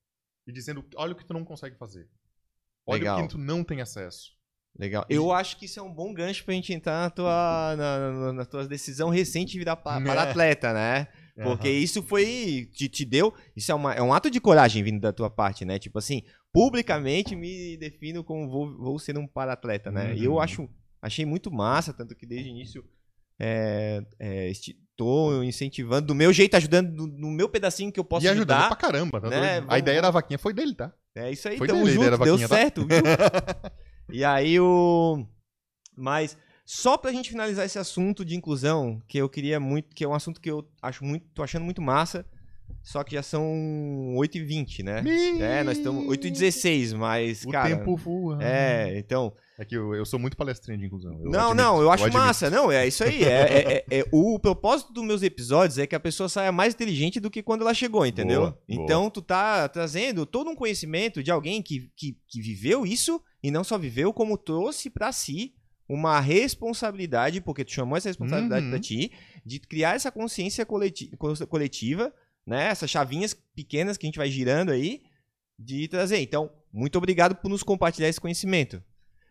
E 0.46 0.52
dizendo, 0.52 0.86
olha 0.96 1.14
o 1.14 1.16
que 1.16 1.26
tu 1.26 1.34
não 1.34 1.44
consegue 1.44 1.76
fazer. 1.78 2.08
Olha 2.86 3.00
Legal. 3.00 3.20
o 3.20 3.22
que 3.24 3.30
tu 3.30 3.38
não 3.38 3.64
tem 3.64 3.82
acesso. 3.82 4.37
Legal. 4.80 5.06
Eu 5.10 5.32
acho 5.32 5.58
que 5.58 5.66
isso 5.66 5.80
é 5.80 5.84
um 5.84 5.92
bom 5.94 6.14
gancho 6.14 6.44
pra 6.46 6.54
gente 6.54 6.72
entrar 6.74 7.02
na 7.02 7.10
tua, 7.10 7.76
na, 7.78 8.12
na- 8.12 8.34
na 8.34 8.46
tua 8.46 8.68
decisão 8.68 9.10
recente 9.10 9.54
de 9.54 9.58
virar 9.60 9.76
pa- 9.78 10.00
É. 10.00 10.04
para 10.04 10.22
atleta, 10.24 10.74
né? 10.74 11.08
Porque 11.44 11.68
Aham. 11.68 11.78
isso 11.78 12.04
foi. 12.04 12.70
Te, 12.74 12.88
te 12.90 13.06
deu. 13.06 13.34
Isso 13.56 13.72
é, 13.72 13.76
uma- 13.76 13.94
é 13.94 14.02
um 14.02 14.14
ato 14.14 14.30
de 14.30 14.40
coragem 14.40 14.84
vindo 14.84 15.00
da 15.00 15.12
tua 15.14 15.30
parte, 15.30 15.66
né? 15.66 15.78
Tipo 15.80 15.98
assim, 16.00 16.22
publicamente 16.54 17.36
me 17.36 17.78
defino 17.78 18.24
como 18.24 18.50
vou, 18.50 18.78
vou 18.78 19.00
ser 19.00 19.18
um 19.18 19.28
para-atleta, 19.28 19.92
né? 19.92 20.16
E 20.16 20.24
eu 20.26 20.34
Uhum. 20.34 20.40
acho. 20.40 20.70
Achei 21.02 21.26
muito 21.26 21.52
massa, 21.52 21.94
tanto 21.94 22.16
que 22.16 22.26
desde 22.26 22.50
o 22.50 22.52
início. 22.52 22.84
É, 23.40 24.02
é, 24.20 24.52
tô 24.96 25.44
incentivando 25.44 26.08
do 26.08 26.16
meu 26.16 26.34
jeito, 26.34 26.56
ajudando 26.58 26.90
no, 26.92 27.06
no 27.06 27.30
meu 27.32 27.48
pedacinho 27.48 27.92
que 27.92 28.00
eu 28.00 28.04
posso 28.04 28.26
e 28.26 28.30
ajudando 28.30 28.58
ajudar. 28.58 28.68
pra 28.70 28.76
caramba. 28.76 29.22
Tá 29.22 29.30
né? 29.30 29.60
Vamos- 29.60 29.74
A 29.76 29.78
ideia 29.78 30.02
da 30.02 30.10
vaquinha 30.10 30.40
foi 30.40 30.54
dele, 30.54 30.74
tá? 30.74 30.92
É 31.16 31.32
isso 31.32 31.48
aí, 31.48 31.58
Foi 31.58 31.68
tamo 31.68 31.84
dele 31.86 31.94
junto, 31.96 32.10
deu 32.10 32.18
vaquinha, 32.18 32.48
tá? 32.50 32.56
certo, 32.56 32.82
viu? 32.88 32.98
e 34.10 34.24
aí 34.24 34.60
o... 34.60 35.26
Mas, 35.96 36.38
só 36.66 36.98
pra 36.98 37.12
gente 37.12 37.30
finalizar 37.30 37.66
esse 37.66 37.80
assunto 37.80 38.24
de 38.24 38.36
inclusão, 38.36 39.02
que 39.08 39.18
eu 39.18 39.28
queria 39.30 39.60
muito, 39.60 39.96
que 39.96 40.04
é 40.04 40.08
um 40.08 40.14
assunto 40.14 40.40
que 40.40 40.50
eu 40.52 40.68
acho 40.82 41.04
muito, 41.04 41.26
tô 41.34 41.42
achando 41.42 41.66
muito 41.66 41.82
massa, 41.82 42.26
só 42.84 43.04
que 43.04 43.16
já 43.16 43.24
são 43.24 43.44
8h20, 44.18 44.84
né? 44.84 45.04
É, 45.40 45.64
nós 45.64 45.78
estamos 45.78 46.06
8h16, 46.06 46.96
mas, 46.96 47.44
O 47.44 47.50
cara... 47.50 47.76
tempo 47.76 47.96
voa. 47.96 48.38
É, 48.42 48.98
então... 48.98 49.34
É 49.60 49.66
que 49.66 49.76
eu, 49.76 49.96
eu 49.96 50.06
sou 50.06 50.20
muito 50.20 50.38
palestrinha 50.38 50.78
de 50.78 50.86
inclusão. 50.86 51.14
eu 51.14 51.32
não, 51.32 51.48
admito, 51.50 51.56
não, 51.56 51.82
eu 51.82 51.90
acho 51.90 52.04
admito. 52.06 52.24
massa. 52.24 52.48
Não, 52.48 52.72
é 52.72 52.88
isso 52.88 53.04
aí. 53.04 53.24
É, 53.24 53.28
é- 53.28 53.74
é- 53.74 54.00
é- 54.00 54.06
o 54.12 54.38
propósito 54.38 54.94
dos 54.94 55.04
meus 55.04 55.24
episódios 55.24 55.80
é 55.80 55.88
que 55.88 55.96
a 55.96 56.00
pessoa 56.00 56.30
saia 56.30 56.52
mais 56.52 56.76
inteligente 56.76 57.20
do 57.20 57.32
que 57.32 57.42
quando 57.42 57.62
ela 57.62 57.74
chegou, 57.74 58.06
entendeu? 58.06 58.42
Boa, 58.42 58.52
boa. 58.52 58.62
então, 58.70 59.10
tu 59.10 59.20
tá 59.20 59.68
trazendo 59.68 60.28
todo 60.28 60.48
um 60.52 60.56
conhecimento 60.56 61.24
de 61.24 61.32
alguém 61.32 61.64
que, 61.64 61.90
que, 61.98 62.16
que 62.28 62.40
viveu 62.40 62.86
isso 62.86 63.20
e 63.48 63.52
não 63.52 63.64
só 63.64 63.78
viveu, 63.78 64.12
como 64.14 64.38
trouxe 64.38 64.90
pra 64.90 65.12
si 65.12 65.54
uma 65.90 66.20
responsabilidade, 66.20 67.40
porque 67.42 67.64
tu 67.64 67.72
chamou 67.72 67.98
essa 67.98 68.10
responsabilidade 68.10 68.66
Uhum. 68.66 68.72
pra 68.72 68.80
ti, 68.80 69.12
de 69.46 69.60
criar 69.60 69.96
essa 69.96 70.12
consciência 70.12 70.66
coleti- 70.66 71.16
co- 71.18 71.48
coletiva, 71.48 72.14
né? 72.46 72.66
Essas 72.68 72.90
chavinhas 72.90 73.34
pequenas 73.56 73.98
que 73.98 74.06
a 74.06 74.08
gente 74.10 74.18
vai 74.18 74.30
girando 74.30 74.72
aí, 74.72 75.02
de 75.58 75.88
trazer. 75.88 76.20
Então, 76.20 76.52
muito 76.74 76.98
obrigado 76.98 77.36
por 77.36 77.50
nos 77.50 77.64
compartilhar 77.64 78.10
esse 78.10 78.20
conhecimento. 78.22 78.84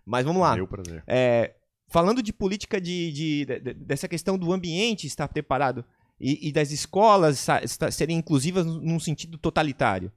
Mas 0.05 0.25
vamos 0.25 0.41
lá. 0.41 0.57
Meu 0.57 0.67
prazer. 0.67 1.03
É, 1.07 1.55
falando 1.89 2.23
de 2.23 2.33
política 2.33 2.81
de, 2.81 3.13
de- 3.13 3.45
de- 3.45 3.75
dessa 3.75 4.09
questão 4.09 4.39
do 4.39 4.53
ambiente 4.53 5.07
estar 5.07 5.29
preparado 5.29 5.85
e, 6.19 6.49
e 6.49 6.53
das 6.53 6.71
escolas 6.71 7.47
serem 7.93 8.17
inclusivas 8.17 8.65
num 8.65 8.99
sentido 8.99 9.37
totalitário. 9.37 10.11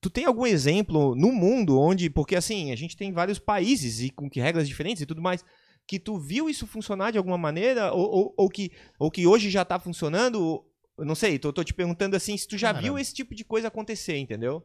Tu 0.00 0.08
tem 0.08 0.24
algum 0.24 0.46
exemplo 0.46 1.14
no 1.14 1.30
mundo 1.30 1.78
onde, 1.78 2.08
porque 2.08 2.34
assim, 2.34 2.72
a 2.72 2.76
gente 2.76 2.96
tem 2.96 3.12
vários 3.12 3.38
países 3.38 4.00
e 4.00 4.10
com 4.10 4.30
que 4.30 4.40
regras 4.40 4.66
diferentes 4.66 5.02
e 5.02 5.06
tudo 5.06 5.20
mais, 5.20 5.44
que 5.86 5.98
tu 5.98 6.18
viu 6.18 6.48
isso 6.48 6.66
funcionar 6.66 7.10
de 7.10 7.18
alguma 7.18 7.36
maneira 7.36 7.92
ou, 7.92 8.08
ou- 8.10 8.34
ou 8.36 8.48
que, 8.48 8.72
ou 8.98 9.10
que 9.10 9.26
hoje 9.26 9.50
já 9.50 9.64
tá 9.64 9.78
funcionando? 9.78 10.64
Eu 10.96 11.04
não 11.04 11.14
sei, 11.14 11.38
tô, 11.38 11.52
tô 11.52 11.62
te 11.64 11.74
perguntando 11.74 12.16
assim, 12.16 12.36
se 12.36 12.46
tu 12.48 12.56
já 12.56 12.72
Cara. 12.72 12.82
viu 12.82 12.98
esse 12.98 13.12
tipo 13.14 13.34
de 13.34 13.44
coisa 13.44 13.68
acontecer, 13.68 14.16
entendeu? 14.16 14.64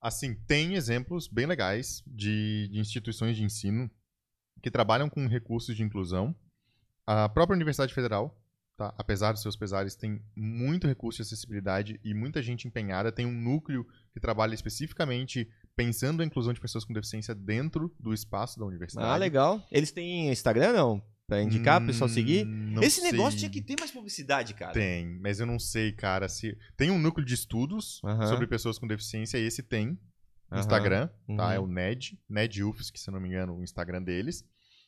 Assim, 0.00 0.34
tem 0.46 0.74
exemplos 0.74 1.26
bem 1.28 1.46
legais 1.46 2.02
de, 2.06 2.68
de 2.68 2.78
instituições 2.78 3.36
de 3.36 3.42
ensino 3.44 3.90
que 4.62 4.70
trabalham 4.70 5.08
com 5.10 5.26
recursos 5.26 5.74
de 5.76 5.82
inclusão. 5.82 6.34
A 7.06 7.28
própria 7.28 7.54
Universidade 7.56 7.92
Federal, 7.94 8.34
tá? 8.76 8.94
apesar 8.98 9.32
dos 9.32 9.42
seus 9.42 9.56
pesares, 9.56 9.94
tem 9.94 10.20
muito 10.36 10.86
recurso 10.86 11.18
de 11.18 11.22
acessibilidade 11.22 12.00
e 12.04 12.14
muita 12.14 12.42
gente 12.42 12.66
empenhada. 12.66 13.12
Tem 13.12 13.26
um 13.26 13.32
núcleo 13.32 13.86
que 14.12 14.20
trabalha 14.20 14.54
especificamente 14.54 15.48
pensando 15.76 16.22
a 16.22 16.24
inclusão 16.24 16.52
de 16.52 16.60
pessoas 16.60 16.84
com 16.84 16.92
deficiência 16.92 17.34
dentro 17.34 17.94
do 17.98 18.12
espaço 18.12 18.58
da 18.58 18.64
universidade. 18.64 19.08
Ah, 19.08 19.16
legal. 19.16 19.62
Eles 19.70 19.90
têm 19.90 20.30
Instagram, 20.30 20.72
não? 20.72 21.02
Pra 21.26 21.42
indicar, 21.42 21.78
pro 21.80 21.86
pessoal 21.86 22.08
seguir? 22.08 22.46
Hum, 22.46 22.82
Esse 22.82 23.00
negócio 23.00 23.38
sei. 23.38 23.48
tinha 23.48 23.50
que 23.50 23.62
ter 23.62 23.76
mais 23.78 23.90
publicidade, 23.90 24.52
cara. 24.52 24.72
Tem, 24.72 25.18
mas 25.20 25.40
eu 25.40 25.46
não 25.46 25.58
sei, 25.58 25.90
cara. 25.90 26.28
Se... 26.28 26.56
Tem 26.76 26.90
um 26.90 26.98
núcleo 26.98 27.26
de 27.26 27.32
estudos 27.32 28.00
Aham. 28.04 28.26
sobre 28.26 28.46
pessoas 28.46 28.78
com 28.78 28.86
deficiência, 28.86 29.38
e 29.38 29.46
esse 29.46 29.62
tem 29.62 29.86
no 29.86 29.98
Aham. 30.50 30.60
Instagram, 30.60 31.06
tá? 31.08 31.46
Uhum. 31.46 31.52
É 31.52 31.58
o 31.58 31.66
NED, 31.66 32.20
NED 32.28 32.62
UFSC, 32.62 32.98
se 32.98 33.10
não 33.10 33.20
me 33.20 33.28
engano, 33.28 33.56
o 33.56 33.64
Instagram 33.64 34.02
deles. 34.02 34.44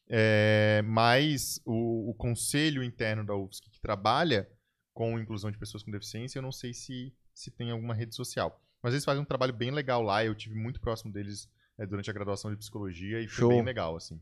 É, 0.09 0.83
mas 0.85 1.61
o, 1.65 2.11
o 2.11 2.15
conselho 2.15 2.83
interno 2.83 3.25
da 3.25 3.35
UFSC 3.35 3.69
que 3.71 3.81
trabalha 3.81 4.49
com 4.95 5.19
inclusão 5.19 5.51
de 5.51 5.59
pessoas 5.59 5.83
com 5.83 5.91
deficiência, 5.91 6.39
eu 6.39 6.43
não 6.43 6.53
sei 6.53 6.73
se, 6.73 7.13
se 7.35 7.51
tem 7.51 7.71
alguma 7.71 7.95
rede 7.95 8.15
social. 8.15 8.63
Mas 8.83 8.95
eles 8.95 9.05
fazem 9.05 9.23
um 9.23 9.27
trabalho 9.27 9.53
bem 9.53 9.71
legal 9.71 10.03
lá, 10.03 10.25
eu 10.25 10.35
tive 10.35 10.55
muito 10.55 10.81
próximo 10.81 11.13
deles 11.13 11.49
é, 11.79 11.87
durante 11.87 12.09
a 12.09 12.13
graduação 12.13 12.51
de 12.51 12.57
psicologia 12.57 13.21
e 13.21 13.29
foi 13.29 13.41
Show. 13.41 13.49
bem 13.49 13.63
legal, 13.63 13.97
assim. 13.97 14.21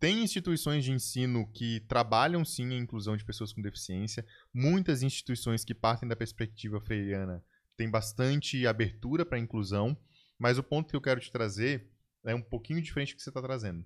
Tem 0.00 0.22
instituições 0.22 0.84
de 0.84 0.92
ensino 0.92 1.50
que 1.52 1.80
trabalham 1.88 2.44
sim 2.44 2.72
a 2.72 2.78
inclusão 2.78 3.16
de 3.16 3.24
pessoas 3.24 3.52
com 3.52 3.60
deficiência. 3.60 4.24
Muitas 4.54 5.02
instituições 5.02 5.64
que 5.64 5.74
partem 5.74 6.08
da 6.08 6.14
perspectiva 6.14 6.80
freiriana 6.80 7.44
têm 7.76 7.90
bastante 7.90 8.64
abertura 8.64 9.26
para 9.26 9.36
a 9.36 9.40
inclusão. 9.40 9.98
Mas 10.38 10.56
o 10.56 10.62
ponto 10.62 10.88
que 10.88 10.94
eu 10.94 11.00
quero 11.00 11.20
te 11.20 11.32
trazer 11.32 11.90
é 12.24 12.32
um 12.32 12.40
pouquinho 12.40 12.80
diferente 12.80 13.12
do 13.12 13.16
que 13.16 13.22
você 13.22 13.30
está 13.30 13.42
trazendo. 13.42 13.84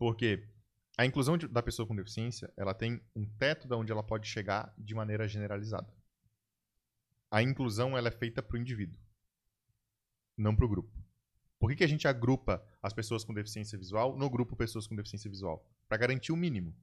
Porque 0.00 0.48
a 0.96 1.04
inclusão 1.04 1.36
de- 1.36 1.46
da 1.46 1.62
pessoa 1.62 1.86
com 1.86 1.94
deficiência, 1.94 2.50
ela 2.56 2.72
tem 2.72 3.02
um 3.14 3.26
teto 3.36 3.68
de 3.68 3.74
onde 3.74 3.92
ela 3.92 4.02
pode 4.02 4.26
chegar 4.26 4.74
de 4.78 4.94
maneira 4.94 5.28
generalizada. 5.28 5.94
A 7.30 7.42
inclusão 7.42 7.98
ela 7.98 8.08
é 8.08 8.10
feita 8.10 8.42
para 8.42 8.56
o 8.56 8.58
indivíduo, 8.58 8.98
não 10.38 10.56
para 10.56 10.64
o 10.64 10.68
grupo. 10.68 10.90
Por 11.58 11.68
que, 11.68 11.76
que 11.76 11.84
a 11.84 11.86
gente 11.86 12.08
agrupa 12.08 12.66
as 12.82 12.94
pessoas 12.94 13.22
com 13.24 13.34
deficiência 13.34 13.78
visual 13.78 14.16
no 14.16 14.30
grupo 14.30 14.56
pessoas 14.56 14.86
com 14.86 14.96
deficiência 14.96 15.30
visual? 15.30 15.70
Para 15.86 15.98
garantir 15.98 16.32
o 16.32 16.36
mínimo. 16.36 16.74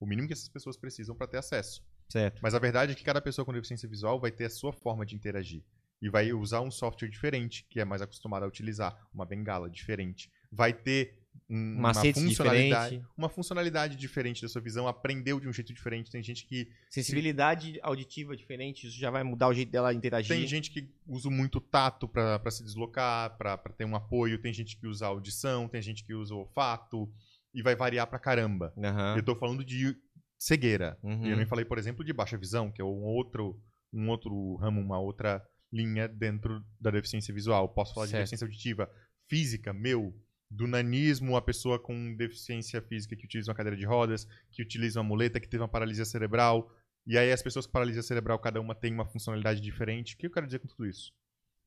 O 0.00 0.04
mínimo 0.04 0.26
que 0.26 0.32
essas 0.32 0.48
pessoas 0.48 0.76
precisam 0.76 1.14
para 1.14 1.28
ter 1.28 1.36
acesso. 1.36 1.86
Certo. 2.08 2.40
Mas 2.42 2.52
a 2.52 2.58
verdade 2.58 2.92
é 2.92 2.94
que 2.96 3.04
cada 3.04 3.20
pessoa 3.20 3.46
com 3.46 3.52
deficiência 3.52 3.88
visual 3.88 4.18
vai 4.18 4.32
ter 4.32 4.46
a 4.46 4.50
sua 4.50 4.72
forma 4.72 5.06
de 5.06 5.14
interagir. 5.14 5.64
E 6.02 6.10
vai 6.10 6.32
usar 6.32 6.62
um 6.62 6.70
software 6.70 7.08
diferente, 7.08 7.64
que 7.70 7.78
é 7.78 7.84
mais 7.84 8.02
acostumado 8.02 8.42
a 8.42 8.48
utilizar, 8.48 9.08
uma 9.14 9.24
bengala 9.24 9.70
diferente. 9.70 10.32
Vai 10.50 10.72
ter 10.72 11.19
um- 11.48 11.76
uma 11.78 11.92
funcionalidade, 11.94 12.90
diferente. 12.90 13.06
uma 13.16 13.28
funcionalidade 13.28 13.96
diferente 13.96 14.42
da 14.42 14.48
sua 14.48 14.60
visão, 14.60 14.86
aprendeu 14.86 15.40
de 15.40 15.48
um 15.48 15.52
jeito 15.52 15.72
diferente. 15.72 16.10
Tem 16.10 16.22
gente 16.22 16.46
que 16.46 16.68
Sensibilidade 16.90 17.78
auditiva 17.82 18.36
diferente, 18.36 18.86
isso 18.86 18.98
já 18.98 19.10
vai 19.10 19.22
mudar 19.24 19.48
o 19.48 19.54
jeito 19.54 19.70
dela 19.72 19.92
interagir. 19.94 20.36
tem 20.36 20.46
gente 20.46 20.70
que 20.70 20.88
usa 21.06 21.28
muito 21.30 21.60
tato 21.60 22.06
para 22.08 22.50
se 22.50 22.62
deslocar, 22.62 23.36
para 23.36 23.56
ter 23.76 23.84
um 23.84 23.96
apoio, 23.96 24.38
tem 24.40 24.52
gente 24.52 24.76
que 24.76 24.86
usa 24.86 25.06
audição, 25.06 25.68
tem 25.68 25.80
gente 25.82 26.04
que 26.04 26.14
usa 26.14 26.34
olfato 26.34 27.12
e 27.54 27.62
vai 27.62 27.74
variar 27.74 28.06
pra 28.06 28.18
caramba. 28.18 28.72
Aham. 28.78 29.16
Eu 29.16 29.22
tô 29.24 29.34
falando 29.34 29.64
de 29.64 29.96
cegueira. 30.38 30.98
Uhum. 31.02 31.26
E 31.26 31.30
eu 31.30 31.36
nem 31.36 31.46
falei, 31.46 31.64
por 31.64 31.78
exemplo, 31.78 32.04
de 32.04 32.12
baixa 32.12 32.36
visão, 32.38 32.70
que 32.70 32.80
é 32.80 32.84
um 32.84 33.02
outro, 33.02 33.60
um 33.92 34.08
outro 34.08 34.54
ramo, 34.56 34.80
uma 34.80 34.98
outra 35.00 35.42
linha 35.72 36.08
dentro 36.08 36.64
da 36.80 36.90
deficiência 36.90 37.32
visual. 37.34 37.68
Posso 37.68 37.92
falar 37.94 38.06
Certo. 38.06 38.16
de 38.16 38.20
deficiência 38.22 38.44
auditiva 38.44 38.90
física, 39.28 39.72
meu, 39.72 40.14
do 40.50 40.66
nanismo, 40.66 41.36
a 41.36 41.42
pessoa 41.42 41.78
com 41.78 42.14
deficiência 42.14 42.82
física 42.82 43.14
que 43.14 43.24
utiliza 43.24 43.50
uma 43.50 43.56
cadeira 43.56 43.76
de 43.76 43.86
rodas, 43.86 44.26
que 44.50 44.62
utiliza 44.62 45.00
uma 45.00 45.08
muleta, 45.08 45.38
que 45.38 45.48
teve 45.48 45.62
uma 45.62 45.68
paralisia 45.68 46.04
cerebral. 46.04 46.74
E 47.06 47.16
aí 47.16 47.30
as 47.30 47.42
pessoas 47.42 47.66
com 47.66 47.72
paralisia 47.72 48.02
cerebral, 48.02 48.38
cada 48.38 48.60
uma 48.60 48.74
tem 48.74 48.92
uma 48.92 49.06
funcionalidade 49.06 49.60
diferente. 49.60 50.14
O 50.14 50.18
que 50.18 50.26
eu 50.26 50.30
quero 50.30 50.46
dizer 50.46 50.58
com 50.58 50.66
tudo 50.66 50.86
isso? 50.86 51.12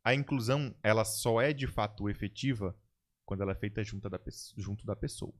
A 0.04 0.14
inclusão, 0.14 0.76
ela 0.84 1.06
só 1.06 1.42
é 1.42 1.54
de 1.54 1.66
fato 1.66 2.10
efetiva 2.10 2.78
quando 3.26 3.42
ela 3.42 3.54
é 3.54 3.56
feita 3.56 3.82
junto 3.84 4.10
da, 4.10 4.20
junto 4.58 4.86
da 4.86 4.96
pessoa. 4.96 5.34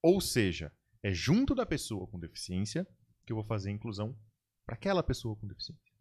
Ou 0.00 0.20
seja, 0.20 0.72
é 1.02 1.12
junto 1.12 1.52
da 1.52 1.66
pessoa 1.66 2.06
com 2.06 2.18
deficiência 2.18 2.86
que 3.24 3.32
eu 3.32 3.36
vou 3.36 3.44
fazer 3.44 3.70
a 3.70 3.72
inclusão 3.72 4.16
para 4.64 4.76
aquela 4.76 5.02
pessoa 5.02 5.34
com 5.34 5.48
deficiência. 5.48 5.92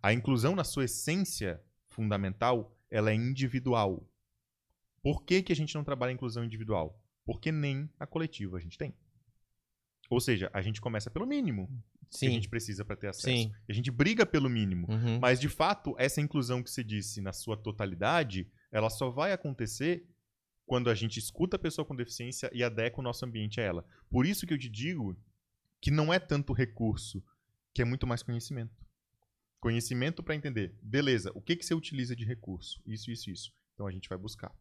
A 0.00 0.12
inclusão, 0.12 0.54
na 0.54 0.62
sua 0.62 0.84
essência 0.84 1.60
fundamental, 1.88 2.76
ela 2.88 3.10
é 3.10 3.14
individual. 3.14 4.08
Por 5.02 5.24
que, 5.24 5.42
que 5.42 5.52
a 5.52 5.56
gente 5.56 5.74
não 5.74 5.84
trabalha 5.84 6.10
a 6.10 6.14
inclusão 6.14 6.44
individual? 6.44 7.00
Porque 7.24 7.52
nem 7.52 7.88
a 7.98 8.06
coletiva 8.06 8.56
a 8.56 8.60
gente 8.60 8.78
tem. 8.78 8.94
Ou 10.10 10.20
seja, 10.20 10.50
a 10.52 10.62
gente 10.62 10.80
começa 10.80 11.10
pelo 11.10 11.26
mínimo 11.26 11.68
que 12.10 12.26
a 12.26 12.30
Sim. 12.30 12.30
gente 12.30 12.48
precisa 12.48 12.84
para 12.84 12.96
ter 12.96 13.08
acesso. 13.08 13.26
Sim. 13.26 13.52
A 13.68 13.72
gente 13.72 13.90
briga 13.90 14.24
pelo 14.24 14.48
mínimo. 14.48 14.86
Uhum. 14.90 15.18
Mas, 15.20 15.38
de 15.38 15.48
fato, 15.48 15.94
essa 15.98 16.20
inclusão 16.20 16.62
que 16.62 16.70
você 16.70 16.82
disse 16.82 17.20
na 17.20 17.32
sua 17.34 17.56
totalidade, 17.56 18.50
ela 18.72 18.88
só 18.88 19.10
vai 19.10 19.32
acontecer 19.32 20.08
quando 20.64 20.88
a 20.88 20.94
gente 20.94 21.18
escuta 21.18 21.56
a 21.56 21.58
pessoa 21.58 21.84
com 21.84 21.94
deficiência 21.94 22.50
e 22.52 22.62
adequa 22.64 23.00
o 23.00 23.04
nosso 23.04 23.24
ambiente 23.24 23.60
a 23.60 23.64
ela. 23.64 23.84
Por 24.10 24.26
isso 24.26 24.46
que 24.46 24.54
eu 24.54 24.58
te 24.58 24.68
digo 24.68 25.18
que 25.80 25.90
não 25.90 26.12
é 26.12 26.18
tanto 26.18 26.52
recurso, 26.52 27.22
que 27.74 27.82
é 27.82 27.84
muito 27.84 28.06
mais 28.06 28.22
conhecimento. 28.22 28.86
Conhecimento 29.60 30.22
para 30.22 30.34
entender, 30.34 30.78
beleza, 30.82 31.32
o 31.34 31.40
que, 31.40 31.56
que 31.56 31.64
você 31.64 31.74
utiliza 31.74 32.14
de 32.14 32.24
recurso? 32.24 32.80
Isso, 32.86 33.10
isso, 33.10 33.30
isso. 33.30 33.52
Então 33.74 33.86
a 33.86 33.90
gente 33.90 34.08
vai 34.08 34.16
buscar. 34.16 34.54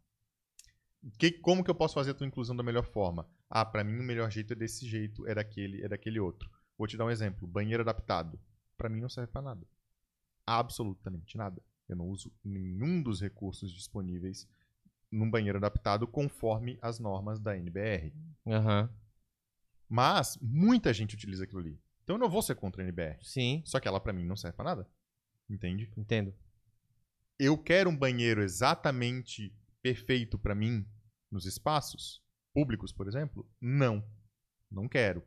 Que, 1.18 1.32
como 1.32 1.64
que 1.64 1.70
eu 1.70 1.76
posso 1.76 1.94
fazer 1.94 2.12
a 2.12 2.14
tua 2.14 2.28
inclusão 2.28 2.56
da 2.56 2.64
melhor 2.64 2.86
forma? 2.86 3.28
Ah, 3.50 3.66
pra 3.66 3.84
mim 3.84 4.00
o 4.00 4.04
melhor 4.04 4.30
jeito 4.32 4.54
é 4.54 4.56
desse 4.56 4.88
jeito, 4.88 5.28
é 5.28 5.36
daquele, 5.36 5.84
é 5.84 5.88
daquele 5.88 6.20
outro. 6.20 6.50
Vou 6.78 6.88
te 6.88 6.98
dar 6.98 7.06
um 7.06 7.12
exemplo. 7.12 7.48
Banheiro 7.48 7.82
adaptado. 7.82 8.40
Pra 8.78 8.90
mim 8.90 9.02
não 9.02 9.10
serve 9.10 9.32
pra 9.32 9.42
nada. 9.42 9.66
Absolutamente 10.46 11.38
nada. 11.38 11.62
Eu 11.88 11.96
não 11.96 12.08
uso 12.08 12.32
nenhum 12.44 13.02
dos 13.02 13.22
recursos 13.22 13.74
disponíveis 13.74 14.48
num 15.12 15.30
banheiro 15.30 15.58
adaptado 15.58 16.06
conforme 16.06 16.78
as 16.82 17.00
normas 17.00 17.40
da 17.40 17.58
NBR. 17.58 18.14
Aham. 18.46 18.90
Mas 19.90 20.38
muita 20.42 20.94
gente 20.94 21.16
utiliza 21.16 21.46
aquilo 21.46 21.62
ali. 21.62 21.80
Então 22.04 22.16
eu 22.16 22.20
não 22.20 22.30
vou 22.30 22.42
ser 22.42 22.56
contra 22.56 22.82
a 22.82 22.86
NBR. 22.86 23.18
Sim, 23.22 23.62
Só 23.66 23.80
que 23.80 23.88
ela 23.88 24.00
pra 24.00 24.14
mim 24.14 24.26
não 24.26 24.36
serve 24.36 24.56
pra 24.56 24.66
nada. 24.66 24.90
Entende? 25.50 25.90
entendo. 25.96 26.34
Eu 27.40 27.58
quero 27.58 27.90
um 27.90 27.96
banheiro 27.96 28.42
exatamente 28.44 29.54
perfeito 29.82 30.38
pra 30.38 30.56
mim 30.56 30.86
nos 31.32 31.45
espaços 31.45 32.22
públicos, 32.54 32.91
por 32.91 33.08
exemplo? 33.08 33.48
Não. 33.62 34.04
Não 34.72 34.88
quero. 34.88 35.24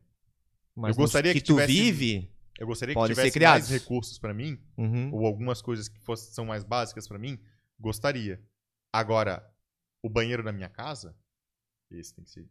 Mas 0.75 0.97
Eu 0.97 1.03
gostaria 1.03 1.33
nos 1.33 1.41
que 1.43 1.47
tu 1.47 1.55
tivesse- 1.55 1.73
vive. 1.73 2.35
Eu 2.59 2.67
gostaria 2.67 2.95
Pode 2.95 3.15
que 3.15 3.21
tivesse 3.21 3.41
mais 3.41 3.69
recursos 3.71 4.19
pra 4.19 4.35
mim, 4.35 4.59
Uhum. 4.77 5.13
ou 5.15 5.25
algumas 5.27 5.63
coisas 5.63 5.89
que 5.89 5.99
fossem, 6.01 6.33
são 6.33 6.45
mais 6.45 6.63
básicas 6.63 7.09
pra 7.09 7.19
mim, 7.19 7.39
gostaria. 7.79 8.43
Agora, 8.93 9.43
o 10.03 10.11
banheiro 10.11 10.43
da 10.43 10.53
minha 10.53 10.69
casa, 10.69 11.17
esse 11.91 12.15
tem 12.15 12.25
que 12.25 12.31
ser. 12.31 12.47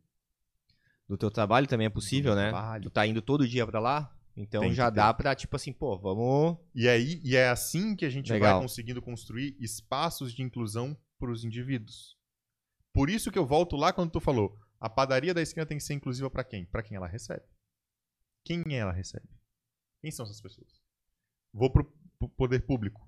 Do 1.08 1.18
teu 1.18 1.30
trabalho 1.30 1.68
também 1.68 1.86
é 1.86 1.90
possível, 1.90 2.36
né? 2.36 2.50
trabalho. 2.50 2.84
Tu 2.84 2.90
tá 2.90 3.06
indo 3.06 3.22
todo 3.22 3.48
dia 3.48 3.66
pra 3.68 3.80
lá? 3.80 4.16
Então 4.36 4.62
Tem 4.62 4.70
que 4.72 4.76
já 4.76 4.90
dá 4.90 5.14
pra, 5.14 5.36
tipo 5.36 5.56
assim, 5.56 5.74
pô, 5.74 5.98
vamos. 6.00 6.58
E 6.74 6.88
aí, 6.88 7.20
e 7.24 7.36
é 7.36 7.50
assim 7.50 7.96
que 7.96 8.06
a 8.06 8.10
gente 8.10 8.32
Legal. 8.32 8.54
vai 8.54 8.62
conseguindo 8.64 9.02
construir 9.02 9.56
espaços 9.60 10.34
de 10.34 10.42
inclusão 10.42 10.98
para 11.20 11.32
os 11.32 11.44
indivíduos. 11.44 12.18
Por 12.94 13.10
isso 13.10 13.32
que 13.32 13.40
eu 13.40 13.46
volto 13.46 13.76
lá 13.76 13.94
quando 13.94 14.12
tu 14.12 14.20
falou, 14.20 14.60
a 14.80 14.90
padaria 14.90 15.34
da 15.34 15.42
esquina 15.42 15.66
tem 15.66 15.78
que 15.78 15.84
ser 15.84 15.94
inclusiva 15.94 16.30
para 16.30 16.44
quem? 16.44 16.66
Para 16.66 16.82
quem 16.82 16.96
ela 16.96 17.08
recebe. 17.08 17.46
Quem 18.44 18.64
ela 18.76 18.92
recebe? 18.92 19.28
Quem 20.02 20.12
são 20.12 20.26
essas 20.26 20.42
pessoas? 20.42 20.82
Vou 21.54 21.72
pro, 21.72 21.84
poder 22.38 22.66
público. 22.66 23.08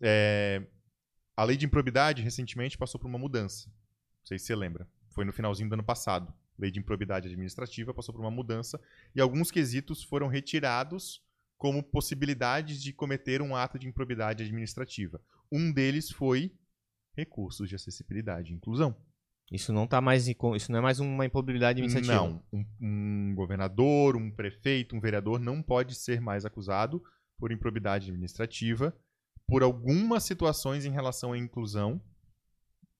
É, 0.00 0.66
a 1.36 1.44
lei 1.44 1.56
de 1.56 1.66
improbidade 1.66 2.22
recentemente 2.22 2.76
passou 2.76 3.00
por 3.00 3.08
uma 3.08 3.18
mudança. 3.18 3.68
Não 3.68 4.26
sei 4.26 4.38
se 4.38 4.46
você 4.46 4.54
lembra. 4.54 4.88
Foi 5.10 5.24
no 5.24 5.32
finalzinho 5.32 5.68
do 5.68 5.74
ano 5.74 5.84
passado. 5.84 6.32
Lei 6.58 6.70
de 6.70 6.78
improbidade 6.78 7.28
administrativa 7.28 7.94
passou 7.94 8.12
por 8.12 8.20
uma 8.20 8.30
mudança 8.30 8.80
e 9.14 9.20
alguns 9.20 9.50
quesitos 9.50 10.02
foram 10.02 10.26
retirados 10.26 11.22
como 11.56 11.82
possibilidades 11.82 12.82
de 12.82 12.92
cometer 12.92 13.40
um 13.40 13.54
ato 13.54 13.78
de 13.78 13.88
improbidade 13.88 14.44
administrativa. 14.44 15.20
Um 15.50 15.72
deles 15.72 16.10
foi 16.10 16.52
recursos 17.18 17.68
de 17.68 17.74
acessibilidade 17.74 18.52
e 18.52 18.56
inclusão. 18.56 18.96
Isso 19.50 19.72
não 19.72 19.86
tá 19.86 20.00
mais. 20.00 20.28
Isso 20.28 20.70
não 20.70 20.78
é 20.78 20.82
mais 20.82 21.00
uma 21.00 21.26
improbabilidade 21.26 21.80
administrativa. 21.80 22.28
Não, 22.28 22.42
um, 22.52 22.64
um 22.80 23.34
governador, 23.34 24.16
um 24.16 24.30
prefeito, 24.30 24.94
um 24.94 25.00
vereador 25.00 25.40
não 25.40 25.62
pode 25.62 25.94
ser 25.94 26.20
mais 26.20 26.44
acusado 26.44 27.02
por 27.38 27.50
improbidade 27.50 28.10
administrativa 28.10 28.94
por 29.46 29.62
algumas 29.62 30.24
situações 30.24 30.84
em 30.84 30.90
relação 30.90 31.32
à 31.32 31.38
inclusão 31.38 32.00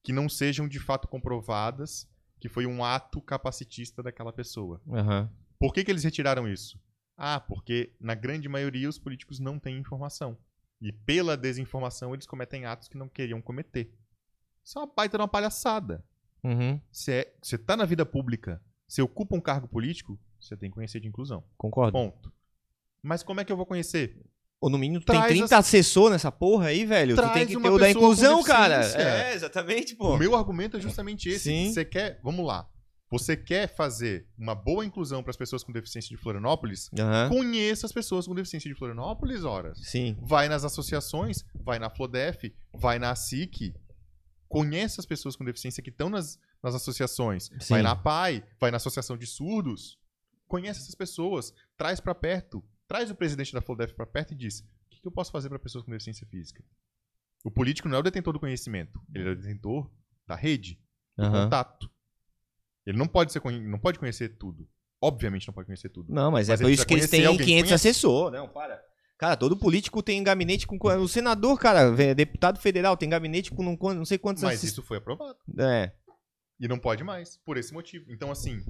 que 0.02 0.12
não 0.12 0.28
sejam 0.28 0.66
de 0.66 0.80
fato 0.80 1.06
comprovadas 1.06 2.08
que 2.40 2.48
foi 2.48 2.64
um 2.64 2.82
ato 2.82 3.20
capacitista 3.20 4.02
daquela 4.02 4.32
pessoa. 4.32 4.80
Aham. 4.90 5.30
Por 5.58 5.74
que, 5.74 5.84
que 5.84 5.90
eles 5.90 6.04
retiraram 6.04 6.48
isso? 6.48 6.80
Ah, 7.16 7.40
porque 7.40 7.92
na 8.00 8.14
grande 8.14 8.48
maioria 8.48 8.88
os 8.88 8.98
políticos 8.98 9.38
não 9.38 9.58
têm 9.58 9.76
informação. 9.76 10.38
E 10.80 10.92
pela 10.92 11.36
desinformação 11.36 12.14
eles 12.14 12.26
cometem 12.26 12.64
atos 12.64 12.88
que 12.88 12.96
não 12.96 13.08
queriam 13.08 13.42
cometer. 13.42 13.92
Isso 14.68 14.78
é 14.78 14.82
uma 14.82 14.92
baita 14.94 15.16
de 15.16 15.22
uma 15.22 15.28
palhaçada. 15.28 16.04
Uhum. 16.44 16.78
Você 16.92 17.12
é, 17.12 17.34
você 17.40 17.56
tá 17.56 17.74
na 17.74 17.86
vida 17.86 18.04
pública, 18.04 18.60
você 18.86 19.00
ocupa 19.00 19.34
um 19.34 19.40
cargo 19.40 19.66
político, 19.66 20.20
você 20.38 20.58
tem 20.58 20.68
que 20.68 20.74
conhecer 20.74 21.00
de 21.00 21.08
inclusão. 21.08 21.42
Concordo. 21.56 21.92
Ponto. 21.92 22.30
Mas 23.02 23.22
como 23.22 23.40
é 23.40 23.46
que 23.46 23.50
eu 23.50 23.56
vou 23.56 23.64
conhecer? 23.64 24.20
Ou 24.60 24.68
no 24.68 24.76
mínimo 24.76 25.00
tu 25.00 25.06
tem 25.06 25.16
Traz 25.16 25.28
30 25.32 25.44
as- 25.56 25.66
assessor 25.66 26.10
nessa 26.10 26.30
porra 26.30 26.66
aí, 26.66 26.84
velho. 26.84 27.14
tu 27.14 27.22
Traz 27.22 27.32
tem 27.32 27.46
que 27.46 27.56
uma 27.56 27.70
ter 27.70 27.74
o 27.74 27.78
da 27.78 27.90
inclusão, 27.90 28.42
cara. 28.42 28.84
É, 28.94 29.32
exatamente, 29.32 29.96
pô. 29.96 30.14
O 30.14 30.18
meu 30.18 30.36
argumento 30.36 30.76
é 30.76 30.80
justamente 30.80 31.30
esse. 31.30 31.44
Sim. 31.44 31.72
Você 31.72 31.82
quer, 31.86 32.20
vamos 32.22 32.44
lá. 32.46 32.68
Você 33.10 33.38
quer 33.38 33.74
fazer 33.74 34.28
uma 34.36 34.54
boa 34.54 34.84
inclusão 34.84 35.22
para 35.22 35.30
as 35.30 35.36
pessoas 35.38 35.64
com 35.64 35.72
deficiência 35.72 36.14
de 36.14 36.18
Florianópolis? 36.22 36.90
Aham. 36.98 37.30
Conheça 37.30 37.86
as 37.86 37.92
pessoas 37.92 38.26
com 38.26 38.34
deficiência 38.34 38.70
de 38.70 38.76
Florianópolis, 38.78 39.44
horas. 39.44 39.78
Sim. 39.82 40.14
Vai 40.20 40.46
nas 40.46 40.62
associações, 40.62 41.42
vai 41.54 41.78
na 41.78 41.88
Flodef, 41.88 42.54
vai 42.74 42.98
na 42.98 43.14
SIC. 43.16 43.74
Conhece 44.48 44.98
as 44.98 45.06
pessoas 45.06 45.36
com 45.36 45.44
deficiência 45.44 45.82
que 45.82 45.90
estão 45.90 46.08
nas, 46.08 46.40
nas 46.62 46.74
associações. 46.74 47.50
Sim. 47.60 47.74
Vai 47.74 47.82
na 47.82 47.94
PAI, 47.94 48.44
vai 48.58 48.70
na 48.70 48.78
Associação 48.78 49.16
de 49.16 49.26
Surdos. 49.26 49.98
Conhece 50.46 50.80
essas 50.80 50.94
pessoas, 50.94 51.52
traz 51.76 52.00
pra 52.00 52.14
perto. 52.14 52.64
Traz 52.86 53.10
o 53.10 53.14
presidente 53.14 53.52
da 53.52 53.60
Flodef 53.60 53.92
pra 53.92 54.06
perto 54.06 54.32
e 54.32 54.36
diz: 54.36 54.60
o 54.60 54.64
que, 54.88 55.00
que 55.00 55.06
eu 55.06 55.12
posso 55.12 55.30
fazer 55.30 55.50
para 55.50 55.58
pessoas 55.58 55.84
com 55.84 55.90
deficiência 55.90 56.26
física? 56.26 56.64
O 57.44 57.50
político 57.50 57.88
não 57.88 57.96
é 57.96 58.00
o 58.00 58.02
detentor 58.02 58.32
do 58.32 58.40
conhecimento, 58.40 59.00
ele 59.14 59.28
é 59.28 59.32
o 59.32 59.36
detentor 59.36 59.90
da 60.26 60.34
rede, 60.34 60.80
do 61.16 61.24
Aham. 61.24 61.44
contato. 61.44 61.90
Ele 62.86 62.96
não 62.96 63.06
pode, 63.06 63.30
ser, 63.32 63.42
não 63.44 63.78
pode 63.78 63.98
conhecer 63.98 64.30
tudo. 64.38 64.66
Obviamente 65.00 65.46
não 65.46 65.54
pode 65.54 65.66
conhecer 65.66 65.90
tudo. 65.90 66.12
Não, 66.12 66.30
mas, 66.30 66.48
Mas 66.48 66.60
é 66.60 66.64
por 66.64 66.70
isso 66.70 66.86
que 66.86 66.94
eles 66.94 67.10
têm 67.10 67.26
alguém 67.26 67.38
que 67.38 67.44
500 67.52 67.68
conhece. 67.68 67.88
assessor. 67.88 68.30
Não, 68.30 68.48
para. 68.48 68.82
Cara, 69.18 69.36
todo 69.36 69.56
político 69.56 70.00
tem 70.00 70.22
gabinete 70.22 70.66
com. 70.66 70.78
O 70.80 71.08
senador, 71.08 71.58
cara, 71.58 71.90
deputado 72.14 72.60
federal, 72.60 72.96
tem 72.96 73.08
gabinete 73.08 73.50
com 73.50 73.64
não, 73.64 73.76
não 73.94 74.04
sei 74.04 74.16
quantos 74.16 74.44
Mas 74.44 74.62
isso 74.62 74.82
foi 74.82 74.98
aprovado. 74.98 75.36
É. 75.58 75.92
E 76.60 76.68
não 76.68 76.78
pode 76.78 77.02
mais, 77.02 77.36
por 77.44 77.56
esse 77.56 77.72
motivo. 77.72 78.04
Então, 78.08 78.30
assim, 78.30 78.64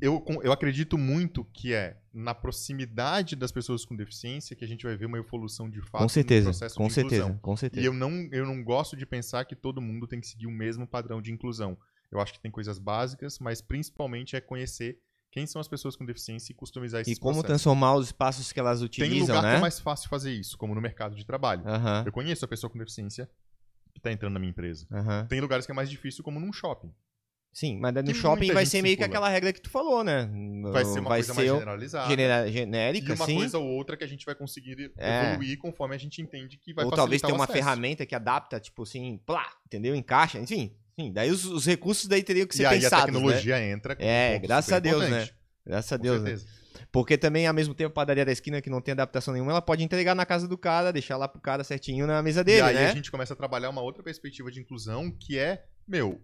eu, 0.00 0.24
eu 0.42 0.52
acredito 0.52 0.96
muito 0.96 1.44
que 1.46 1.72
é 1.72 1.96
na 2.12 2.34
proximidade 2.34 3.34
das 3.34 3.50
pessoas 3.50 3.84
com 3.84 3.96
deficiência 3.96 4.54
que 4.54 4.64
a 4.64 4.68
gente 4.68 4.84
vai 4.84 4.96
ver 4.96 5.06
uma 5.06 5.18
evolução 5.18 5.68
de 5.68 5.80
fato 5.80 6.02
Com 6.02 6.08
certeza. 6.08 6.46
no 6.46 6.50
processo 6.50 6.76
Com 6.76 6.86
de 6.86 6.92
certeza. 6.92 7.16
inclusão. 7.16 7.38
Com 7.40 7.56
certeza. 7.56 7.82
E 7.82 7.86
eu 7.86 7.94
não, 7.94 8.28
eu 8.30 8.46
não 8.46 8.62
gosto 8.62 8.96
de 8.96 9.04
pensar 9.04 9.44
que 9.44 9.56
todo 9.56 9.80
mundo 9.80 10.06
tem 10.06 10.20
que 10.20 10.26
seguir 10.26 10.46
o 10.46 10.50
mesmo 10.50 10.86
padrão 10.86 11.20
de 11.20 11.32
inclusão. 11.32 11.76
Eu 12.10 12.20
acho 12.20 12.32
que 12.32 12.40
tem 12.40 12.50
coisas 12.50 12.78
básicas, 12.78 13.38
mas 13.38 13.60
principalmente 13.60 14.36
é 14.36 14.40
conhecer 14.40 14.98
quem 15.30 15.46
são 15.46 15.60
as 15.60 15.68
pessoas 15.68 15.94
com 15.94 16.04
deficiência 16.04 16.52
e 16.52 16.54
customizar 16.54 17.00
esses 17.02 17.16
E 17.16 17.20
como 17.20 17.34
processos. 17.34 17.46
transformar 17.48 17.94
os 17.96 18.06
espaços 18.06 18.50
que 18.52 18.58
elas 18.58 18.78
Tem 18.78 18.86
utilizam, 18.86 19.36
lugar 19.36 19.42
né? 19.42 19.50
que 19.52 19.56
é 19.58 19.60
mais 19.60 19.78
fácil 19.78 20.08
fazer 20.08 20.32
isso, 20.32 20.56
como 20.56 20.74
no 20.74 20.80
mercado 20.80 21.14
de 21.14 21.24
trabalho. 21.26 21.62
Eu 22.06 22.12
conheço 22.12 22.44
a 22.44 22.48
pessoa 22.48 22.70
com 22.70 22.78
deficiência 22.78 23.28
que 23.92 23.98
está 24.00 24.10
entrando 24.12 24.32
na 24.34 24.40
minha 24.40 24.50
empresa. 24.50 24.86
Tem 25.28 25.40
lugares 25.40 25.66
que 25.66 25.72
é 25.72 25.74
mais 25.74 25.90
difícil, 25.90 26.22
como 26.24 26.38
num 26.40 26.52
shopping. 26.52 26.92
Sim, 27.50 27.78
mas 27.80 27.92
no 27.94 28.04
Que 28.04 28.14
shopping 28.14 28.52
vai 28.52 28.64
ser 28.66 28.82
meio 28.82 28.96
que 28.96 29.02
circula. 29.02 29.18
aquela 29.18 29.28
regra 29.32 29.52
que 29.52 29.60
tu 29.60 29.70
falou, 29.70 30.04
né? 30.04 30.30
Vai 30.70 30.84
ser 30.84 31.00
uma 31.00 31.08
coisa 31.10 31.34
mais 31.34 31.50
o- 31.50 31.54
generalizada. 31.54 32.08
genera- 32.08 32.46
E 32.48 32.52
genérica, 32.52 33.14
uma 33.14 33.26
sim. 33.26 33.36
coisa 33.36 33.58
ou 33.58 33.66
outra 33.66 33.96
que 33.96 34.04
a 34.04 34.06
gente 34.06 34.24
vai 34.26 34.34
conseguir 34.34 34.92
É. 34.96 35.30
evoluir 35.32 35.58
conforme 35.58 35.94
a 35.94 35.98
gente 35.98 36.20
entende 36.22 36.56
que 36.58 36.72
vai 36.74 36.84
Ou 36.84 36.90
talvez 36.92 37.20
ter 37.22 37.32
o 37.32 37.34
uma 37.34 37.44
acesso. 37.44 37.58
ferramenta 37.58 38.04
que 38.06 38.14
adapta, 38.14 38.60
tipo 38.60 38.82
assim, 38.82 39.18
plá, 39.26 39.46
entendeu? 39.66 39.94
Encaixa, 39.96 40.38
enfim. 40.38 40.76
Sim, 40.98 41.12
daí 41.12 41.30
os, 41.30 41.44
os 41.44 41.64
recursos 41.64 42.08
daí 42.08 42.24
teriam 42.24 42.44
que 42.44 42.56
ser 42.56 42.64
E 42.64 42.66
aí 42.66 42.78
a 42.78 42.80
pensados, 42.80 43.06
né? 43.06 43.12
tecnologia 43.12 43.62
entra. 43.62 43.94
como 43.94 44.08
um 44.08 44.10
É, 44.10 44.38
graças 44.40 44.72
a 44.72 44.80
Deus, 44.80 45.04
importante, 45.04 45.34
Graças 45.64 45.92
a 45.92 45.96
Com 45.96 46.02
Deus, 46.02 46.22
né? 46.22 46.36
Porque 46.90 47.16
também, 47.16 47.46
ao 47.46 47.54
mesmo 47.54 47.74
tempo, 47.74 47.90
a 47.90 47.94
padaria 47.94 48.24
da 48.24 48.32
esquina 48.32 48.60
que 48.60 48.68
não 48.68 48.80
tem 48.80 48.92
adaptação 48.92 49.32
nenhuma, 49.32 49.52
ela 49.52 49.62
pode 49.62 49.84
entregar 49.84 50.14
na 50.16 50.26
casa 50.26 50.48
do 50.48 50.58
cara, 50.58 50.92
deixar 50.92 51.16
lá 51.16 51.28
pro 51.28 51.40
cara 51.40 51.62
certinho 51.62 52.06
na 52.06 52.20
mesa 52.22 52.42
dele, 52.42 52.58
e 52.58 52.62
aí 52.62 52.74
né? 52.74 52.88
a 52.88 52.94
gente 52.94 53.10
começa 53.10 53.34
a 53.34 53.36
trabalhar 53.36 53.70
uma 53.70 53.82
outra 53.82 54.02
perspectiva 54.02 54.50
de 54.50 54.60
inclusão 54.60 55.10
que 55.10 55.38
é, 55.38 55.66
meu, 55.86 56.20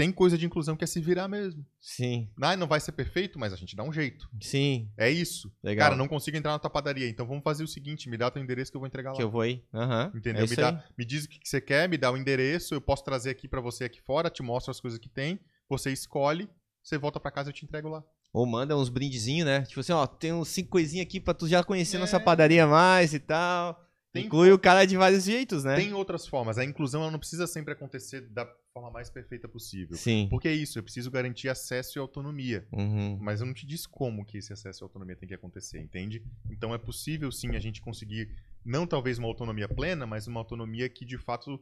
tem 0.00 0.12
coisa 0.12 0.36
de 0.38 0.46
inclusão 0.46 0.76
que 0.76 0.84
é 0.84 0.86
se 0.86 1.00
virar 1.00 1.28
mesmo. 1.28 1.64
Sim, 1.80 2.30
Ah, 2.40 2.56
não 2.56 2.66
vai 2.66 2.80
ser 2.80 2.92
perfeito, 2.92 3.38
mas 3.38 3.52
a 3.52 3.56
gente 3.56 3.76
dá 3.76 3.82
um 3.82 3.92
jeito. 3.92 4.28
sim, 4.40 4.90
É 4.96 5.10
isso. 5.10 5.52
legal. 5.62 5.86
Cara, 5.88 5.96
não 5.96 6.08
consigo 6.08 6.36
entrar 6.36 6.52
na 6.52 6.58
tua 6.58 6.70
padaria, 6.70 7.08
então 7.08 7.26
vamos 7.26 7.42
fazer 7.44 7.62
o 7.64 7.68
seguinte, 7.68 8.08
me 8.08 8.16
dá 8.16 8.30
teu 8.30 8.42
endereço 8.42 8.70
que 8.70 8.76
eu 8.76 8.80
vou 8.80 8.86
entregar 8.88 9.10
lá. 9.10 9.16
Que 9.16 9.22
eu 9.22 9.30
vou 9.30 9.40
aí. 9.42 9.62
Aham. 9.74 10.10
Entendeu? 10.14 10.44
É 10.44 10.48
me, 10.48 10.56
dá, 10.56 10.84
me 10.96 11.04
diz 11.04 11.24
o 11.24 11.28
que 11.28 11.38
que 11.38 11.48
você 11.48 11.60
quer, 11.60 11.88
me 11.88 11.98
dá 11.98 12.10
o 12.10 12.16
endereço, 12.16 12.74
eu 12.74 12.80
posso 12.80 13.04
trazer 13.04 13.30
aqui 13.30 13.46
pra 13.46 13.60
você 13.60 13.84
aqui 13.84 14.00
fora, 14.00 14.30
te 14.30 14.42
mostro 14.42 14.70
as 14.70 14.80
coisas 14.80 14.98
que 14.98 15.08
tem, 15.08 15.38
você 15.68 15.92
escolhe, 15.92 16.48
você 16.82 16.96
volta 16.98 17.20
pra 17.20 17.30
casa 17.30 17.48
e 17.48 17.50
eu 17.50 17.54
te 17.54 17.64
entrego 17.64 17.88
lá. 17.88 18.02
Ou 18.32 18.46
manda 18.46 18.76
uns 18.76 18.88
brindezinhos, 18.88 19.44
né? 19.44 19.62
Tipo 19.62 19.80
assim, 19.80 19.92
ó, 19.92 20.06
tem 20.06 20.32
uns 20.32 20.48
cinco 20.48 20.70
coisinhas 20.70 21.04
aqui 21.06 21.18
pra 21.20 21.34
tu 21.34 21.48
já 21.48 21.62
conhecer 21.64 21.96
É. 21.96 22.00
nossa 22.00 22.18
padaria 22.20 22.66
mais 22.66 23.12
e 23.12 23.18
tal. 23.18 23.84
Tem 24.12 24.24
Inclui 24.26 24.50
o 24.52 24.58
cara 24.58 24.84
de 24.86 24.96
vários 24.96 25.24
jeitos, 25.24 25.62
né? 25.62 25.76
Tem 25.76 25.92
outras 25.92 26.26
formas. 26.26 26.58
A 26.58 26.64
inclusão 26.64 27.02
ela 27.02 27.10
não 27.12 27.18
precisa 27.18 27.46
sempre 27.46 27.72
acontecer 27.72 28.22
da 28.22 28.44
forma 28.72 28.90
mais 28.90 29.10
perfeita 29.10 29.48
possível. 29.48 29.96
Sim. 29.96 30.28
Porque 30.30 30.48
é 30.48 30.52
isso, 30.52 30.78
eu 30.78 30.82
preciso 30.82 31.10
garantir 31.10 31.48
acesso 31.48 31.98
e 31.98 32.00
autonomia. 32.00 32.66
Uhum. 32.72 33.18
Mas 33.20 33.40
eu 33.40 33.46
não 33.46 33.54
te 33.54 33.66
disse 33.66 33.88
como 33.88 34.24
que 34.24 34.38
esse 34.38 34.52
acesso 34.52 34.82
e 34.82 34.84
autonomia 34.84 35.16
tem 35.16 35.28
que 35.28 35.34
acontecer, 35.34 35.80
entende? 35.80 36.24
Então 36.50 36.74
é 36.74 36.78
possível 36.78 37.30
sim 37.30 37.54
a 37.56 37.60
gente 37.60 37.80
conseguir, 37.80 38.34
não 38.64 38.86
talvez 38.86 39.18
uma 39.18 39.28
autonomia 39.28 39.68
plena, 39.68 40.06
mas 40.06 40.26
uma 40.26 40.40
autonomia 40.40 40.88
que 40.88 41.04
de 41.04 41.18
fato 41.18 41.60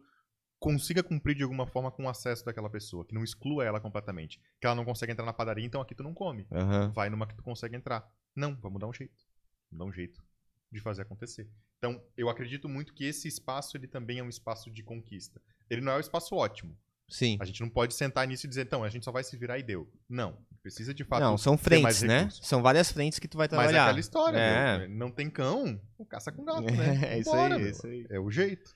consiga 0.58 1.02
cumprir 1.02 1.36
de 1.36 1.42
alguma 1.42 1.66
forma 1.66 1.90
com 1.90 2.04
o 2.04 2.08
acesso 2.08 2.44
daquela 2.44 2.68
pessoa, 2.68 3.04
que 3.04 3.14
não 3.14 3.24
exclua 3.24 3.64
ela 3.64 3.80
completamente. 3.80 4.40
Que 4.60 4.66
ela 4.66 4.74
não 4.74 4.84
consegue 4.84 5.12
entrar 5.12 5.24
na 5.24 5.32
padaria, 5.32 5.64
então 5.64 5.80
aqui 5.80 5.94
tu 5.94 6.02
não 6.02 6.12
come. 6.12 6.46
Aham. 6.50 6.90
Vai 6.90 7.08
numa 7.08 7.26
que 7.26 7.34
tu 7.34 7.42
consegue 7.42 7.76
entrar. 7.76 8.08
Não, 8.34 8.56
vamos 8.56 8.80
dar 8.80 8.88
um 8.88 8.92
jeito. 8.92 9.24
Vamos 9.70 9.86
dar 9.86 9.90
um 9.90 9.92
jeito 9.92 10.22
de 10.70 10.80
fazer 10.80 11.02
acontecer. 11.02 11.48
Então, 11.78 12.02
eu 12.16 12.28
acredito 12.28 12.68
muito 12.68 12.92
que 12.92 13.04
esse 13.04 13.28
espaço 13.28 13.76
ele 13.76 13.86
também 13.86 14.18
é 14.18 14.22
um 14.22 14.28
espaço 14.28 14.70
de 14.70 14.82
conquista. 14.82 15.40
Ele 15.70 15.80
não 15.80 15.92
é 15.92 15.96
um 15.96 16.00
espaço 16.00 16.34
ótimo, 16.34 16.76
Sim. 17.08 17.38
A 17.40 17.44
gente 17.44 17.60
não 17.60 17.70
pode 17.70 17.94
sentar 17.94 18.26
nisso 18.26 18.46
e 18.46 18.48
dizer, 18.48 18.66
então, 18.66 18.84
a 18.84 18.88
gente 18.90 19.04
só 19.04 19.10
vai 19.10 19.24
se 19.24 19.36
virar 19.36 19.58
e 19.58 19.62
deu. 19.62 19.88
Não. 20.08 20.36
Precisa 20.62 20.92
de 20.92 21.04
fato. 21.04 21.20
Não, 21.22 21.38
são 21.38 21.56
frentes, 21.56 22.02
né? 22.02 22.28
São 22.30 22.60
várias 22.62 22.92
frentes 22.92 23.18
que 23.18 23.26
tu 23.28 23.38
vai 23.38 23.46
Mas 23.46 23.52
é 23.52 23.56
trabalhar. 23.58 23.84
aquela 23.84 24.00
história, 24.00 24.36
É. 24.38 24.78
né? 24.80 24.88
Não 24.88 25.10
tem 25.10 25.30
cão, 25.30 25.80
caça 26.08 26.30
com 26.30 26.44
gato, 26.44 26.60
né? 26.62 26.68
É, 27.14 27.18
isso 27.20 27.30
Vambora, 27.30 27.54
aí, 27.54 27.60
meu. 27.62 27.70
isso 27.70 27.86
aí. 27.86 28.06
É 28.10 28.20
o 28.20 28.30
jeito. 28.30 28.70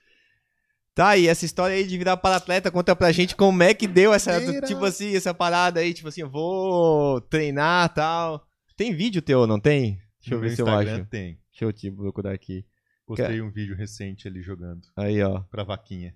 Tá, 0.95 1.17
e 1.17 1.27
essa 1.27 1.45
história 1.45 1.75
aí 1.75 1.87
de 1.87 1.97
virar 1.99 2.17
para-atleta, 2.19 2.71
conta 2.71 2.95
pra 2.95 3.11
gente 3.13 3.35
como 3.35 3.63
é 3.63 3.73
que 3.75 3.87
deu 3.87 4.13
essa, 4.13 4.39
tipo 4.67 4.85
assim, 4.85 5.15
essa 5.17 5.33
parada 5.33 5.81
aí, 5.81 5.93
tipo 5.95 6.09
assim, 6.09 6.21
eu 6.21 6.31
vou 6.31 7.21
treinar 7.23 7.91
e 7.91 7.95
tal. 7.95 8.47
Tem 8.77 8.95
vídeo 8.95 9.23
teu, 9.23 9.47
não 9.47 9.59
tem? 9.59 9.99
Deixa 10.21 10.35
eu 10.35 10.37
No 10.39 10.41
ver 10.43 10.47
meu 10.49 10.57
se 10.57 10.63
eu 10.63 10.69
acho. 10.69 11.05
tem. 11.07 11.39
Deixa 11.51 11.65
eu 11.65 11.73
te 11.73 11.91
procurar 11.91 12.33
aqui. 12.33 12.65
Postei 13.07 13.41
um 13.43 13.51
vídeo 13.51 13.75
recente 13.77 14.29
ali 14.29 14.41
jogando 14.43 14.81
Aí, 14.97 15.23
ó. 15.23 15.41
pra 15.51 15.65
vaquinha. 15.65 16.15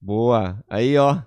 Boa. 0.00 0.62
Aí, 0.68 0.96
ó. 0.96 1.22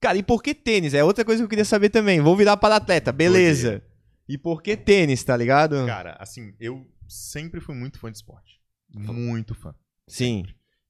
Cara, 0.00 0.16
e 0.18 0.22
por 0.22 0.42
que 0.42 0.54
tênis? 0.54 0.94
É 0.94 1.04
outra 1.04 1.24
coisa 1.24 1.40
que 1.42 1.44
eu 1.44 1.48
queria 1.48 1.64
saber 1.64 1.90
também. 1.90 2.20
Vou 2.20 2.36
virar 2.36 2.56
para-atleta, 2.56 3.12
beleza. 3.12 3.82
E 4.28 4.38
por 4.38 4.62
que 4.62 4.76
tênis, 4.76 5.22
tá 5.22 5.36
ligado? 5.36 5.84
Cara, 5.86 6.16
assim, 6.18 6.54
eu 6.58 6.86
sempre 7.08 7.60
fui 7.60 7.74
muito 7.74 7.98
fã 7.98 8.10
de 8.10 8.16
esporte. 8.18 8.60
Muito 8.92 9.54
fã. 9.54 9.74
Sim. 10.08 10.44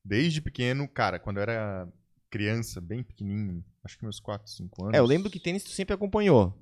Desde 0.04 0.40
pequeno, 0.40 0.86
cara, 0.88 1.18
quando 1.18 1.38
eu 1.38 1.42
era 1.42 1.88
criança, 2.30 2.80
bem 2.80 3.02
pequenininho, 3.02 3.64
acho 3.84 3.98
que 3.98 4.04
meus 4.04 4.20
4, 4.20 4.50
5 4.50 4.84
anos. 4.84 4.94
É, 4.94 5.00
eu 5.00 5.06
lembro 5.06 5.28
que 5.30 5.40
tênis 5.40 5.64
tu 5.64 5.70
sempre 5.70 5.94
acompanhou. 5.94 6.56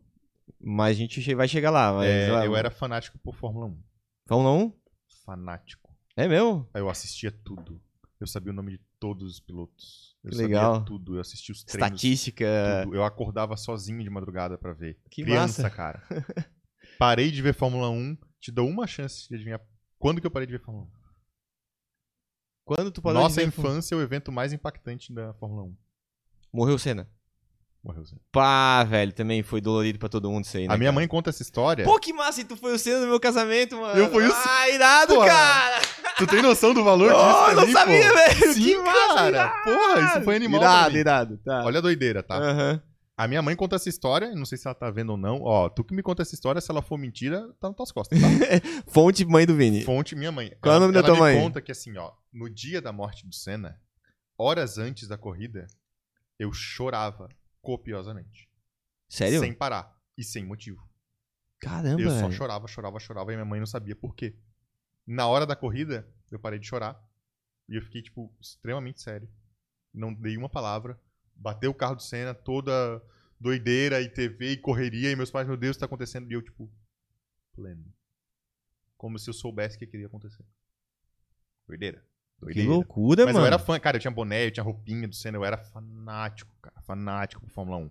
Mas 0.61 0.97
a 0.97 0.99
gente 0.99 1.35
vai 1.35 1.47
chegar 1.47 1.71
lá. 1.71 1.93
Mas, 1.93 2.09
é, 2.09 2.33
lá- 2.33 2.47
eu 2.47 2.57
era 2.57 2.71
fanático 2.71 3.19
por 3.19 3.35
Fórmula 3.37 3.67
1. 3.67 3.79
Fórmula 4.27 4.53
1? 4.65 4.73
Fanático. 5.25 5.95
É 6.17 6.27
mesmo? 6.27 6.67
Eu 6.75 6.89
assistia 6.89 7.31
tudo. 7.31 7.81
Eu 8.19 8.27
sabia 8.27 8.51
o 8.51 8.55
nome 8.57 8.73
de 8.73 8.81
todos 9.01 9.33
os 9.35 9.41
pilotos. 9.41 10.17
Eu 10.25 10.37
legal. 10.37 10.85
tudo. 10.85 11.17
Eu 11.17 11.21
assistia 11.21 11.53
os 11.53 11.63
treinos. 11.65 11.87
Estatística. 11.87 12.47
tudo. 12.85 12.97
Eu 12.97 13.05
acordava 13.05 13.57
sozinho 13.57 14.03
de 14.03 14.11
madrugada 14.11 14.59
pra 14.59 14.73
ver. 14.73 14.99
Que 15.11 15.23
Criança, 15.23 15.63
massa. 15.63 15.75
cara. 15.75 16.03
Parei 16.99 17.31
de 17.31 17.41
ver 17.41 17.55
Fórmula 17.55 17.89
1. 17.91 18.17
Te 18.41 18.51
dou 18.53 18.69
uma 18.69 18.87
chance 18.87 19.29
de 19.29 19.35
adivinhar 19.35 19.61
quando 19.99 20.21
que 20.21 20.27
eu 20.27 20.31
parei 20.31 20.47
de 20.47 20.53
ver 20.53 20.63
Fórmula 20.65 20.87
1. 20.87 20.91
Quando 22.65 22.91
tu 22.91 23.01
parou 23.01 23.23
Nossa 23.23 23.37
de 23.37 23.41
ver- 23.43 23.49
infância 23.49 23.95
é 23.95 23.99
o 23.99 24.03
evento 24.03 24.31
mais 24.31 24.53
impactante 24.53 25.13
da 25.13 25.33
Fórmula 25.35 25.63
1. 25.65 25.77
Morreu 26.53 26.75
o 26.75 26.79
Senna. 26.79 27.09
Morreu 27.83 28.05
Zé. 28.05 28.17
Pá, 28.33 28.85
velho, 28.85 29.13
também 29.13 29.43
foi 29.43 29.61
dolorido 29.61 29.99
pra 29.99 30.09
todo 30.09 30.31
mundo 30.31 30.45
isso 30.45 30.57
aí, 30.57 30.67
né? 30.69 30.75
A 30.75 30.77
minha 30.77 30.89
cara? 30.89 30.95
mãe 30.97 31.09
conta 31.09 31.31
essa 31.31 31.43
história. 31.43 31.85
Pô, 31.85 31.99
que 31.99 32.13
massa, 32.13 32.41
e 32.41 32.45
tu 32.45 32.57
foi 32.57 32.75
o 32.75 32.79
Senna 32.79 33.01
no 33.01 33.07
meu 33.07 33.21
casamento, 33.21 33.77
mano. 33.81 33.99
Eu 33.99 34.11
fui 34.11 34.27
o 34.27 34.33
Ah, 34.33 34.69
irado, 34.69 35.15
Pô, 35.15 35.25
cara. 35.25 35.81
Tu 36.19 36.27
tem 36.27 36.43
noção 36.43 36.75
do 36.75 36.83
valor 36.85 37.11
disso? 37.13 37.21
Oh, 37.25 37.51
eu 37.51 37.57
não 37.57 37.73
sabia, 37.73 38.09
pô? 38.09 38.15
velho. 38.15 38.53
Sim, 38.55 38.63
que 38.65 38.77
massa, 38.79 39.15
cara. 39.15 39.29
irado. 39.29 39.63
Porra, 39.65 40.01
isso 40.07 40.25
foi 40.25 40.37
animal 40.37 40.61
Irado, 40.61 40.97
irado, 40.99 41.39
tá. 41.39 41.65
Olha 41.65 41.79
a 41.79 41.83
doideira, 41.83 42.23
tá? 42.23 42.37
Aham. 42.37 42.83
A 43.17 43.27
minha 43.27 43.43
mãe 43.43 43.57
conta 43.57 43.75
essa 43.75 43.89
história, 43.89 44.33
não 44.33 44.45
sei 44.47 44.57
se 44.57 44.69
ela 44.69 44.75
tá 44.77 44.89
vendo 44.91 45.11
ou 45.11 45.17
não. 45.17 45.43
Ó, 45.43 45.69
tu 45.69 45.83
que 45.83 45.93
me 45.93 46.03
conta 46.05 46.23
essa 46.23 46.35
história, 46.37 46.61
se 46.61 46.71
ela 46.71 46.81
for 46.83 46.97
mentira, 46.97 47.49
tá 47.61 47.67
nas 47.69 47.77
tuas 47.77 47.91
costas, 47.91 48.17
tá? 48.21 48.27
Fonte 48.87 49.25
mãe 49.25 49.45
do 49.45 49.57
Vini. 49.57 49.83
Fonte 49.83 50.15
minha 50.15 50.31
mãe. 50.31 50.53
Qual 50.61 50.73
é 50.73 50.77
o 50.77 50.79
Ela- 50.79 50.81
nome 50.87 50.93
da 50.93 51.01
ela 51.01 51.07
tua 51.09 51.15
me 51.17 51.21
mãe? 51.21 51.41
conta 51.41 51.61
que 51.61 51.73
assim, 51.73 51.97
ó, 51.99 52.13
no 52.33 52.49
dia 52.49 52.81
da 52.81 52.93
morte 52.93 53.27
do 53.27 53.35
Senna, 53.35 53.77
horas 54.39 54.79
antes 54.79 55.09
da 55.09 55.19
corrida, 55.19 55.67
eu 56.39 56.53
chorava 56.53 57.29
copiosamente. 57.61 58.49
Sério? 59.09 59.41
Sem 59.41 59.53
parar. 59.53 59.93
E 60.17 60.23
sem 60.23 60.45
motivo. 60.45 60.79
Caramba, 61.61 62.01
eu 62.01 62.11
só 62.11 62.31
chorava, 62.31 62.69
chorava, 62.69 63.01
chorava 63.01 63.33
e 63.33 63.37
minha 63.37 63.45
mãe 63.45 63.59
não 63.59 63.67
sabia 63.67 63.97
por 63.97 64.15
quê. 64.15 64.37
Na 65.11 65.27
hora 65.27 65.47
da 65.47 65.57
corrida, 65.57 66.07
eu 66.31 66.39
parei 66.39 66.59
de 66.59 66.67
chorar. 66.67 67.03
E 67.67 67.77
eu 67.77 67.83
fiquei, 67.83 68.03
tipo, 68.03 68.31
extremamente 68.39 69.01
sério. 69.01 69.27
Não 69.93 70.13
dei 70.13 70.37
uma 70.37 70.51
palavra. 70.51 71.01
Bateu 71.35 71.71
o 71.71 71.75
carro 71.75 71.95
do 71.95 72.03
Senna, 72.03 72.35
toda 72.35 73.03
doideira 73.41 74.03
e 74.03 74.09
TV 74.11 74.53
e 74.53 74.57
correria. 74.59 75.11
E 75.11 75.17
meus 75.17 75.31
pais, 75.31 75.47
meu 75.49 75.57
Deus, 75.57 75.77
o 75.77 75.79
que 75.79 75.81
tá 75.81 75.87
acontecendo? 75.87 76.31
E 76.31 76.35
eu, 76.35 76.43
tipo, 76.43 76.71
pleno. 77.55 77.91
Como 78.99 79.19
se 79.19 79.31
eu 79.31 79.35
soubesse 79.35 79.77
o 79.77 79.79
que 79.79 79.87
queria 79.87 80.09
acontecer. 80.09 80.45
Doideira. 81.67 82.05
Que 82.41 82.45
Doideira. 82.45 82.69
loucura, 82.71 83.25
Mas 83.25 83.33
mano. 83.33 83.45
eu 83.45 83.47
era 83.47 83.59
fã, 83.59 83.81
cara, 83.81 83.97
eu 83.97 84.01
tinha 84.01 84.11
boné, 84.11 84.47
eu 84.47 84.51
tinha 84.51 84.63
roupinha 84.63 85.09
do 85.09 85.15
Senna, 85.15 85.39
eu 85.39 85.45
era 85.45 85.57
fanático, 85.57 86.55
cara, 86.61 86.81
fanático 86.83 87.41
por 87.41 87.51
Fórmula 87.51 87.79
1. 87.79 87.91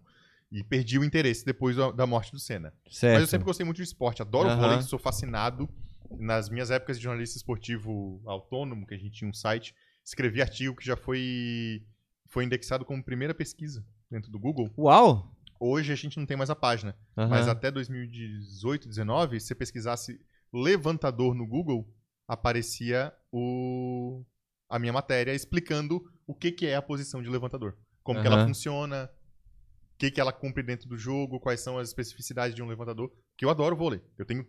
E 0.51 0.63
perdi 0.63 0.99
o 0.99 1.03
interesse 1.03 1.43
depois 1.43 1.75
da 1.75 2.05
morte 2.05 2.31
do 2.31 2.39
Senna. 2.39 2.73
Certo. 2.89 3.13
Mas 3.13 3.21
eu 3.21 3.27
sempre 3.27 3.45
gostei 3.45 3.65
muito 3.65 3.77
de 3.77 3.83
esporte, 3.83 4.21
adoro 4.21 4.49
Aham. 4.49 4.61
vôlei, 4.61 4.81
sou 4.83 4.99
fascinado. 4.99 5.67
Nas 6.11 6.49
minhas 6.49 6.71
épocas 6.71 6.97
de 6.97 7.03
jornalista 7.03 7.37
esportivo 7.37 8.21
autônomo, 8.25 8.85
que 8.85 8.93
a 8.93 8.97
gente 8.97 9.11
tinha 9.11 9.29
um 9.29 9.33
site, 9.33 9.75
escrevi 10.03 10.41
artigo 10.41 10.75
que 10.75 10.85
já 10.85 10.95
foi, 10.95 11.85
foi 12.27 12.45
indexado 12.45 12.85
como 12.85 13.03
primeira 13.03 13.33
pesquisa 13.33 13.85
dentro 14.09 14.31
do 14.31 14.39
Google. 14.39 14.71
Uau. 14.77 15.35
Hoje 15.59 15.91
a 15.91 15.95
gente 15.95 16.17
não 16.17 16.25
tem 16.25 16.37
mais 16.37 16.49
a 16.49 16.55
página, 16.55 16.95
Aham. 17.17 17.29
mas 17.29 17.47
até 17.47 17.71
2018, 17.71 18.87
19, 18.87 19.39
se 19.39 19.47
você 19.47 19.55
pesquisasse 19.55 20.19
levantador 20.53 21.33
no 21.33 21.47
Google, 21.47 21.91
aparecia 22.27 23.13
o, 23.31 24.23
a 24.69 24.77
minha 24.77 24.93
matéria 24.93 25.33
explicando 25.33 26.03
o 26.25 26.35
que, 26.35 26.51
que 26.51 26.67
é 26.67 26.75
a 26.75 26.81
posição 26.81 27.21
de 27.21 27.29
levantador. 27.29 27.77
Como 28.03 28.21
que 28.21 28.27
ela 28.27 28.45
funciona, 28.45 29.09
o 29.93 29.97
que, 29.97 30.11
que 30.11 30.21
ela 30.21 30.31
cumpre 30.31 30.63
dentro 30.63 30.87
do 30.87 30.97
jogo, 30.97 31.39
quais 31.39 31.59
são 31.59 31.77
as 31.77 31.89
especificidades 31.89 32.55
de 32.55 32.61
um 32.61 32.67
levantador. 32.67 33.11
Que 33.35 33.43
eu 33.43 33.49
adoro 33.49 33.75
vôlei. 33.75 34.01
Eu 34.17 34.25
tenho 34.25 34.47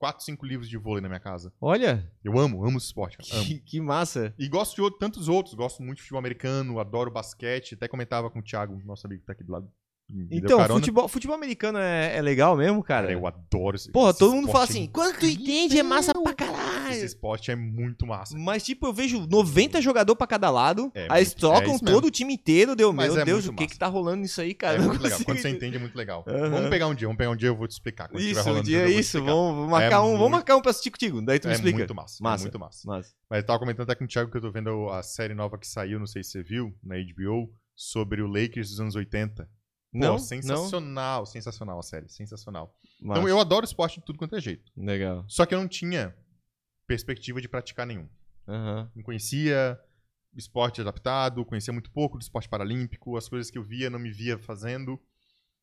quatro, 0.00 0.24
cinco 0.24 0.46
livros 0.46 0.68
de 0.68 0.78
vôlei 0.78 1.02
na 1.02 1.08
minha 1.08 1.20
casa. 1.20 1.52
Olha, 1.60 2.10
Eu 2.24 2.38
amo, 2.38 2.64
amo 2.64 2.78
esse 2.78 2.86
esporte. 2.86 3.18
cara, 3.18 3.36
amo. 3.40 3.44
que, 3.46 3.60
que 3.60 3.80
massa. 3.80 4.34
E 4.38 4.48
gosto 4.48 4.74
de 4.74 4.80
outro- 4.80 4.98
tantos 4.98 5.28
outros. 5.28 5.54
Gosto 5.54 5.82
muito 5.82 5.96
de 5.98 6.02
futebol 6.02 6.18
americano, 6.18 6.80
adoro 6.80 7.10
basquete. 7.10 7.74
Até 7.74 7.86
comentava 7.86 8.30
com 8.30 8.38
o 8.38 8.42
Thiago, 8.42 8.80
nosso 8.84 9.06
amigo 9.06 9.20
que 9.20 9.26
tá 9.26 9.34
aqui 9.34 9.44
do 9.44 9.52
lado. 9.52 9.70
Então, 10.30 10.64
futebol, 10.66 11.08
futebol 11.08 11.36
americano 11.36 11.78
é, 11.78 12.16
é 12.16 12.22
legal 12.22 12.56
mesmo, 12.56 12.82
cara? 12.82 13.06
Cara, 13.08 13.12
eu 13.12 13.26
adoro 13.26 13.76
esse 13.76 13.90
Porra, 13.90 14.10
esse 14.10 14.18
todo 14.18 14.34
mundo 14.34 14.48
fala 14.50 14.64
assim, 14.64 14.84
é 14.84 14.88
quando 14.88 15.18
tu 15.18 15.26
entende 15.26 15.78
é 15.78 15.82
massa 15.82 16.12
pra 16.12 16.22
Esse 16.22 16.34
caralho. 16.34 17.04
esporte 17.04 17.50
é 17.50 17.56
muito 17.56 18.06
massa. 18.06 18.36
Mas, 18.38 18.62
tipo, 18.64 18.86
eu 18.86 18.92
vejo 18.92 19.26
90 19.26 19.80
jogador 19.80 20.16
pra 20.16 20.26
cada 20.26 20.50
lado, 20.50 20.90
É 20.94 21.06
aí 21.10 21.24
muito- 21.24 21.36
trocam 21.36 21.74
é 21.74 21.78
todo 21.78 21.84
mesmo. 21.92 22.06
o 22.06 22.10
time 22.10 22.34
inteiro, 22.34 22.74
deu, 22.76 22.92
Mas 22.92 23.12
meu 23.12 23.22
é 23.22 23.24
Deus, 23.24 23.46
o 23.46 23.52
que 23.52 23.62
massa. 23.62 23.72
que 23.74 23.78
tá 23.78 23.86
rolando 23.86 24.22
nisso 24.22 24.40
aí, 24.40 24.54
cara? 24.54 24.76
é 24.76 24.80
muito 24.80 25.02
legal. 25.02 25.20
Quando 25.24 25.38
você 25.38 25.48
entende, 25.48 25.76
é 25.76 25.80
muito 25.80 25.96
legal. 25.96 26.24
Aham. 26.26 26.50
Vamos 26.50 26.70
pegar 26.70 26.86
um 26.88 26.94
dia, 26.94 27.06
vamos 27.06 27.18
pegar 27.18 27.30
um 27.30 27.36
dia, 27.36 27.48
eu 27.48 27.56
vou 27.56 27.68
te 27.68 27.72
explicar. 27.72 28.08
Quando 28.08 28.22
Isso, 28.22 28.40
um 28.40 28.44
rolando 28.44 28.64
dia 28.64 28.80
tudo, 28.84 28.92
é 28.92 28.94
isso, 29.00 29.18
vamos, 29.24 29.54
vamos 29.56 29.70
marcar 29.70 29.96
É 29.96 29.98
um, 29.98 30.02
vamos 30.02 30.18
muito- 30.20 30.32
marcar 30.32 30.56
um 30.56 30.60
pra 30.60 30.70
assistir 30.70 30.90
contigo, 30.90 31.22
daí 31.22 31.38
tu 31.38 31.46
me 31.46 31.52
É 31.52 31.56
explica. 31.56 31.78
muito 31.78 31.94
massa, 31.94 32.16
Massa. 32.22 32.42
É 32.42 32.44
muito 32.46 32.58
massa. 32.58 32.86
Massa. 32.88 33.10
Mas 33.28 33.40
eu 33.40 33.46
tava 33.46 33.58
comentando 33.58 33.82
até 33.84 33.94
com 33.94 34.04
o 34.04 34.08
Thiago 34.08 34.30
que 34.30 34.36
eu 34.36 34.40
tô 34.42 34.50
vendo 34.50 34.88
a 34.90 35.02
série 35.02 35.34
nova 35.34 35.56
que 35.56 35.66
saiu, 35.66 35.98
não 35.98 36.06
sei 36.06 36.22
se 36.24 36.30
você 36.30 36.42
viu, 36.42 36.74
na 36.82 36.96
HBO, 36.96 37.50
sobre 37.76 38.20
o 38.20 38.26
Lakers 38.26 38.70
dos 38.70 38.80
anos 38.80 38.94
80. 38.96 39.48
Pô, 39.92 39.98
Não, 39.98 40.18
sensacional, 40.18 41.26
sensacional 41.26 41.78
a 41.78 41.82
série, 41.82 42.08
sensacional. 42.08 42.74
não. 43.00 43.12
Então 43.12 43.28
eu 43.28 43.40
adoro 43.40 43.64
esporte 43.64 43.98
de 43.98 44.06
tudo 44.06 44.18
quanto 44.18 44.36
é 44.36 44.40
jeito. 44.40 44.70
Legal. 44.76 45.24
Só 45.28 45.44
que 45.44 45.54
eu 45.54 45.58
não 45.58 45.66
tinha 45.68 46.14
perspectiva 46.86 47.40
de 47.40 47.48
praticar 47.48 47.86
nenhum. 47.86 48.08
Aham. 48.46 48.90
Não 48.94 49.02
conhecia 49.02 49.78
esporte 50.36 50.80
adaptado, 50.80 51.44
conhecia 51.44 51.72
muito 51.72 51.90
pouco 51.90 52.16
do 52.18 52.22
esporte 52.22 52.48
paralímpico, 52.48 53.16
as 53.16 53.28
coisas 53.28 53.50
que 53.50 53.58
eu 53.58 53.64
via 53.64 53.90
não 53.90 53.98
me 53.98 54.10
via 54.12 54.38
fazendo. 54.38 55.00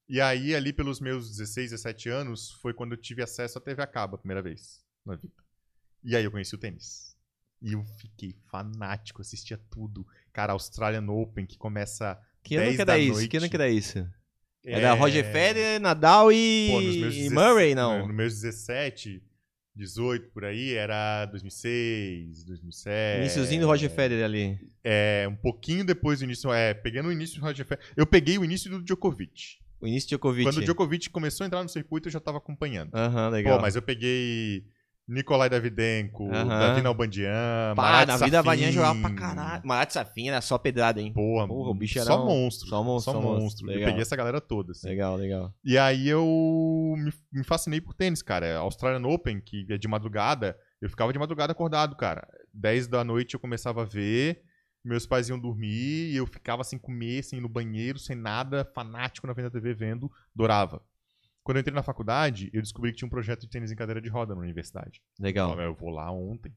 E 0.09 0.21
aí, 0.21 0.55
ali 0.55 0.71
pelos 0.71 0.99
meus 1.01 1.29
16, 1.29 1.71
17 1.71 2.09
anos, 2.09 2.51
foi 2.61 2.73
quando 2.73 2.93
eu 2.93 2.97
tive 2.97 3.21
acesso 3.21 3.57
à 3.57 3.61
TV 3.61 3.81
a 3.81 3.87
cabo 3.87 4.15
a 4.15 4.19
primeira 4.19 4.41
vez 4.41 4.81
na 5.05 5.15
vida. 5.15 5.33
E 6.03 6.15
aí 6.15 6.23
eu 6.23 6.31
conheci 6.31 6.55
o 6.55 6.57
tênis. 6.57 7.15
E 7.61 7.73
eu 7.73 7.83
fiquei 7.99 8.33
fanático, 8.49 9.21
assistia 9.21 9.57
tudo. 9.69 10.05
Cara, 10.31 10.53
Australian 10.53 11.09
Open, 11.09 11.45
que 11.45 11.57
começa. 11.57 12.17
Que 12.43 12.55
ano 12.55 12.65
10 12.65 12.75
que 12.75 12.81
era 12.81 12.97
isso? 12.99 13.27
Que 13.29 13.37
ano 13.37 13.49
que 13.49 13.55
era 13.55 13.69
isso? 13.69 14.09
Era 14.68 14.94
Roger 14.94 15.23
Federer, 15.31 15.80
Nadal 15.80 16.31
e, 16.31 16.68
Pô, 16.72 16.81
e 16.81 17.02
16 17.02 17.31
Murray, 17.31 17.73
não? 17.73 18.06
Nos 18.06 18.15
meus 18.15 18.34
17, 18.41 19.23
18 19.76 20.31
por 20.31 20.44
aí, 20.44 20.73
era 20.73 21.26
2006, 21.27 22.44
2007. 22.44 23.19
Iniciozinho 23.22 23.61
do 23.61 23.68
Roger 23.68 23.89
Federer 23.89 24.26
ali. 24.26 24.60
É, 24.84 25.26
um 25.30 25.35
pouquinho 25.35 25.85
depois 25.85 26.19
do 26.19 26.26
início. 26.26 26.52
É, 26.52 26.73
pegando 26.73 27.10
o 27.10 27.11
início 27.11 27.39
do 27.39 27.45
Roger 27.45 27.65
Federer. 27.65 27.91
Eu 27.95 28.06
peguei 28.06 28.38
o 28.38 28.44
início 28.44 28.69
do 28.69 28.84
Djokovic. 28.84 29.60
O 29.80 29.88
início 29.88 30.07
de 30.07 30.15
Djokovic. 30.15 30.44
Quando 30.44 30.57
o 30.57 30.61
Djokovic 30.61 31.10
começou 31.11 31.44
a 31.44 31.48
entrar 31.48 31.64
no 31.64 31.69
circuito, 31.69 32.07
eu 32.07 32.11
já 32.11 32.19
tava 32.19 32.39
acompanhando. 32.39 32.94
Aham, 32.94 33.30
legal. 33.30 33.57
Pô, 33.57 33.61
mas 33.61 33.76
eu 33.76 33.81
peguei 33.81 34.65
Nikolai 35.07 35.49
Davidenko, 35.49 36.29
Aham. 36.29 36.47
Davi 36.59 36.81
Nalbandian, 36.81 37.73
Marat 37.77 38.07
na 38.07 38.17
vida 38.17 38.39
a 38.39 38.41
Valinha 38.41 38.67
Safin. 38.67 38.75
jogava 38.75 38.99
pra 38.99 39.13
caralho. 39.13 39.61
Marat 39.65 39.91
Safin 39.93 40.27
era 40.27 40.41
só 40.41 40.57
pedrada, 40.57 40.99
hein? 41.01 41.13
Porra, 41.13 41.47
Porra, 41.47 41.69
o 41.69 41.73
bicho 41.73 41.97
era 41.97 42.05
só 42.07 42.21
um- 42.21 42.25
monstro. 42.27 42.67
só 42.67 42.84
monstro, 42.84 43.13
Só 43.13 43.17
só 43.19 43.23
monstro. 43.25 43.43
monstro. 43.43 43.71
Eu 43.71 43.85
peguei 43.85 44.01
essa 44.01 44.15
galera 44.17 44.41
toda, 44.41 44.73
assim. 44.73 44.88
Legal, 44.89 45.15
legal. 45.15 45.53
E 45.63 45.77
aí 45.77 46.09
eu 46.09 46.25
me, 46.97 47.13
me 47.31 47.43
fascinei 47.43 47.79
por 47.79 47.93
tênis, 47.93 48.21
cara. 48.21 48.57
Australian 48.57 49.07
Open, 49.07 49.39
que 49.39 49.65
é 49.69 49.77
de 49.77 49.88
madrugada, 49.88 50.57
eu 50.81 50.89
ficava 50.89 51.13
de 51.13 51.19
madrugada 51.19 51.53
acordado, 51.53 51.95
cara. 51.95 52.27
10 52.53 52.88
da 52.88 53.03
noite 53.03 53.34
eu 53.34 53.39
começava 53.39 53.84
a 53.84 53.85
ver, 53.85 54.41
meus 54.84 55.05
pais 55.05 55.29
iam 55.29 55.39
dormir, 55.39 56.11
e 56.11 56.15
eu 56.17 56.27
ficava 56.27 56.63
sem 56.65 56.77
comer, 56.77 57.23
sem 57.23 57.39
ir 57.39 57.41
no 57.41 57.47
banheiro, 57.49 57.97
sem 57.97 58.15
nada, 58.15 58.69
fanático 58.75 59.25
na 59.25 59.34
frente 59.34 59.45
da 59.45 59.51
TV 59.51 59.73
vendo, 59.73 60.11
adorava. 60.35 60.81
Quando 61.47 61.55
eu 61.55 61.61
entrei 61.61 61.73
na 61.73 61.81
faculdade, 61.81 62.49
eu 62.51 62.61
descobri 62.61 62.91
que 62.91 62.97
tinha 62.97 63.07
um 63.07 63.09
projeto 63.09 63.39
de 63.43 63.47
tênis 63.49 63.71
em 63.71 63.75
cadeira 63.77 64.01
de 64.01 64.09
roda 64.09 64.35
na 64.35 64.41
universidade. 64.41 65.01
Legal. 65.17 65.53
Eu, 65.57 65.67
eu 65.67 65.73
vou 65.73 65.89
lá 65.89 66.11
ontem. 66.11 66.51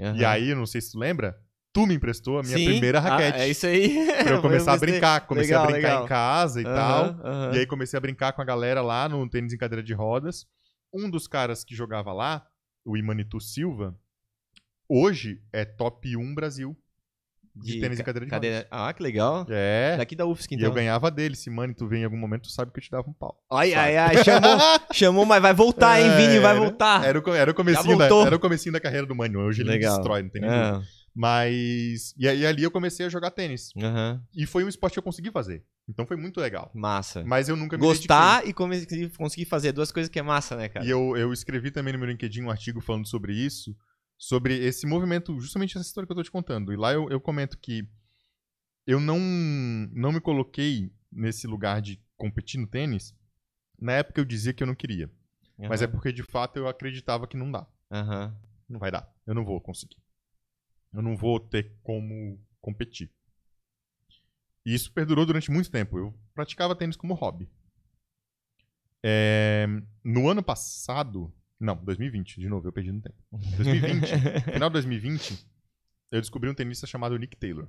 Aham. 0.00 0.16
E 0.16 0.24
aí, 0.24 0.48
eu 0.48 0.56
não 0.56 0.66
sei 0.66 0.80
se 0.80 0.90
tu 0.90 0.98
lembra, 0.98 1.38
tu 1.72 1.86
me 1.86 1.94
emprestou 1.94 2.40
a 2.40 2.42
minha 2.42 2.58
Sim. 2.58 2.64
primeira 2.64 2.98
Ah, 2.98 3.02
raquete. 3.02 3.38
é 3.38 3.48
isso 3.48 3.64
aí. 3.68 4.04
Pra 4.24 4.32
eu 4.32 4.42
começar 4.42 4.72
a 4.72 4.76
brincar. 4.76 5.20
Comecei 5.28 5.50
Legal, 5.56 5.62
a 5.62 5.66
brincar 5.70 5.88
legal. 5.90 6.04
em 6.04 6.08
casa 6.08 6.60
e 6.60 6.64
tal. 6.64 7.14
tal. 7.14 7.54
E 7.54 7.58
aí 7.60 7.66
comecei 7.66 7.96
a 7.96 8.00
brincar 8.00 8.32
com 8.32 8.42
a 8.42 8.44
galera 8.44 8.82
lá 8.82 9.08
no 9.08 9.30
tênis 9.30 9.52
em 9.52 9.56
cadeira 9.56 9.80
de 9.80 9.94
rodas. 9.94 10.44
Um 10.92 11.08
dos 11.08 11.28
caras 11.28 11.62
que 11.62 11.76
jogava 11.76 12.12
lá, 12.12 12.44
o 12.84 12.96
Imanitu 12.96 13.40
Silva, 13.40 13.96
hoje 14.88 15.40
é 15.52 15.64
top 15.64 16.16
1 16.16 16.34
Brasil 16.34 16.76
de, 17.54 17.80
tênis 17.80 18.00
em 18.00 18.02
cadeira 18.02 18.26
de 18.26 18.32
rodas. 18.32 18.66
Ah, 18.70 18.92
que 18.92 19.02
legal. 19.02 19.46
É. 19.50 19.96
Daqui 19.96 20.16
da 20.16 20.26
UFSC, 20.26 20.52
E 20.52 20.56
então. 20.56 20.68
eu 20.68 20.72
ganhava 20.74 21.10
dele. 21.10 21.36
Se 21.36 21.50
mano, 21.50 21.74
tu 21.74 21.86
vem 21.86 22.02
em 22.02 22.04
algum 22.04 22.16
momento, 22.16 22.42
tu 22.42 22.50
sabe 22.50 22.72
que 22.72 22.78
eu 22.78 22.82
te 22.82 22.90
dava 22.90 23.08
um 23.08 23.12
pau. 23.12 23.38
Ai, 23.50 23.70
Sabe? 23.70 23.80
ai, 23.80 23.96
ai. 23.96 24.24
Chamou, 24.24 24.58
chamou, 24.92 25.26
mas 25.26 25.42
vai 25.42 25.52
voltar, 25.54 26.00
hein, 26.00 26.10
Vini? 26.16 26.38
Vai 26.38 26.56
voltar. 26.56 27.04
Era 27.04 27.18
o, 27.18 27.34
era 27.34 27.50
o 27.50 27.54
comecinho 27.54 27.98
da, 27.98 28.06
era 28.06 28.36
o 28.36 28.40
comecinho 28.40 28.72
da 28.72 28.80
carreira 28.80 29.06
do 29.06 29.14
Mano. 29.14 29.40
Hoje 29.40 29.62
ele 29.62 29.78
destrói, 29.78 30.22
não 30.22 30.30
tem 30.30 30.40
nem. 30.42 30.50
Ah, 30.50 30.80
Mas. 31.14 32.14
E 32.18 32.26
ali 32.26 32.62
eu 32.62 32.70
comecei 32.70 33.06
a 33.06 33.08
jogar 33.08 33.30
tênis. 33.30 33.70
aham. 33.76 34.22
E 34.34 34.46
foi 34.46 34.64
um 34.64 34.68
esporte 34.68 34.94
que 34.94 34.98
eu 34.98 35.02
consegui 35.02 35.30
fazer. 35.30 35.62
Então 35.88 36.06
foi 36.06 36.16
muito 36.16 36.40
legal. 36.40 36.70
Massa. 36.74 37.22
Mas 37.24 37.48
eu 37.48 37.56
nunca 37.56 37.76
me 37.76 37.82
Gostar 37.82 38.46
e 38.46 38.52
conseguir 38.52 39.44
fazer 39.44 39.72
duas 39.72 39.90
coisas 39.92 40.08
que 40.10 40.18
é 40.18 40.22
massa, 40.22 40.56
né, 40.56 40.68
cara? 40.68 40.84
E 40.86 40.90
eu, 40.90 41.16
eu 41.16 41.32
escrevi 41.32 41.70
também 41.70 41.92
no 41.92 41.98
meu 41.98 42.08
LinkedIn 42.08 42.42
um 42.42 42.50
artigo 42.50 42.80
falando 42.80 43.06
sobre 43.06 43.34
isso, 43.34 43.76
sobre 44.22 44.56
esse 44.64 44.86
movimento, 44.86 45.40
justamente 45.40 45.76
essa 45.76 45.84
história 45.84 46.06
que 46.06 46.12
eu 46.12 46.16
tô 46.16 46.22
te 46.22 46.30
contando. 46.30 46.72
E 46.72 46.76
lá 46.76 46.92
eu, 46.92 47.10
eu 47.10 47.20
comento 47.20 47.58
que 47.58 47.88
eu 48.86 49.00
não, 49.00 49.18
não 49.18 50.12
me 50.12 50.20
coloquei 50.20 50.92
nesse 51.10 51.48
lugar 51.48 51.82
de 51.82 52.00
competir 52.16 52.60
no 52.60 52.68
tênis. 52.68 53.12
Na 53.76 53.94
época 53.94 54.20
eu 54.20 54.24
dizia 54.24 54.52
que 54.52 54.62
eu 54.62 54.66
não 54.66 54.76
queria. 54.76 55.10
Mas 55.58 55.82
é 55.82 55.88
porque 55.88 56.12
de 56.12 56.22
fato 56.22 56.56
eu 56.56 56.68
acreditava 56.68 57.26
que 57.26 57.36
não 57.36 57.50
dá. 57.50 57.66
Aham. 57.90 58.32
Não 58.68 58.78
vai 58.78 58.92
dar. 58.92 59.12
Eu 59.26 59.34
não 59.34 59.44
vou 59.44 59.60
conseguir. 59.60 59.96
Eu 60.92 61.02
não 61.02 61.16
vou 61.16 61.40
ter 61.40 61.74
como 61.82 62.40
competir. 62.60 63.10
E 64.64 64.72
isso 64.72 64.92
perdurou 64.92 65.26
durante 65.26 65.50
muito 65.50 65.68
tempo. 65.68 65.98
Eu 65.98 66.14
praticava 66.32 66.76
tênis 66.76 66.94
como 66.94 67.14
hobby. 67.14 67.50
É, 69.02 69.66
no 70.04 70.28
ano 70.28 70.44
passado. 70.44 71.34
Não, 71.62 71.76
2020, 71.76 72.40
de 72.40 72.48
novo, 72.48 72.66
eu 72.66 72.72
perdi 72.72 72.90
no 72.90 73.00
tempo. 73.00 73.16
2020, 73.56 74.06
final 74.52 74.68
de 74.68 74.72
2020, 74.74 75.46
eu 76.10 76.20
descobri 76.20 76.50
um 76.50 76.54
tenista 76.54 76.86
chamado 76.86 77.16
Nick 77.16 77.36
Taylor, 77.36 77.68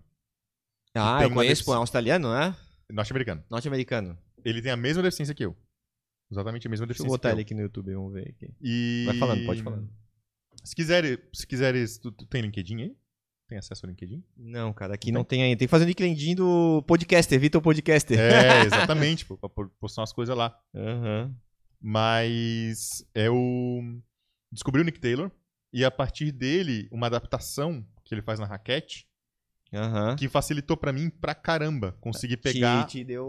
Ah, 0.96 1.20
tem 1.20 1.28
eu 1.28 1.34
conheço, 1.34 1.50
deficiência. 1.50 1.66
pô, 1.66 1.74
é 1.74 1.78
um 1.78 1.82
australiano, 1.82 2.34
né? 2.34 2.56
norte-americano. 2.92 3.44
Norte-americano. 3.50 4.18
Ele 4.44 4.62
tem 4.62 4.72
a 4.72 4.78
mesma 4.78 5.02
deficiência 5.02 5.34
que 5.34 5.46
eu. 5.46 5.56
Exatamente 6.32 6.68
a 6.68 6.70
mesma 6.70 6.86
Deixa 6.88 7.02
eu 7.02 7.06
deficiência 7.06 7.18
botar 7.18 7.30
que 7.30 7.36
ele 7.36 7.42
aqui 7.42 7.54
no 7.54 7.62
YouTube, 7.62 7.94
vamos 7.94 8.14
ver 8.14 8.30
aqui. 8.30 8.54
E... 8.62 9.04
Vai 9.06 9.18
falando, 9.18 9.46
pode 9.46 9.62
falar. 9.62 9.80
Se 10.64 10.76
quiseres, 10.76 11.20
se 11.34 11.46
quiseres 11.46 11.98
tu, 11.98 12.12
tu 12.12 12.26
tem 12.26 12.42
LinkedIn 12.42 12.82
aí? 12.82 12.96
Tem 13.48 13.58
acesso 13.58 13.86
ao 13.86 13.90
LinkedIn? 13.90 14.24
Não, 14.38 14.74
cara, 14.74 14.96
aqui 14.96 15.12
não 15.12 15.24
tem 15.24 15.44
ainda. 15.44 15.58
Tem 15.60 15.68
que 15.68 15.72
fazer 15.72 15.86
o 15.86 15.88
LinkedIn 15.88 16.36
do 16.36 16.82
podcaster, 16.88 17.40
Vitor 17.40 17.62
Podcaster. 17.62 18.18
É, 18.20 18.62
exatamente, 18.66 19.26
pô, 19.26 19.38
pra 19.38 19.50
postar 19.80 20.02
umas 20.02 20.14
coisas 20.14 20.36
lá. 20.36 20.58
Aham. 20.74 21.36
Mas 21.86 23.06
eu 23.14 23.82
descobri 24.50 24.80
o 24.80 24.86
Nick 24.86 25.00
Taylor 25.02 25.30
e 25.74 25.84
a 25.84 25.92
partir 25.92 26.32
dele, 26.32 26.88
uma 26.90 27.08
adaptação 27.08 27.86
que 28.06 28.16
ele 28.16 28.22
faz 28.22 28.40
na 28.40 28.46
raquete, 28.46 29.06
Aham. 29.74 30.16
que 30.16 30.30
facilitou 30.30 30.78
pra 30.78 30.94
mim 30.94 31.10
pra 31.10 31.36
caramba 31.36 31.92
conseguir 32.00 32.38
pegar. 32.38 32.86
Te, 32.86 33.00
te 33.00 33.04
deu 33.04 33.28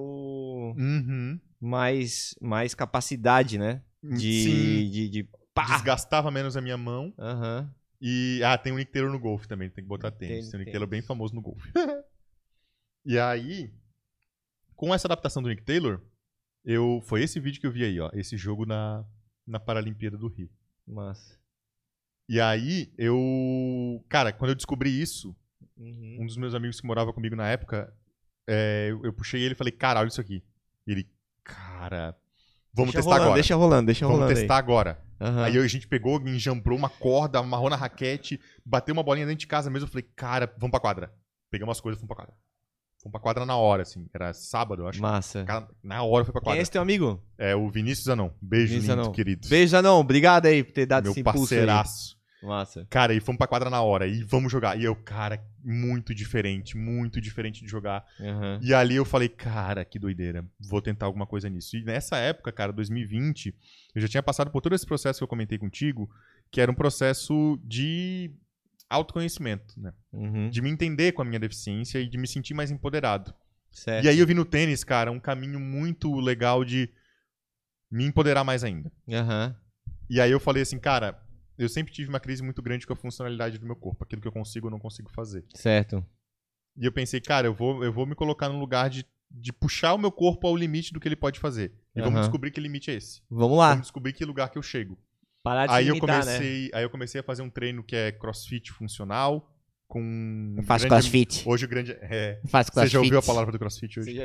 Uhum. 0.78 1.40
mais, 1.60 2.34
mais 2.40 2.74
capacidade, 2.74 3.58
né? 3.58 3.82
De. 4.02 4.42
Sim, 4.44 4.90
de, 4.90 5.08
de 5.08 5.28
pá! 5.52 5.64
desgastava 5.74 6.30
menos 6.30 6.56
a 6.56 6.60
minha 6.60 6.76
mão. 6.76 7.12
Aham. 7.18 7.74
E. 8.00 8.40
Ah, 8.44 8.56
tem 8.56 8.72
o 8.72 8.76
Nick 8.76 8.92
Taylor 8.92 9.10
no 9.10 9.18
golfe 9.18 9.48
também, 9.48 9.68
tem 9.70 9.82
que 9.82 9.88
botar 9.88 10.10
Tem- 10.12 10.28
tênis. 10.28 10.50
Tem 10.50 10.56
o 10.56 10.58
Nick 10.58 10.66
tem. 10.66 10.72
Taylor 10.74 10.88
bem 10.88 11.02
famoso 11.02 11.34
no 11.34 11.40
golfe. 11.40 11.72
e 13.04 13.18
aí, 13.18 13.72
com 14.76 14.94
essa 14.94 15.08
adaptação 15.08 15.42
do 15.42 15.48
Nick 15.48 15.62
Taylor, 15.62 16.00
eu. 16.64 17.00
Foi 17.04 17.22
esse 17.22 17.38
vídeo 17.40 17.60
que 17.60 17.66
eu 17.66 17.72
vi 17.72 17.84
aí, 17.84 18.00
ó. 18.00 18.10
Esse 18.12 18.36
jogo 18.36 18.64
na, 18.66 19.04
na 19.46 19.58
Paralimpíada 19.60 20.16
do 20.16 20.28
Rio. 20.28 20.48
Massa. 20.86 21.38
E 22.28 22.40
aí, 22.40 22.92
eu. 22.96 24.04
Cara, 24.08 24.32
quando 24.32 24.50
eu 24.50 24.54
descobri 24.56 24.90
isso, 25.00 25.34
Uhum. 25.76 26.18
um 26.20 26.26
dos 26.26 26.36
meus 26.36 26.54
amigos 26.54 26.80
que 26.80 26.86
morava 26.86 27.12
comigo 27.12 27.34
na 27.34 27.48
época, 27.48 27.92
é, 28.48 28.88
eu, 28.90 29.04
eu 29.04 29.12
puxei 29.12 29.42
ele 29.42 29.52
e 29.52 29.56
falei, 29.56 29.72
cara, 29.72 29.98
olha 30.00 30.08
isso 30.08 30.20
aqui. 30.20 30.42
E 30.86 30.92
ele, 30.92 31.08
cara, 31.42 32.16
vamos 32.72 32.92
Deixa 32.92 32.98
testar 32.98 33.10
rolando, 33.10 33.22
agora. 33.24 33.34
Deixa 33.34 33.54
rolando, 33.56 33.86
deixa 33.86 34.06
vamos 34.06 34.20
rolando. 34.20 34.38
testar 34.38 34.56
agora. 34.56 35.02
Aí. 35.18 35.26
Aham. 35.28 35.44
Aí 35.44 35.56
eu- 35.56 35.62
a 35.62 35.66
gente 35.66 35.88
pegou, 35.88 36.20
enjambrou 36.20 36.78
uma 36.78 36.88
corda, 36.88 37.38
amarrou 37.40 37.68
na 37.70 37.76
raquete, 37.76 38.40
bateu 38.64 38.92
uma 38.92 39.02
bolinha 39.02 39.26
dentro 39.26 39.40
de 39.40 39.46
casa 39.46 39.68
mesmo. 39.70 39.86
Eu 39.86 39.90
falei, 39.90 40.06
cara, 40.14 40.46
vamos 40.58 40.70
pra 40.70 40.80
quadra. 40.80 41.12
Pegamos 41.50 41.76
as 41.76 41.80
coisas, 41.80 41.98
fomos 42.00 42.08
pra 42.14 42.24
quadra. 42.24 42.34
Fomos 43.04 43.12
pra 43.12 43.20
quadra 43.20 43.44
na 43.44 43.54
hora, 43.54 43.82
assim. 43.82 44.06
Era 44.14 44.32
sábado, 44.32 44.82
eu 44.82 44.88
acho. 44.88 45.00
Massa. 45.00 45.44
Na 45.82 46.02
hora 46.02 46.24
foi 46.24 46.32
pra 46.32 46.40
Quem 46.40 46.48
é 46.48 46.52
quadra. 46.54 46.62
esse 46.62 46.70
teu 46.70 46.80
amigo? 46.80 47.22
É 47.36 47.54
o 47.54 47.68
Vinícius 47.68 48.08
Anão. 48.08 48.32
Beijo, 48.40 48.68
Vinícius 48.68 48.88
lindo, 48.88 49.00
Anão. 49.02 49.12
querido. 49.12 49.46
Beijo, 49.46 49.82
não. 49.82 50.00
Obrigado 50.00 50.46
aí 50.46 50.64
por 50.64 50.72
ter 50.72 50.86
dado 50.86 51.04
Meu 51.04 51.12
esse 51.12 51.20
impulso 51.20 51.38
aí. 51.52 51.60
parceiraço. 51.60 52.16
Massa. 52.42 52.86
Cara, 52.90 53.12
e 53.14 53.20
fomos 53.20 53.36
pra 53.38 53.46
quadra 53.46 53.68
na 53.68 53.82
hora. 53.82 54.06
E 54.06 54.22
vamos 54.22 54.50
jogar. 54.50 54.78
E 54.80 54.84
eu, 54.84 54.96
cara, 54.96 55.38
muito 55.62 56.14
diferente, 56.14 56.76
muito 56.78 57.20
diferente 57.20 57.62
de 57.62 57.70
jogar. 57.70 58.04
Aham. 58.20 58.58
E 58.62 58.72
ali 58.72 58.96
eu 58.96 59.04
falei, 59.04 59.28
cara, 59.28 59.84
que 59.84 59.98
doideira. 59.98 60.44
Vou 60.58 60.80
tentar 60.82 61.04
alguma 61.06 61.26
coisa 61.26 61.48
nisso. 61.50 61.76
E 61.76 61.84
nessa 61.84 62.16
época, 62.16 62.50
cara, 62.52 62.72
2020, 62.72 63.54
eu 63.94 64.00
já 64.02 64.08
tinha 64.08 64.22
passado 64.22 64.50
por 64.50 64.60
todo 64.62 64.74
esse 64.74 64.84
processo 64.86 65.18
que 65.20 65.24
eu 65.24 65.28
comentei 65.28 65.56
contigo, 65.58 66.08
que 66.50 66.60
era 66.60 66.70
um 66.70 66.74
processo 66.74 67.58
de 67.64 68.30
autoconhecimento, 68.88 69.78
né? 69.80 69.92
Uhum. 70.12 70.50
De 70.50 70.60
me 70.62 70.70
entender 70.70 71.12
com 71.12 71.22
a 71.22 71.24
minha 71.24 71.40
deficiência 71.40 71.98
e 71.98 72.08
de 72.08 72.18
me 72.18 72.26
sentir 72.26 72.54
mais 72.54 72.70
empoderado. 72.70 73.34
Certo. 73.70 74.04
E 74.04 74.08
aí 74.08 74.18
eu 74.18 74.26
vi 74.26 74.34
no 74.34 74.44
tênis, 74.44 74.84
cara, 74.84 75.10
um 75.10 75.18
caminho 75.18 75.58
muito 75.58 76.14
legal 76.20 76.64
de 76.64 76.88
me 77.90 78.04
empoderar 78.04 78.44
mais 78.44 78.62
ainda. 78.62 78.92
Aham. 79.08 79.56
E 80.08 80.20
aí 80.20 80.30
eu 80.30 80.38
falei 80.38 80.62
assim, 80.62 80.78
cara, 80.78 81.20
eu 81.58 81.68
sempre 81.68 81.92
tive 81.92 82.08
uma 82.08 82.20
crise 82.20 82.42
muito 82.42 82.62
grande 82.62 82.86
com 82.86 82.92
a 82.92 82.96
funcionalidade 82.96 83.58
do 83.58 83.66
meu 83.66 83.76
corpo, 83.76 84.04
aquilo 84.04 84.20
que 84.20 84.28
eu 84.28 84.32
consigo 84.32 84.66
ou 84.66 84.70
não 84.70 84.78
consigo 84.78 85.10
fazer. 85.10 85.44
Certo. 85.54 86.04
E 86.76 86.84
eu 86.84 86.92
pensei, 86.92 87.20
cara, 87.20 87.46
eu 87.46 87.54
vou, 87.54 87.84
eu 87.84 87.92
vou 87.92 88.06
me 88.06 88.14
colocar 88.14 88.48
num 88.48 88.58
lugar 88.58 88.90
de, 88.90 89.06
de 89.30 89.52
puxar 89.52 89.94
o 89.94 89.98
meu 89.98 90.10
corpo 90.10 90.46
ao 90.46 90.56
limite 90.56 90.92
do 90.92 91.00
que 91.00 91.08
ele 91.08 91.16
pode 91.16 91.38
fazer. 91.38 91.72
E 91.94 92.00
vamos 92.00 92.14
Aham. 92.14 92.20
descobrir 92.22 92.50
que 92.50 92.60
limite 92.60 92.90
é 92.90 92.94
esse. 92.94 93.22
Vamos 93.30 93.56
lá. 93.56 93.70
Vamos 93.70 93.82
descobrir 93.86 94.12
que 94.12 94.24
lugar 94.24 94.50
que 94.50 94.58
eu 94.58 94.62
chego. 94.62 94.98
Parar 95.44 95.66
de 95.66 95.72
Aí 95.74 95.84
se 95.84 95.90
eu 95.90 95.94
né? 95.94 96.00
comecei, 96.00 96.70
aí 96.74 96.82
eu 96.82 96.90
comecei 96.90 97.20
a 97.20 97.24
fazer 97.24 97.42
um 97.42 97.50
treino 97.50 97.84
que 97.84 97.94
é 97.94 98.10
CrossFit 98.10 98.72
funcional 98.72 99.48
com 99.86 100.54
Eu 100.56 100.64
faço 100.64 100.88
grande- 100.88 101.02
crossfit. 101.10 101.42
Hoje 101.46 101.66
o 101.66 101.68
grande 101.68 101.92
é, 102.00 102.40
Faço 102.48 102.68
você 102.70 102.72
crossfit. 102.72 102.92
já 102.94 102.98
ouviu 103.00 103.18
a 103.18 103.22
palavra 103.22 103.52
do 103.52 103.58
CrossFit 103.58 104.00
hoje? 104.00 104.16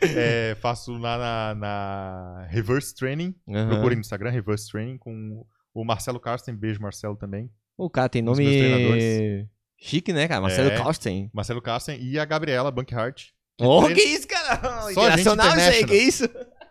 É, 0.00 0.56
faço 0.60 0.92
lá 0.92 1.18
na, 1.18 1.54
na 1.56 2.46
Reverse 2.48 2.94
Training. 2.94 3.34
Procure 3.68 3.94
no 3.96 4.00
Instagram 4.00 4.30
Reverse 4.30 4.70
Training 4.70 4.96
com 4.96 5.44
o 5.74 5.84
Marcelo 5.84 6.20
Carsten. 6.20 6.54
Beijo, 6.54 6.80
Marcelo 6.80 7.16
também. 7.16 7.50
O 7.76 7.90
cara 7.90 8.08
tem 8.08 8.22
nome 8.22 8.44
meus 8.44 8.56
treinadores. 8.56 9.46
chique, 9.76 10.12
né, 10.12 10.28
cara? 10.28 10.40
Marcelo 10.40 10.70
É. 10.70 10.76
Carsten. 10.76 11.30
Marcelo 11.34 11.60
Carsten 11.60 12.00
e 12.00 12.18
a 12.18 12.24
Gabriela 12.24 12.70
Bankhart. 12.70 13.24
que 13.58 13.64
Oh, 13.64 13.82
treina- 13.82 14.00
que 14.00 14.06
isso, 14.08 14.28
cara? 14.28 14.56
Só 14.60 14.86
gente 14.86 14.90
Internacional 14.92 15.46
international. 15.46 15.88
que 15.88 15.94
isso? 15.96 16.28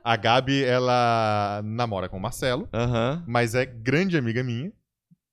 A 0.07 0.15
Gabi, 0.15 0.63
ela 0.63 1.61
namora 1.65 2.07
com 2.07 2.15
o 2.17 2.19
Marcelo, 2.21 2.69
Aham. 2.73 3.23
mas 3.27 3.53
é 3.55 3.65
grande 3.65 4.17
amiga 4.17 4.41
minha. 4.41 4.71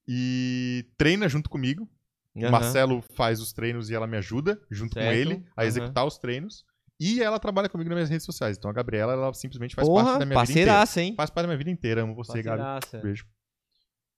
E 0.08 0.84
treina 0.98 1.28
junto 1.28 1.48
comigo. 1.48 1.88
O 2.34 2.40
aham. 2.40 2.50
Marcelo 2.50 3.00
faz 3.14 3.40
os 3.40 3.52
treinos 3.52 3.88
e 3.88 3.94
ela 3.94 4.06
me 4.08 4.16
ajuda, 4.16 4.60
junto 4.68 4.94
com 4.94 5.00
Certo. 5.00 5.16
ele, 5.16 5.44
a 5.56 5.64
executar 5.64 6.04
os 6.04 6.18
treinos. 6.18 6.64
E 6.98 7.22
ela 7.22 7.38
trabalha 7.38 7.68
comigo 7.68 7.88
nas 7.88 7.96
minhas 7.96 8.10
redes 8.10 8.26
sociais. 8.26 8.56
Então 8.58 8.68
a 8.68 8.74
Gabriela, 8.74 9.12
ela 9.12 9.32
simplesmente 9.32 9.76
faz 9.76 9.86
parte 9.88 10.04
Porra, 10.04 10.18
da 10.18 10.26
minha 10.26 10.40
vida 10.44 10.52
inteira. 10.52 10.84
hein? 10.96 11.14
Faz 11.16 11.30
parte 11.30 11.44
da 11.44 11.48
minha 11.48 11.58
vida 11.58 11.70
inteira. 11.70 12.02
Amo 12.02 12.14
você, 12.14 12.42
Gabi. 12.42 12.58
Parceiraça. 12.60 12.98
Beijo. 12.98 13.26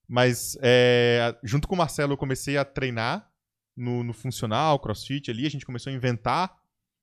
Mas, 0.09 0.57
é, 0.63 1.37
junto 1.45 1.69
com 1.69 1.75
o 1.75 1.79
Marcelo, 1.79 2.15
eu 2.15 2.17
comecei 2.17 2.57
a 2.57 2.65
treinar 2.65 3.29
no, 3.77 4.03
no 4.03 4.13
funcional, 4.15 4.79
crossfit 4.79 5.31
ali. 5.31 5.45
A 5.47 5.51
gente 5.51 5.67
começou 5.67 5.91
a 5.93 5.95
inventar 5.95 6.57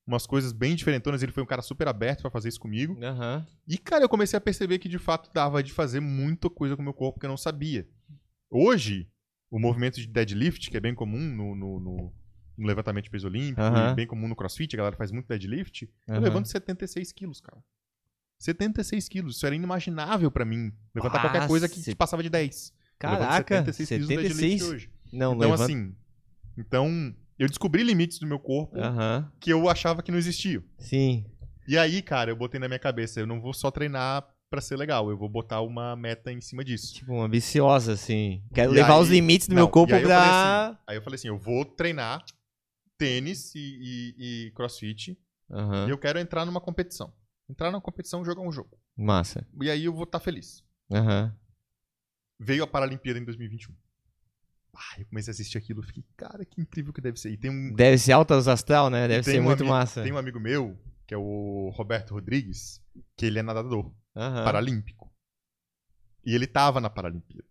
umas 0.06 0.26
coisas 0.26 0.52
bem 0.52 0.74
diferentonas. 0.76 1.22
Ele 1.22 1.32
foi 1.32 1.42
um 1.42 1.46
cara 1.46 1.62
super 1.62 1.88
aberto 1.88 2.22
pra 2.22 2.30
fazer 2.30 2.48
isso 2.48 2.60
comigo. 2.60 2.98
Aham. 3.02 3.46
E, 3.66 3.78
cara, 3.78 4.04
eu 4.04 4.08
comecei 4.08 4.36
a 4.36 4.40
perceber 4.40 4.78
que 4.78 4.88
de 4.88 4.98
fato 4.98 5.30
dava 5.32 5.62
de 5.62 5.72
fazer 5.72 6.00
muita 6.00 6.48
coisa 6.50 6.76
com 6.76 6.82
o 6.82 6.84
meu 6.84 6.94
corpo 6.94 7.18
que 7.20 7.26
eu 7.26 7.30
não 7.30 7.36
sabia. 7.36 7.88
Hoje, 8.50 9.08
o 9.50 9.58
movimento 9.58 9.96
de 10.00 10.06
deadlift, 10.06 10.70
que 10.70 10.76
é 10.76 10.80
bem 10.80 10.94
comum 10.94 11.18
no, 11.18 11.54
no- 11.54 11.80
no- 11.80 12.12
no 12.56 12.66
levantamento 12.68 13.04
de 13.04 13.10
peso 13.10 13.26
olímpico, 13.26 13.60
e 13.62 13.94
bem 13.94 14.06
comum 14.06 14.28
no 14.28 14.36
crossfit, 14.36 14.74
a 14.74 14.78
galera 14.78 14.96
faz 14.96 15.10
muito 15.10 15.26
deadlift, 15.26 15.82
eu 16.06 16.14
Aham. 16.14 16.22
levanto 16.22 16.46
76 16.48 17.10
quilos, 17.12 17.40
cara. 17.40 17.60
76 18.38 19.08
quilos. 19.08 19.36
Isso 19.36 19.46
era 19.46 19.54
inimaginável 19.54 20.30
pra 20.30 20.44
mim. 20.44 20.72
Levantar 20.94 21.18
Ah, 21.18 21.20
qualquer 21.22 21.48
coisa 21.48 21.68
que 21.68 21.94
passava 21.94 22.22
de 22.22 22.28
10. 22.30 22.72
Eu 23.02 23.10
levanto 23.10 23.26
Caraca, 23.28 23.56
76 23.56 23.88
quilos 23.88 24.06
76? 24.08 24.62
hoje. 24.62 24.90
Não, 25.12 25.32
Então, 25.34 25.38
levanta- 25.38 25.64
assim. 25.64 25.94
Então, 26.56 27.14
eu 27.38 27.48
descobri 27.48 27.82
limites 27.82 28.18
do 28.18 28.26
meu 28.26 28.38
corpo 28.38 28.78
Aham. 28.78 29.30
que 29.40 29.50
eu 29.52 29.68
achava 29.68 30.02
que 30.02 30.10
não 30.12 30.18
existiam. 30.18 30.62
Sim. 30.78 31.24
E 31.66 31.78
aí, 31.78 32.02
cara, 32.02 32.30
eu 32.30 32.36
botei 32.36 32.60
na 32.60 32.68
minha 32.68 32.78
cabeça, 32.78 33.20
eu 33.20 33.26
não 33.26 33.40
vou 33.40 33.54
só 33.54 33.70
treinar 33.70 34.26
pra 34.50 34.60
ser 34.60 34.76
legal. 34.76 35.08
Eu 35.10 35.16
vou 35.16 35.28
botar 35.28 35.60
uma 35.62 35.96
meta 35.96 36.30
em 36.30 36.40
cima 36.40 36.62
disso. 36.64 36.94
Tipo, 36.94 37.12
uma 37.14 37.28
viciosa, 37.28 37.92
assim. 37.94 38.42
Quero 38.54 38.72
E 38.72 38.74
levar 38.76 38.96
aí- 38.96 39.02
os 39.02 39.08
limites 39.08 39.48
do 39.48 39.54
Não, 39.54 39.62
meu 39.62 39.68
corpo 39.68 39.94
aí 39.94 40.02
eu 40.02 40.08
pra. 40.08 40.18
falei 40.20 40.30
assim- 40.70 40.78
Aí 40.86 40.96
eu 40.96 41.02
falei 41.02 41.14
assim, 41.16 41.28
eu 41.28 41.38
vou 41.38 41.64
treinar 41.64 42.22
tênis 42.98 43.54
e, 43.54 43.58
e- 43.58 44.46
e 44.46 44.50
crossfit 44.52 45.18
Aham. 45.50 45.86
e 45.88 45.90
eu 45.90 45.98
quero 45.98 46.18
entrar 46.18 46.44
numa 46.44 46.60
competição. 46.60 47.12
Entrar 47.50 47.70
numa 47.70 47.80
competição 47.80 48.22
e 48.22 48.24
jogar 48.24 48.42
um 48.42 48.52
jogo. 48.52 48.78
Massa. 48.96 49.46
E 49.60 49.68
aí 49.70 49.84
eu 49.86 49.92
vou 49.92 50.04
estar 50.04 50.20
feliz. 50.20 50.62
Aham. 50.92 51.34
Veio 52.38 52.62
a 52.62 52.66
Paralimpíada 52.66 53.18
em 53.18 53.24
2021. 53.24 53.74
Ah, 54.76 55.00
eu 55.00 55.06
comecei 55.06 55.30
a 55.30 55.32
assistir 55.34 55.56
aquilo 55.58 55.82
e 55.82 55.86
fiquei, 55.86 56.04
cara, 56.16 56.44
que 56.44 56.60
incrível 56.60 56.92
que 56.92 57.00
deve 57.00 57.18
ser. 57.18 57.30
E 57.30 57.36
tem 57.36 57.50
um, 57.50 57.72
Deve 57.74 57.96
ser 57.98 58.12
altas 58.12 58.48
astral, 58.48 58.90
né? 58.90 59.06
Deve 59.06 59.22
ser 59.22 59.40
um 59.40 59.44
muito 59.44 59.60
amigo- 59.60 59.68
massa. 59.74 60.02
Tem 60.02 60.12
um 60.12 60.18
amigo 60.18 60.40
meu, 60.40 60.76
que 61.06 61.14
é 61.14 61.16
o 61.16 61.70
Roberto 61.74 62.12
Rodrigues, 62.14 62.80
que 63.16 63.26
ele 63.26 63.38
é 63.38 63.42
nadador 63.42 63.92
Aham. 64.16 64.44
paralímpico. 64.44 65.12
E 66.24 66.34
ele 66.34 66.46
tava 66.46 66.80
na 66.80 66.88
Paralimpíada. 66.90 67.44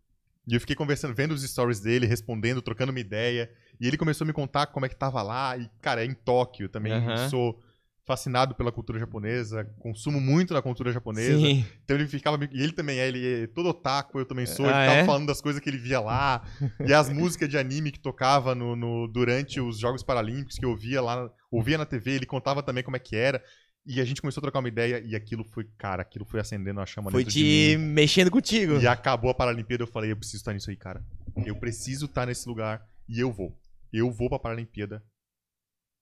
E 0.48 0.54
eu 0.56 0.60
fiquei 0.60 0.76
conversando, 0.76 1.14
vendo 1.14 1.32
os 1.32 1.44
stories 1.44 1.80
dele, 1.80 2.06
respondendo, 2.06 2.62
trocando 2.62 2.92
uma 2.92 3.00
ideia. 3.00 3.50
E 3.80 3.88
ele 3.88 3.98
começou 3.98 4.26
a 4.26 4.28
me 4.28 4.34
contar 4.34 4.68
como 4.68 4.86
é 4.86 4.90
que 4.90 4.96
tava 4.96 5.22
lá. 5.22 5.56
E, 5.58 5.70
cara, 5.82 6.04
é 6.04 6.06
em 6.06 6.14
Tóquio. 6.14 6.68
Também 6.68 6.92
Aham. 6.92 7.30
sou 7.30 7.64
fascinado 8.06 8.54
pela 8.56 8.72
cultura 8.72 9.00
japonesa, 9.00 9.64
consumo 9.80 10.20
muito 10.20 10.54
da 10.54 10.62
cultura 10.62 10.92
japonesa. 10.92 11.38
Sim. 11.40 11.66
Então 11.84 11.96
ele 11.98 12.08
ficava. 12.08 12.38
E 12.52 12.62
ele 12.62 12.74
também 12.74 13.00
é, 13.00 13.08
ele 13.08 13.44
é 13.44 13.48
todo 13.48 13.70
otaku, 13.70 14.20
eu 14.20 14.26
também 14.26 14.46
sou. 14.46 14.66
Ele 14.66 14.74
Ah, 14.74 14.82
ficava 14.82 14.98
é? 15.00 15.06
falando 15.06 15.28
das 15.28 15.40
coisas 15.42 15.62
que 15.62 15.70
ele 15.70 15.78
via 15.78 16.00
lá. 16.00 16.44
e 16.86 16.94
as 16.94 17.10
músicas 17.10 17.48
de 17.50 17.58
anime 17.58 17.92
que 17.92 18.00
tocava 18.00 18.54
no, 18.54 18.76
no- 18.76 19.08
durante 19.08 19.62
os 19.62 19.80
Jogos 19.80 20.04
Paralímpicos, 20.04 20.58
que 20.58 20.66
eu 20.66 20.72
ouvia 20.72 21.02
lá, 21.02 21.30
ouvia 21.52 21.78
na 21.78 21.86
TV, 21.86 22.12
ele 22.12 22.26
contava 22.26 22.62
também 22.62 22.84
como 22.84 22.98
é 22.98 23.00
que 23.00 23.16
era. 23.16 23.42
E 23.86 24.00
a 24.00 24.06
gente 24.06 24.22
começou 24.22 24.40
a 24.40 24.44
trocar 24.44 24.60
uma 24.60 24.70
ideia 24.70 25.02
e 25.06 25.14
aquilo 25.14 25.44
foi, 25.44 25.66
cara, 25.78 26.02
aquilo 26.04 26.24
foi 26.24 26.40
acendendo 26.40 26.80
a 26.80 26.86
chama 26.86 27.12
Foi 27.12 27.22
dentro 27.24 27.34
de 27.38 27.40
te 27.74 27.78
mim. 27.78 27.84
mexendo 27.86 28.32
contigo. 28.32 28.80
E 28.80 28.88
acabou 28.88 29.30
a 29.30 29.34
Paralimpíada, 29.34 29.84
eu 29.84 29.88
falei, 29.88 30.10
eu 30.12 30.16
preciso 30.16 30.38
estar 30.38 30.54
nisso 30.54 30.70
aí, 30.70 30.78
cara. 30.78 31.04
Eu 31.46 31.56
preciso 31.58 32.06
estar 32.06 32.26
nesse 32.26 32.48
lugar 32.48 32.82
e 33.10 33.20
eu 33.20 33.30
vou. 33.32 33.58
Eu 33.92 34.10
vou 34.10 34.30
pra 34.30 34.40
Paralimpíada 34.40 35.04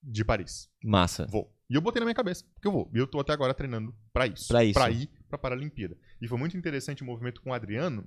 de 0.04 0.24
Paris. 0.24 0.70
Massa. 0.84 1.26
Vou. 1.28 1.52
E 1.72 1.76
eu 1.76 1.82
botei 1.82 2.02
na 2.02 2.06
minha 2.06 2.14
cabeça, 2.16 2.44
porque 2.54 2.68
eu 2.68 2.72
vou. 2.74 2.92
E 2.94 2.98
eu 2.98 3.08
tô 3.08 3.18
até 3.22 3.32
agora 3.32 3.54
treinando 3.54 3.96
pra 4.12 4.28
isso. 4.28 4.50
Pra 4.50 4.62
isso. 4.64 4.74
Pra 4.74 4.92
ir 4.92 5.10
pra 5.30 5.38
Paralimpíada. 5.38 5.98
E 6.22 6.28
foi 6.28 6.38
muito 6.38 6.58
interessante 6.58 7.02
o 7.02 7.06
movimento 7.06 7.42
com 7.42 7.52
o 7.52 7.54
Adriano, 7.54 8.06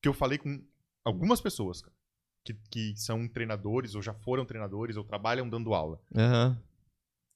que 0.00 0.08
eu 0.08 0.14
falei 0.14 0.38
com 0.38 0.64
algumas 1.04 1.42
pessoas, 1.42 1.82
cara, 1.82 1.94
que, 2.42 2.54
que 2.70 2.96
são 2.96 3.28
treinadores, 3.28 3.94
ou 3.94 4.00
já 4.00 4.14
foram 4.14 4.46
treinadores, 4.46 4.96
ou 4.96 5.04
trabalham 5.04 5.46
dando 5.46 5.74
aula. 5.74 6.00
Aham. 6.16 6.58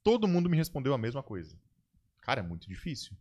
Todo 0.02 0.26
mundo 0.26 0.48
me 0.48 0.56
respondeu 0.56 0.94
a 0.94 0.98
mesma 0.98 1.22
coisa. 1.22 1.58
Cara, 2.22 2.40
é 2.40 2.42
muito 2.42 2.66
difícil. 2.66 3.14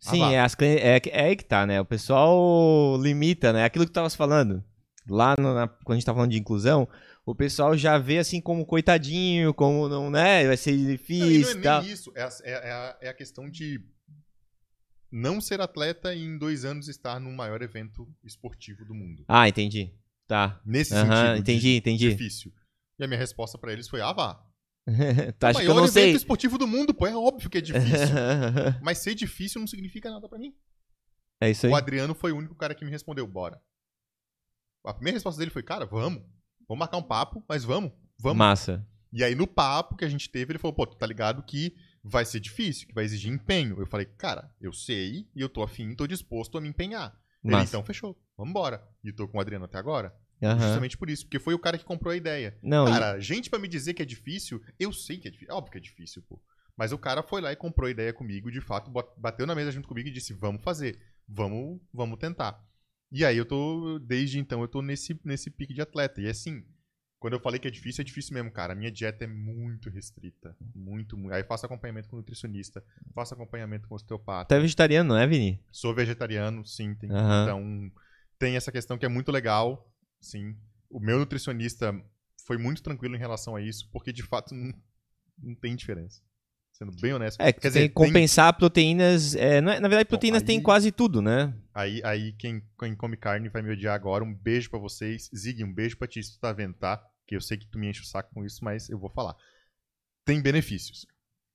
Sim, 0.00 0.22
Ah, 0.24 0.32
é, 0.32 0.40
as, 0.40 0.56
é, 0.60 0.96
é 1.10 1.24
aí 1.26 1.36
que 1.36 1.44
tá, 1.44 1.66
né? 1.66 1.80
O 1.80 1.84
pessoal 1.84 2.96
limita, 3.00 3.52
né? 3.52 3.64
Aquilo 3.64 3.84
que 3.84 3.90
tu 3.92 3.94
tava 3.94 4.10
falando. 4.10 4.64
Lá 5.08 5.34
no- 5.38 5.54
na- 5.54 5.68
quando 5.68 5.92
a 5.92 5.94
gente 5.94 6.06
tá 6.06 6.14
falando 6.14 6.30
de 6.30 6.38
inclusão, 6.38 6.88
o 7.24 7.34
pessoal 7.34 7.76
já 7.76 7.98
vê 7.98 8.18
assim 8.18 8.40
como 8.40 8.66
coitadinho, 8.66 9.54
como 9.54 9.88
não, 9.88 10.10
né? 10.10 10.46
Vai 10.46 10.56
ser 10.56 10.72
Não, 10.72 10.78
e 10.78 10.82
não 10.84 10.90
difícil 10.92 11.50
é 11.62 11.80
nem 11.80 11.90
isso. 11.90 12.12
É 12.16 12.22
a, 12.22 12.28
é, 12.42 12.50
é 12.52 12.72
a- 12.72 12.98
é 13.02 13.08
a 13.08 13.14
questão 13.14 13.48
de 13.48 13.80
não 15.10 15.40
ser 15.40 15.60
atleta 15.60 16.14
e 16.14 16.22
em 16.24 16.38
dois 16.38 16.64
anos 16.64 16.88
estar 16.88 17.20
no 17.20 17.30
maior 17.32 17.60
evento 17.62 18.08
esportivo 18.24 18.84
do 18.84 18.94
mundo. 18.94 19.24
Ah, 19.28 19.48
entendi. 19.48 19.94
Tá. 20.26 20.60
Nesse 20.64 20.90
sentido. 20.94 21.36
entendi, 21.36 21.76
entendi. 21.76 22.10
Difícil. 22.10 22.52
E 22.98 23.04
a 23.04 23.06
minha 23.08 23.18
resposta 23.18 23.58
pra 23.58 23.72
eles 23.72 23.88
foi: 23.88 24.00
ah, 24.00 24.12
vá. 24.12 24.34
tu 25.38 25.46
o 25.46 25.52
maior 25.52 25.74
não 25.74 25.84
evento 25.84 25.92
sei? 25.92 26.12
esportivo 26.14 26.58
do 26.58 26.66
mundo, 26.66 26.92
pô, 26.94 27.06
é 27.06 27.14
óbvio 27.14 27.48
que 27.50 27.58
é 27.58 27.60
difícil. 27.60 28.16
Mas 28.82 28.98
ser 28.98 29.14
difícil 29.14 29.60
não 29.60 29.66
significa 29.68 30.10
nada 30.10 30.28
pra 30.28 30.38
mim. 30.38 30.54
é 31.40 31.50
isso 31.50 31.66
aí. 31.66 31.72
O 31.72 31.76
Adriano 31.76 32.14
foi 32.14 32.32
o 32.32 32.36
único 32.36 32.54
cara 32.56 32.74
que 32.74 32.84
me 32.84 32.90
respondeu, 32.90 33.26
bora. 33.26 33.60
A 34.84 34.92
primeira 34.94 35.16
resposta 35.16 35.38
dele 35.38 35.50
foi, 35.52 35.62
cara, 35.62 35.86
vamos. 35.86 36.22
Vamos 36.68 36.78
marcar 36.80 36.96
um 36.96 37.02
papo, 37.02 37.44
mas 37.48 37.64
vamos. 37.64 37.92
Vamos. 38.18 38.38
Massa. 38.38 38.86
E 39.12 39.22
aí, 39.22 39.34
no 39.34 39.46
papo 39.46 39.96
que 39.96 40.04
a 40.04 40.08
gente 40.08 40.30
teve, 40.30 40.52
ele 40.52 40.58
falou, 40.58 40.74
pô, 40.74 40.86
tu 40.86 40.96
tá 40.96 41.06
ligado 41.06 41.42
que 41.42 41.74
vai 42.02 42.24
ser 42.24 42.40
difícil, 42.40 42.88
que 42.88 42.94
vai 42.94 43.04
exigir 43.04 43.30
empenho. 43.32 43.78
Eu 43.78 43.86
falei, 43.86 44.06
cara, 44.06 44.50
eu 44.60 44.72
sei 44.72 45.28
e 45.34 45.40
eu 45.40 45.48
tô 45.48 45.62
afim, 45.62 45.94
tô 45.94 46.06
disposto 46.06 46.56
a 46.56 46.60
me 46.60 46.68
empenhar. 46.68 47.14
Ele, 47.44 47.52
Massa. 47.52 47.68
então, 47.70 47.84
fechou. 47.84 48.16
Vambora. 48.36 48.82
E 49.04 49.08
eu 49.08 49.14
tô 49.14 49.28
com 49.28 49.38
o 49.38 49.40
Adriano 49.40 49.64
até 49.66 49.76
agora. 49.78 50.14
Aham. 50.42 50.58
Justamente 50.58 50.96
por 50.96 51.08
isso, 51.10 51.24
porque 51.26 51.38
foi 51.38 51.54
o 51.54 51.58
cara 51.58 51.76
que 51.78 51.84
comprou 51.84 52.12
a 52.12 52.16
ideia. 52.16 52.58
Não, 52.62 52.88
e- 52.88 52.90
Cara, 52.90 53.20
gente 53.20 53.50
pra 53.50 53.58
me 53.58 53.68
dizer 53.68 53.94
que 53.94 54.02
é 54.02 54.04
difícil, 54.04 54.60
eu 54.78 54.92
sei 54.92 55.18
que 55.18 55.28
é 55.28 55.30
difícil. 55.30 55.54
Óbvio 55.54 55.72
que 55.72 55.78
é 55.78 55.80
difícil, 55.80 56.22
pô. 56.22 56.40
Mas 56.76 56.90
o 56.90 56.98
cara 56.98 57.22
foi 57.22 57.40
lá 57.42 57.52
e 57.52 57.56
comprou 57.56 57.86
a 57.86 57.90
ideia 57.90 58.12
comigo, 58.12 58.50
de 58.50 58.60
fato, 58.60 58.90
bateu 59.16 59.46
na 59.46 59.54
mesa 59.54 59.70
junto 59.70 59.86
comigo 59.86 60.08
e 60.08 60.12
disse: 60.12 60.32
vamos 60.32 60.62
fazer, 60.62 60.98
vamos, 61.28 61.80
vamos 61.92 62.18
tentar. 62.18 62.58
E 63.12 63.26
aí 63.26 63.36
eu 63.36 63.44
tô, 63.44 63.98
desde 63.98 64.38
então, 64.38 64.62
eu 64.62 64.68
tô 64.68 64.80
nesse, 64.80 65.20
nesse 65.22 65.50
pique 65.50 65.74
de 65.74 65.82
atleta. 65.82 66.18
E 66.20 66.26
assim, 66.26 66.64
quando 67.18 67.34
eu 67.34 67.40
falei 67.40 67.60
que 67.60 67.68
é 67.68 67.70
difícil, 67.70 68.00
é 68.00 68.04
difícil 68.04 68.32
mesmo, 68.32 68.50
cara. 68.50 68.72
A 68.72 68.76
minha 68.76 68.90
dieta 68.90 69.24
é 69.24 69.26
muito 69.26 69.90
restrita. 69.90 70.56
Muito, 70.74 71.16
muito. 71.16 71.34
Aí 71.34 71.44
faço 71.44 71.66
acompanhamento 71.66 72.08
com 72.08 72.16
nutricionista, 72.16 72.82
faço 73.14 73.34
acompanhamento 73.34 73.86
com 73.86 73.94
osteopata. 73.94 74.48
tu 74.48 74.58
é 74.58 74.60
vegetariano, 74.60 75.10
não 75.10 75.18
é, 75.18 75.26
Vini? 75.26 75.62
Sou 75.70 75.94
vegetariano, 75.94 76.64
sim. 76.64 76.94
Tem, 76.94 77.10
Aham. 77.10 77.42
Então, 77.42 77.92
tem 78.38 78.56
essa 78.56 78.72
questão 78.72 78.96
que 78.96 79.04
é 79.04 79.08
muito 79.08 79.30
legal, 79.30 79.94
sim. 80.20 80.56
O 80.88 80.98
meu 80.98 81.18
nutricionista 81.18 81.94
foi 82.46 82.56
muito 82.56 82.82
tranquilo 82.82 83.14
em 83.14 83.20
relação 83.20 83.54
a 83.54 83.60
isso, 83.60 83.90
porque 83.92 84.10
de 84.10 84.22
fato 84.22 84.54
não, 84.56 84.72
não 85.38 85.54
tem 85.54 85.76
diferença. 85.76 86.22
Sendo 86.84 87.00
bem 87.00 87.12
honesto. 87.12 87.40
É, 87.40 87.52
que 87.52 87.60
Quer 87.60 87.70
tem 87.70 87.70
dizer, 87.82 87.88
que 87.88 87.94
compensar 87.94 88.52
proteínas. 88.56 89.34
é, 89.36 89.60
não 89.60 89.70
é- 89.72 89.78
na 89.80 89.88
verdade, 89.88 90.08
proteínas 90.08 90.42
aí- 90.42 90.46
tem 90.46 90.60
quase 90.60 90.90
tudo, 90.90 91.22
né? 91.22 91.54
Aí, 91.72 92.00
aí 92.04 92.32
quem, 92.32 92.60
quem 92.78 92.94
come 92.96 93.16
carne 93.16 93.48
vai 93.48 93.62
me 93.62 93.70
odiar 93.70 93.94
agora. 93.94 94.24
Um 94.24 94.34
beijo 94.34 94.68
pra 94.68 94.78
vocês. 94.80 95.30
Zig, 95.34 95.62
um 95.62 95.72
beijo 95.72 95.96
pra 95.96 96.08
ti 96.08 96.22
se 96.22 96.32
tu 96.34 96.40
tá 96.40 96.52
vendo, 96.52 96.74
tá? 96.74 97.00
Que 97.26 97.36
eu 97.36 97.40
sei 97.40 97.56
que 97.56 97.66
tu 97.66 97.78
me 97.78 97.88
enche 97.88 98.00
o 98.02 98.04
saco 98.04 98.30
com 98.34 98.44
isso, 98.44 98.64
mas 98.64 98.88
eu 98.90 98.98
vou 98.98 99.10
falar. 99.10 99.36
Tem 100.24 100.40
benefícios. 100.42 101.06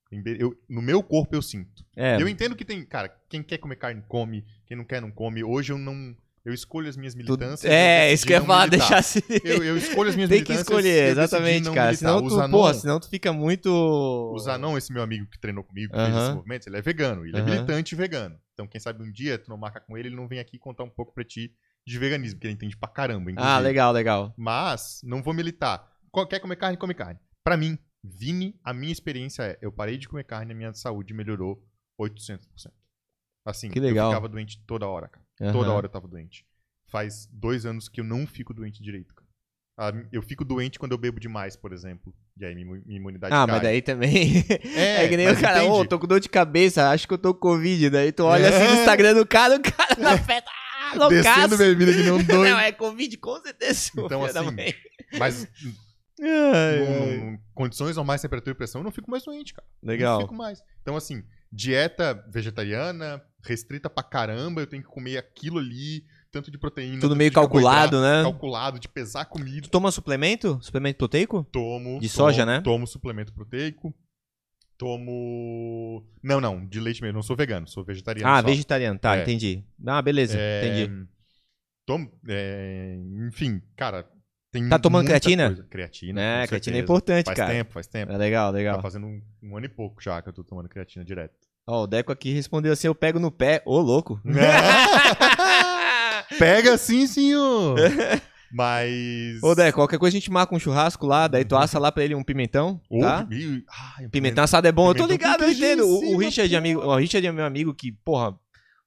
Tem 0.09 0.21
be- 0.23 0.37
eu- 0.39 0.57
no 0.69 0.81
meu 0.81 1.03
corpo 1.03 1.35
eu 1.35 1.41
sinto. 1.41 1.85
É. 1.95 2.21
Eu 2.21 2.27
entendo 2.29 2.55
que 2.55 2.63
tem, 2.63 2.85
cara, 2.85 3.09
quem 3.27 3.43
quer 3.43 3.57
comer 3.57 3.75
carne 3.75 4.01
come, 4.07 4.45
quem 4.65 4.77
não 4.77 4.85
quer 4.85 5.01
não 5.01 5.11
come. 5.11 5.43
Hoje 5.43 5.73
eu 5.73 5.77
não. 5.77 6.15
Eu 6.48 6.53
escolho 6.53 6.88
as 6.88 6.95
minhas 6.95 7.14
tu- 7.14 7.18
militâncias. 7.18 7.65
eu 7.65 7.72
é, 7.72 8.14
isso 8.14 8.26
que 8.26 8.32
eu 8.34 8.38
ia 8.40 8.41
falar, 8.45 8.68
deixar 8.69 8.99
assim. 8.99 9.19
Eu, 9.44 9.61
eu 9.64 9.78
escolho 9.78 10.10
as 10.10 10.15
minhas 10.15 10.30
Tem 10.32 10.41
que 10.44 10.52
militâncias. 10.53 10.61
escolher, 10.61 11.10
eu 11.10 11.15
decidi 11.15 11.19
exatamente, 11.19 11.64
cara. 11.65 11.88
militar. 11.88 11.95
Senão 11.98 12.22
tu, 12.24 12.30
Zanon- 12.36 12.52
porra, 12.57 12.74
senão 12.74 12.99
tu 12.99 13.10
fica 13.10 13.34
muito. 13.34 13.68
O 13.69 14.40
Zanon, 14.40 14.78
esse 14.78 14.94
meu 14.94 15.03
amigo 15.03 15.28
que 15.30 15.38
treinou 15.40 15.64
comigo, 15.64 15.91
que 15.91 15.99
fez 15.99 16.10
Aham. 16.10 16.26
esse 16.28 16.36
movimento, 16.36 16.68
ele 16.68 16.78
é 16.78 16.82
vegano. 16.82 17.26
Ele 17.26 17.36
é 17.38 17.41
Aham. 17.41 17.49
militante 17.52 17.95
vegano. 17.95 18.40
Então, 18.53 18.65
quem 18.65 18.80
sabe 18.80 19.03
um 19.03 19.11
dia 19.11 19.38
tu 19.38 19.49
não 19.49 19.57
marca 19.57 19.82
com 19.82 19.98
ele, 19.98 20.07
ele 20.07 20.15
não 20.15 20.28
vem 20.28 20.40
aqui 20.40 20.57
contar 20.57 20.84
um 20.84 20.90
pouco 20.90 21.14
pra 21.14 21.24
ti 21.24 21.52
de 21.86 21.99
veganismo, 21.99 22.36
porque 22.38 22.48
ele 22.48 22.53
entende 22.53 22.78
pra 22.78 22.88
caramba, 22.90 23.30
inclusive. 23.30 23.53
Ah, 23.53 23.60
legal, 23.60 23.91
legal. 23.91 24.34
Mas, 24.38 25.02
não 25.03 25.22
vou 25.22 25.34
militar. 25.34 25.86
Quer 26.30 26.40
comer 26.40 26.56
carne? 26.56 26.78
Come 26.78 26.94
carne. 26.94 27.19
Pra 27.44 27.56
mim, 27.57 27.78
Vini, 28.03 28.57
a 28.64 28.74
minha 28.74 28.91
experiência 28.94 29.44
é, 29.44 29.57
eu 29.61 29.72
parei 29.72 29.98
de 29.98 30.07
comer 30.07 30.24
carne 30.24 30.52
e 30.52 30.53
a 30.53 30.57
minha 30.57 30.74
saúde 30.74 31.14
melhorou 31.14 31.61
800%. 32.02 32.40
Assim, 33.45 33.69
Que 33.69 33.80
legal. 33.80 34.07
eu 34.07 34.11
ficava 34.15 34.30
doente 34.30 34.64
toda 34.65 34.88
hora, 34.88 35.07
cara. 35.07 35.26
Aham. 35.41 35.51
Toda 35.53 35.72
hora 35.72 35.85
eu 35.85 35.89
tava 35.91 36.07
doente. 36.07 36.45
Faz 36.89 37.27
dois 37.31 37.65
anos 37.65 37.89
que 37.89 37.99
eu 37.99 38.05
não 38.05 38.26
fico 38.26 38.53
doente 38.53 38.81
direito, 38.81 39.14
cara. 39.14 39.27
Ah, 39.80 39.91
Eu 40.11 40.23
fico 40.23 40.43
doente 40.43 40.80
quando 40.80 40.93
eu 40.93 40.97
bebo 40.97 41.19
demais, 41.19 41.55
por 41.55 41.72
exemplo. 41.72 42.11
E 42.39 42.43
aí 42.45 42.55
minha 42.55 42.65
imu- 42.65 42.84
minha 42.85 42.99
imunidade 42.99 43.31
Ah, 43.34 43.45
cai. 43.45 43.55
mas 43.55 43.61
daí 43.61 43.81
também. 43.81 44.43
É, 44.76 45.03
É, 45.05 45.07
que 45.09 45.15
nem 45.18 45.30
o 45.30 45.39
cara, 45.39 45.64
ô, 45.65 45.76
entende? 45.76 45.89
tô 45.89 45.99
com 45.99 46.07
dor 46.07 46.19
de 46.19 46.30
cabeça, 46.30 46.89
acho 46.89 47.07
que 47.07 47.14
eu 47.14 47.18
tô 47.18 47.34
com 47.34 47.41
Covid. 47.41 47.89
Daí 47.91 48.11
tu 48.11 48.23
olha 48.23 48.49
assim 48.49 48.64
no 48.64 48.77
É. 48.77 48.80
Instagram 48.80 49.14
do 49.14 49.26
cara, 49.27 49.55
o 49.55 49.61
cara 49.61 49.95
na 49.99 50.18
festa, 50.18 50.49
ah, 50.49 50.93
loucaço. 50.95 51.09
Descendo 51.49 51.57
bebida 51.57 51.93
que 51.93 52.03
não 52.03 52.18
doido. 52.23 52.49
Não, 52.49 52.57
é 52.59 52.72
Covid, 52.72 53.18
com 53.18 53.39
certeza. 53.41 53.91
Então, 53.97 54.23
assim. 54.23 54.55
Mas 55.19 55.47
Ai, 56.19 56.27
ai. 56.30 57.18
num- 57.18 57.31
num 57.34 57.39
condições 57.53 57.95
normais, 57.95 58.22
temperatura 58.22 58.53
e 58.53 58.57
pressão, 58.57 58.81
eu 58.81 58.85
não 58.85 58.91
fico 58.91 59.11
mais 59.11 59.23
doente, 59.23 59.53
cara. 59.53 59.68
Legal. 59.84 60.15
Não 60.15 60.22
fico 60.27 60.34
mais. 60.35 60.64
Então, 60.81 60.95
assim, 60.95 61.23
dieta 61.52 62.14
vegetariana, 62.32 63.22
restrita 63.44 63.90
pra 63.90 64.03
caramba, 64.03 64.61
eu 64.61 64.68
tenho 64.68 64.84
que 64.84 64.90
comer 64.90 65.18
aquilo 65.18 65.57
ali, 65.60 66.03
tanto 66.32 66.52
de 66.52 66.57
proteína. 66.57 66.99
Tudo 66.99 67.15
meio 67.15 67.32
calculado, 67.32 68.02
né? 68.02 68.24
Calculado, 68.24 68.80
de 68.80 68.88
pesar 68.88 69.26
comida. 69.26 69.61
Tu 69.61 69.69
toma 69.69 69.91
suplemento? 69.91 70.60
Suplemento 70.61 70.98
proteico? 70.98 71.44
Tomo. 71.52 71.99
De 71.99 72.07
tomo- 72.07 72.10
soja, 72.10 72.45
né? 72.45 72.61
Tomo 72.61 72.86
suplemento 72.86 73.34
proteico. 73.34 73.94
Tomo. 74.78 76.06
Não, 76.24 76.40
não, 76.40 76.65
de 76.68 76.80
leite 76.80 77.02
mesmo. 77.02 77.15
Não 77.15 77.24
sou 77.24 77.36
vegano, 77.36 77.68
sou 77.68 77.84
vegetariano. 77.84 78.32
Ah, 78.32 78.41
só. 78.41 78.48
vegetariano, 78.48 78.99
tá, 78.99 79.18
É. 79.18 79.22
entendi. 79.22 79.64
Ah, 79.86 80.02
beleza, 80.02 80.38
É, 80.40 80.65
entendi. 80.68 81.07
Tomo. 81.86 82.11
é, 82.28 82.98
enfim, 83.28 83.61
cara. 83.76 84.07
Tem 84.61 84.69
Tá 84.69 84.79
tomando 84.79 85.05
creatina? 85.05 85.47
coisa. 85.47 85.65
Creatina. 85.69 86.21
É, 86.21 86.47
creatina 86.47 86.55
é 86.55 86.59
certeza. 86.79 86.84
importante, 86.84 87.25
Faz 87.25 87.38
cara. 87.38 87.53
tempo, 87.53 87.73
faz 87.73 87.88
tempo. 87.88 88.11
É 88.11 88.17
legal, 88.17 88.51
Tá 88.51 88.57
legal. 88.57 88.81
fazendo 88.81 89.05
um, 89.07 89.21
um 89.43 89.57
ano 89.57 89.65
e 89.65 89.69
pouco 89.69 90.01
já 90.01 90.21
que 90.21 90.29
eu 90.29 90.34
tô 90.34 90.43
tomando 90.43 90.67
creatina 90.69 91.03
direto. 91.05 91.34
Ó, 91.67 91.84
o 91.84 91.88
Deco 91.88 92.11
aqui 92.11 92.31
respondeu 92.34 92.71
assim: 92.73 92.88
eu 92.88 92.95
pego 92.95 93.19
no 93.19 93.29
pé. 93.29 93.61
Ô, 93.65 93.79
louco. 93.79 94.19
Pega 96.39 96.77
sim, 96.77 97.05
senhor! 97.07 97.77
Mas. 98.51 99.43
Ô, 99.43 99.53
Dé, 99.53 99.73
qualquer 99.73 99.99
coisa 99.99 100.15
a 100.15 100.19
gente 100.19 100.31
marca 100.31 100.55
um 100.55 100.59
churrasco 100.59 101.05
lá, 101.05 101.27
daí 101.27 101.43
tu 101.43 101.57
assa 101.57 101.77
lá 101.77 101.91
pra 101.91 102.05
ele 102.05 102.15
um 102.15 102.23
pimentão, 102.23 102.79
Ô, 102.89 103.01
tá? 103.01 103.27
ai, 103.99 104.07
Pimentão 104.07 104.41
assado 104.45 104.65
é 104.67 104.71
bom, 104.71 104.89
eu 104.89 104.95
tô 104.95 105.05
ligado, 105.05 105.43
eu 105.43 105.51
entendo. 105.51 105.85
O, 105.85 106.17
Richard, 106.17 106.47
cima, 106.47 106.57
amigo, 106.59 106.79
o 106.81 106.95
Richard 106.95 107.27
é 107.27 107.31
meu 107.34 107.43
amigo 107.43 107.73
que, 107.73 107.91
porra, 107.91 108.34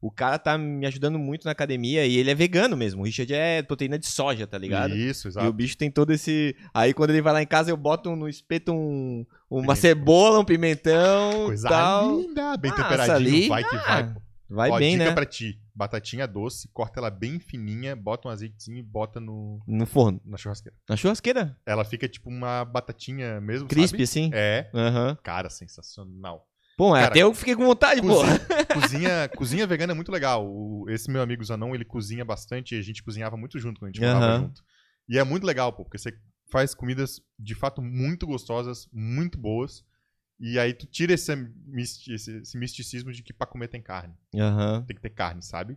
o 0.01 0.11
cara 0.11 0.39
tá 0.39 0.57
me 0.57 0.87
ajudando 0.87 1.19
muito 1.19 1.45
na 1.45 1.51
academia 1.53 2.07
e 2.07 2.17
ele 2.17 2.31
é 2.31 2.35
vegano 2.35 2.77
mesmo. 2.77 3.03
O 3.03 3.05
Richard 3.05 3.33
é 3.35 3.63
proteína 3.63 3.99
de 3.99 4.07
soja, 4.07 4.47
tá 4.47 4.57
ligado? 4.57 4.95
Isso, 4.97 5.27
E 5.27 5.29
o 5.29 5.31
exato. 5.31 5.53
bicho 5.53 5.77
tem 5.77 5.91
todo 5.91 6.11
esse. 6.13 6.57
Aí 6.73 6.95
quando 6.95 7.11
ele 7.11 7.21
vai 7.23 7.33
lá 7.33 7.43
em 7.43 7.47
casa, 7.47 7.71
eu 7.71 7.77
boto 7.77 8.15
no 8.17 8.29
espeto 8.29 8.73
um, 8.73 9.27
uma 9.51 9.77
cebola, 9.77 10.41
um 10.41 10.45
pimentão. 10.45 11.47
Coisa 11.47 11.69
tal. 11.69 12.19
linda, 12.21 12.57
bem 12.57 12.71
Assa 12.73 12.83
temperadinho, 12.83 13.17
ali, 13.17 13.49
vai 13.49 13.63
que 13.65 13.77
ah, 13.77 13.83
vai. 13.87 14.15
pô. 14.15 14.21
Vai 14.53 14.69
Ó, 14.71 14.79
bem, 14.79 14.93
dica 14.99 15.05
né? 15.11 15.13
pra 15.15 15.25
ti. 15.25 15.61
Batatinha 15.73 16.27
doce, 16.27 16.69
corta 16.75 16.99
ela 16.99 17.09
bem 17.09 17.39
fininha, 17.39 17.95
bota 17.95 18.27
um 18.27 18.31
azeitezinho 18.33 18.79
e 18.79 18.83
bota 18.83 19.21
no, 19.21 19.61
No 19.65 19.87
forno. 19.87 20.21
na 20.25 20.37
churrasqueira. 20.37 20.77
Na 20.89 20.97
churrasqueira. 20.97 21.57
Ela 21.65 21.85
fica 21.85 22.09
tipo 22.09 22.29
uma 22.29 22.65
batatinha 22.65 23.41
mesmo, 23.41 23.69
Crisp, 23.69 23.93
sabe? 23.93 24.03
assim. 24.03 24.31
É. 24.35 24.69
Aham. 24.75 25.17
Cara, 25.23 25.49
sensacional. 25.49 26.47
Bom, 26.81 26.95
Cara, 26.95 27.07
até 27.09 27.19
eu 27.21 27.35
fiquei 27.35 27.55
com 27.55 27.67
vontade, 27.67 28.01
pô. 28.01 28.09
Cozinha, 28.09 28.39
cozinha, 28.73 29.29
cozinha 29.37 29.67
vegana 29.67 29.93
é 29.93 29.95
muito 29.95 30.11
legal. 30.11 30.47
O- 30.47 30.87
esse 30.89 31.11
meu 31.11 31.21
amigo 31.21 31.45
Zanon, 31.45 31.75
ele 31.75 31.85
cozinha 31.85 32.25
bastante 32.25 32.75
e 32.75 32.79
a 32.79 32.83
gente 32.83 33.03
cozinhava 33.03 33.37
muito 33.37 33.59
junto 33.59 33.79
quando 33.79 33.91
a 33.91 33.93
gente 33.93 34.01
morava 34.01 34.25
Aham. 34.33 34.41
junto. 34.45 34.63
E 35.07 35.19
é 35.19 35.25
muito 35.25 35.45
legal, 35.45 35.73
pô, 35.75 35.85
porque 35.85 35.99
você 35.99 36.13
faz 36.51 36.75
comidas 36.75 37.21
de 37.39 37.55
fato 37.55 37.83
muito 37.83 38.27
gostosas, 38.27 38.89
muito 38.91 39.37
boas. 39.39 39.85
E 40.41 40.59
aí 40.59 40.73
tu 40.73 40.87
tira 40.87 41.13
esse, 41.13 41.31
esse- 41.77 42.39
esse 42.39 42.57
misticismo 42.57 43.13
de 43.13 43.23
que 43.23 43.33
pra 43.35 43.47
comer 43.47 43.69
tem 43.69 43.83
carne. 43.83 44.15
Aham. 44.35 44.83
Tem 44.87 44.97
que 44.97 45.03
ter 45.03 45.11
carne, 45.11 45.43
sabe? 45.43 45.77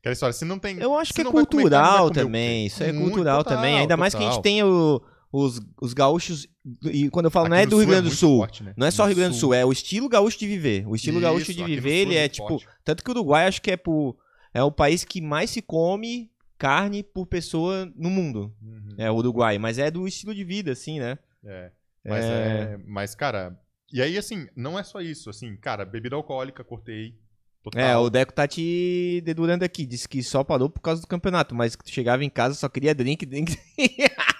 Aquela 0.00 0.12
história, 0.12 0.32
se 0.34 0.44
não 0.44 0.58
tem. 0.58 0.76
Eu 0.78 0.98
acho 0.98 1.14
que 1.14 1.20
é 1.22 1.24
cultural 1.24 2.08
comer 2.08 2.14
também. 2.24 2.66
Isso 2.66 2.82
é 2.82 2.92
Muito, 2.92 3.06
cultural 3.14 3.42
total, 3.42 3.56
também. 3.56 3.78
Ainda 3.78 3.96
mais 3.96 4.12
que 4.12 4.18
a 4.18 4.24
gente 4.24 4.30
total. 4.30 4.42
tem 4.42 4.62
o- 4.62 5.00
os, 5.32 5.60
os 5.80 5.94
gaúchos. 5.94 6.46
E 6.84 7.08
quando 7.08 7.24
eu 7.26 7.30
falo, 7.30 7.48
não 7.48 7.56
Aqui 7.56 7.62
é 7.62 7.66
no 7.66 7.70
do 7.70 7.76
Rio 7.78 7.84
Sul 7.86 7.90
Grande 7.90 8.02
do 8.02 8.10
muito 8.10 8.18
Sul. 8.18 8.38
forte, 8.38 8.62
né? 8.62 8.74
Não 8.76 8.86
é 8.86 8.90
só 8.90 9.02
No 9.04 9.08
Rio 9.08 9.16
Grande 9.16 9.34
do 9.36 9.40
Sul, 9.40 9.54
é 9.54 9.64
o 9.64 9.72
estilo 9.72 10.08
gaúcho 10.08 10.38
de 10.38 10.46
viver. 10.46 10.86
O 10.86 10.94
estilo 10.94 11.16
Isso, 11.18 11.26
gaúcho 11.26 11.54
de 11.54 11.64
viver, 11.64 12.02
Sul 12.02 12.12
ele 12.12 12.14
é 12.16 12.24
é 12.24 12.28
tipo. 12.28 12.62
Tanto 12.84 13.02
que 13.02 13.10
o 13.10 13.12
Uruguai 13.14 13.46
acho 13.46 13.62
que 13.62 13.70
é 13.70 13.76
por. 13.76 14.16
É 14.52 14.62
o 14.62 14.70
país 14.70 15.02
que 15.02 15.20
mais 15.20 15.48
se 15.50 15.62
come 15.62 16.30
carne 16.58 17.02
por 17.02 17.26
pessoa 17.26 17.90
no 17.96 18.10
mundo. 18.10 18.54
Uhum. 18.62 18.94
É 18.98 19.10
o 19.10 19.14
Uruguai. 19.16 19.58
Mas 19.58 19.78
é 19.78 19.90
do 19.90 20.06
estilo 20.06 20.34
de 20.34 20.44
vida, 20.44 20.72
assim, 20.72 21.00
né? 21.00 21.18
É. 21.44 21.70
Mas, 22.04 22.24
É. 22.24 22.28
é, 22.28 22.78
mas, 22.86 23.14
cara. 23.14 23.58
E 23.92 24.00
aí, 24.00 24.16
assim, 24.16 24.46
não 24.54 24.78
é 24.78 24.82
só 24.82 25.00
isso. 25.00 25.28
Assim, 25.30 25.56
cara, 25.56 25.84
bebida 25.84 26.14
alcoólica, 26.14 26.62
cortei. 26.62 27.14
Total. 27.62 27.80
É, 27.80 27.96
o 27.96 28.10
Deco 28.10 28.32
tá 28.32 28.46
te 28.46 29.22
dedurando 29.24 29.64
aqui. 29.64 29.86
Disse 29.86 30.08
que 30.08 30.22
só 30.22 30.42
parou 30.42 30.68
por 30.68 30.80
causa 30.80 31.00
do 31.00 31.06
campeonato, 31.06 31.54
mas 31.54 31.76
que 31.76 31.84
tu 31.84 31.90
chegava 31.90 32.24
em 32.24 32.30
casa 32.30 32.54
só 32.54 32.68
queria 32.68 32.94
drink, 32.94 33.24
drink. 33.24 33.56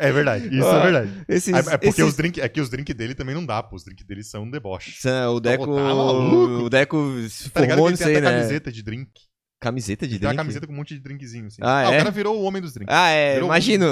É 0.00 0.12
verdade, 0.12 0.48
isso 0.54 0.66
Ah, 0.68 0.78
é 0.78 0.82
verdade. 0.82 1.24
Esses, 1.28 1.54
É, 1.54 1.58
é 1.58 1.62
porque 1.62 1.86
esses- 1.88 2.04
os 2.04 2.14
drink, 2.16 2.40
é 2.40 2.48
que 2.48 2.60
os 2.60 2.68
drinks 2.70 2.94
dele 2.94 3.14
também 3.14 3.34
não 3.34 3.44
dá, 3.44 3.62
pô. 3.62 3.76
Os 3.76 3.84
drinks 3.84 4.04
dele 4.06 4.22
são 4.24 4.42
um 4.44 4.50
deboche. 4.50 5.00
São- 5.00 5.34
O 5.34 5.40
Deco. 5.40 5.66
Tá 5.66 5.92
o 5.94 6.68
Deco 6.70 6.96
se 7.28 7.50
Tá 7.50 7.60
formou 7.66 7.90
nisso 7.90 8.02
tem 8.02 8.12
aí, 8.12 8.18
até 8.18 8.30
né? 8.30 8.36
camiseta 8.38 8.72
de 8.72 8.82
drink. 8.82 9.10
Camiseta 9.60 10.06
de 10.08 10.14
Ele 10.14 10.20
tem 10.20 10.26
uma 10.26 10.32
drink? 10.32 10.42
camiseta 10.42 10.66
com 10.66 10.72
um 10.72 10.76
monte 10.76 10.94
de 10.94 11.00
drinkzinho, 11.00 11.46
assim. 11.48 11.60
Ah, 11.60 11.90
o 11.90 11.92
é? 11.92 11.98
cara 11.98 12.10
virou 12.10 12.38
o 12.40 12.42
homem 12.44 12.62
dos 12.62 12.72
drinks. 12.72 12.94
Ah, 12.96 13.10
é, 13.10 13.34
Virou- 13.34 13.48
imagino. 13.48 13.86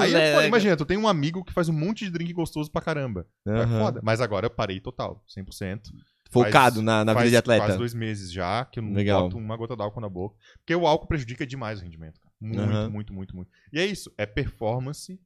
Aí, 0.00 0.14
É, 0.14 0.34
pô, 0.34 0.40
é, 0.42 0.46
imagina, 0.46 0.76
tu 0.76 0.84
tem 0.86 0.96
um 0.96 1.08
amigo 1.08 1.44
que 1.44 1.52
faz 1.52 1.68
um 1.68 1.72
monte 1.72 2.04
de 2.04 2.12
drink 2.12 2.32
gostoso 2.32 2.70
pra 2.70 2.80
caramba. 2.80 3.26
É 3.44 3.66
foda. 3.66 4.00
Mas 4.04 4.20
agora 4.20 4.46
eu 4.46 4.50
parei 4.50 4.78
total, 4.78 5.24
100%. 5.26 5.90
Focado 6.30 6.76
Faz- 6.76 6.84
na, 6.84 7.04
na 7.04 7.12
Faz 7.12 7.24
vida 7.24 7.30
de 7.34 7.36
atleta. 7.38 7.64
quase 7.64 7.76
dois 7.76 7.92
meses 7.92 8.30
já 8.30 8.64
que 8.64 8.78
eu 8.78 8.84
não 8.84 8.92
Legal. 8.92 9.22
boto 9.24 9.36
uma 9.36 9.56
gota 9.56 9.74
d'álcool 9.74 10.00
na 10.00 10.08
boca. 10.08 10.36
Porque 10.58 10.72
o 10.76 10.86
álcool 10.86 11.08
prejudica 11.08 11.44
demais 11.44 11.80
o 11.80 11.82
rendimento. 11.82 12.20
cara. 12.20 12.30
Muito, 12.40 12.60
Aham. 12.62 12.88
muito, 12.88 13.12
muito, 13.12 13.34
muito. 13.34 13.50
E 13.72 13.80
é 13.80 13.84
isso. 13.86 14.12
É 14.16 14.24
performance, 14.26 15.18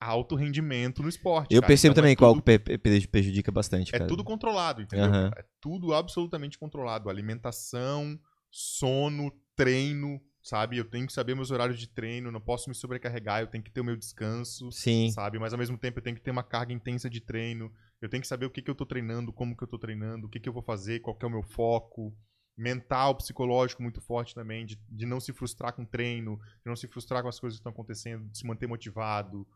alto 0.00 0.34
rendimento 0.34 1.02
no 1.02 1.08
esporte. 1.08 1.54
Eu 1.54 1.60
cara. 1.60 1.68
percebo 1.68 1.92
Então 1.92 2.02
também 2.02 2.12
é 2.12 2.16
que 2.16 2.24
o 2.24 2.34
tudo- 2.34 2.42
pe- 2.42 3.06
prejudica 3.08 3.50
bastante, 3.50 3.94
É 3.94 3.98
cara. 3.98 4.08
tudo 4.08 4.22
controlado, 4.24 4.82
entendeu? 4.82 5.10
Cara? 5.10 5.32
É 5.38 5.44
tudo 5.60 5.94
absolutamente 5.94 6.58
controlado. 6.58 7.08
Alimentação, 7.08 8.18
sono, 8.50 9.32
treino, 9.54 10.20
sabe? 10.42 10.76
Eu 10.76 10.84
tenho 10.84 11.06
que 11.06 11.12
saber 11.12 11.34
meus 11.34 11.50
horários 11.50 11.78
de 11.78 11.88
treino, 11.88 12.30
não 12.30 12.40
posso 12.40 12.68
me 12.68 12.74
sobrecarregar, 12.74 13.40
eu 13.40 13.46
tenho 13.46 13.64
que 13.64 13.70
ter 13.70 13.80
o 13.80 13.84
meu 13.84 13.96
descanso, 13.96 14.70
Sim. 14.70 15.10
sabe? 15.10 15.38
Mas 15.38 15.52
ao 15.52 15.58
mesmo 15.58 15.78
tempo 15.78 15.98
eu 15.98 16.02
tenho 16.02 16.16
que 16.16 16.22
ter 16.22 16.30
uma 16.30 16.42
carga 16.42 16.72
intensa 16.72 17.08
de 17.08 17.20
treino, 17.20 17.72
eu 18.00 18.08
tenho 18.08 18.20
que 18.20 18.26
saber 18.28 18.46
o 18.46 18.50
que, 18.50 18.60
que 18.62 18.70
eu 18.70 18.74
tô 18.74 18.84
treinando, 18.86 19.32
como 19.32 19.56
que 19.56 19.62
eu 19.64 19.68
tô 19.68 19.78
treinando, 19.78 20.26
o 20.26 20.30
que, 20.30 20.38
que 20.38 20.48
eu 20.48 20.52
vou 20.52 20.62
fazer, 20.62 21.00
qual 21.00 21.16
que 21.16 21.24
é 21.24 21.28
o 21.28 21.30
meu 21.30 21.42
foco. 21.42 22.14
Mental, 22.58 23.14
psicológico 23.14 23.82
muito 23.82 24.00
forte 24.00 24.34
também, 24.34 24.64
de, 24.64 24.80
de 24.88 25.04
não 25.04 25.20
se 25.20 25.30
frustrar 25.30 25.74
com 25.74 25.84
treino, 25.84 26.38
de 26.38 26.66
não 26.66 26.74
se 26.76 26.88
frustrar 26.88 27.22
com 27.22 27.28
as 27.28 27.38
coisas 27.38 27.58
que 27.58 27.60
estão 27.60 27.72
acontecendo, 27.72 28.26
de 28.30 28.38
se 28.38 28.46
manter 28.46 28.66
motivado. 28.66 29.46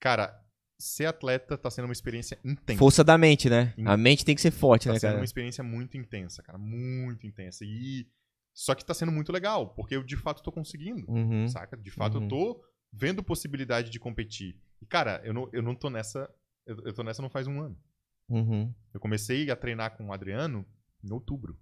Cara, 0.00 0.42
ser 0.78 1.04
atleta 1.06 1.56
tá 1.58 1.70
sendo 1.70 1.84
uma 1.84 1.92
experiência 1.92 2.38
intensa. 2.44 2.78
Força 2.78 3.04
da 3.04 3.16
mente, 3.18 3.48
né? 3.50 3.72
Sim. 3.76 3.84
A 3.86 3.96
mente 3.96 4.24
tem 4.24 4.34
que 4.34 4.40
ser 4.40 4.50
forte, 4.50 4.86
Tá 4.88 4.94
né, 4.94 4.98
sendo 4.98 5.10
cara? 5.10 5.20
uma 5.20 5.24
experiência 5.24 5.62
muito 5.62 5.96
intensa, 5.96 6.42
cara. 6.42 6.58
Muito 6.58 7.26
intensa. 7.26 7.64
E. 7.64 8.08
Só 8.52 8.74
que 8.74 8.84
tá 8.84 8.92
sendo 8.92 9.12
muito 9.12 9.30
legal, 9.30 9.74
porque 9.74 9.94
eu 9.94 10.02
de 10.02 10.16
fato 10.16 10.42
tô 10.42 10.50
conseguindo. 10.50 11.08
Uhum. 11.08 11.46
Saca? 11.48 11.76
De 11.76 11.90
fato 11.90 12.16
Uhum. 12.18 12.24
eu 12.24 12.28
tô 12.28 12.64
vendo 12.92 13.22
possibilidade 13.22 13.90
de 13.90 14.00
competir. 14.00 14.60
E, 14.82 14.86
cara, 14.86 15.20
eu 15.24 15.32
não, 15.32 15.48
eu 15.52 15.62
não 15.62 15.74
tô 15.74 15.88
nessa. 15.88 16.28
Eu, 16.66 16.76
eu 16.84 16.92
tô 16.92 17.02
nessa 17.04 17.22
não 17.22 17.30
faz 17.30 17.46
um 17.46 17.60
ano. 17.60 17.78
Uhum. 18.28 18.74
Eu 18.92 18.98
comecei 19.00 19.50
a 19.50 19.56
treinar 19.56 19.96
com 19.96 20.06
o 20.08 20.12
Adriano 20.12 20.66
em 21.04 21.12
outubro, 21.12 21.58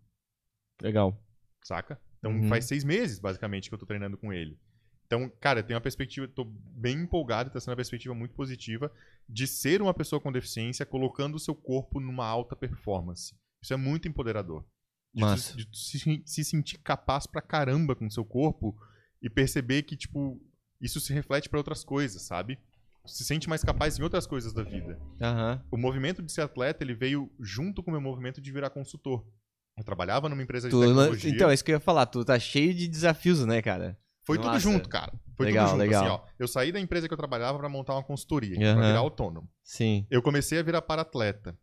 Legal. 0.83 1.19
saca? 1.63 2.01
Então 2.19 2.33
Uhum. 2.33 2.49
faz 2.49 2.65
seis 2.67 2.85
meses, 2.85 3.19
basicamente, 3.19 3.69
que 3.69 3.75
eu 3.75 3.79
tô 3.79 3.87
treinando 3.87 4.17
com 4.19 4.33
ele. 4.33 4.59
Então, 5.09 5.27
cara, 5.41 5.61
eu 5.61 5.65
tenho 5.65 5.77
uma 5.79 5.83
perspectiva, 5.83 6.29
tô 6.29 6.45
bem 6.45 6.99
empolgado, 7.01 7.49
tá 7.49 7.59
sendo 7.59 7.71
uma 7.71 7.77
perspectiva 7.77 8.15
muito 8.15 8.35
positiva 8.35 8.93
de 9.27 9.47
ser 9.47 9.81
uma 9.81 9.95
pessoa 9.95 10.21
com 10.21 10.31
deficiência 10.31 10.85
colocando 10.85 11.35
o 11.35 11.39
seu 11.39 11.55
corpo 11.55 11.99
numa 11.99 12.27
alta 12.27 12.55
performance. 12.55 13.35
Isso 13.63 13.73
é 13.73 13.77
muito 13.77 14.07
empoderador. 14.07 14.63
De, 15.15 15.23
tu- 15.23 15.27
Massa. 15.27 15.57
de 15.57 15.65
tu 15.65 15.77
se, 15.79 16.23
se 16.27 16.45
sentir 16.45 16.77
capaz 16.81 17.27
pra 17.27 17.41
caramba 17.41 17.97
com 17.97 18.07
o 18.07 18.11
seu 18.11 18.23
corpo 18.23 18.77
e 19.23 19.31
perceber 19.31 19.83
que, 19.85 19.97
tipo, 19.97 20.39
isso 20.79 21.01
se 21.01 21.15
reflete 21.15 21.49
pra 21.49 21.59
outras 21.59 21.83
coisas, 21.83 22.21
sabe? 22.21 22.59
Se 23.07 23.25
sente 23.25 23.49
mais 23.49 23.65
capaz 23.65 23.99
em 23.99 24.03
outras 24.03 24.27
coisas 24.27 24.53
da 24.53 24.63
vida. 24.63 25.01
Aham. 25.23 25.65
O 25.71 25.79
movimento 25.79 26.23
de 26.23 26.31
ser 26.31 26.43
atleta, 26.43 26.85
ele 26.85 26.93
veio 26.93 27.33
junto 27.41 27.83
com 27.83 27.91
o 27.91 27.93
meu 27.93 28.01
movimento 28.03 28.43
de 28.43 28.53
virar 28.53 28.69
consultor. 28.69 29.27
Eu 29.79 29.83
trabalhava 29.85 30.29
numa 30.29 30.43
empresa 30.43 30.69
de 30.69 30.75
Tu 30.75 30.81
tecnologia. 30.81 31.31
Então, 31.31 31.49
é 31.49 31.55
isso 31.55 31.65
que 31.65 31.71
eu 31.71 31.77
ia 31.77 31.81
falar. 31.81 32.05
Tu 32.05 32.23
tá 32.27 32.39
cheio 32.39 32.75
de 32.75 32.87
desafios, 32.87 33.43
né, 33.47 33.63
cara? 33.63 33.99
Foi 34.29 34.37
tudo 34.37 34.49
Nossa. 34.49 34.61
junto, 34.61 34.91
cara. 34.91 35.11
Foi 35.39 35.47
Legal, 35.47 35.65
tudo 35.65 35.71
junto. 35.79 35.81
legal. 35.81 36.05
Assim, 36.05 36.13
ó, 36.13 36.21
eu 36.39 36.47
saí 36.47 36.71
da 36.71 36.79
empresa 36.79 37.09
que 37.09 37.15
eu 37.15 37.19
trabalhava 37.19 37.59
pra 37.59 37.67
montar 37.67 37.95
uma 37.95 38.03
consultoria, 38.05 38.57
pra 38.59 38.73
Aham. 38.73 38.87
virar 38.89 38.99
autônomo. 38.99 39.49
Sim. 39.65 40.07
Eu 40.11 40.21
comecei 40.21 40.59
a 40.59 40.63
virar 40.63 40.83
para-atleta. 40.83 41.57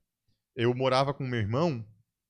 Eu 0.56 0.74
morava 0.74 1.14
com 1.14 1.24
meu 1.24 1.40
irmão 1.40 1.86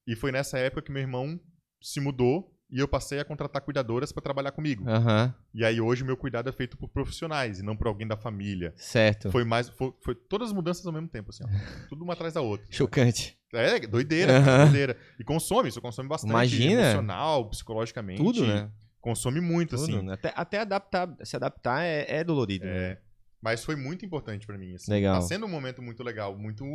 e 0.05 0.13
foi 0.13 0.33
nessa 0.33 0.57
época 0.59 0.81
que 0.81 0.91
meu 0.91 1.01
irmão 1.01 1.39
se 1.81 2.01
mudou 2.01 2.51
e 2.69 2.79
eu 2.81 2.87
passei 2.87 3.17
a 3.17 3.23
contratar 3.23 3.61
cuidadoras 3.61 4.11
pra 4.11 4.21
trabalhar 4.21 4.51
comigo. 4.51 4.83
Aham. 4.89 5.33
E 5.53 5.63
aí 5.63 5.79
hoje 5.79 6.03
meu 6.03 6.17
cuidado 6.17 6.49
é 6.49 6.51
feito 6.51 6.75
por 6.75 6.89
profissionais 6.89 7.59
e 7.59 7.63
não 7.63 7.77
por 7.77 7.87
alguém 7.87 8.05
da 8.05 8.17
família. 8.17 8.73
Certo. 8.75 9.31
Foi 9.31 9.45
mais 9.45 9.69
foi, 9.69 9.93
foi 10.03 10.15
todas 10.15 10.49
as 10.49 10.53
mudanças 10.53 10.85
ao 10.85 10.91
mesmo 10.91 11.07
tempo 11.07 11.29
assim, 11.29 11.45
ó. 11.45 11.47
Tudo 11.87 12.03
uma 12.03 12.11
atrás 12.11 12.33
da 12.33 12.41
outra. 12.41 12.67
Chocante. 12.69 13.37
É, 13.53 13.79
doideira, 13.79 14.37
Aham. 14.39 14.63
doideira. 14.65 14.97
E 15.17 15.23
consome, 15.23 15.69
isso 15.69 15.79
consome 15.79 16.09
bastante. 16.09 16.31
Imagina. 16.31 16.81
Emocional, 16.81 17.49
psicologicamente. 17.49 18.21
Tudo, 18.21 18.45
né? 18.45 18.69
Consome 19.05 19.39
muito, 19.39 19.75
Tudo, 19.75 19.83
assim. 19.83 20.01
né? 20.01 20.13
Até, 20.13 20.33
até 20.35 20.59
adaptar, 20.61 21.15
se 21.23 21.35
adaptar 21.35 21.83
é, 21.83 22.05
é 22.17 22.23
dolorido. 22.23 22.65
né? 22.65 22.91
É. 22.93 23.01
Mas 23.39 23.63
foi 23.63 23.75
muito 23.75 24.03
importante 24.03 24.47
pra 24.47 24.57
mim, 24.57 24.73
assim. 24.73 24.89
Legal. 24.89 25.13
Tá 25.13 25.21
sendo 25.21 25.45
um 25.45 25.49
momento 25.49 25.79
muito 25.79 26.01
legal, 26.03 26.35
muito 26.35 26.65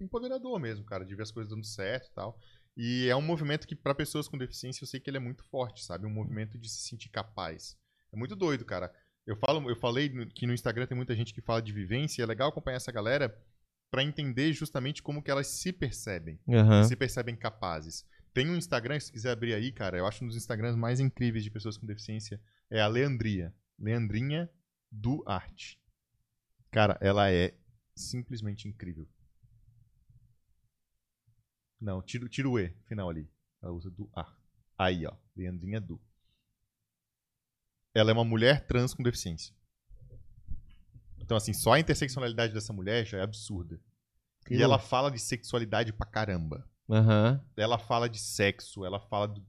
empoderador 0.00 0.60
mesmo, 0.60 0.84
cara, 0.84 1.04
de 1.04 1.16
ver 1.16 1.24
as 1.24 1.32
coisas 1.32 1.50
dando 1.50 1.66
certo 1.66 2.06
e 2.06 2.14
tal. 2.14 2.38
E 2.76 3.08
é 3.08 3.16
um 3.16 3.20
movimento 3.20 3.66
que, 3.66 3.74
pra 3.74 3.96
pessoas 3.96 4.28
com 4.28 4.38
deficiência, 4.38 4.84
eu 4.84 4.86
sei 4.86 5.00
que 5.00 5.10
ele 5.10 5.16
é 5.16 5.20
muito 5.20 5.42
forte, 5.50 5.84
sabe? 5.84 6.06
Um 6.06 6.10
movimento 6.10 6.56
de 6.56 6.68
se 6.68 6.82
sentir 6.88 7.08
capaz. 7.08 7.76
É 8.12 8.16
muito 8.16 8.36
doido, 8.36 8.64
cara. 8.64 8.92
Eu 9.26 9.36
falo, 9.36 9.68
eu 9.68 9.74
falei 9.74 10.08
que 10.32 10.46
no 10.46 10.54
Instagram 10.54 10.86
tem 10.86 10.96
muita 10.96 11.16
gente 11.16 11.34
que 11.34 11.42
fala 11.42 11.60
de 11.60 11.72
vivência, 11.72 12.20
e 12.20 12.24
é 12.24 12.26
legal 12.26 12.48
acompanhar 12.50 12.76
essa 12.76 12.92
galera 12.92 13.36
pra 13.90 14.04
entender 14.04 14.52
justamente 14.52 15.02
como 15.02 15.20
que 15.20 15.30
elas 15.30 15.48
se 15.48 15.72
percebem 15.72 16.38
Aham. 16.48 16.84
se 16.84 16.94
percebem 16.96 17.34
capazes. 17.36 18.06
Tem 18.32 18.48
um 18.48 18.56
Instagram, 18.56 18.98
se 18.98 19.12
quiser 19.12 19.32
abrir 19.32 19.52
aí, 19.52 19.70
cara, 19.70 19.98
eu 19.98 20.06
acho 20.06 20.24
um 20.24 20.26
dos 20.26 20.36
Instagrams 20.36 20.76
mais 20.76 21.00
incríveis 21.00 21.44
de 21.44 21.50
pessoas 21.50 21.76
com 21.76 21.86
deficiência. 21.86 22.40
É 22.70 22.80
a 22.80 22.86
Leandria. 22.86 23.54
Leandrinha 23.78 24.50
do 24.90 25.22
Arte. 25.26 25.78
Cara, 26.70 26.96
ela 27.00 27.30
é 27.30 27.54
simplesmente 27.94 28.66
incrível. 28.66 29.06
Não, 31.78 32.00
tira, 32.00 32.26
tira 32.28 32.48
o 32.48 32.58
E, 32.58 32.74
final 32.86 33.10
ali. 33.10 33.28
Ela 33.60 33.72
usa 33.72 33.90
do 33.90 34.10
A. 34.16 34.32
Aí, 34.78 35.04
ó. 35.06 35.14
Leandrinha 35.36 35.80
do. 35.80 36.00
Ela 37.92 38.12
é 38.12 38.14
uma 38.14 38.24
mulher 38.24 38.66
trans 38.66 38.94
com 38.94 39.02
deficiência. 39.02 39.54
Então, 41.18 41.36
assim, 41.36 41.52
só 41.52 41.74
a 41.74 41.80
interseccionalidade 41.80 42.54
dessa 42.54 42.72
mulher 42.72 43.04
já 43.04 43.18
é 43.18 43.22
absurda. 43.22 43.78
Que 44.46 44.54
e 44.54 44.56
louco. 44.56 44.64
ela 44.64 44.78
fala 44.78 45.10
de 45.10 45.18
sexualidade 45.18 45.92
pra 45.92 46.06
caramba 46.06 46.66
Aham. 46.90 47.40
ela 47.56 47.78
fala 47.78 48.08
de 48.08 48.18
sexo, 48.18 48.84
ela 48.84 49.00
fala 49.00 49.28
do, 49.28 49.40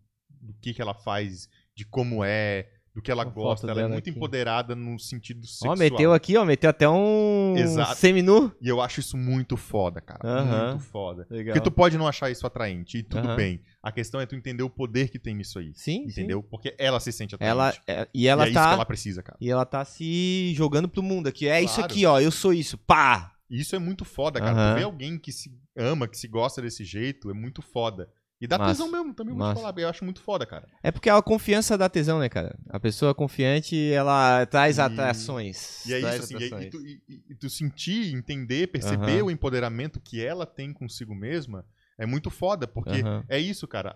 do 0.42 0.54
que, 0.62 0.74
que 0.74 0.82
ela 0.82 0.94
faz, 0.94 1.50
de 1.76 1.86
como 1.86 2.24
é. 2.24 2.70
do 2.96 3.02
que 3.02 3.10
ela 3.12 3.24
Uma 3.24 3.32
gosta. 3.32 3.70
Ela 3.70 3.82
é 3.82 3.88
muito 3.88 4.08
aqui. 4.08 4.16
empoderada 4.16 4.76
no 4.76 5.00
sentido 5.00 5.46
sexual. 5.48 5.74
Ó, 5.74 5.76
meteu 5.76 6.14
aqui, 6.14 6.38
ó, 6.38 6.46
meteu 6.46 6.70
até 6.70 6.88
um 6.88 7.56
Exato. 7.58 7.96
seminu. 7.96 8.54
E 8.62 8.68
eu 8.70 8.80
acho 8.80 9.00
isso 9.00 9.18
muito 9.18 9.58
foda, 9.58 10.00
cara. 10.00 10.20
Aham. 10.24 10.70
Muito 10.74 10.84
foda. 10.86 11.26
Legal. 11.30 11.54
Porque 11.56 11.64
tu 11.70 11.74
pode 11.74 11.98
não 11.98 12.08
achar 12.08 12.30
isso 12.30 12.46
atraente, 12.46 13.00
e 13.00 13.04
tudo 13.04 13.28
Aham. 13.28 13.36
bem. 13.36 13.62
A 13.82 13.92
questão 13.92 14.22
é 14.22 14.26
tu 14.28 14.36
entender 14.36 14.62
o 14.64 14.70
poder 14.70 15.10
que 15.10 15.18
tem 15.18 15.34
nisso 15.34 15.58
aí. 15.58 15.72
Sim, 15.74 16.04
Entendeu? 16.06 16.44
Porque 16.44 16.76
ela 16.78 17.00
se 17.00 17.12
sente 17.12 17.32
sim. 17.32 17.38
Ela, 17.44 17.70
atraente. 17.70 17.84
é- 17.90 18.08
e 18.14 18.28
ela 18.28 18.44
e 18.44 18.46
é 18.46 18.50
isso 18.52 18.60
tá 18.60 18.68
que 18.68 18.74
ela 18.76 18.86
precisa, 18.86 19.24
cara. 19.24 19.38
e 19.42 19.50
ela 19.50 19.66
tá 19.66 19.84
se 19.84 20.54
jogando 20.56 20.88
pro 20.88 21.02
mundo 21.02 21.28
aqui. 21.28 21.48
É 21.48 21.62
isso 21.62 21.76
Claro. 21.76 21.92
aqui, 21.92 22.06
ó, 22.06 22.20
eu 22.22 22.32
sou 22.32 22.54
isso. 22.54 22.78
Pá. 22.78 23.33
E 23.54 23.62
isso 23.62 23.76
é 23.76 23.80
muito 23.80 24.04
foda, 24.04 24.40
cara. 24.40 24.52
Aham. 24.52 24.74
Tu 24.74 24.78
vê 24.80 24.84
alguém 24.84 25.20
que 25.20 25.32
se 25.32 25.56
ama, 25.76 26.08
que 26.08 26.18
se 26.18 26.28
gosta 26.28 26.60
desse 26.60 26.84
jeito, 26.84 27.30
é 27.30 27.34
muito 27.36 27.62
foda. 27.62 28.10
E 28.42 28.48
dá 28.48 28.58
Massa. 28.58 28.72
tesão 28.74 28.92
mesmo, 28.92 29.14
também 29.14 29.36
vou 29.36 29.48
te 29.48 29.54
falar. 29.54 29.78
Eu 29.78 29.88
acho 29.88 30.04
muito 30.04 30.22
foda, 30.22 30.44
cara. 30.46 30.68
É 30.82 30.92
porque 30.92 31.08
a 31.08 31.22
confiança 31.22 31.78
dá 31.78 31.88
tesão, 31.88 32.18
né, 32.20 32.28
cara? 32.28 32.58
A 32.68 32.80
pessoa 32.80 33.14
confiante, 33.14 33.76
ela 33.92 34.44
traz 34.48 34.80
E- 34.80 34.82
atrações. 34.82 35.86
E 35.86 35.94
é 35.94 36.00
isso, 36.00 36.24
assim, 36.24 36.38
e, 36.38 36.46
e 36.46 36.70
tu, 36.70 36.82
e- 36.82 37.36
tu 37.40 37.48
sentir, 37.50 38.14
entender, 38.14 38.68
perceber 38.68 39.18
Aham. 39.20 39.26
o 39.26 39.32
empoderamento 39.32 40.02
que 40.02 40.20
ela 40.26 40.46
tem 40.48 40.74
consigo 40.74 41.14
mesma 41.14 41.64
é 41.98 42.06
muito 42.08 42.32
foda, 42.32 42.68
porque 42.68 43.02
Aham. 43.02 43.24
é 43.30 43.40
isso, 43.40 43.68
cara. 43.68 43.96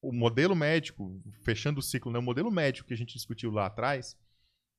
O 0.00 0.12
modelo 0.12 0.54
médico, 0.54 1.20
fechando 1.42 1.80
o 1.80 1.82
ciclo, 1.82 2.12
né? 2.12 2.18
O 2.18 2.22
modelo 2.22 2.50
médico 2.52 2.86
que 2.88 2.94
a 2.94 2.96
gente 2.96 3.14
discutiu 3.14 3.50
lá 3.50 3.66
atrás, 3.66 4.16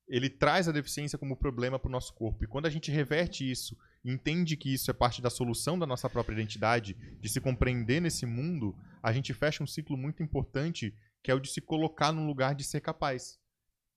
ele 0.08 0.28
traz 0.28 0.66
a 0.66 0.72
deficiência 0.72 1.18
como 1.18 1.36
problema 1.36 1.78
pro 1.78 1.90
nosso 1.90 2.12
corpo. 2.14 2.42
E 2.42 2.48
quando 2.48 2.66
a 2.66 2.70
gente 2.70 2.90
reverte 2.90 3.48
isso, 3.48 3.76
entende 4.04 4.56
que 4.56 4.72
isso 4.74 4.90
é 4.90 4.94
parte 4.94 5.22
da 5.22 5.30
solução 5.30 5.78
da 5.78 5.86
nossa 5.86 6.10
própria 6.10 6.34
identidade, 6.34 6.94
de 7.20 7.28
se 7.28 7.40
compreender 7.40 8.00
nesse 8.00 8.26
mundo, 8.26 8.76
a 9.02 9.12
gente 9.12 9.32
fecha 9.32 9.62
um 9.62 9.66
ciclo 9.66 9.96
muito 9.96 10.22
importante, 10.22 10.94
que 11.22 11.30
é 11.30 11.34
o 11.34 11.40
de 11.40 11.48
se 11.48 11.60
colocar 11.60 12.12
num 12.12 12.26
lugar 12.26 12.54
de 12.54 12.64
ser 12.64 12.80
capaz. 12.80 13.38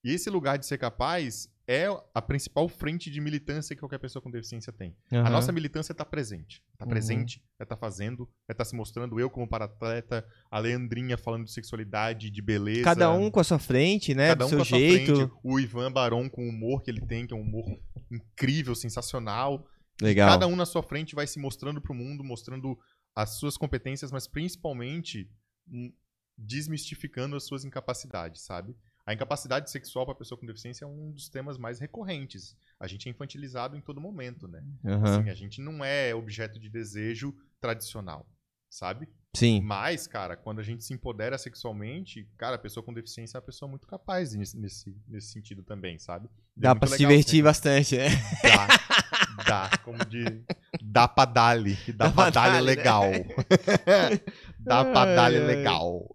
E 0.04 0.12
esse 0.12 0.30
lugar 0.30 0.58
de 0.58 0.66
ser 0.66 0.78
capaz 0.78 1.50
é 1.70 1.86
a 2.14 2.22
principal 2.22 2.70
frente 2.70 3.12
de 3.12 3.20
militância 3.20 3.76
que 3.76 3.82
qualquer 3.82 3.98
pessoa 4.00 4.22
com 4.22 4.32
deficiência 4.32 4.72
tem. 4.72 4.96
A 5.12 5.18
Aham. 5.18 5.30
nossa 5.32 5.52
militância 5.52 5.92
está 5.92 6.06
presente. 6.06 6.64
Está 6.72 6.86
Uhum. 6.86 6.90
presente, 6.90 7.44
é 7.60 7.64
estar 7.64 7.76
fazendo, 7.76 8.30
é 8.48 8.54
estar 8.54 8.64
se 8.64 8.74
mostrando. 8.74 9.20
Eu 9.20 9.30
como 9.30 9.46
paratleta, 9.50 10.26
a 10.50 10.60
Leandrinha 10.60 11.18
falando 11.18 11.44
de 11.44 11.52
sexualidade, 11.52 12.30
de 12.30 12.42
beleza. 12.42 12.84
Cada 12.84 13.12
um 13.12 13.30
com 13.30 13.42
a 13.42 13.44
sua 13.44 13.60
frente, 13.60 14.14
né? 14.16 14.30
cada 14.30 14.46
do 14.46 14.46
um 14.46 14.50
seu 14.50 14.58
com 14.60 14.62
a 14.62 14.66
sua 14.66 14.80
jeito. 14.80 15.16
frente. 15.18 15.32
O 15.44 15.60
Ivan 15.60 15.92
Barão 15.92 16.30
com 16.30 16.46
o 16.46 16.50
humor 16.50 16.82
que 16.84 16.90
ele 16.90 17.02
tem, 17.02 17.28
que 17.28 17.34
é 17.34 17.38
um 17.38 17.42
humor 17.42 17.66
incrível, 18.10 18.74
sensacional. 18.74 19.68
Legal. 20.02 20.30
Cada 20.30 20.48
um 20.48 20.56
na 20.56 20.66
sua 20.66 20.84
frente 20.84 21.16
vai 21.16 21.26
se 21.26 21.40
mostrando 21.40 21.82
pro 21.82 21.94
mundo, 21.94 22.24
mostrando 22.24 22.78
as 23.16 23.32
suas 23.32 23.58
competências, 23.58 24.12
mas 24.12 24.28
principalmente 24.28 25.30
hum, 25.68 25.92
desmistificando 26.38 27.36
as 27.36 27.44
suas 27.44 27.66
incapacidades, 27.66 28.42
sabe? 28.42 28.76
A 29.06 29.14
incapacidade 29.14 29.72
sexual 29.72 30.06
para 30.06 30.16
pessoa 30.16 30.38
com 30.38 30.46
deficiência 30.46 30.84
é 30.84 30.88
um 30.88 31.12
dos 31.12 31.30
temas 31.30 31.58
mais 31.58 31.80
recorrentes. 31.80 32.56
A 32.80 32.88
gente 32.88 33.08
é 33.08 33.12
infantilizado 33.12 33.76
em 33.76 33.82
todo 33.82 34.02
momento, 34.02 34.48
né? 34.48 34.62
Aham. 34.86 35.20
Assim, 35.20 35.30
a 35.30 35.34
gente 35.34 35.62
não 35.62 35.84
é 35.84 36.14
objeto 36.14 36.60
de 36.60 36.70
desejo 36.70 37.34
tradicional, 37.60 38.30
sabe? 38.70 39.08
Sim. 39.34 39.62
Mas, 39.62 40.08
cara, 40.08 40.36
quando 40.36 40.60
a 40.60 40.64
gente 40.64 40.84
se 40.84 40.94
empodera 40.94 41.38
sexualmente, 41.38 42.30
cara, 42.38 42.58
a 42.58 42.60
pessoa 42.60 42.84
com 42.84 42.94
deficiência 42.94 43.38
é 43.38 43.40
uma 43.40 43.46
pessoa 43.46 43.70
muito 43.70 43.88
capaz 43.88 44.34
nesse, 44.34 44.58
nesse, 44.58 44.96
nesse 45.08 45.32
sentido 45.32 45.64
também, 45.64 45.98
sabe? 45.98 46.28
É 46.28 46.62
Dá 46.62 46.70
muito 46.72 46.80
pra 46.82 46.90
se 46.90 46.98
divertir 46.98 47.42
bastante, 47.42 47.96
né? 47.96 48.10
Dá, 48.44 48.68
dá, 49.46 49.70
como 49.84 50.04
de. 50.06 50.44
Dá 50.82 51.08
pra 51.08 51.26
dar-lhe. 51.26 51.76
Dá 51.94 52.08
Dá 52.08 52.12
pra 52.12 52.30
dar-lhe, 52.30 52.54
né? 52.54 52.62
legal. 52.62 53.04
dá 54.60 54.86
pra 54.86 55.24
ai. 55.26 55.40
legal. 55.40 56.14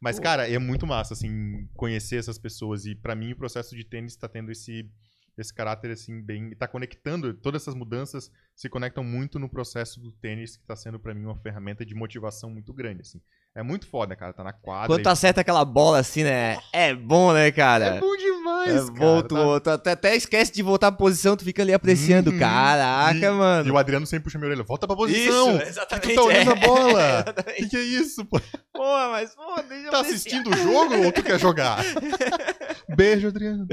Mas, 0.00 0.18
cara, 0.18 0.48
é 0.48 0.58
muito 0.58 0.86
massa, 0.86 1.14
assim, 1.14 1.68
conhecer 1.74 2.16
essas 2.16 2.38
pessoas. 2.38 2.86
E 2.86 2.94
pra 2.94 3.14
mim, 3.14 3.32
o 3.32 3.36
processo 3.36 3.76
de 3.76 3.84
tênis 3.84 4.16
tá 4.16 4.28
tendo 4.28 4.50
esse, 4.50 4.90
esse 5.36 5.52
caráter, 5.52 5.90
assim, 5.90 6.22
bem. 6.22 6.54
Tá 6.54 6.66
conectando. 6.66 7.34
Todas 7.34 7.62
essas 7.62 7.74
mudanças 7.74 8.30
se 8.60 8.68
conectam 8.68 9.02
muito 9.02 9.38
no 9.38 9.48
processo 9.48 9.98
do 9.98 10.12
tênis, 10.12 10.54
que 10.54 10.66
tá 10.66 10.76
sendo 10.76 11.00
pra 11.00 11.14
mim 11.14 11.24
uma 11.24 11.36
ferramenta 11.38 11.82
de 11.82 11.94
motivação 11.94 12.50
muito 12.50 12.74
grande, 12.74 13.00
assim. 13.00 13.18
É 13.56 13.62
muito 13.62 13.86
foda, 13.86 14.14
cara. 14.14 14.34
Tá 14.34 14.44
na 14.44 14.52
quadra. 14.52 14.86
Quando 14.86 15.00
e- 15.00 15.02
tu 15.02 15.08
acerta 15.08 15.40
aquela 15.40 15.64
bola 15.64 15.98
assim, 15.98 16.22
né? 16.24 16.58
É 16.70 16.94
bom, 16.94 17.32
né, 17.32 17.50
cara? 17.50 17.86
É 17.96 18.00
bom 18.00 18.14
demais, 18.18 18.68
É 18.70 18.74
cara. 18.74 18.92
bom, 18.92 19.22
tu, 19.22 19.60
tá- 19.60 19.78
tu 19.78 19.88
até, 19.88 20.14
esquece 20.14 20.52
de 20.52 20.62
voltar 20.62 20.88
à 20.88 20.92
posição, 20.92 21.38
tu 21.38 21.42
fica 21.42 21.62
ali 21.62 21.72
apreciando. 21.72 22.30
Uhum. 22.32 22.38
Caraca, 22.38 23.16
E- 23.26 23.30
mano. 23.30 23.66
E 23.68 23.72
o 23.72 23.78
Adriano 23.78 24.06
sempre 24.06 24.24
puxa 24.24 24.36
minha 24.38 24.48
orelha. 24.50 24.62
Volta 24.62 24.86
pra 24.86 24.94
posição. 24.94 25.56
Isso, 25.56 25.66
exatamente. 25.66 26.08
Tu 26.08 26.14
tá 26.14 26.22
olhando 26.22 26.50
é. 26.50 26.52
a 26.52 26.56
bola. 26.56 27.24
Que 27.56 27.66
que 27.66 27.76
é 27.78 27.82
isso, 27.82 28.24
pô? 28.26 28.38
Pô, 28.74 29.08
mas, 29.10 29.34
pô, 29.34 29.54
deixa 29.62 29.86
eu 29.86 29.90
Tá 29.90 30.00
apreciar. 30.00 30.00
assistindo 30.00 30.50
o 30.50 30.56
jogo 30.56 31.04
ou 31.06 31.10
tu 31.12 31.22
quer 31.22 31.40
jogar? 31.40 31.78
Beijo, 32.94 33.28
Adriano. 33.28 33.66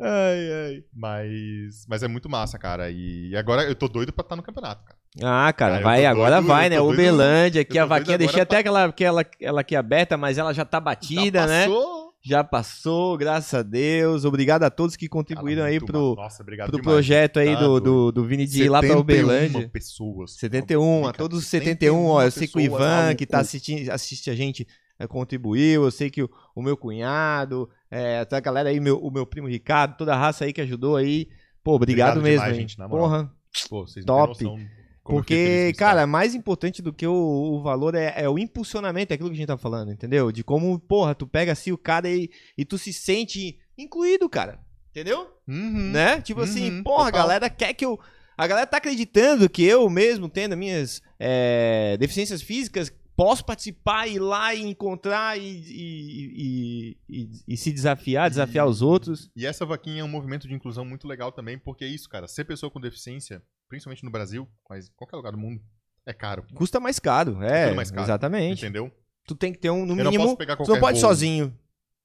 ai, 0.00 0.52
ai. 0.52 0.84
Mas, 0.94 1.84
mas 1.88 2.02
é 2.02 2.08
muito 2.08 2.28
massa, 2.28 2.58
cara. 2.58 2.90
E 2.90 3.34
agora 3.36 3.71
eu 3.72 3.76
tô 3.76 3.88
doido 3.88 4.12
pra 4.12 4.22
estar 4.22 4.36
no 4.36 4.42
campeonato, 4.42 4.84
cara. 4.84 4.98
Ah, 5.22 5.52
cara, 5.52 5.72
Cara, 5.72 5.84
vai, 5.84 6.06
agora 6.06 6.36
doido, 6.36 6.46
vai, 6.48 6.68
né? 6.70 6.80
Uberlândia, 6.80 7.62
aqui 7.62 7.78
a 7.78 7.84
vaquinha, 7.84 8.16
deixei 8.16 8.40
até 8.42 8.58
aquela, 8.58 8.84
aquela, 8.84 9.24
ela 9.40 9.60
aqui 9.60 9.76
aberta, 9.76 10.16
mas 10.16 10.38
ela 10.38 10.52
já 10.54 10.64
tá 10.64 10.80
batida, 10.80 11.40
Já 11.40 11.46
né? 11.46 11.66
passou. 11.66 12.02
Já 12.24 12.44
passou, 12.44 13.18
graças 13.18 13.52
a 13.52 13.62
Deus. 13.64 14.24
Obrigado 14.24 14.62
a 14.62 14.70
todos 14.70 14.94
que 14.94 15.08
contribuíram 15.08 15.62
Cara, 15.62 15.72
aí 15.72 15.80
pro. 15.80 16.14
Nossa, 16.14 16.44
pro 16.44 16.80
projeto 16.80 17.40
aí 17.40 17.52
Tá 17.54 17.60
do, 17.60 17.80
do, 17.80 18.12
do 18.12 18.24
Vini 18.24 18.46
de 18.46 18.62
ir 18.62 18.68
lá 18.68 18.78
pra 18.78 18.90
71 18.90 19.00
Uberlândia. 19.00 19.68
pessoas. 19.68 20.36
71, 20.36 21.08
a 21.08 21.12
todos 21.12 21.40
os 21.40 21.46
71, 21.48 22.06
ó, 22.06 22.22
eu 22.22 22.30
sei 22.30 22.46
que 22.46 22.56
o 22.56 22.60
Ivan, 22.60 22.78
maluco. 22.78 23.16
que 23.18 23.26
tá 23.26 23.40
assistindo, 23.40 23.90
assiste 23.90 24.30
a 24.30 24.36
gente, 24.36 24.64
eh, 25.00 25.06
contribuiu, 25.08 25.82
eu 25.82 25.90
sei 25.90 26.10
que 26.10 26.22
o, 26.22 26.30
o 26.54 26.62
meu 26.62 26.76
cunhado, 26.76 27.68
é, 27.90 28.20
até 28.20 28.36
a 28.36 28.40
galera 28.40 28.68
aí, 28.68 28.78
meu, 28.78 28.98
o 28.98 29.10
meu 29.10 29.26
primo 29.26 29.48
Ricardo, 29.48 29.96
toda 29.96 30.14
a 30.14 30.16
raça 30.16 30.44
aí 30.44 30.52
que 30.52 30.60
ajudou 30.60 30.94
aí. 30.94 31.26
Pô, 31.64 31.74
obrigado, 31.74 32.18
Obrigado 32.18 32.22
mesmo, 32.22 32.44
demais, 32.44 32.56
gente, 32.56 32.78
na 32.78 32.86
moral. 32.86 33.04
Porra, 33.04 33.32
Pô, 33.68 33.86
vocês 33.86 34.04
Top. 34.04 34.42
não 34.44 34.58
porque, 35.04 35.72
cara, 35.76 36.06
mais 36.06 36.34
importante 36.34 36.80
do 36.80 36.92
que 36.92 37.06
o, 37.06 37.12
o 37.12 37.60
valor 37.60 37.94
é, 37.94 38.14
é 38.16 38.28
o 38.28 38.38
impulsionamento, 38.38 39.12
é 39.12 39.14
aquilo 39.14 39.30
que 39.30 39.34
a 39.34 39.38
gente 39.38 39.48
tá 39.48 39.58
falando, 39.58 39.90
entendeu? 39.90 40.30
De 40.30 40.44
como, 40.44 40.78
porra, 40.78 41.14
tu 41.14 41.26
pega 41.26 41.52
assim 41.52 41.72
o 41.72 41.78
cara 41.78 42.08
e, 42.08 42.30
e 42.56 42.64
tu 42.64 42.78
se 42.78 42.92
sente 42.92 43.58
incluído, 43.76 44.28
cara. 44.28 44.60
Entendeu? 44.90 45.26
Uhum. 45.48 45.90
né? 45.90 46.20
Tipo 46.20 46.42
assim, 46.42 46.70
Uhum, 46.70 46.82
porra, 46.82 47.08
a 47.08 47.10
galera 47.10 47.50
quer 47.50 47.72
que 47.72 47.84
eu. 47.84 47.98
A 48.36 48.46
galera 48.46 48.66
tá 48.66 48.76
acreditando 48.76 49.48
que 49.48 49.62
eu 49.64 49.88
mesmo, 49.88 50.28
tendo 50.28 50.56
minhas 50.56 51.02
é, 51.18 51.96
deficiências 51.98 52.42
físicas, 52.42 52.92
posso 53.16 53.44
participar, 53.44 54.06
ir 54.06 54.18
lá 54.18 54.54
e 54.54 54.62
encontrar 54.62 55.38
e, 55.38 55.42
e, 55.44 56.96
e- 57.08 57.30
e- 57.48 57.56
se 57.56 57.72
desafiar, 57.72 58.28
desafiar 58.30 58.66
os 58.66 58.82
outros. 58.82 59.30
E 59.36 59.46
essa 59.46 59.64
vaquinha 59.66 60.00
é 60.00 60.04
um 60.04 60.08
movimento 60.08 60.48
de 60.48 60.54
inclusão 60.54 60.84
muito 60.84 61.06
legal 61.06 61.30
também, 61.32 61.58
porque 61.58 61.84
é 61.84 61.88
isso, 61.88 62.08
cara. 62.08 62.26
Ser 62.26 62.44
pessoa 62.44 62.70
com 62.70 62.80
deficiência, 62.80 63.42
principalmente 63.68 64.04
no 64.04 64.10
Brasil, 64.10 64.48
mas 64.68 64.88
em 64.88 64.92
qualquer 64.96 65.16
lugar 65.16 65.32
do 65.32 65.38
mundo, 65.38 65.60
é 66.06 66.12
caro. 66.12 66.44
Custa 66.54 66.80
mais 66.80 66.98
caro, 66.98 67.42
é. 67.42 67.66
tudo 67.66 67.76
mais 67.76 67.90
caro, 67.90 68.02
exatamente. 68.02 68.58
Entendeu? 68.64 68.90
Tu 69.26 69.34
tem 69.36 69.52
que 69.52 69.58
ter 69.58 69.70
um, 69.70 69.86
no 69.86 69.92
eu 69.92 69.96
não 70.04 70.10
mínimo. 70.10 70.24
posso 70.24 70.36
pegar 70.36 70.54
Tu 70.54 70.58
qualquer 70.58 70.72
não 70.72 70.80
pode 70.80 71.00
voo. 71.00 71.08
sozinho. 71.08 71.58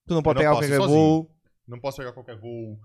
Tu 0.08 0.14
não 0.14 0.22
pode 0.22 0.38
Eu 0.38 0.42
pegar 0.42 0.52
qualquer 0.52 0.78
sozinho. 0.78 0.88
voo. 1.00 1.32
Não 1.68 1.80
posso 1.80 1.98
pegar 1.98 2.14
qualquer 2.14 2.38
voo. 2.40 2.80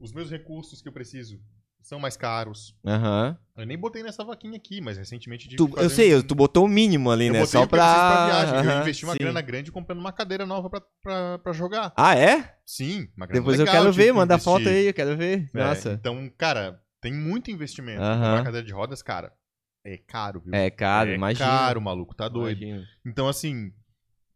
Os 0.00 0.12
meus 0.12 0.30
recursos 0.30 0.80
que 0.82 0.88
eu 0.88 0.92
preciso 0.92 1.38
são 1.82 1.98
mais 1.98 2.16
caros. 2.16 2.74
Aham. 2.86 3.36
Eu 3.56 3.66
nem 3.66 3.76
botei 3.76 4.02
nessa 4.02 4.24
vaquinha 4.24 4.56
aqui, 4.56 4.80
mas 4.80 4.96
recentemente 4.96 5.44
tive 5.44 5.56
Tu- 5.56 5.66
que 5.68 5.74
fazer 5.74 5.84
eu 5.84 5.90
sei, 5.90 6.16
um- 6.16 6.22
tu 6.22 6.34
botou 6.34 6.64
o 6.64 6.68
mínimo 6.68 7.10
ali, 7.10 7.26
eu 7.26 7.32
né? 7.34 7.44
Só 7.44 7.62
eu 7.62 7.68
preciso 7.68 7.92
pra. 7.92 8.26
viagem. 8.26 8.70
Eu 8.70 8.80
investi 8.80 9.04
uma 9.04 9.12
sim. 9.12 9.18
grana 9.18 9.40
grande 9.42 9.70
comprando 9.72 9.98
uma 9.98 10.12
cadeira 10.12 10.46
nova 10.46 10.70
pra, 10.70 10.80
pra, 11.02 11.38
pra 11.38 11.52
jogar. 11.52 11.92
Ah, 11.96 12.16
é? 12.16 12.56
Sim, 12.64 13.08
uma 13.16 13.26
grana 13.26 13.40
Depois 13.40 13.58
eu 13.58 13.66
legal, 13.66 13.80
quero 13.82 13.92
tive 13.92 14.04
ver, 14.04 14.10
que 14.10 14.16
manda 14.18 14.38
foto 14.38 14.68
aí, 14.68 14.86
eu 14.86 14.94
quero 14.94 15.16
ver. 15.16 15.50
É, 15.54 15.58
Nossa. 15.58 15.92
Então, 15.92 16.30
cara, 16.38 16.80
tem 17.00 17.12
muito 17.12 17.50
investimento. 17.50 18.00
Aham. 18.02 18.24
Comprar 18.24 18.44
cadeira 18.44 18.66
de 18.66 18.72
rodas, 18.72 19.02
cara, 19.02 19.32
é 19.84 19.98
caro, 19.98 20.40
viu? 20.40 20.54
É 20.54 20.70
caro, 20.70 21.10
é 21.10 21.14
imagina. 21.14 21.44
caro, 21.50 21.80
maluco, 21.80 22.14
tá 22.14 22.28
doido. 22.28 22.62
Imagina. 22.62 22.86
Então, 23.04 23.28
assim, 23.28 23.72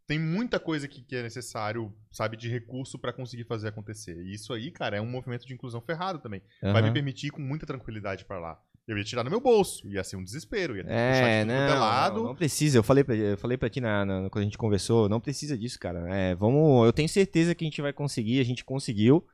tem 0.06 0.18
muita 0.18 0.58
coisa 0.60 0.86
que, 0.86 1.02
que 1.02 1.16
é 1.16 1.22
necessário, 1.22 1.92
sabe, 2.12 2.36
de 2.36 2.48
recurso 2.48 2.98
pra 2.98 3.12
conseguir 3.12 3.44
fazer 3.44 3.68
acontecer. 3.68 4.16
E 4.24 4.34
isso 4.34 4.52
aí, 4.52 4.70
cara, 4.70 4.96
é 4.96 5.00
um 5.00 5.06
movimento 5.10 5.46
de 5.46 5.52
inclusão 5.54 5.80
ferrado 5.80 6.18
também. 6.18 6.42
Vai 6.62 6.82
me 6.82 6.92
permitir 6.92 7.26
ir 7.28 7.30
com 7.30 7.42
muita 7.42 7.66
tranquilidade 7.66 8.24
pra 8.24 8.38
lá. 8.38 8.60
Eu 8.86 8.96
ia 8.96 9.02
tirar 9.02 9.24
no 9.24 9.30
meu 9.30 9.40
bolso, 9.40 9.88
ia 9.90 10.04
ser 10.04 10.14
um 10.14 10.22
desespero, 10.22 10.76
ia 10.76 10.84
ter 10.84 10.90
que 10.90 10.94
puxar 10.94 11.28
É, 11.28 11.44
de 11.44 11.50
tudo 11.50 11.58
não, 11.58 11.74
é 11.74 11.78
lado. 11.78 12.16
não, 12.18 12.24
não 12.26 12.36
precisa. 12.36 12.78
Eu 12.78 12.84
falei 12.84 13.02
pra, 13.02 13.16
eu 13.16 13.36
falei 13.36 13.56
pra 13.58 13.68
ti 13.68 13.80
na, 13.80 14.04
na- 14.04 14.30
quando 14.30 14.42
a 14.42 14.44
gente 14.44 14.56
conversou, 14.56 15.08
não 15.08 15.20
precisa 15.20 15.58
disso, 15.58 15.76
cara. 15.80 16.08
É, 16.14 16.36
vamos, 16.36 16.86
eu 16.86 16.92
tenho 16.92 17.08
certeza 17.08 17.52
que 17.52 17.64
a 17.64 17.66
gente 17.68 17.82
vai 17.82 17.92
conseguir, 17.92 18.38
a 18.38 18.44
gente 18.44 18.64
conseguiu. 18.64 19.26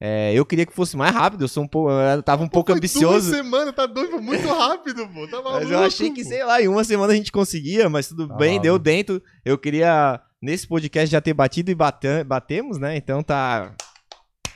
É, 0.00 0.32
eu 0.32 0.46
queria 0.46 0.64
que 0.64 0.72
fosse 0.72 0.96
mais 0.96 1.12
rápido, 1.12 1.42
eu 1.42 1.48
sou 1.48 1.64
um 1.64 1.66
pouco, 1.68 1.90
eu 1.90 2.22
tava 2.22 2.44
um 2.44 2.48
pouco 2.48 2.70
Foi 2.70 2.78
ambicioso. 2.78 3.30
Duas 3.30 3.42
semanas, 3.44 3.74
tá 3.74 3.84
doido, 3.84 4.20
muito 4.22 4.46
rápido, 4.46 5.08
pô. 5.08 5.26
Tá 5.26 5.42
maluco, 5.42 5.54
Mas 5.64 5.70
eu 5.70 5.78
achei 5.80 6.10
que, 6.12 6.22
pô. 6.22 6.28
sei 6.28 6.44
lá, 6.44 6.62
em 6.62 6.68
uma 6.68 6.84
semana 6.84 7.12
a 7.12 7.16
gente 7.16 7.32
conseguia, 7.32 7.88
mas 7.88 8.06
tudo 8.08 8.28
Tá 8.28 8.36
bem, 8.36 8.50
maluco. 8.50 8.62
deu 8.62 8.78
dentro. 8.78 9.20
Eu 9.44 9.58
queria, 9.58 10.20
nesse 10.40 10.68
podcast, 10.68 11.10
já 11.10 11.20
ter 11.20 11.34
batido 11.34 11.70
e 11.70 11.74
bate- 11.74 12.22
batemos, 12.24 12.78
né? 12.78 12.96
Então 12.96 13.22
tá. 13.24 13.74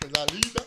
Coisa 0.01 0.27
linda. 0.33 0.63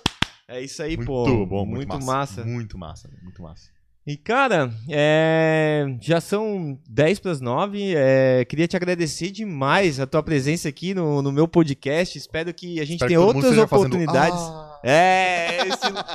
É 0.47 0.61
isso 0.61 0.83
aí, 0.83 0.95
Muito 0.97 1.07
pô. 1.07 1.45
bom, 1.45 1.65
muito, 1.65 1.87
muito, 1.89 2.05
massa. 2.05 2.43
Muito 2.43 2.77
massa, 2.77 3.09
muito 3.23 3.41
massa. 3.41 3.73
E, 4.07 4.15
cara, 4.15 4.71
é, 4.87 5.87
já 5.99 6.21
são 6.21 6.77
10 6.87 7.17
para 7.17 7.31
as 7.31 7.41
9. 7.41 7.93
É, 7.97 8.45
queria 8.45 8.67
te 8.67 8.75
agradecer 8.75 9.31
demais 9.31 9.99
a 9.99 10.05
tua 10.05 10.21
presença 10.21 10.69
aqui 10.69 10.93
no, 10.93 11.23
no 11.23 11.31
meu 11.31 11.47
podcast. 11.47 12.15
Espero 12.15 12.53
que 12.53 12.79
a 12.79 12.83
gente 12.85 12.97
Espero 13.01 13.07
tenha 13.09 13.19
outras 13.19 13.45
esteja 13.45 13.65
fazendo, 13.67 13.87
oportunidades. 13.95 14.37
"Ah". 14.39 14.64
É, 14.87 15.67
estilo, 15.67 16.05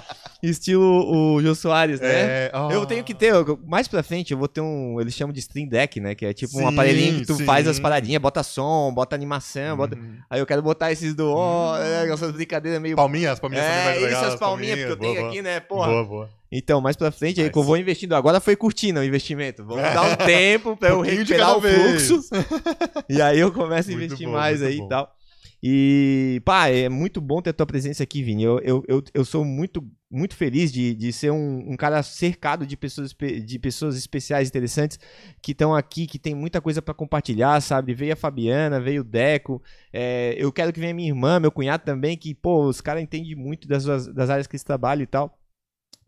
estilo 0.41 1.13
o 1.13 1.43
Jô 1.43 1.57
Soares, 1.57 2.01
né? 2.01 2.09
É, 2.09 2.51
ah. 2.55 2.69
Eu 2.71 2.87
tenho 2.87 3.03
que 3.03 3.13
ter, 3.13 3.33
mais 3.67 3.89
pra 3.89 4.01
frente 4.01 4.31
eu 4.33 4.39
vou 4.39 4.47
ter 4.47 4.61
um, 4.61 5.01
eles 5.01 5.13
chamam 5.13 5.33
de 5.33 5.41
Stream 5.41 5.67
Deck, 5.67 5.99
né? 5.99 6.15
Que 6.15 6.27
é 6.27 6.33
tipo 6.33 6.57
um 6.57 6.61
Sim, 6.61 6.73
aparelhinho 6.73 7.19
que 7.19 7.27
tu 7.27 7.35
sim. 7.35 7.45
faz 7.45 7.67
as 7.67 7.81
paradinhas, 7.81 8.23
bota 8.23 8.45
som, 8.45 8.93
bota 8.95 9.17
animação, 9.17 9.77
bota... 9.77 9.97
Uhum. 9.97 10.19
Aí 10.31 10.39
eu 10.39 10.47
quero 10.47 10.63
botar 10.63 10.93
esses 10.93 11.15
do, 11.15 11.33
ó, 11.35 11.77
é, 11.79 12.09
essas 12.13 12.31
brincadeiras 12.31 12.81
meio... 12.81 12.95
Palminhas, 12.95 13.33
as 13.33 13.41
palminhas 13.41 13.65
também 13.65 13.81
É, 13.81 13.85
mais 13.85 13.97
isso, 13.97 14.07
legais. 14.07 14.27
as 14.27 14.37
palminhas, 14.37 14.79
porque 14.79 14.93
eu 14.93 14.97
tenho 14.97 15.15
boa, 15.17 15.29
aqui, 15.29 15.43
né? 15.43 15.59
Porra. 15.59 15.89
Boa, 15.89 16.05
boa. 16.05 16.31
Então, 16.53 16.81
mais 16.81 16.97
pra 16.97 17.11
frente 17.13 17.41
aí 17.41 17.49
que 17.49 17.57
eu 17.59 17.63
vou 17.63 17.77
investindo. 17.77 18.13
Agora 18.15 18.41
foi 18.41 18.57
curtindo 18.57 18.99
o 18.99 19.05
investimento. 19.05 19.65
Vamos 19.65 19.83
dar 19.83 20.03
um 20.03 20.17
tempo 20.17 20.75
pra 20.79 20.89
eu 20.91 21.03
de 21.05 21.11
recuperar 21.11 21.57
o 21.57 21.61
fluxo. 21.61 22.21
E 23.09 23.21
aí 23.23 23.39
eu 23.39 23.53
começo 23.53 23.89
a 23.89 23.93
Muito 23.93 24.05
investir 24.05 24.27
bom, 24.27 24.35
mais 24.35 24.63
aí 24.63 24.79
bom. 24.79 24.87
e 24.87 24.89
tal. 24.89 25.17
E, 25.63 26.41
pá, 26.45 26.69
é 26.69 26.89
muito 26.89 27.21
bom 27.21 27.43
ter 27.43 27.51
a 27.51 27.53
tua 27.53 27.67
presença 27.67 28.03
aqui, 28.03 28.23
Vini. 28.23 28.43
Eu, 28.45 28.59
eu, 28.61 28.85
eu, 28.89 29.03
eu 29.13 29.25
sou 29.25 29.45
muito, 29.45 29.87
muito 30.11 30.35
feliz 30.35 30.73
de, 30.73 30.95
de 30.95 31.13
ser 31.13 31.31
um, 31.31 31.73
um 31.73 31.77
cara 31.77 32.03
cercado 32.03 32.67
de 32.67 32.77
pessoas, 32.77 33.15
de 33.15 33.59
pessoas 33.59 33.97
especiais, 33.97 34.49
interessantes, 34.49 34.99
que 35.43 35.53
estão 35.53 35.75
aqui, 35.75 36.07
que 36.07 36.19
tem 36.19 36.35
muita 36.35 36.61
coisa 36.61 36.81
pra 36.81 36.95
compartilhar, 36.95 37.61
sabe? 37.61 37.93
Veio 37.95 38.15
a 38.15 38.17
Fabiana, 38.17 38.81
veio 38.81 39.03
o 39.03 39.05
Deco. 39.05 39.63
é, 39.93 40.35
eu 40.39 40.51
quero 40.53 40.73
que 40.73 40.81
venha 40.81 40.95
minha 40.95 41.09
irmã, 41.09 41.39
meu 41.39 41.53
cunhado 41.53 41.85
também, 41.85 42.17
que, 42.17 42.35
pô, 42.35 42.67
os 42.67 42.81
caras 42.81 43.03
entendem 43.03 43.35
muito 43.35 43.69
das, 43.69 43.85
das 43.85 44.31
áreas 44.31 44.47
que 44.47 44.57
eles 44.57 44.65
trabalham 44.65 45.03
e 45.03 45.07
tal. 45.07 45.40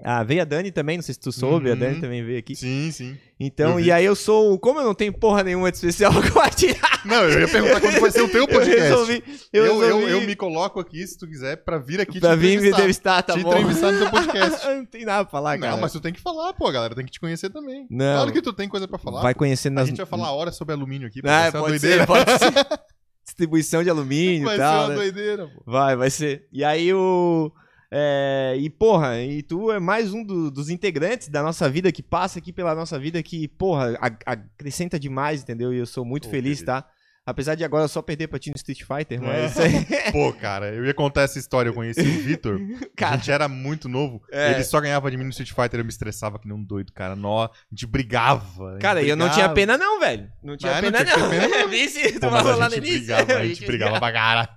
Ah, 0.05 0.24
veio 0.24 0.43
a 0.43 0.45
Dani 0.45 0.73
também, 0.73 0.97
não 0.97 1.03
sei 1.03 1.15
se 1.15 1.20
tu 1.20 1.31
soube, 1.31 1.70
a 1.70 1.74
Uhum. 1.74 1.79
Dani 1.79 2.01
também 2.01 2.24
veio 2.24 2.39
aqui. 2.39 2.57
Sim, 2.57 2.91
sim. 2.93 3.16
Então, 3.39 3.79
Eu 3.79 3.81
e 3.81 3.91
aí 3.93 4.05
eu 4.05 4.15
sou, 4.16 4.59
como 4.59 4.81
eu 4.81 4.85
não 4.85 4.95
tenho 4.95 5.12
porra 5.12 5.43
nenhuma 5.45 5.70
de 5.70 5.77
especial 5.77 6.12
compartilhar, 6.23 7.03
Não, 7.05 7.23
eu 7.24 7.41
ia 7.41 7.49
perguntar 7.49 7.81
quando 7.81 8.01
vai 8.01 8.11
ser 8.11 8.23
o 8.23 8.29
teu 8.29 8.41
eu 8.43 8.49
podcast. 8.49 8.81
resolvi, 8.81 9.24
eu, 9.53 9.65
Eu, 9.66 9.73
eu, 9.74 9.81
resolvi 9.81 10.12
eu 10.12 10.20
me 10.23 10.35
coloco 10.37 10.81
aqui, 10.81 11.07
se 11.07 11.16
tu 11.19 11.27
quiser, 11.29 11.57
pra 11.65 11.79
vir 11.79 12.01
aqui 12.01 12.19
pra 12.20 12.31
te 12.31 12.37
vir 12.41 12.61
me 12.61 12.69
entrevistar. 12.69 13.20
entrevistar, 13.20 13.23
tá 13.23 13.33
te 13.35 13.43
bom? 13.43 13.53
entrevistar 13.53 13.93
no 13.93 13.99
teu 14.01 14.11
podcast. 14.12 14.66
não 14.69 14.85
tem 14.87 15.05
nada 15.05 15.24
pra 15.24 15.31
falar, 15.31 15.59
cara. 15.59 15.73
Não, 15.73 15.81
mas 15.81 15.93
tu 15.93 16.01
tem 16.01 16.12
que 16.12 16.20
falar, 16.20 16.53
pô, 16.53 16.66
a 16.66 16.73
galera 16.73 16.95
tem 16.95 17.05
que 17.05 17.12
te 17.12 17.20
conhecer 17.20 17.51
também. 17.51 17.87
Não. 17.91 18.15
Claro 18.16 18.33
que 18.33 18.43
tu 18.43 18.53
tem 18.53 18.69
coisa 18.69 18.87
pra 18.89 18.99
falar. 18.99 19.23
vai 19.23 19.35
conhecendo 19.35 19.74
A 19.79 19.81
nas... 19.81 19.89
gente 19.89 19.97
vai 19.99 20.07
falar 20.07 20.33
horas 20.33 20.57
sobre 20.57 20.74
alumínio 20.74 21.09
aqui, 21.09 21.20
Ah, 21.24 21.51
vai 21.51 21.51
ser 21.51 21.59
pode 21.59 21.79
ser, 21.79 22.07
pode 22.07 22.31
ser. 22.39 22.79
Distribuição 23.24 23.83
de 23.85 23.89
alumínio 23.91 24.45
Vai 24.47 24.55
e 24.55 24.59
ser 24.59 24.62
tal, 24.65 24.81
uma 24.81 24.89
né? 24.89 24.95
doideira, 24.97 25.47
pô. 25.47 25.62
Vai, 25.65 25.95
vai 25.97 26.11
ser. 26.11 26.47
E 26.53 26.65
aí 26.65 26.93
o. 26.93 27.53
é, 27.94 28.55
e 28.59 28.70
porra, 28.70 29.20
e 29.20 29.43
tu 29.43 29.70
é 29.70 29.78
mais 29.78 30.14
um 30.14 30.24
do- 30.24 30.51
dos 30.51 30.70
integrantes 30.70 31.28
da 31.28 31.43
nossa 31.43 31.69
vida 31.69 31.93
que 31.93 32.02
passa 32.02 32.39
aqui 32.39 32.51
pela 32.51 32.74
nossa 32.74 32.98
vida 32.98 33.23
que, 33.23 33.47
porra, 33.47 33.98
a- 34.01 34.32
acrescenta 34.32 34.98
demais, 34.98 35.43
entendeu? 35.43 35.74
E 35.74 35.77
eu 35.78 35.85
sou 35.86 36.02
muito 36.02 36.27
feliz, 36.31 36.60
querido. 36.60 36.66
tá? 36.73 36.89
Apesar 37.24 37.55
de 37.55 37.62
agora 37.65 37.86
só 37.86 38.03
perder 38.03 38.27
pra 38.27 38.39
ti 38.39 38.51
no 38.51 38.57
Street 38.57 38.81
Fighter, 38.82 39.20
É. 39.23 39.24
mas. 39.24 39.57
é, 39.59 40.11
Pô, 40.11 40.32
cara, 40.32 40.74
eu 40.74 40.85
ia 40.85 40.93
contar 40.93 41.23
essa 41.23 41.39
história. 41.39 41.69
Eu 41.70 41.74
conheci 41.74 42.01
o 42.01 42.05
Vitor. 42.23 42.59
Cara. 42.97 43.15
A 43.15 43.16
gente 43.16 43.31
era 43.31 43.47
muito 43.49 43.89
novo. 43.89 44.20
É. 44.31 44.53
Ele 44.53 44.65
só 44.65 44.81
ganhava 44.81 45.09
de 45.11 45.16
mim 45.16 45.24
no 45.24 45.31
Street 45.31 45.51
Fighter. 45.53 45.78
Eu 45.81 45.85
me 45.85 45.90
estressava 45.90 46.39
que 46.39 46.49
nem 46.49 46.57
um 46.57 46.62
doido, 46.65 46.93
cara. 46.93 47.15
Nó, 47.15 47.44
a 47.44 47.51
gente 47.70 47.86
brigava. 47.86 48.70
a 48.70 48.73
gente 48.73 48.81
Cara, 48.82 49.03
eu 49.03 49.16
não 49.16 49.27
brigava. 49.27 49.35
tinha 49.35 49.49
pena, 49.55 49.78
não, 49.78 50.01
velho. 50.01 50.28
Não 50.43 50.57
tinha 50.57 50.73
Ah, 50.73 50.82
não 50.82 50.90
pena, 50.93 51.05
tinha 51.05 51.16
não. 51.16 51.31
pena, 51.31 51.49
não. 51.49 51.69
Vice, 51.70 52.12
tu 52.12 52.20
Pô, 52.20 52.31
mas 52.31 52.47
a 52.47 52.69
gente 52.69 52.81
brigava, 52.81 53.32
a 53.35 53.47
gente 53.47 53.66
brigava 53.66 53.99
pra 54.01 54.12
cara. 54.12 54.49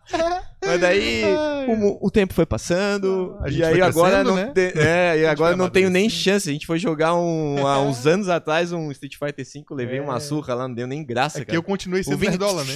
Mas 0.66 0.82
daí 0.82 1.24
o, 1.68 2.08
o 2.08 2.10
tempo 2.12 2.34
foi 2.34 2.46
passando. 2.48 3.38
A 3.42 3.50
gente 3.50 3.60
e 3.60 3.64
aí 3.64 3.74
foi 3.74 3.82
agora 3.82 4.24
não 4.24 4.36
né? 4.36 4.52
tem- 4.54 4.72
é, 4.76 5.20
e 5.20 5.26
agora 5.28 5.56
não 5.56 5.70
tenho 5.70 5.90
nem 5.92 6.10
chance. 6.10 6.50
A 6.50 6.54
gente 6.54 6.66
foi 6.66 6.80
jogar 6.80 7.14
um, 7.16 7.66
há 7.68 7.80
uns 7.80 8.08
anos 8.08 8.28
atrás 8.30 8.72
um 8.72 8.92
Street 8.92 9.16
Fighter 9.18 9.46
V, 9.46 9.64
levei 9.76 10.00
É. 10.00 10.02
uma 10.02 10.20
surra 10.20 10.56
lá, 10.56 10.68
não 10.68 10.74
deu 10.74 10.88
nem 10.88 11.06
graça, 11.06 11.38
É 11.38 11.42
que 11.42 11.48
cara. 11.48 11.58
eu 11.58 11.64
continuei 11.64 12.04
sendo 12.04 12.18
Vini- 12.18 12.32
nerdola, 12.64 12.64
né? 12.64 12.76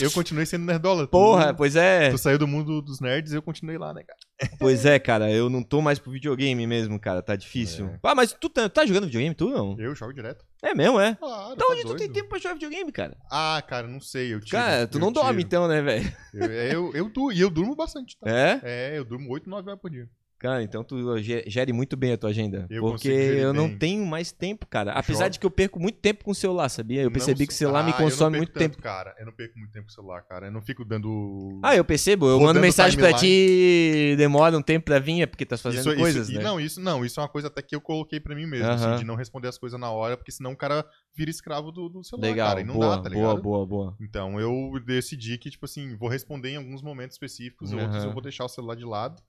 Eu 0.00 0.10
continuei 0.10 0.46
sendo 0.46 0.64
nerdola. 0.64 1.06
Tu- 1.06 1.10
Porra, 1.10 1.52
pois 1.54 1.76
é. 1.76 2.10
Tu 2.10 2.18
saiu 2.18 2.38
do 2.38 2.46
mundo 2.46 2.80
dos 2.80 3.00
nerds 3.00 3.32
e 3.32 3.36
eu 3.36 3.42
continuei 3.42 3.76
lá, 3.78 3.92
né, 3.92 4.02
cara? 4.04 4.18
Pois 4.58 4.86
é, 4.86 4.98
cara. 4.98 5.30
Eu 5.30 5.50
não 5.50 5.62
tô 5.62 5.80
mais 5.82 5.98
pro 5.98 6.12
videogame 6.12 6.66
mesmo, 6.66 6.98
cara. 6.98 7.20
Tá 7.22 7.34
difícil. 7.36 7.86
É. 7.88 7.98
Ah, 8.02 8.14
mas 8.14 8.32
tu 8.32 8.48
tá, 8.48 8.68
tá 8.68 8.86
jogando 8.86 9.04
videogame, 9.06 9.34
tu 9.34 9.48
não? 9.50 9.76
Eu 9.78 9.94
jogo 9.94 10.12
direto. 10.12 10.44
É 10.62 10.74
mesmo, 10.74 11.00
é? 11.00 11.14
Claro. 11.14 11.52
Então 11.54 11.66
tá 11.68 11.72
onde 11.72 11.82
tu 11.82 11.88
tem 11.88 12.06
doido. 12.06 12.12
tempo 12.12 12.28
pra 12.28 12.38
jogar 12.38 12.54
videogame, 12.54 12.90
cara? 12.92 13.16
Ah, 13.30 13.62
cara, 13.66 13.86
não 13.86 14.00
sei. 14.00 14.32
Eu 14.34 14.40
tiro, 14.40 14.50
Cara, 14.52 14.86
tu 14.86 14.98
eu 14.98 15.00
não 15.00 15.12
dorme 15.12 15.42
então, 15.42 15.68
né, 15.68 15.82
velho? 15.82 16.12
Eu, 16.34 16.46
eu, 16.52 16.92
eu, 16.94 17.08
du- 17.08 17.32
e 17.32 17.40
eu 17.40 17.50
durmo 17.50 17.74
bastante, 17.76 18.16
tá? 18.18 18.30
É? 18.30 18.60
É, 18.62 18.98
eu 18.98 19.04
durmo 19.04 19.30
8, 19.32 19.48
9 19.48 19.68
horas 19.68 19.80
por 19.80 19.90
dia. 19.90 20.08
Cara, 20.38 20.62
então 20.62 20.84
tu 20.84 21.18
ge- 21.18 21.42
gere 21.48 21.72
muito 21.72 21.96
bem 21.96 22.12
a 22.12 22.16
tua 22.16 22.30
agenda. 22.30 22.66
Eu 22.70 22.80
porque 22.82 23.08
eu 23.08 23.52
não 23.52 23.66
bem. 23.68 23.78
tenho 23.78 24.06
mais 24.06 24.30
tempo, 24.30 24.66
cara. 24.66 24.92
Apesar 24.92 25.24
Jogo. 25.24 25.30
de 25.32 25.38
que 25.40 25.46
eu 25.46 25.50
perco 25.50 25.80
muito 25.80 25.98
tempo 25.98 26.22
com 26.24 26.30
o 26.30 26.34
celular, 26.34 26.68
sabia? 26.68 27.00
Eu 27.00 27.06
Não 27.06 27.12
percebi 27.12 27.44
que 27.46 27.52
o 27.52 27.56
celular 27.56 27.82
me 27.82 27.90
Ah, 27.90 27.94
eu 27.96 27.98
não 27.98 28.04
consome 28.10 28.36
muito 28.36 28.52
tanto, 28.52 28.70
tempo. 28.70 28.80
cara. 28.82 29.14
Eu 29.18 29.26
não 29.26 29.32
perco 29.32 29.58
muito 29.58 29.72
tempo 29.72 29.86
com 29.86 29.90
o 29.90 29.94
celular, 29.94 30.22
cara. 30.22 30.46
Eu 30.46 30.52
não 30.52 30.62
fico 30.62 30.84
dando. 30.84 31.60
Ah, 31.64 31.74
eu 31.74 31.84
percebo. 31.84 32.26
Eu 32.28 32.38
mando 32.40 32.60
mensagem 32.60 32.96
pra 32.98 33.12
ti, 33.14 34.14
demora 34.16 34.56
um 34.56 34.62
tempo 34.62 34.84
pra 34.86 34.98
vir, 35.00 35.22
é 35.22 35.26
porque 35.26 35.44
tá 35.44 35.56
fazendo 35.58 35.88
isso, 35.90 35.96
coisas, 35.96 36.28
isso, 36.28 36.38
né? 36.38 36.44
Não, 36.44 36.60
isso 36.60 36.80
não. 36.80 37.04
Isso 37.04 37.18
é 37.18 37.22
uma 37.24 37.28
coisa 37.28 37.48
até 37.48 37.60
que 37.60 37.74
eu 37.74 37.80
coloquei 37.80 38.20
pra 38.20 38.34
mim 38.34 38.46
mesmo, 38.46 38.66
Aham. 38.66 38.74
assim, 38.92 38.98
de 39.00 39.04
não 39.04 39.16
responder 39.16 39.48
as 39.48 39.58
coisas 39.58 39.78
na 39.78 39.90
hora, 39.90 40.16
porque 40.16 40.30
senão 40.30 40.52
o 40.52 40.56
cara 40.56 40.84
vira 41.16 41.30
escravo 41.30 41.72
do, 41.72 41.88
do 41.88 42.04
celular, 42.04 42.28
Legal, 42.28 42.48
cara. 42.50 42.60
E 42.60 42.64
não 42.64 42.74
boa, 42.74 42.96
dá, 42.96 43.02
tá 43.02 43.10
boa, 43.10 43.28
ligado? 43.30 43.42
boa, 43.42 43.66
boa. 43.66 43.96
Então 44.00 44.38
eu 44.40 44.72
decidi 44.86 45.36
que, 45.36 45.50
tipo 45.50 45.64
assim, 45.64 45.96
vou 45.96 46.08
responder 46.08 46.50
em 46.50 46.56
alguns 46.56 46.80
momentos 46.80 47.14
específicos, 47.16 47.72
outros 47.72 47.96
Aham. 47.96 48.06
eu 48.06 48.12
vou 48.12 48.22
deixar 48.22 48.44
o 48.44 48.48
celular 48.48 48.76
de 48.76 48.84
lado. 48.84 49.20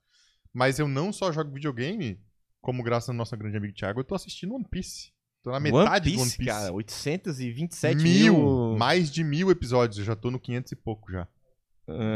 Mas 0.52 0.78
eu 0.78 0.88
não 0.88 1.12
só 1.12 1.32
jogo 1.32 1.52
videogame, 1.52 2.20
como 2.60 2.82
graças 2.82 3.08
ao 3.08 3.14
nosso 3.14 3.36
grande 3.36 3.56
amigo 3.56 3.74
Thiago, 3.74 4.00
eu 4.00 4.04
tô 4.04 4.14
assistindo 4.14 4.54
One 4.54 4.66
Piece. 4.68 5.12
Tô 5.42 5.50
na 5.50 5.60
metade 5.60 6.10
One 6.10 6.16
Piece, 6.16 6.16
do 6.16 6.22
One 6.22 6.30
Piece. 6.30 6.44
cara, 6.44 6.72
827 6.72 8.02
mil, 8.02 8.34
mil. 8.34 8.76
mais 8.76 9.10
de 9.10 9.24
mil 9.24 9.50
episódios, 9.50 9.98
eu 9.98 10.04
já 10.04 10.14
tô 10.14 10.30
no 10.30 10.38
500 10.38 10.72
e 10.72 10.76
pouco 10.76 11.10
já. 11.10 11.26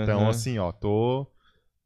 Então, 0.02 0.20
Aham. 0.20 0.30
assim, 0.30 0.58
ó, 0.58 0.70
tô. 0.72 1.26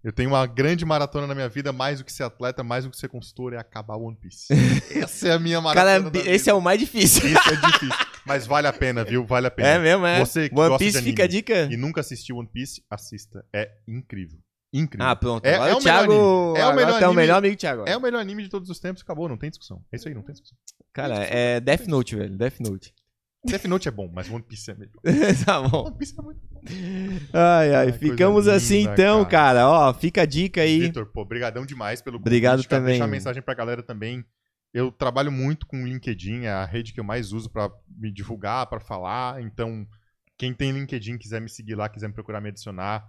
Eu 0.02 0.12
tenho 0.12 0.30
uma 0.30 0.46
grande 0.46 0.84
maratona 0.84 1.26
na 1.26 1.34
minha 1.34 1.48
vida, 1.48 1.72
mais 1.72 1.98
do 1.98 2.04
que 2.04 2.12
ser 2.12 2.22
atleta, 2.22 2.62
mais 2.62 2.84
do 2.84 2.90
que 2.90 2.96
ser 2.96 3.08
consultor, 3.08 3.52
é 3.52 3.58
acabar 3.58 3.96
o 3.96 4.04
One 4.04 4.16
Piece. 4.16 4.46
Essa 4.94 5.28
é 5.28 5.32
a 5.32 5.38
minha 5.38 5.60
maratona. 5.60 6.10
Cara, 6.10 6.30
esse 6.30 6.48
é 6.48 6.54
o 6.54 6.60
mais 6.60 6.78
difícil. 6.78 7.28
Isso 7.28 7.50
é 7.50 7.56
difícil. 7.56 8.06
Mas 8.24 8.46
vale 8.46 8.68
a 8.68 8.72
pena, 8.72 9.04
viu? 9.04 9.24
Vale 9.24 9.48
a 9.48 9.50
pena. 9.50 9.68
É 9.68 9.78
mesmo, 9.78 10.06
é. 10.06 10.20
Você 10.20 10.48
que 10.48 10.54
One 10.54 10.68
gosta 10.68 10.84
Piece 10.84 10.98
de 10.98 11.04
fica 11.04 11.22
a 11.22 11.24
anime 11.24 11.38
dica. 11.38 11.68
E 11.70 11.76
nunca 11.76 12.00
assistiu 12.00 12.36
One 12.36 12.48
Piece, 12.52 12.82
assista. 12.90 13.44
É 13.52 13.70
incrível. 13.88 14.38
Incrível. 14.72 15.06
Ah, 15.06 15.16
pronto. 15.16 15.44
É- 15.46 15.54
Agora 15.54 15.70
é 15.70 15.74
o 15.74 15.78
Thiago. 15.78 16.12
anime. 16.12 16.58
É 16.60 16.66
o 16.66 16.74
melhor 16.74 16.98
tu 16.98 17.04
é 17.04 17.06
o 17.06 17.10
anime. 17.10 17.16
melhor 17.22 17.36
amigo 17.38 17.56
Thiago. 17.56 17.84
é 17.86 17.96
o 17.96 18.00
melhor 18.00 18.20
anime 18.20 18.42
de 18.42 18.48
todos 18.50 18.68
os 18.68 18.78
tempos, 18.78 19.02
acabou, 19.02 19.28
não 19.28 19.36
tem 19.36 19.48
discussão. 19.50 19.82
É 19.90 19.96
isso 19.96 20.08
aí, 20.08 20.14
não 20.14 20.22
tem 20.22 20.32
discussão. 20.32 20.56
Cara, 20.92 21.14
é 21.24 21.58
Death 21.60 21.86
Note, 21.86 22.16
velho. 22.16 22.36
Death 22.36 22.60
Note. 22.60 22.94
Death 23.46 23.64
Note 23.66 23.88
é 23.88 23.90
bom, 23.90 24.10
mas 24.12 24.28
One 24.28 24.42
Piece 24.42 24.70
é 24.70 24.74
melhor. 24.74 24.92
tá 25.46 25.62
bom. 25.62 25.86
One 25.86 25.96
Piece 25.96 26.14
é 26.18 26.22
muito 26.22 26.40
bom. 26.50 26.60
Ai, 27.32 27.74
ai, 27.74 27.86
Ai, 27.86 27.92
ficamos 27.92 28.44
linda, 28.46 28.56
assim 28.56 28.80
então, 28.82 29.24
cara. 29.24 29.60
cara. 29.60 29.68
Ó, 29.68 29.94
fica 29.94 30.22
a 30.22 30.26
dica 30.26 30.60
aí. 30.60 30.80
Vitor, 30.80 31.06
pô, 31.06 31.24
brigadão 31.24 31.64
demais 31.64 32.02
pelo 32.02 32.16
Obrigado 32.16 32.62
cara. 32.64 32.80
também. 32.82 32.94
Deixar 32.94 33.04
a 33.04 33.08
mensagem 33.08 33.42
pra 33.42 33.54
galera 33.54 33.82
também. 33.82 34.24
Eu 34.74 34.92
trabalho 34.92 35.32
muito 35.32 35.66
com 35.66 35.82
o 35.82 35.86
LinkedIn, 35.86 36.42
é 36.44 36.50
a 36.50 36.64
rede 36.66 36.92
que 36.92 37.00
eu 37.00 37.04
mais 37.04 37.32
uso 37.32 37.48
pra 37.48 37.70
me 37.88 38.12
divulgar, 38.12 38.66
pra 38.66 38.80
falar. 38.80 39.40
Então, 39.40 39.86
quem 40.36 40.52
tem 40.52 40.72
LinkedIn, 40.72 41.16
quiser 41.16 41.40
me 41.40 41.48
seguir 41.48 41.74
lá, 41.74 41.88
quiser 41.88 42.08
me 42.08 42.12
procurar 42.14 42.40
me 42.40 42.48
adicionar. 42.50 43.08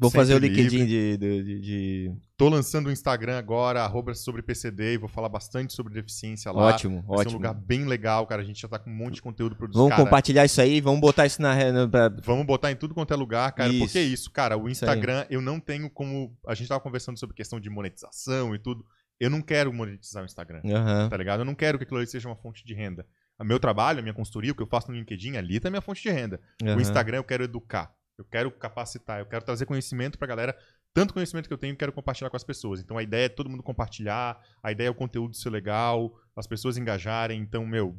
Vou 0.00 0.10
fazer 0.10 0.34
o 0.34 0.38
LinkedIn 0.38 0.86
de, 0.86 1.16
de, 1.16 1.60
de- 1.60 2.12
Tô 2.36 2.48
lançando 2.48 2.86
o 2.86 2.92
Instagram 2.92 3.36
agora, 3.36 3.82
arroba 3.82 4.14
sobre 4.14 4.42
PCD, 4.42 4.94
e 4.94 4.96
vou 4.98 5.08
falar 5.08 5.28
bastante 5.28 5.72
sobre 5.72 5.92
deficiência 5.92 6.52
lá. 6.52 6.62
Ótimo, 6.66 7.02
Vai 7.02 7.04
ser 7.04 7.10
um 7.10 7.14
ótimo. 7.20 7.32
lugar 7.34 7.52
bem 7.54 7.84
legal, 7.84 8.24
cara. 8.26 8.42
A 8.42 8.44
gente 8.44 8.60
já 8.60 8.68
tá 8.68 8.78
com 8.78 8.88
um 8.90 8.94
monte 8.94 9.14
de 9.16 9.22
conteúdo 9.22 9.56
produzido. 9.56 9.78
Vamos 9.82 9.90
cara, 9.96 10.04
compartilhar 10.04 10.44
isso 10.44 10.60
aí, 10.60 10.80
vamos 10.80 11.00
botar 11.00 11.26
isso 11.26 11.42
na. 11.42 11.52
re- 11.52 11.72
na- 11.72 11.88
pra- 11.88 12.08
Vamos 12.22 12.46
botar 12.46 12.70
em 12.70 12.76
tudo 12.76 12.94
quanto 12.94 13.12
é 13.12 13.16
lugar, 13.16 13.50
cara. 13.52 13.70
Isso. 13.70 13.80
Porque 13.80 13.98
é 13.98 14.02
isso, 14.02 14.30
cara. 14.30 14.56
O. 14.56 14.68
Instagram, 14.68 15.26
eu 15.28 15.40
não 15.40 15.58
tenho 15.58 15.90
como. 15.90 16.32
A 16.46 16.54
gente 16.54 16.68
tava 16.68 16.80
conversando 16.80 17.18
sobre 17.18 17.34
questão 17.34 17.58
de 17.58 17.68
monetização 17.68 18.54
e 18.54 18.58
tudo. 18.58 18.84
Eu 19.18 19.30
não 19.30 19.42
quero 19.42 19.72
monetizar 19.72 20.22
o 20.22 20.26
Instagram, 20.26 20.60
Aham. 20.64 21.08
tá 21.08 21.16
ligado? 21.16 21.40
Eu 21.40 21.44
não 21.44 21.54
quero 21.56 21.76
que 21.76 21.82
aquilo 21.82 21.98
ali 21.98 22.06
seja 22.06 22.28
uma 22.28 22.36
fonte 22.36 22.64
de 22.64 22.72
renda. 22.72 23.04
O 23.36 23.44
meu 23.44 23.58
trabalho, 23.58 23.98
a 23.98 24.02
minha 24.02 24.14
consultoria, 24.14 24.52
o 24.52 24.54
que 24.54 24.62
eu 24.62 24.66
faço 24.66 24.90
no 24.92 24.96
LinkedIn, 24.96 25.36
ali 25.36 25.58
tá 25.58 25.66
a 25.68 25.70
minha 25.72 25.80
fonte 25.80 26.00
de 26.02 26.10
renda. 26.10 26.40
O 26.62 26.66
aham. 26.68 26.80
Instagram 26.80 27.16
eu 27.18 27.24
quero 27.24 27.42
educar. 27.42 27.92
Eu 28.18 28.24
quero 28.24 28.50
capacitar, 28.50 29.20
eu 29.20 29.26
quero 29.26 29.44
trazer 29.44 29.64
conhecimento 29.64 30.18
pra 30.18 30.26
galera. 30.26 30.58
Tanto 30.92 31.14
conhecimento 31.14 31.46
que 31.46 31.52
eu 31.52 31.58
tenho, 31.58 31.72
eu 31.72 31.76
quero 31.76 31.92
compartilhar 31.92 32.28
com 32.28 32.36
as 32.36 32.42
pessoas. 32.42 32.80
Então 32.80 32.98
a 32.98 33.02
ideia 33.02 33.26
é 33.26 33.28
todo 33.28 33.48
mundo 33.48 33.62
compartilhar, 33.62 34.40
a 34.62 34.72
ideia 34.72 34.88
é 34.88 34.90
o 34.90 34.94
conteúdo 34.94 35.36
ser 35.36 35.50
legal, 35.50 36.18
as 36.34 36.46
pessoas 36.46 36.76
engajarem. 36.76 37.40
Então, 37.40 37.64
meu, 37.64 37.96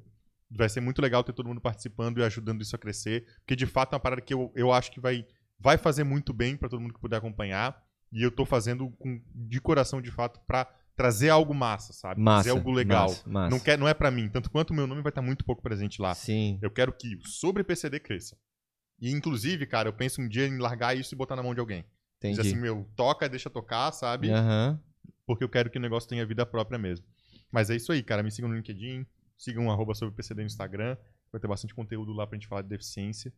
vai 0.51 0.67
ser 0.67 0.81
muito 0.81 1.01
legal 1.01 1.23
ter 1.23 1.31
todo 1.31 1.47
mundo 1.47 1.61
participando 1.61 2.19
e 2.19 2.23
ajudando 2.23 2.61
isso 2.61 2.75
a 2.75 2.79
crescer. 2.79 3.25
Porque 3.39 3.55
de 3.55 3.65
fato 3.65 3.93
é 3.93 3.95
uma 3.95 4.01
parada 4.01 4.21
que 4.21 4.33
eu, 4.33 4.51
eu 4.55 4.73
acho 4.73 4.91
que 4.91 4.99
vai, 4.99 5.25
vai 5.57 5.77
fazer 5.77 6.03
muito 6.03 6.33
bem 6.33 6.57
pra 6.57 6.67
todo 6.67 6.81
mundo 6.81 6.93
que 6.93 6.99
puder 6.99 7.17
acompanhar. 7.17 7.81
E 8.11 8.23
eu 8.23 8.31
tô 8.31 8.45
fazendo 8.45 8.89
com, 8.99 9.21
de 9.33 9.61
coração, 9.61 10.01
de 10.01 10.11
fato, 10.11 10.41
pra 10.47 10.67
trazer 10.95 11.29
algo 11.29 11.53
massa, 11.53 11.93
sabe? 11.93 12.19
Massa. 12.19 12.43
trazer 12.43 12.57
algo 12.57 12.71
legal. 12.71 13.07
Massa, 13.07 13.29
massa. 13.29 13.49
Não, 13.49 13.59
quer, 13.59 13.77
não 13.77 13.87
é 13.87 13.93
pra 13.93 14.11
mim, 14.11 14.27
tanto 14.27 14.49
quanto 14.51 14.71
o 14.71 14.73
meu 14.73 14.85
nome 14.85 15.01
vai 15.01 15.11
estar 15.11 15.21
muito 15.21 15.45
pouco 15.45 15.61
presente 15.61 16.01
lá. 16.01 16.13
Sim. 16.13 16.59
Eu 16.61 16.69
quero 16.69 16.91
que 16.91 17.15
o 17.15 17.25
sobre 17.25 17.63
PCD 17.63 18.01
cresça. 18.01 18.35
E, 19.01 19.11
inclusive, 19.11 19.65
cara, 19.65 19.89
eu 19.89 19.93
penso 19.93 20.21
um 20.21 20.27
dia 20.27 20.45
em 20.45 20.57
largar 20.57 20.95
isso 20.95 21.13
e 21.13 21.17
botar 21.17 21.35
na 21.35 21.43
mão 21.43 21.53
de 21.53 21.59
alguém. 21.59 21.85
Entendi. 22.17 22.41
assim, 22.41 22.55
meu, 22.55 22.85
toca, 22.95 23.29
deixa 23.29 23.49
tocar, 23.49 23.91
sabe? 23.93 24.29
Aham. 24.29 24.79
Porque 25.25 25.43
eu 25.43 25.49
quero 25.49 25.69
que 25.69 25.77
o 25.77 25.81
negócio 25.81 26.09
tenha 26.09 26.25
vida 26.25 26.45
própria 26.45 26.77
mesmo. 26.77 27.05
Mas 27.51 27.69
é 27.69 27.75
isso 27.75 27.91
aí, 27.91 28.03
cara. 28.03 28.21
Me 28.21 28.31
sigam 28.31 28.49
no 28.49 28.55
LinkedIn, 28.55 29.05
sigam 29.37 29.65
um 29.65 29.71
arroba 29.71 29.93
sobre 29.93 30.15
PCD 30.15 30.41
no 30.41 30.47
Instagram. 30.47 30.97
Vai 31.31 31.39
ter 31.39 31.47
bastante 31.47 31.73
conteúdo 31.73 32.11
lá 32.11 32.27
pra 32.27 32.37
gente 32.37 32.47
falar 32.47 32.61
de 32.61 32.69
deficiência. 32.69 33.31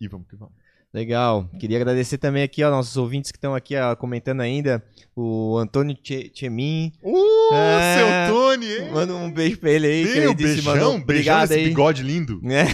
E 0.00 0.06
vamos 0.06 0.28
que 0.28 0.36
vamos. 0.36 0.54
Legal. 0.94 1.48
Queria 1.58 1.78
agradecer 1.78 2.18
também 2.18 2.42
aqui, 2.42 2.62
ó, 2.62 2.70
nossos 2.70 2.96
ouvintes 2.96 3.30
que 3.32 3.38
estão 3.38 3.54
aqui 3.54 3.74
ó, 3.76 3.96
comentando 3.96 4.40
ainda. 4.42 4.82
O 5.16 5.56
Antônio 5.58 5.96
Che- 6.02 6.30
Chemin. 6.34 6.92
Uh, 7.02 7.54
É. 7.54 8.26
seu 8.28 8.34
Tony! 8.34 8.66
hein? 8.66 8.90
Manda 8.92 9.14
um 9.14 9.30
beijo 9.30 9.58
pra 9.58 9.70
ele 9.70 9.86
aí. 9.86 10.04
que 10.06 10.14
Meu, 10.20 10.22
ele 10.30 10.34
disse, 10.34 10.54
beijão, 10.56 10.72
beijão 10.72 10.96
obrigado 10.96 11.52
aí. 11.52 11.64
bigode 11.68 12.02
lindo. 12.02 12.40
É. 12.50 12.66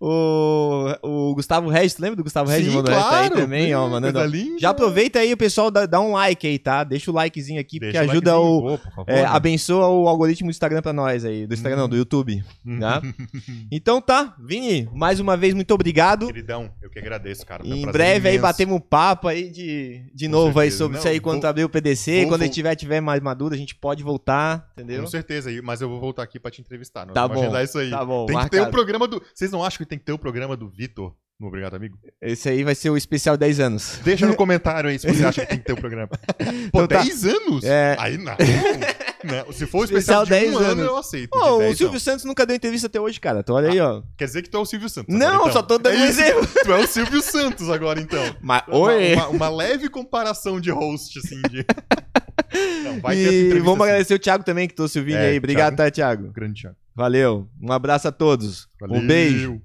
o, 0.00 0.86
o 1.02 1.34
Gustavo 1.34 1.68
Regis, 1.68 1.98
lembra 1.98 2.16
do 2.16 2.22
Gustavo 2.24 2.50
Regis? 2.50 2.68
Sim, 2.70 2.76
Mandou 2.76 2.92
essa 2.94 3.08
claro. 3.08 3.34
aí 3.34 3.40
também, 3.40 3.74
ó, 3.74 3.88
mandando. 3.88 4.22
linda. 4.24 4.58
Já 4.58 4.70
aproveita 4.70 5.18
aí, 5.18 5.32
o 5.32 5.36
pessoal, 5.36 5.70
dá, 5.70 5.86
dá 5.86 6.00
um 6.00 6.12
like 6.12 6.46
aí, 6.46 6.58
tá? 6.58 6.84
Deixa 6.84 7.10
o 7.10 7.14
likezinho 7.14 7.60
aqui, 7.60 7.78
Deixa 7.78 7.98
porque 7.98 8.08
o 8.08 8.10
ajuda 8.10 8.38
o. 8.38 8.78
por 8.78 8.90
favor, 8.94 9.04
é, 9.10 9.22
né? 9.22 9.24
abençoa 9.24 9.88
o 9.88 10.08
algoritmo 10.08 10.48
do 10.48 10.50
Instagram 10.50 10.82
pra 10.82 10.92
nós 10.92 11.24
aí. 11.24 11.46
Do 11.46 11.54
Instagram 11.54 11.76
Hum. 11.78 11.80
não, 11.82 11.88
do 11.88 11.96
YouTube. 11.96 12.42
Tá? 12.80 13.02
Então 13.70 14.00
tá, 14.00 14.34
Vini, 14.38 14.88
mais 14.92 15.20
uma 15.20 15.36
vez, 15.36 15.52
muito 15.54 15.72
obrigado. 15.74 16.26
Queridão, 16.26 16.70
eu 16.82 16.88
que 16.90 16.98
agradeço, 16.98 17.23
cara. 17.46 17.64
Foi 17.64 17.72
um 17.72 17.76
Em 17.76 17.86
breve 17.86 18.28
aí 18.28 18.34
imenso. 18.34 18.42
batemos 18.42 18.76
um 18.76 18.80
papo 18.80 19.28
aí 19.28 19.48
de, 19.50 20.04
de 20.14 20.26
Com 20.26 20.32
novo 20.32 20.58
aí 20.60 20.66
certeza. 20.70 20.76
sobre 20.78 20.92
Não, 20.96 20.98
isso 21.00 21.08
aí 21.08 21.20
quando 21.20 21.40
vou- 21.40 21.50
abrir 21.50 21.64
o 21.64 21.68
PDC. 21.68 22.12
vou- 22.20 22.24
quando 22.30 22.40
vou- 22.40 22.46
ele 22.46 22.52
tiver, 22.54 22.74
tiver 22.76 23.00
mais 23.00 23.20
maduro, 23.22 23.54
a 23.54 23.56
gente 23.58 23.74
pode 23.74 24.02
voltar, 24.02 24.68
entendeu? 24.76 25.00
Com 25.02 25.06
certeza, 25.08 25.48
aí, 25.50 25.62
mas 25.62 25.80
eu 25.80 25.88
vou 25.88 26.00
voltar 26.00 26.22
aqui 26.22 26.38
pra 26.38 26.50
te 26.50 26.60
entrevistar. 26.60 27.06
Nós 27.06 27.14
Tá 27.14 27.22
vamos 27.22 27.36
bom, 27.36 27.42
agendar 27.44 27.64
isso 27.64 27.78
aí. 27.78 27.90
Tá 27.90 28.04
bom, 28.04 28.26
tem 28.26 28.36
que 28.38 28.50
ter 28.50 28.56
o 28.56 28.60
marcado. 28.60 28.70
programa 28.70 29.08
do. 29.08 29.22
Vocês 29.34 29.50
não 29.50 29.64
acham 29.64 29.78
que 29.78 29.86
tem 29.86 29.98
que 29.98 30.04
ter 30.04 30.12
o 30.12 30.18
programa 30.18 30.56
do 30.56 30.68
Vitor 30.68 31.14
no 31.40 31.48
Obrigado 31.48 31.74
Amigo? 31.76 31.98
Esse 32.20 32.48
aí 32.48 32.62
vai 32.64 32.74
ser 32.74 32.90
o 32.90 32.96
especial 32.96 33.36
10 33.36 33.60
anos. 33.60 33.98
Deixa 34.04 34.26
no 34.26 34.34
comentário 34.36 34.88
aí 34.90 34.98
se 34.98 35.06
você 35.06 35.24
acha 35.24 35.40
que 35.42 35.48
tem 35.48 35.58
que 35.58 35.64
ter 35.64 35.72
o 35.72 35.76
programa. 35.76 36.08
Pô, 36.08 36.82
Então 36.82 36.86
tá. 36.88 37.02
10 37.02 37.24
anos? 37.24 37.64
É. 37.64 37.96
Aí 37.98 38.18
não. 38.18 38.34
Não, 39.24 39.52
Se 39.52 39.66
for 39.66 39.80
o 39.80 39.84
Especial 39.84 40.22
especial, 40.22 40.24
de 40.24 40.30
10 40.30 40.54
um 40.54 40.58
ano, 40.58 40.66
anos. 40.70 40.84
eu 40.84 40.96
aceito. 40.96 41.30
Pô, 41.30 41.56
o 41.56 41.58
10 41.58 41.76
Silvio 41.78 41.92
não. 41.94 42.00
Santos 42.00 42.24
nunca 42.24 42.44
deu 42.46 42.56
entrevista 42.56 42.86
até 42.86 43.00
hoje, 43.00 43.18
cara. 43.20 43.40
Então 43.40 43.54
olha 43.56 43.70
aí, 43.70 43.80
ó. 43.80 44.02
Quer 44.16 44.24
dizer 44.26 44.42
que 44.42 44.50
tu 44.50 44.56
é 44.56 44.60
o 44.60 44.64
Silvio 44.64 44.88
Santos. 44.88 45.14
Não, 45.14 45.26
agora, 45.26 45.40
então. 45.42 45.52
só 45.52 45.62
tô 45.62 45.78
dando 45.78 45.96
É 45.96 46.00
um 46.00 46.04
exemplo. 46.04 46.46
Tu 46.64 46.72
é 46.72 46.78
o 46.78 46.86
Silvio 46.86 47.22
Santos 47.22 47.68
agora, 47.70 48.00
então. 48.00 48.22
Mas, 48.40 48.62
Uma- 48.68 48.76
oi! 48.78 49.14
Uma, 49.14 49.28
uma 49.28 49.48
leve 49.48 49.88
comparação 49.88 50.60
de 50.60 50.70
host, 50.70 51.18
assim, 51.18 51.40
de. 51.50 51.64
Não, 52.84 53.12
E 53.12 53.58
vamos 53.60 53.80
assim. 53.80 53.82
agradecer 53.90 54.14
o 54.14 54.18
Thiago 54.18 54.44
também 54.44 54.68
que 54.68 54.74
trouxe 54.74 54.98
o 55.00 55.04
vídeo 55.04 55.18
É, 55.18 55.30
aí. 55.30 55.38
Obrigado, 55.38 55.74
Thiago. 55.74 55.90
tá, 55.90 55.90
Thiago? 55.90 56.32
Grande 56.32 56.60
Thiago. 56.60 56.76
Valeu. 56.94 57.48
Um 57.60 57.72
abraço 57.72 58.06
a 58.06 58.12
todos. 58.12 58.68
Um 58.80 58.86
Valeu. 58.88 59.06
beijo. 59.06 59.60